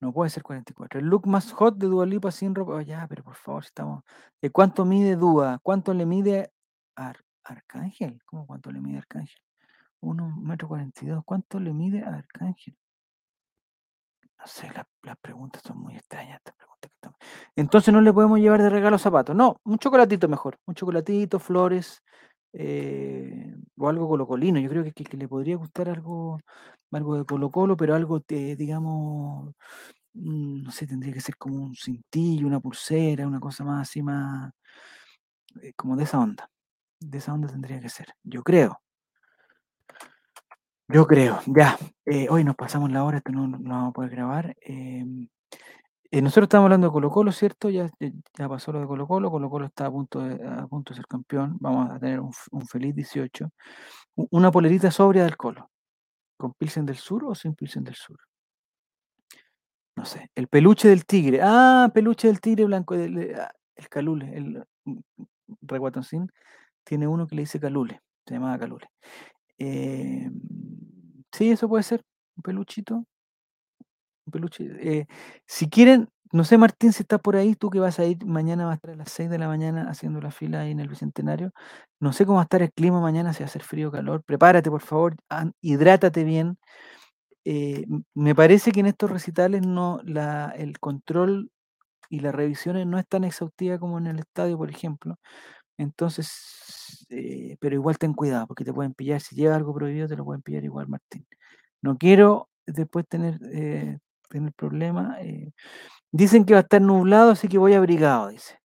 No 0.00 0.12
puede 0.12 0.30
ser 0.30 0.42
44. 0.42 1.00
El 1.00 1.06
look 1.06 1.26
más 1.26 1.52
hot 1.52 1.76
de 1.76 1.86
Dua 1.86 2.06
Lipa 2.06 2.30
sin 2.30 2.54
ropa. 2.54 2.74
Oh, 2.74 3.06
pero 3.08 3.24
por 3.24 3.36
favor, 3.36 3.64
estamos. 3.64 4.04
¿De 4.40 4.50
cuánto 4.50 4.84
mide 4.84 5.16
Dua? 5.16 5.58
¿Cuánto 5.62 5.94
le 5.94 6.04
mide 6.06 6.52
a 6.96 7.14
Arcángel? 7.44 8.20
¿Cómo 8.24 8.46
cuánto 8.46 8.70
le 8.70 8.80
mide 8.80 8.98
Arcángel? 8.98 9.40
1 10.00 10.36
metro 10.42 10.68
42. 10.68 11.24
¿Cuánto 11.24 11.58
le 11.60 11.72
mide 11.72 12.02
Arcángel? 12.02 12.76
No 14.38 14.46
sé, 14.46 14.70
las 15.02 15.16
preguntas 15.18 15.62
son 15.64 15.78
muy 15.78 15.94
extrañas. 15.96 16.40
Entonces 17.56 17.94
no 17.94 18.00
le 18.00 18.12
podemos 18.12 18.38
llevar 18.38 18.62
de 18.62 18.70
regalo 18.70 18.98
zapatos. 18.98 19.34
No, 19.34 19.56
un 19.64 19.78
chocolatito 19.78 20.28
mejor. 20.28 20.58
Un 20.66 20.74
chocolatito, 20.74 21.38
flores, 21.38 22.02
eh, 22.54 23.54
o 23.76 23.88
algo 23.88 24.08
colocolino. 24.08 24.60
Yo 24.60 24.70
creo 24.70 24.84
que, 24.84 24.92
que, 24.92 25.16
le 25.16 25.28
podría 25.28 25.56
gustar 25.56 25.88
algo, 25.88 26.40
algo 26.92 27.16
de 27.18 27.24
Colo 27.24 27.50
Colo, 27.50 27.76
pero 27.76 27.94
algo, 27.94 28.22
eh, 28.28 28.56
digamos, 28.56 29.54
mm, 30.14 30.62
no 30.64 30.70
sé, 30.70 30.86
tendría 30.86 31.12
que 31.14 31.20
ser 31.20 31.36
como 31.36 31.56
un 31.64 31.74
cintillo, 31.76 32.46
una 32.46 32.60
pulsera, 32.60 33.26
una 33.26 33.40
cosa 33.40 33.64
más 33.64 33.88
así, 33.88 34.02
más, 34.02 34.52
eh, 35.62 35.72
como 35.76 35.96
de 35.96 36.04
esa 36.04 36.20
onda. 36.20 36.48
De 37.00 37.18
esa 37.18 37.34
onda 37.34 37.48
tendría 37.48 37.80
que 37.80 37.88
ser, 37.88 38.08
yo 38.22 38.42
creo. 38.42 38.80
Yo 40.88 41.06
creo, 41.06 41.40
ya. 41.46 41.78
hoy 42.28 42.44
nos 42.44 42.56
pasamos 42.56 42.92
la 42.92 43.04
hora, 43.04 43.18
esto 43.18 43.32
no, 43.32 43.48
no 43.48 43.58
vamos 43.58 43.90
a 43.90 43.92
poder 43.92 44.10
grabar. 44.10 44.54
Eh, 46.10 46.22
nosotros 46.22 46.44
estamos 46.44 46.66
hablando 46.66 46.86
de 46.88 46.92
Colo 46.92 47.10
Colo, 47.10 47.32
¿cierto? 47.32 47.70
Ya, 47.70 47.90
ya 48.38 48.48
pasó 48.48 48.72
lo 48.72 48.80
de 48.80 48.86
Colo 48.86 49.06
Colo, 49.06 49.30
Colo 49.30 49.50
Colo 49.50 49.66
está 49.66 49.86
a 49.86 49.90
punto 49.90 50.20
de, 50.20 50.38
ser 50.94 51.06
campeón, 51.06 51.56
vamos 51.60 51.90
a 51.90 51.98
tener 51.98 52.20
un, 52.20 52.32
feliz 52.68 52.94
18. 52.94 53.50
Una 54.30 54.50
polerita 54.50 54.90
sobria 54.90 55.24
del 55.24 55.36
Colo, 55.36 55.70
¿con 56.36 56.52
Pilsen 56.54 56.86
del 56.86 56.96
Sur 56.96 57.24
o 57.24 57.34
sin 57.34 57.54
Pilsen 57.54 57.84
del 57.84 57.94
Sur? 57.94 58.18
No 59.96 60.04
sé, 60.04 60.30
el 60.34 60.48
peluche 60.48 60.88
del 60.88 61.06
tigre, 61.06 61.40
ah, 61.42 61.90
peluche 61.94 62.28
del 62.28 62.40
tigre 62.40 62.64
blanco, 62.64 62.94
el, 62.94 63.34
ah, 63.38 63.52
el 63.76 63.88
Calule, 63.88 64.36
el 64.36 64.64
mm, 64.84 64.98
Reguatoncín, 65.62 66.30
tiene 66.84 67.06
uno 67.06 67.26
que 67.26 67.36
le 67.36 67.42
dice 67.42 67.60
Calule, 67.60 68.02
se 68.26 68.34
llamaba 68.34 68.58
Calule. 68.58 68.88
Eh, 69.58 70.30
sí, 71.32 71.50
eso 71.50 71.68
puede 71.68 71.84
ser, 71.84 72.02
un 72.36 72.42
peluchito, 72.42 73.04
peluche. 74.30 74.64
Eh, 74.80 75.06
si 75.46 75.68
quieren, 75.68 76.08
no 76.32 76.44
sé, 76.44 76.58
Martín, 76.58 76.92
si 76.92 77.02
estás 77.02 77.20
por 77.20 77.36
ahí, 77.36 77.54
tú 77.54 77.70
que 77.70 77.80
vas 77.80 77.98
a 77.98 78.04
ir 78.06 78.24
mañana, 78.26 78.66
va 78.66 78.72
a 78.72 78.74
estar 78.76 78.90
a 78.92 78.96
las 78.96 79.10
6 79.12 79.30
de 79.30 79.38
la 79.38 79.48
mañana 79.48 79.88
haciendo 79.90 80.20
la 80.20 80.30
fila 80.30 80.60
ahí 80.62 80.72
en 80.72 80.80
el 80.80 80.88
Bicentenario. 80.88 81.52
No 82.00 82.12
sé 82.12 82.26
cómo 82.26 82.36
va 82.36 82.42
a 82.42 82.44
estar 82.44 82.62
el 82.62 82.72
clima 82.72 83.00
mañana, 83.00 83.32
si 83.32 83.40
va 83.40 83.46
a 83.46 83.48
hacer 83.48 83.62
frío 83.62 83.88
o 83.88 83.92
calor. 83.92 84.22
Prepárate, 84.24 84.70
por 84.70 84.82
favor, 84.82 85.16
hidrátate 85.60 86.24
bien. 86.24 86.58
Eh, 87.44 87.86
me 88.14 88.34
parece 88.34 88.72
que 88.72 88.80
en 88.80 88.86
estos 88.86 89.10
recitales 89.10 89.66
no 89.66 90.00
la, 90.04 90.50
el 90.56 90.78
control 90.80 91.50
y 92.10 92.20
las 92.20 92.34
revisiones 92.34 92.86
no 92.86 92.98
es 92.98 93.06
tan 93.08 93.24
exhaustiva 93.24 93.78
como 93.78 93.98
en 93.98 94.06
el 94.08 94.20
estadio, 94.20 94.58
por 94.58 94.70
ejemplo. 94.70 95.18
Entonces, 95.78 97.06
eh, 97.10 97.56
pero 97.60 97.74
igual 97.76 97.98
ten 97.98 98.14
cuidado, 98.14 98.46
porque 98.46 98.64
te 98.64 98.72
pueden 98.74 98.94
pillar. 98.94 99.20
Si 99.20 99.36
lleva 99.36 99.56
algo 99.56 99.74
prohibido, 99.74 100.08
te 100.08 100.16
lo 100.16 100.24
pueden 100.24 100.42
pillar 100.42 100.64
igual, 100.64 100.88
Martín. 100.88 101.26
No 101.82 101.98
quiero 101.98 102.48
después 102.66 103.06
tener 103.08 103.38
tener 104.34 104.52
problema. 104.52 105.16
Eh, 105.20 105.52
dicen 106.12 106.44
que 106.44 106.54
va 106.54 106.60
a 106.60 106.62
estar 106.62 106.82
nublado, 106.82 107.30
así 107.32 107.48
que 107.48 107.58
voy 107.58 107.74
abrigado, 107.74 108.28
dice. 108.28 108.58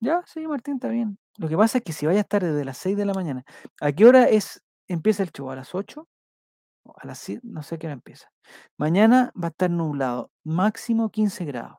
Ya, 0.00 0.22
sí, 0.26 0.46
Martín, 0.46 0.74
está 0.74 0.88
bien. 0.88 1.18
Lo 1.38 1.48
que 1.48 1.56
pasa 1.56 1.78
es 1.78 1.84
que 1.84 1.92
si 1.92 2.06
vaya 2.06 2.20
a 2.20 2.22
estar 2.22 2.42
desde 2.42 2.64
las 2.64 2.78
6 2.78 2.96
de 2.96 3.06
la 3.06 3.14
mañana, 3.14 3.44
¿a 3.80 3.92
qué 3.92 4.06
hora 4.06 4.24
es 4.28 4.62
empieza 4.88 5.22
el 5.22 5.30
show? 5.32 5.50
¿A 5.50 5.56
las 5.56 5.74
8? 5.74 6.08
A 6.96 7.06
las 7.06 7.18
7, 7.18 7.40
no 7.44 7.62
sé 7.62 7.78
qué 7.78 7.86
hora 7.86 7.94
empieza. 7.94 8.28
Mañana 8.78 9.32
va 9.40 9.48
a 9.48 9.50
estar 9.50 9.70
nublado, 9.70 10.30
máximo 10.44 11.10
15 11.10 11.44
grados. 11.44 11.78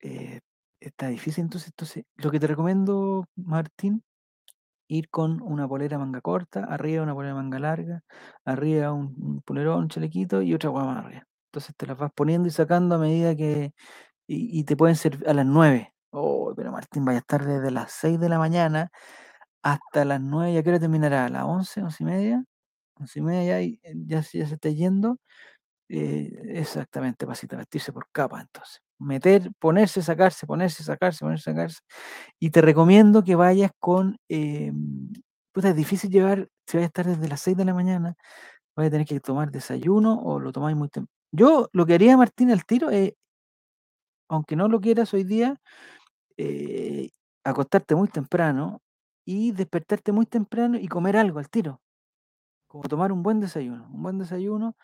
Eh, 0.00 0.40
está 0.80 1.08
difícil, 1.08 1.44
entonces, 1.44 1.68
entonces, 1.70 2.04
lo 2.16 2.30
que 2.30 2.40
te 2.40 2.46
recomiendo, 2.46 3.26
Martín, 3.36 4.02
ir 4.88 5.08
con 5.10 5.42
una 5.42 5.68
polera 5.68 5.98
manga 5.98 6.20
corta, 6.20 6.64
arriba 6.64 7.02
una 7.02 7.14
polera 7.14 7.34
manga 7.34 7.58
larga, 7.58 8.02
arriba 8.44 8.92
un, 8.92 9.42
polerón, 9.44 9.84
un 9.84 9.88
chalequito 9.88 10.42
y 10.42 10.54
otra 10.54 10.70
guama 10.70 11.00
arriba. 11.00 11.27
Entonces 11.48 11.74
te 11.76 11.86
las 11.86 11.98
vas 11.98 12.12
poniendo 12.14 12.48
y 12.48 12.50
sacando 12.50 12.96
a 12.96 12.98
medida 12.98 13.34
que. 13.36 13.72
Y, 14.28 14.64
te 14.64 14.76
pueden 14.76 14.96
ser 14.96 15.18
a 15.26 15.34
las 15.34 15.46
9. 15.46 15.94
Oh, 16.10 16.54
pero 16.56 16.72
Martín, 16.72 17.04
vaya 17.04 17.18
a 17.18 17.20
estar 17.20 17.46
desde 17.46 17.70
las 17.70 17.92
6 17.92 18.20
de 18.20 18.28
la 18.28 18.38
mañana 18.38 18.90
hasta 19.62 20.04
las 20.04 20.20
9. 20.20 20.54
¿Ya 20.54 20.62
qué 20.62 20.70
hora 20.70 20.80
terminará? 20.80 21.26
¿A 21.26 21.28
las 21.30 21.44
11, 21.44 21.82
11 21.82 22.02
y 22.04 22.06
media? 22.06 22.44
11 22.96 23.18
y 23.20 23.22
media 23.22 23.62
ya, 23.62 23.78
ya, 24.06 24.22
se 24.22 24.40
está 24.42 24.70
yendo. 24.70 25.18
Eh, 25.90 26.32
exactamente, 26.56 27.26
pasita, 27.26 27.56
vestirse 27.56 27.92
por 27.92 28.08
capa, 28.12 28.40
entonces. 28.42 28.82
Meter, 28.98 29.50
ponerse, 29.60 30.02
sacarse, 30.02 30.46
ponerse, 30.46 30.84
sacarse, 30.84 31.20
ponerse, 31.20 31.44
sacarse. 31.52 31.80
Y 32.40 32.50
te 32.50 32.62
recomiendo 32.62 33.24
que 33.24 33.36
vayas 33.36 33.72
con. 33.80 34.18
Eh, 34.28 34.72
es 35.54 35.76
difícil 35.76 36.10
llevar, 36.10 36.48
si 36.66 36.76
vas 36.78 36.84
a 36.84 36.86
estar 36.86 37.06
desde 37.06 37.28
las 37.28 37.40
6 37.42 37.56
de 37.56 37.64
la 37.64 37.74
mañana, 37.74 38.16
vas 38.76 38.86
a 38.88 38.90
tener 38.90 39.06
que 39.06 39.20
tomar 39.20 39.50
desayuno 39.50 40.20
o 40.22 40.40
lo 40.40 40.52
tomáis 40.52 40.76
muy 40.76 40.88
yo 41.32 41.68
lo 41.72 41.86
que 41.86 41.94
haría 41.94 42.16
Martín 42.16 42.50
al 42.50 42.64
tiro 42.64 42.90
es, 42.90 43.14
aunque 44.28 44.56
no 44.56 44.68
lo 44.68 44.80
quieras 44.80 45.12
hoy 45.14 45.24
día, 45.24 45.60
eh, 46.36 47.10
acostarte 47.44 47.94
muy 47.94 48.08
temprano 48.08 48.82
y 49.24 49.52
despertarte 49.52 50.12
muy 50.12 50.26
temprano 50.26 50.78
y 50.78 50.88
comer 50.88 51.16
algo 51.16 51.38
al 51.38 51.50
tiro. 51.50 51.80
Como 52.66 52.84
tomar 52.84 53.12
un 53.12 53.22
buen 53.22 53.40
desayuno. 53.40 53.88
Un 53.92 54.02
buen 54.02 54.18
desayuno 54.18 54.76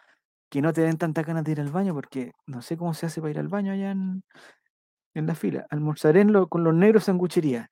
que 0.51 0.63
no 0.63 0.73
te 0.73 0.83
den 0.83 0.99
tanta 0.99 1.23
ganas 1.23 1.45
de 1.45 1.53
ir 1.53 1.61
al 1.61 1.71
baño, 1.71 1.95
porque 1.95 2.33
no 2.47 2.63
sé 2.63 2.77
cómo 2.77 2.95
se 2.95 3.07
hace 3.07 3.21
para 3.21 3.33
ir 3.33 3.39
al 3.39 3.49
baño 3.49 3.73
allá 3.73 3.91
en, 3.91 4.23
la 5.15 5.35
fila. 5.35 5.67
Almorzaré 5.71 6.27
con 6.49 6.65
los 6.65 6.75
negros 6.75 7.05
sanguchería. 7.05 7.71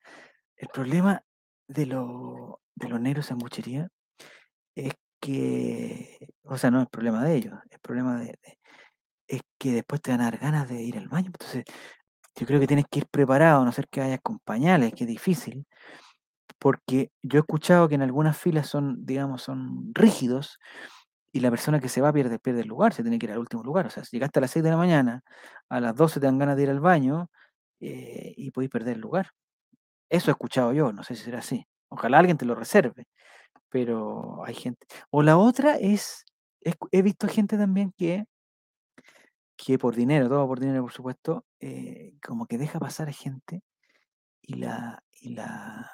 El 0.57 0.69
problema 0.69 1.23
de, 1.67 1.85
de 1.85 2.89
los 2.89 3.01
negros 3.01 3.27
sanguchería 3.27 3.89
es 4.75 4.93
que, 5.19 6.27
o 6.43 6.57
sea, 6.57 6.71
no 6.71 6.81
es 6.81 6.89
problema 6.89 7.23
de 7.23 7.35
ellos, 7.35 7.53
es 7.69 7.79
problema 7.79 8.19
de, 8.19 8.37
es 9.27 9.41
que 9.57 9.73
después 9.73 10.01
te 10.01 10.11
van 10.11 10.21
a 10.21 10.25
dar 10.25 10.37
ganas 10.39 10.69
de 10.69 10.81
ir 10.81 10.97
al 10.97 11.07
baño. 11.09 11.27
Entonces, 11.27 11.65
yo 12.35 12.47
creo 12.47 12.59
que 12.59 12.67
tienes 12.67 12.85
que 12.89 12.99
ir 12.99 13.07
preparado, 13.07 13.63
no 13.65 13.71
ser 13.71 13.87
que 13.89 14.01
vayas 14.01 14.19
con 14.23 14.39
pañales, 14.39 14.93
que 14.93 15.03
es 15.05 15.07
difícil, 15.09 15.67
porque 16.59 17.11
yo 17.21 17.39
he 17.39 17.41
escuchado 17.41 17.89
que 17.89 17.95
en 17.95 18.01
algunas 18.03 18.37
filas 18.37 18.67
son, 18.67 19.05
digamos, 19.05 19.43
son 19.43 19.93
rígidos 19.93 20.59
y 21.33 21.39
la 21.41 21.49
persona 21.49 21.79
que 21.79 21.89
se 21.89 22.01
va 22.01 22.13
pierde, 22.13 22.39
el 22.45 22.67
lugar, 22.67 22.93
se 22.93 23.03
tiene 23.03 23.19
que 23.19 23.25
ir 23.25 23.31
al 23.33 23.39
último 23.39 23.63
lugar. 23.63 23.87
O 23.87 23.89
sea, 23.89 24.03
si 24.05 24.17
llegaste 24.17 24.39
a 24.39 24.41
las 24.41 24.51
6 24.51 24.63
de 24.63 24.69
la 24.71 24.77
mañana, 24.77 25.23
a 25.69 25.79
las 25.81 25.95
12 25.95 26.19
te 26.19 26.27
dan 26.27 26.37
ganas 26.39 26.55
de 26.57 26.63
ir 26.63 26.69
al 26.69 26.79
baño 26.79 27.29
eh, 27.79 28.33
y 28.37 28.51
podéis 28.51 28.71
perder 28.71 28.95
el 28.95 29.01
lugar. 29.01 29.31
Eso 30.09 30.31
he 30.31 30.33
escuchado 30.33 30.73
yo, 30.73 30.93
no 30.93 31.03
sé 31.03 31.15
si 31.15 31.23
será 31.23 31.39
así. 31.39 31.67
Ojalá 31.89 32.19
alguien 32.19 32.37
te 32.37 32.45
lo 32.45 32.55
reserve, 32.55 33.07
pero 33.69 34.45
hay 34.45 34.55
gente. 34.55 34.85
O 35.11 35.23
la 35.23 35.37
otra 35.37 35.77
es, 35.77 36.25
he, 36.61 36.73
he 36.91 37.01
visto 37.01 37.27
gente 37.27 37.57
también 37.57 37.93
que, 37.97 38.25
que 39.63 39.77
por 39.79 39.95
dinero, 39.95 40.27
todo 40.27 40.47
por 40.47 40.59
dinero, 40.59 40.81
por 40.81 40.91
supuesto, 40.91 41.45
eh, 41.59 42.17
como 42.25 42.45
que 42.47 42.57
deja 42.57 42.79
pasar 42.79 43.07
a 43.07 43.13
gente 43.13 43.61
y 44.41 44.55
la, 44.55 45.03
y 45.21 45.29
la, 45.29 45.89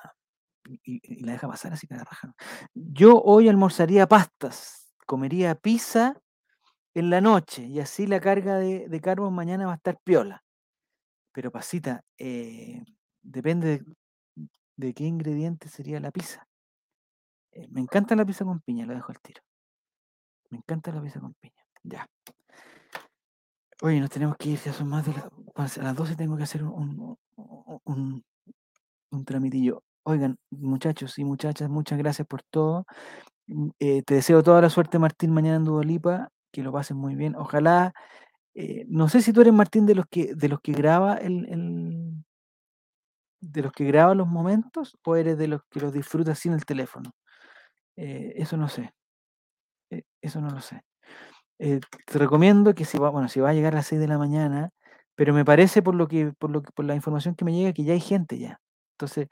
y, 0.66 1.24
la 1.24 1.34
deja 1.34 1.48
pasar 1.48 1.74
así 1.74 1.88
que 1.88 1.96
la 1.96 2.04
raja. 2.04 2.34
Yo 2.74 3.22
hoy 3.22 3.48
almorzaría 3.48 4.08
pastas, 4.08 4.96
comería 5.06 5.56
pizza 5.56 6.20
en 6.96 7.10
la 7.12 7.22
noche 7.22 7.64
y 7.66 7.80
así 7.80 8.08
la 8.08 8.20
carga 8.20 8.58
de, 8.58 9.02
carbón 9.02 9.36
mañana 9.36 9.68
va 9.68 9.74
a 9.74 9.76
estar 9.76 10.00
piola. 10.04 10.44
Pero 11.32 11.52
pasita, 11.52 12.04
eh, 12.18 12.84
depende 13.22 13.84
de, 14.36 14.48
de 14.78 14.94
qué 14.96 15.04
ingrediente 15.04 15.70
sería 15.70 16.00
la 16.00 16.12
pizza. 16.12 16.48
Eh, 17.52 17.68
me 17.70 17.82
encanta 17.82 18.16
la 18.16 18.26
pizza 18.26 18.46
con 18.46 18.62
piña, 18.62 18.86
lo 18.88 18.96
dejo 18.96 19.12
al 19.12 19.20
tiro. 19.20 19.44
Me 20.50 20.58
encanta 20.58 20.92
la 20.92 21.02
pizza 21.02 21.20
con 21.20 21.36
piña. 21.36 21.64
Ya. 21.84 22.08
Oye, 23.82 24.00
nos 24.00 24.10
tenemos 24.10 24.36
que 24.38 24.50
ir, 24.50 24.60
ya 24.60 24.74
son 24.74 24.90
más 24.90 25.06
de 25.06 25.14
las... 25.14 25.78
A 25.78 25.84
las 25.84 25.96
12 25.96 26.16
tengo 26.16 26.38
que 26.38 26.44
hacer 26.44 26.64
un, 26.64 27.18
un, 27.86 29.26
tramitillo. 29.26 29.84
Oigan, 30.04 30.38
muchachos 30.52 31.18
y 31.20 31.24
muchachas, 31.24 31.70
muchas 31.70 31.98
gracias 31.98 32.28
por 32.28 32.44
todo. 32.44 32.86
Mm, 33.48 33.70
eh, 33.80 34.04
te 34.04 34.16
deseo 34.16 34.44
toda 34.44 34.62
la 34.62 34.70
suerte, 34.70 35.00
Martín, 35.00 35.32
mañana 35.32 35.58
en 35.58 35.66
Dudolipa, 35.66 36.30
que 36.52 36.64
lo 36.64 36.72
pasen 36.72 36.98
muy 36.98 37.16
bien. 37.16 37.36
Ojalá, 37.36 37.94
eh, 38.56 38.86
no 38.90 39.10
sé 39.10 39.22
si 39.22 39.34
tú 39.34 39.42
eres 39.42 39.54
Martín 39.54 39.86
de 39.86 39.96
los 39.96 40.06
que, 40.10 40.36
de 40.36 40.50
los 40.50 40.62
que 40.62 40.74
graba 40.74 41.16
el, 41.16 41.46
de 43.42 43.62
los 43.62 43.72
que 43.72 43.86
graba 43.86 44.16
los 44.16 44.28
momentos 44.28 44.98
o 45.06 45.16
eres 45.16 45.38
de 45.38 45.48
los 45.48 45.62
que 45.70 45.80
los 45.80 45.94
disfruta 45.94 46.36
sin 46.36 46.54
el 46.54 46.66
teléfono. 46.66 47.14
Eh, 47.96 48.34
eso 48.38 48.58
no 48.58 48.70
sé. 48.70 48.94
Eh, 49.92 50.04
eso 50.22 50.42
no 50.42 50.50
lo 50.50 50.62
sé. 50.62 50.84
Eh, 51.60 51.82
te 52.06 52.18
recomiendo 52.20 52.74
que 52.74 52.86
si 52.86 52.98
va, 52.98 53.10
bueno, 53.10 53.28
si 53.30 53.40
va 53.42 53.50
a 53.50 53.54
llegar 53.54 53.74
a 53.74 53.78
las 53.78 53.88
6 53.88 54.00
de 54.02 54.08
la 54.08 54.18
mañana, 54.18 54.70
pero 55.16 55.34
me 55.34 55.44
parece 55.46 55.82
por 55.82 55.96
lo 55.96 56.08
que, 56.08 56.32
por 56.40 56.50
lo 56.52 56.62
que, 56.62 56.72
por 56.72 56.86
la 56.86 56.96
información 56.96 57.36
que 57.36 57.46
me 57.46 57.54
llega 57.54 57.74
que 57.74 57.84
ya 57.84 57.94
hay 57.94 58.00
gente 58.00 58.38
ya. 58.40 58.60
Entonces, 58.94 59.28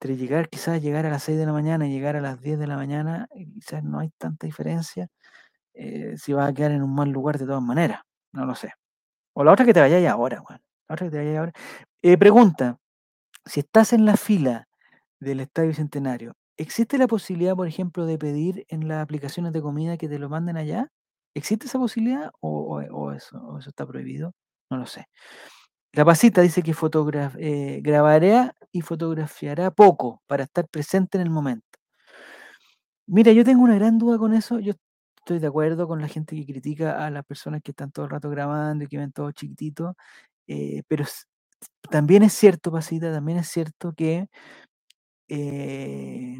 entre 0.00 0.16
llegar, 0.16 0.48
quizás 0.50 0.82
llegar 0.82 1.06
a 1.06 1.10
las 1.10 1.24
6 1.24 1.38
de 1.38 1.46
la 1.46 1.52
mañana 1.52 1.86
y 1.88 1.92
llegar 1.92 2.16
a 2.16 2.20
las 2.20 2.40
10 2.40 2.58
de 2.58 2.66
la 2.66 2.76
mañana, 2.76 3.28
quizás 3.54 3.84
no 3.84 4.00
hay 4.00 4.10
tanta 4.18 4.46
diferencia. 4.46 5.08
si 6.16 6.32
vas 6.32 6.48
a 6.50 6.54
quedar 6.54 6.72
en 6.72 6.82
un 6.82 6.94
mal 6.94 7.10
lugar 7.10 7.38
de 7.38 7.46
todas 7.46 7.62
maneras, 7.62 8.02
no 8.32 8.46
lo 8.46 8.54
sé. 8.54 8.72
O 9.34 9.44
la 9.44 9.52
otra 9.52 9.66
que 9.66 9.74
te 9.74 9.80
vayáis 9.80 10.08
ahora, 10.08 10.42
bueno. 10.48 10.62
La 10.88 10.94
otra 10.94 11.06
que 11.06 11.12
te 11.12 11.18
vayáis 11.18 11.38
ahora. 11.38 11.52
pregunta, 12.18 12.78
si 13.46 13.60
estás 13.60 13.92
en 13.92 14.06
la 14.06 14.16
fila 14.16 14.66
del 15.20 15.40
Estadio 15.40 15.74
Centenario, 15.74 16.34
¿existe 16.58 16.98
la 16.98 17.08
posibilidad, 17.08 17.56
por 17.56 17.68
ejemplo, 17.68 18.06
de 18.06 18.18
pedir 18.18 18.66
en 18.68 18.88
las 18.88 19.02
aplicaciones 19.02 19.52
de 19.52 19.62
comida 19.62 19.96
que 19.98 20.08
te 20.08 20.18
lo 20.18 20.28
manden 20.30 20.56
allá? 20.58 20.88
¿Existe 21.34 21.66
esa 21.66 21.78
posibilidad 21.78 22.30
o, 22.40 22.80
eso, 23.12 23.58
está 23.66 23.86
prohibido? 23.86 24.34
No 24.70 24.78
lo 24.78 24.86
sé. 24.86 25.06
La 25.92 26.04
pasita 26.04 26.42
dice 26.42 26.62
que 26.62 26.74
eh, 27.38 27.80
grabará 27.82 28.54
y 28.72 28.80
fotografiará 28.82 29.70
poco 29.70 30.22
para 30.26 30.44
estar 30.44 30.68
presente 30.68 31.18
en 31.18 31.22
el 31.22 31.30
momento. 31.30 31.66
Mira, 33.06 33.32
yo 33.32 33.44
tengo 33.44 33.62
una 33.64 33.74
gran 33.74 33.98
duda 33.98 34.18
con 34.18 34.34
eso. 34.34 34.60
Yo 34.60 34.72
estoy 35.18 35.40
de 35.40 35.48
acuerdo 35.48 35.88
con 35.88 36.00
la 36.00 36.08
gente 36.08 36.36
que 36.36 36.46
critica 36.46 37.04
a 37.04 37.10
las 37.10 37.24
personas 37.24 37.60
que 37.62 37.72
están 37.72 37.90
todo 37.90 38.04
el 38.06 38.10
rato 38.10 38.30
grabando 38.30 38.84
y 38.84 38.88
que 38.88 38.98
ven 38.98 39.12
todo 39.12 39.32
chiquitito, 39.32 39.96
eh, 40.46 40.82
pero 40.88 41.04
también 41.90 42.22
es 42.22 42.32
cierto, 42.34 42.72
pasita, 42.72 43.12
también 43.12 43.38
es 43.38 43.48
cierto 43.48 43.92
que 43.94 44.28
eh, 45.28 46.38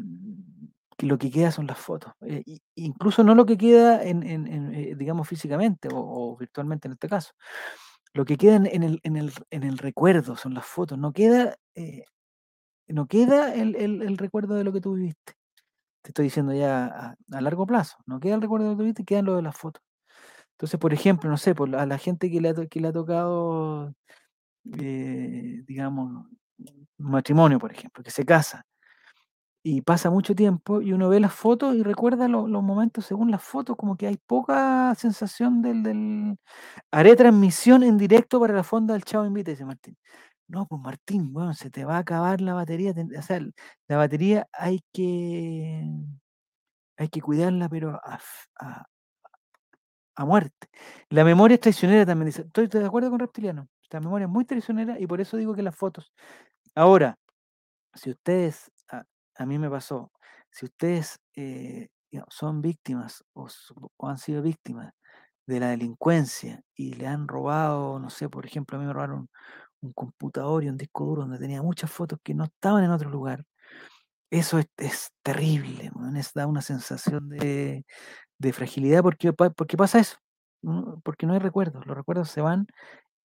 que 1.01 1.07
lo 1.07 1.17
que 1.17 1.31
queda 1.31 1.51
son 1.51 1.65
las 1.65 1.79
fotos. 1.79 2.13
eh, 2.21 2.43
incluso 2.75 3.23
no 3.23 3.33
lo 3.33 3.45
que 3.47 3.57
queda 3.57 4.03
en, 4.03 4.21
eh, 4.23 4.95
digamos, 4.95 5.27
físicamente 5.27 5.89
o, 5.91 6.37
virtualmente 6.37 6.87
en 6.87 6.91
este 6.93 7.09
caso. 7.09 7.31
Lo 8.13 8.23
que 8.23 8.37
queda 8.37 8.57
en, 8.57 8.67
en 8.67 8.83
el, 8.83 9.01
el, 9.49 9.63
el 9.63 9.77
recuerdo 9.79 10.35
son 10.35 10.53
las 10.53 10.65
fotos. 10.65 10.99
No 10.99 11.11
queda, 11.11 11.55
eh, 11.75 12.05
no 12.87 13.07
queda 13.07 13.55
el, 13.55 13.75
el- 13.75 14.17
recuerdo 14.19 14.55
de 14.55 14.63
lo 14.63 14.73
que 14.73 14.81
tú 14.81 14.93
viviste. 14.93 15.33
Te 16.03 16.09
estoy 16.11 16.25
diciendo 16.25 16.53
ya 16.53 16.85
a, 17.31 17.41
largo 17.41 17.65
plazo. 17.67 17.97
No 18.05 18.19
queda 18.19 18.35
el 18.35 18.41
recuerdo 18.43 18.67
de 18.67 18.71
lo 18.73 18.77
que 18.77 18.83
viviste, 18.83 19.05
quedan 19.05 19.25
lo 19.25 19.35
de 19.37 19.43
las 19.43 19.57
fotos. 19.57 19.83
Entonces, 20.53 20.79
por 20.79 20.93
ejemplo, 20.93 21.29
no 21.29 21.37
sé, 21.37 21.55
a 21.77 21.85
la 21.87 21.97
gente 21.97 22.31
que 22.31 22.41
le 22.41 22.49
ha, 22.49 22.55
que 22.67 22.79
le 22.81 22.89
ha 22.89 22.93
tocado, 22.93 23.93
eh, 24.79 25.63
digamos, 25.67 26.27
matrimonio, 26.97 27.59
por 27.59 27.71
ejemplo, 27.73 28.03
que 28.03 28.11
se 28.11 28.25
casa 28.25 28.65
y 29.63 29.81
pasa 29.81 30.09
mucho 30.09 30.35
tiempo 30.35 30.81
y 30.81 30.93
uno 30.93 31.09
ve 31.09 31.19
las 31.19 31.33
fotos 31.33 31.75
y 31.75 31.83
recuerda 31.83 32.27
lo- 32.27 32.47
los 32.47 32.63
momentos 32.63 33.05
según 33.05 33.29
las 33.31 33.43
fotos, 33.43 33.75
como 33.77 33.95
que 33.97 34.07
hay 34.07 34.17
poca 34.27 34.93
sensación 34.95 35.61
del, 35.61 35.83
del... 35.83 36.37
Haré 36.91 37.15
transmisión 37.15 37.83
en 37.83 37.97
directo 37.97 38.39
para 38.39 38.55
la 38.55 38.63
fonda 38.63 38.93
del 38.95 39.05
Chavo 39.05 39.25
Invita, 39.25 39.51
dice 39.51 39.65
Martín. 39.65 39.97
No, 40.47 40.67
pues 40.67 40.81
Martín, 40.81 41.33
bueno, 41.33 41.53
se 41.55 41.69
te 41.71 41.85
va 41.85 41.97
a 41.97 41.99
acabar 41.99 42.41
la 42.41 42.53
batería. 42.55 42.93
O 43.19 43.21
sea, 43.23 43.41
la 43.87 43.97
batería 43.97 44.47
hay 44.53 44.81
que, 44.93 45.83
hay 46.97 47.09
que 47.09 47.21
cuidarla, 47.21 47.67
pero 47.69 47.99
a, 48.03 48.19
a- 48.59 48.85
a 50.15 50.25
muerte. 50.25 50.67
La 51.09 51.23
memoria 51.23 51.55
es 51.55 51.61
traicionera 51.61 52.05
también, 52.05 52.27
dice. 52.27 52.41
Estoy 52.43 52.67
de 52.67 52.85
acuerdo 52.85 53.09
con 53.09 53.19
Reptiliano. 53.19 53.67
La 53.91 53.99
memoria 53.99 54.25
es 54.25 54.31
muy 54.31 54.45
traicionera 54.45 54.99
y 54.99 55.07
por 55.07 55.21
eso 55.21 55.37
digo 55.37 55.53
que 55.55 55.63
las 55.63 55.75
fotos. 55.75 56.13
Ahora, 56.75 57.17
si 57.95 58.11
ustedes, 58.11 58.71
a, 59.41 59.45
mí 59.45 59.59
me 59.59 59.69
pasó, 59.69 60.11
si 60.49 60.65
ustedes 60.65 61.19
eh, 61.35 61.89
son 62.29 62.61
víctimas 62.61 63.23
o, 63.33 63.47
han 64.07 64.17
sido 64.17 64.41
víctimas 64.41 64.93
de 65.47 65.59
la 65.59 65.69
delincuencia 65.69 66.61
y 66.75 66.93
le 66.93 67.07
han 67.07 67.27
robado, 67.27 67.99
no 67.99 68.09
sé, 68.09 68.29
por 68.29 68.45
ejemplo, 68.45 68.77
a 68.77 68.81
mí 68.81 68.87
me 68.87 68.93
robaron 68.93 69.29
un 69.81 69.93
computador 69.93 70.63
y 70.63 70.69
un 70.69 70.77
disco 70.77 71.05
duro 71.05 71.23
donde 71.23 71.39
tenía 71.39 71.61
muchas 71.61 71.91
fotos 71.91 72.19
que 72.23 72.33
no 72.33 72.45
estaban 72.45 72.83
en 72.83 72.91
otro 72.91 73.09
lugar, 73.09 73.45
eso 74.31 74.59
es, 74.59 75.11
terrible, 75.23 75.91
man, 75.93 76.19
da 76.35 76.47
una 76.47 76.61
sensación 76.61 77.29
de, 77.29 77.85
fragilidad 78.53 79.03
porque, 79.03 79.33
porque 79.33 79.77
pasa 79.77 79.99
eso, 79.99 80.17
porque 81.03 81.25
no 81.25 81.33
hay 81.33 81.39
recuerdos, 81.39 81.85
los 81.85 81.97
recuerdos 81.97 82.29
se 82.31 82.41
van 82.41 82.67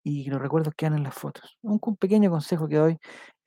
y 0.03 0.30
los 0.30 0.41
recuerdos 0.41 0.74
quedan 0.76 0.95
en 0.95 1.03
las 1.03 1.16
fotos. 1.16 1.57
Un, 1.61 1.80
un 1.81 1.98
pequeño 1.98 2.30
consejo 2.30 2.68
que 2.68 2.77
doy 2.77 2.99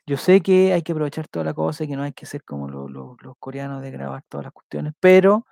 yo 0.07 0.17
sé 0.17 0.41
que 0.43 0.73
hay 0.73 0.83
que 0.83 0.93
aprovechar 0.93 1.29
toda 1.29 1.45
la 1.45 1.55
cosa 1.55 1.85
y 1.85 1.89
que 1.89 1.97
no 1.97 2.03
hay 2.05 2.13
que 2.13 2.27
ser 2.27 2.45
como 2.45 2.69
lo- 2.69 2.89
lo- 2.89 3.17
los 3.23 3.35
coreanos 3.39 3.83
de 3.83 3.91
grabar 3.91 4.23
todas 4.29 4.45
las 4.47 4.53
cuestiones, 4.53 4.95
pero 5.01 5.47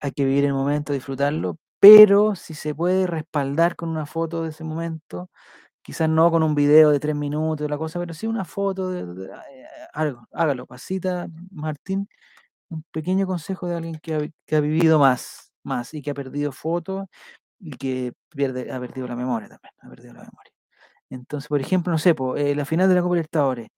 hay 0.00 0.12
que 0.12 0.24
vivir 0.24 0.44
el 0.44 0.54
momento, 0.54 0.92
disfrutarlo, 0.92 1.58
pero 1.80 2.34
si 2.36 2.54
se 2.54 2.74
puede 2.74 3.06
respaldar 3.06 3.76
con 3.76 3.88
una 3.90 4.06
foto 4.06 4.42
de 4.42 4.50
ese 4.50 4.64
momento, 4.64 5.30
quizás 5.82 6.08
no 6.10 6.30
con 6.30 6.42
un 6.44 6.54
video 6.56 6.90
de 6.90 7.00
tres 7.00 7.16
minutos 7.16 7.64
de 7.66 7.70
la 7.70 7.78
cosa, 7.78 7.98
pero 8.00 8.14
sí 8.14 8.26
una 8.28 8.44
foto 8.46 8.90
de, 8.90 9.02
eh, 9.26 9.66
algo, 9.94 10.26
hágalo, 10.32 10.66
pasita, 10.66 11.28
Martín, 11.52 12.08
un 12.70 12.84
pequeño 12.92 13.26
consejo 13.26 13.66
de 13.68 13.76
alguien 13.76 13.98
que 14.02 14.14
ha, 14.14 14.20
que 14.46 14.56
ha 14.56 14.60
vivido 14.60 14.98
más, 14.98 15.52
más 15.64 15.94
y 15.94 16.02
que 16.02 16.10
ha 16.12 16.14
perdido 16.14 16.52
fotos 16.52 17.06
y 17.60 17.72
que 17.72 18.12
pierde, 18.30 18.72
ha 18.72 18.80
perdido 18.80 19.08
la 19.08 19.16
memoria 19.16 19.48
también, 19.48 19.74
ha 19.82 19.88
perdido 19.90 20.14
la 20.14 20.22
memoria. 20.24 20.52
Entonces, 21.10 21.48
por 21.48 21.60
ejemplo, 21.60 21.92
no 21.92 21.98
sé, 21.98 22.14
po, 22.14 22.36
eh, 22.36 22.54
la 22.54 22.64
final 22.64 22.88
de 22.88 22.94
la 22.96 23.02
Copa 23.02 23.14
Libertadores. 23.16 23.68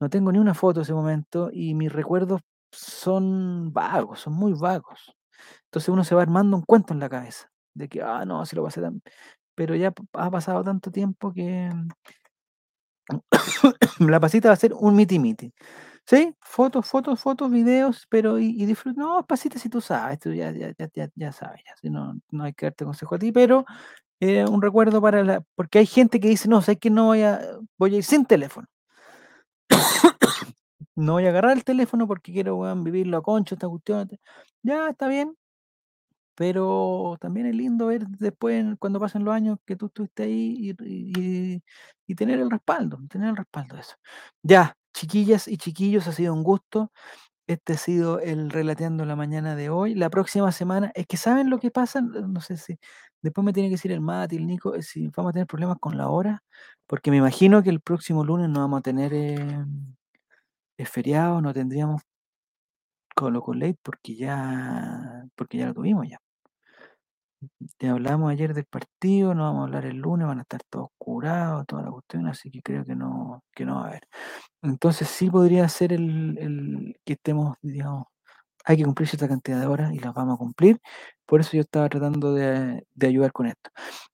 No 0.00 0.08
tengo 0.10 0.32
ni 0.32 0.38
una 0.38 0.54
foto 0.54 0.80
de 0.80 0.84
ese 0.84 0.94
momento 0.94 1.50
y 1.52 1.74
mis 1.74 1.92
recuerdos 1.92 2.40
son 2.72 3.72
vagos, 3.72 4.20
son 4.20 4.34
muy 4.34 4.52
vagos. 4.54 5.14
Entonces 5.66 5.88
uno 5.90 6.04
se 6.04 6.14
va 6.14 6.22
armando 6.22 6.56
un 6.56 6.62
cuento 6.64 6.92
en 6.94 7.00
la 7.00 7.08
cabeza 7.08 7.50
de 7.74 7.88
que, 7.88 8.02
ah, 8.02 8.24
no, 8.24 8.44
si 8.46 8.56
lo 8.56 8.64
pasé 8.64 8.80
tan... 8.82 9.02
Pero 9.54 9.74
ya 9.76 9.92
ha 10.14 10.30
pasado 10.30 10.64
tanto 10.64 10.90
tiempo 10.92 11.32
que 11.32 11.70
la 14.00 14.20
pasita 14.20 14.48
va 14.48 14.54
a 14.54 14.56
ser 14.56 14.72
un 14.74 14.94
miti-miti. 14.96 15.52
¿Sí? 16.06 16.34
Fotos, 16.40 16.86
fotos, 16.88 17.20
fotos, 17.20 17.50
videos, 17.50 18.06
pero 18.10 18.38
y, 18.38 18.46
y 18.62 18.66
disfruta. 18.66 19.00
No, 19.00 19.26
pasita 19.26 19.58
si 19.58 19.68
tú 19.68 19.80
sabes, 19.80 20.18
tú 20.20 20.32
ya, 20.32 20.52
ya, 20.52 20.72
ya, 20.78 21.10
ya 21.14 21.32
sabes, 21.32 21.62
ya, 21.66 21.74
si 21.80 21.90
no, 21.90 22.14
no 22.30 22.44
hay 22.44 22.54
que 22.54 22.66
darte 22.66 22.84
consejo 22.86 23.14
a 23.16 23.18
ti, 23.18 23.30
pero 23.32 23.64
eh, 24.20 24.44
un 24.46 24.62
recuerdo 24.62 25.00
para 25.00 25.24
la... 25.24 25.42
Porque 25.56 25.78
hay 25.80 25.86
gente 25.86 26.20
que 26.20 26.28
dice, 26.28 26.48
no, 26.48 26.62
sé 26.62 26.78
que 26.78 26.90
no 26.90 27.06
voy 27.06 27.22
a, 27.22 27.40
voy 27.78 27.94
a 27.94 27.98
ir 27.98 28.04
sin 28.04 28.24
teléfono. 28.26 28.66
No 30.96 31.12
voy 31.14 31.26
a 31.26 31.30
agarrar 31.30 31.52
el 31.56 31.64
teléfono 31.64 32.08
porque 32.08 32.32
quiero 32.32 32.56
weón, 32.56 32.82
vivirlo 32.84 33.18
a 33.18 33.22
concho, 33.22 33.54
esta 33.54 33.68
cuestión. 33.68 34.08
Ya, 34.62 34.88
está 34.90 35.06
bien, 35.08 35.36
pero 36.34 37.16
también 37.20 37.46
es 37.46 37.54
lindo 37.56 37.86
ver 37.88 38.06
después, 38.06 38.64
cuando 38.78 39.00
pasen 39.00 39.24
los 39.24 39.34
años, 39.34 39.58
que 39.66 39.76
tú 39.76 39.86
estuviste 39.86 40.22
ahí 40.24 40.74
y, 40.80 41.14
y- 41.56 41.62
y 42.06 42.14
tener 42.14 42.38
el 42.40 42.50
respaldo, 42.50 42.98
tener 43.10 43.30
el 43.30 43.36
respaldo 43.36 43.74
de 43.76 43.80
eso. 43.82 43.96
Ya, 44.42 44.76
chiquillas 44.94 45.48
y 45.48 45.58
chiquillos, 45.58 46.06
ha 46.08 46.12
sido 46.12 46.32
un 46.34 46.42
gusto. 46.44 46.92
Este 47.48 47.74
ha 47.74 47.78
sido 47.78 48.20
el 48.20 48.50
Relateando 48.50 49.04
la 49.06 49.16
Mañana 49.16 49.56
de 49.56 49.70
hoy. 49.70 49.94
La 49.94 50.10
próxima 50.10 50.52
semana, 50.52 50.92
es 50.94 51.06
que 51.06 51.16
¿saben 51.18 51.50
lo 51.50 51.58
que 51.60 51.70
pasa? 51.72 52.00
No 52.02 52.40
sé 52.42 52.56
si 52.58 52.78
después 53.22 53.44
me 53.44 53.52
tiene 53.52 53.68
que 53.68 53.74
decir 53.74 53.92
el 53.92 54.00
Mati, 54.00 54.36
el 54.36 54.46
Nico, 54.46 54.74
eh, 54.74 54.82
si 54.82 55.08
vamos 55.08 55.30
a 55.30 55.32
tener 55.32 55.46
problemas 55.46 55.78
con 55.78 55.96
la 55.96 56.08
hora, 56.08 56.42
porque 56.86 57.10
me 57.10 57.18
imagino 57.18 57.62
que 57.62 57.70
el 57.70 57.80
próximo 57.80 58.24
lunes 58.24 58.48
no 58.48 58.60
vamos 58.60 58.80
a 58.80 58.82
tener 58.82 59.12
eh, 59.14 59.64
feriado, 60.86 61.40
no 61.40 61.52
tendríamos 61.52 62.02
Colo 63.14 63.42
con 63.42 63.58
Late 63.58 63.78
porque 63.82 64.14
ya, 64.14 65.24
porque 65.34 65.58
ya 65.58 65.66
lo 65.66 65.74
tuvimos 65.74 66.08
ya. 66.08 66.18
Ya 67.80 67.92
hablamos 67.92 68.30
ayer 68.32 68.52
del 68.54 68.64
partido, 68.64 69.34
no 69.34 69.44
vamos 69.44 69.60
a 69.60 69.64
hablar 69.64 69.86
el 69.86 69.96
lunes, 69.96 70.26
van 70.26 70.38
a 70.38 70.42
estar 70.42 70.60
todos 70.68 70.88
curados, 70.98 71.66
toda 71.66 71.82
la 71.82 71.90
cuestión, 71.90 72.26
así 72.26 72.50
que 72.50 72.62
creo 72.62 72.84
que 72.84 72.94
no, 72.96 73.42
que 73.54 73.64
no 73.64 73.76
va 73.76 73.84
a 73.84 73.88
haber. 73.88 74.08
Entonces 74.62 75.08
sí 75.08 75.30
podría 75.30 75.68
ser 75.68 75.92
el, 75.92 76.38
el 76.38 76.96
que 77.04 77.14
estemos, 77.14 77.56
digamos, 77.62 78.06
hay 78.68 78.76
que 78.76 78.84
cumplir 78.84 79.08
cierta 79.08 79.28
cantidad 79.28 79.60
de 79.60 79.66
horas 79.66 79.92
y 79.94 79.98
las 79.98 80.14
vamos 80.14 80.34
a 80.36 80.38
cumplir. 80.38 80.78
Por 81.26 81.40
eso 81.40 81.52
yo 81.54 81.62
estaba 81.62 81.88
tratando 81.88 82.34
de, 82.34 82.84
de 82.94 83.06
ayudar 83.06 83.32
con 83.32 83.46
esto. 83.46 83.70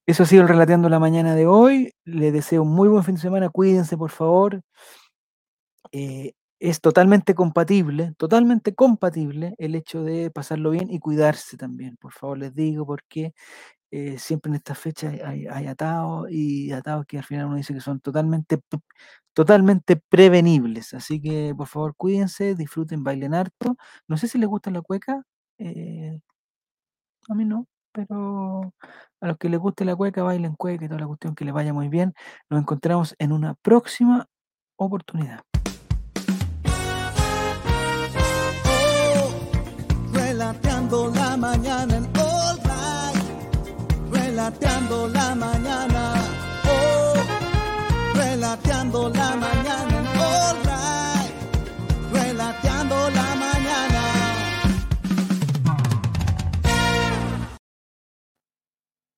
Eso 0.07 0.23
ha 0.23 0.27
sido 0.27 0.43
el 0.43 0.49
Relateando 0.49 0.89
la 0.89 0.99
Mañana 1.01 1.35
de 1.35 1.47
hoy. 1.47 1.93
Les 2.05 2.33
deseo 2.33 2.63
un 2.63 2.71
muy 2.75 2.89
buen 2.89 3.05
fin 3.05 3.17
de 3.17 3.21
semana. 3.21 3.49
Cuídense, 3.51 3.97
por 3.97 4.11
favor. 4.11 4.61
Eh, 5.93 6.33
es 6.61 6.81
totalmente 6.81 7.35
compatible, 7.35 8.15
totalmente 8.17 8.75
compatible 8.75 9.55
el 9.59 9.75
hecho 9.75 10.03
de 10.03 10.31
pasarlo 10.31 10.71
bien 10.71 10.91
y 10.91 10.99
cuidarse 10.99 11.57
también. 11.57 11.97
Por 12.01 12.13
favor, 12.13 12.39
les 12.39 12.55
digo, 12.55 12.87
porque 12.87 13.35
eh, 13.95 14.19
siempre 14.19 14.51
en 14.51 14.57
estas 14.57 14.79
fechas 14.79 15.15
hay, 15.25 15.47
hay 15.47 15.67
atados 15.69 16.29
y 16.31 16.73
atados 16.73 17.07
que 17.07 17.19
al 17.19 17.25
final 17.25 17.47
uno 17.47 17.57
dice 17.57 17.75
que 17.75 17.81
son 17.81 18.01
totalmente, 18.01 18.59
totalmente 19.35 19.97
prevenibles. 19.97 20.95
Así 20.95 21.21
que, 21.21 21.55
por 21.57 21.69
favor, 21.69 21.95
cuídense, 21.97 22.55
disfruten, 22.57 23.05
bailen 23.05 23.35
harto. 23.35 23.77
No 24.09 24.17
sé 24.19 24.29
si 24.29 24.39
les 24.39 24.49
gusta 24.49 24.71
la 24.71 24.83
cueca, 24.83 25.23
eh, 25.59 26.19
a 27.29 27.35
mí 27.35 27.45
no, 27.45 27.67
pero 27.93 28.73
a 29.21 29.27
los 29.29 29.39
que 29.39 29.49
les 29.49 29.59
guste 29.61 29.85
la 29.85 29.97
cueca, 29.97 30.23
bailen 30.23 30.55
cueca 30.57 30.85
y 30.85 30.89
toda 30.89 31.01
la 31.01 31.07
cuestión, 31.07 31.35
que 31.35 31.45
les 31.45 31.55
vaya 31.55 31.73
muy 31.73 31.89
bien. 31.89 32.15
Nos 32.51 32.61
encontramos 32.61 33.15
en 33.19 33.33
una 33.33 33.55
próxima 33.55 34.27
oportunidad. 34.77 35.41
Right. 44.45 44.55
Relateando 44.61 45.09
la 45.09 45.35
mañana. 45.35 45.94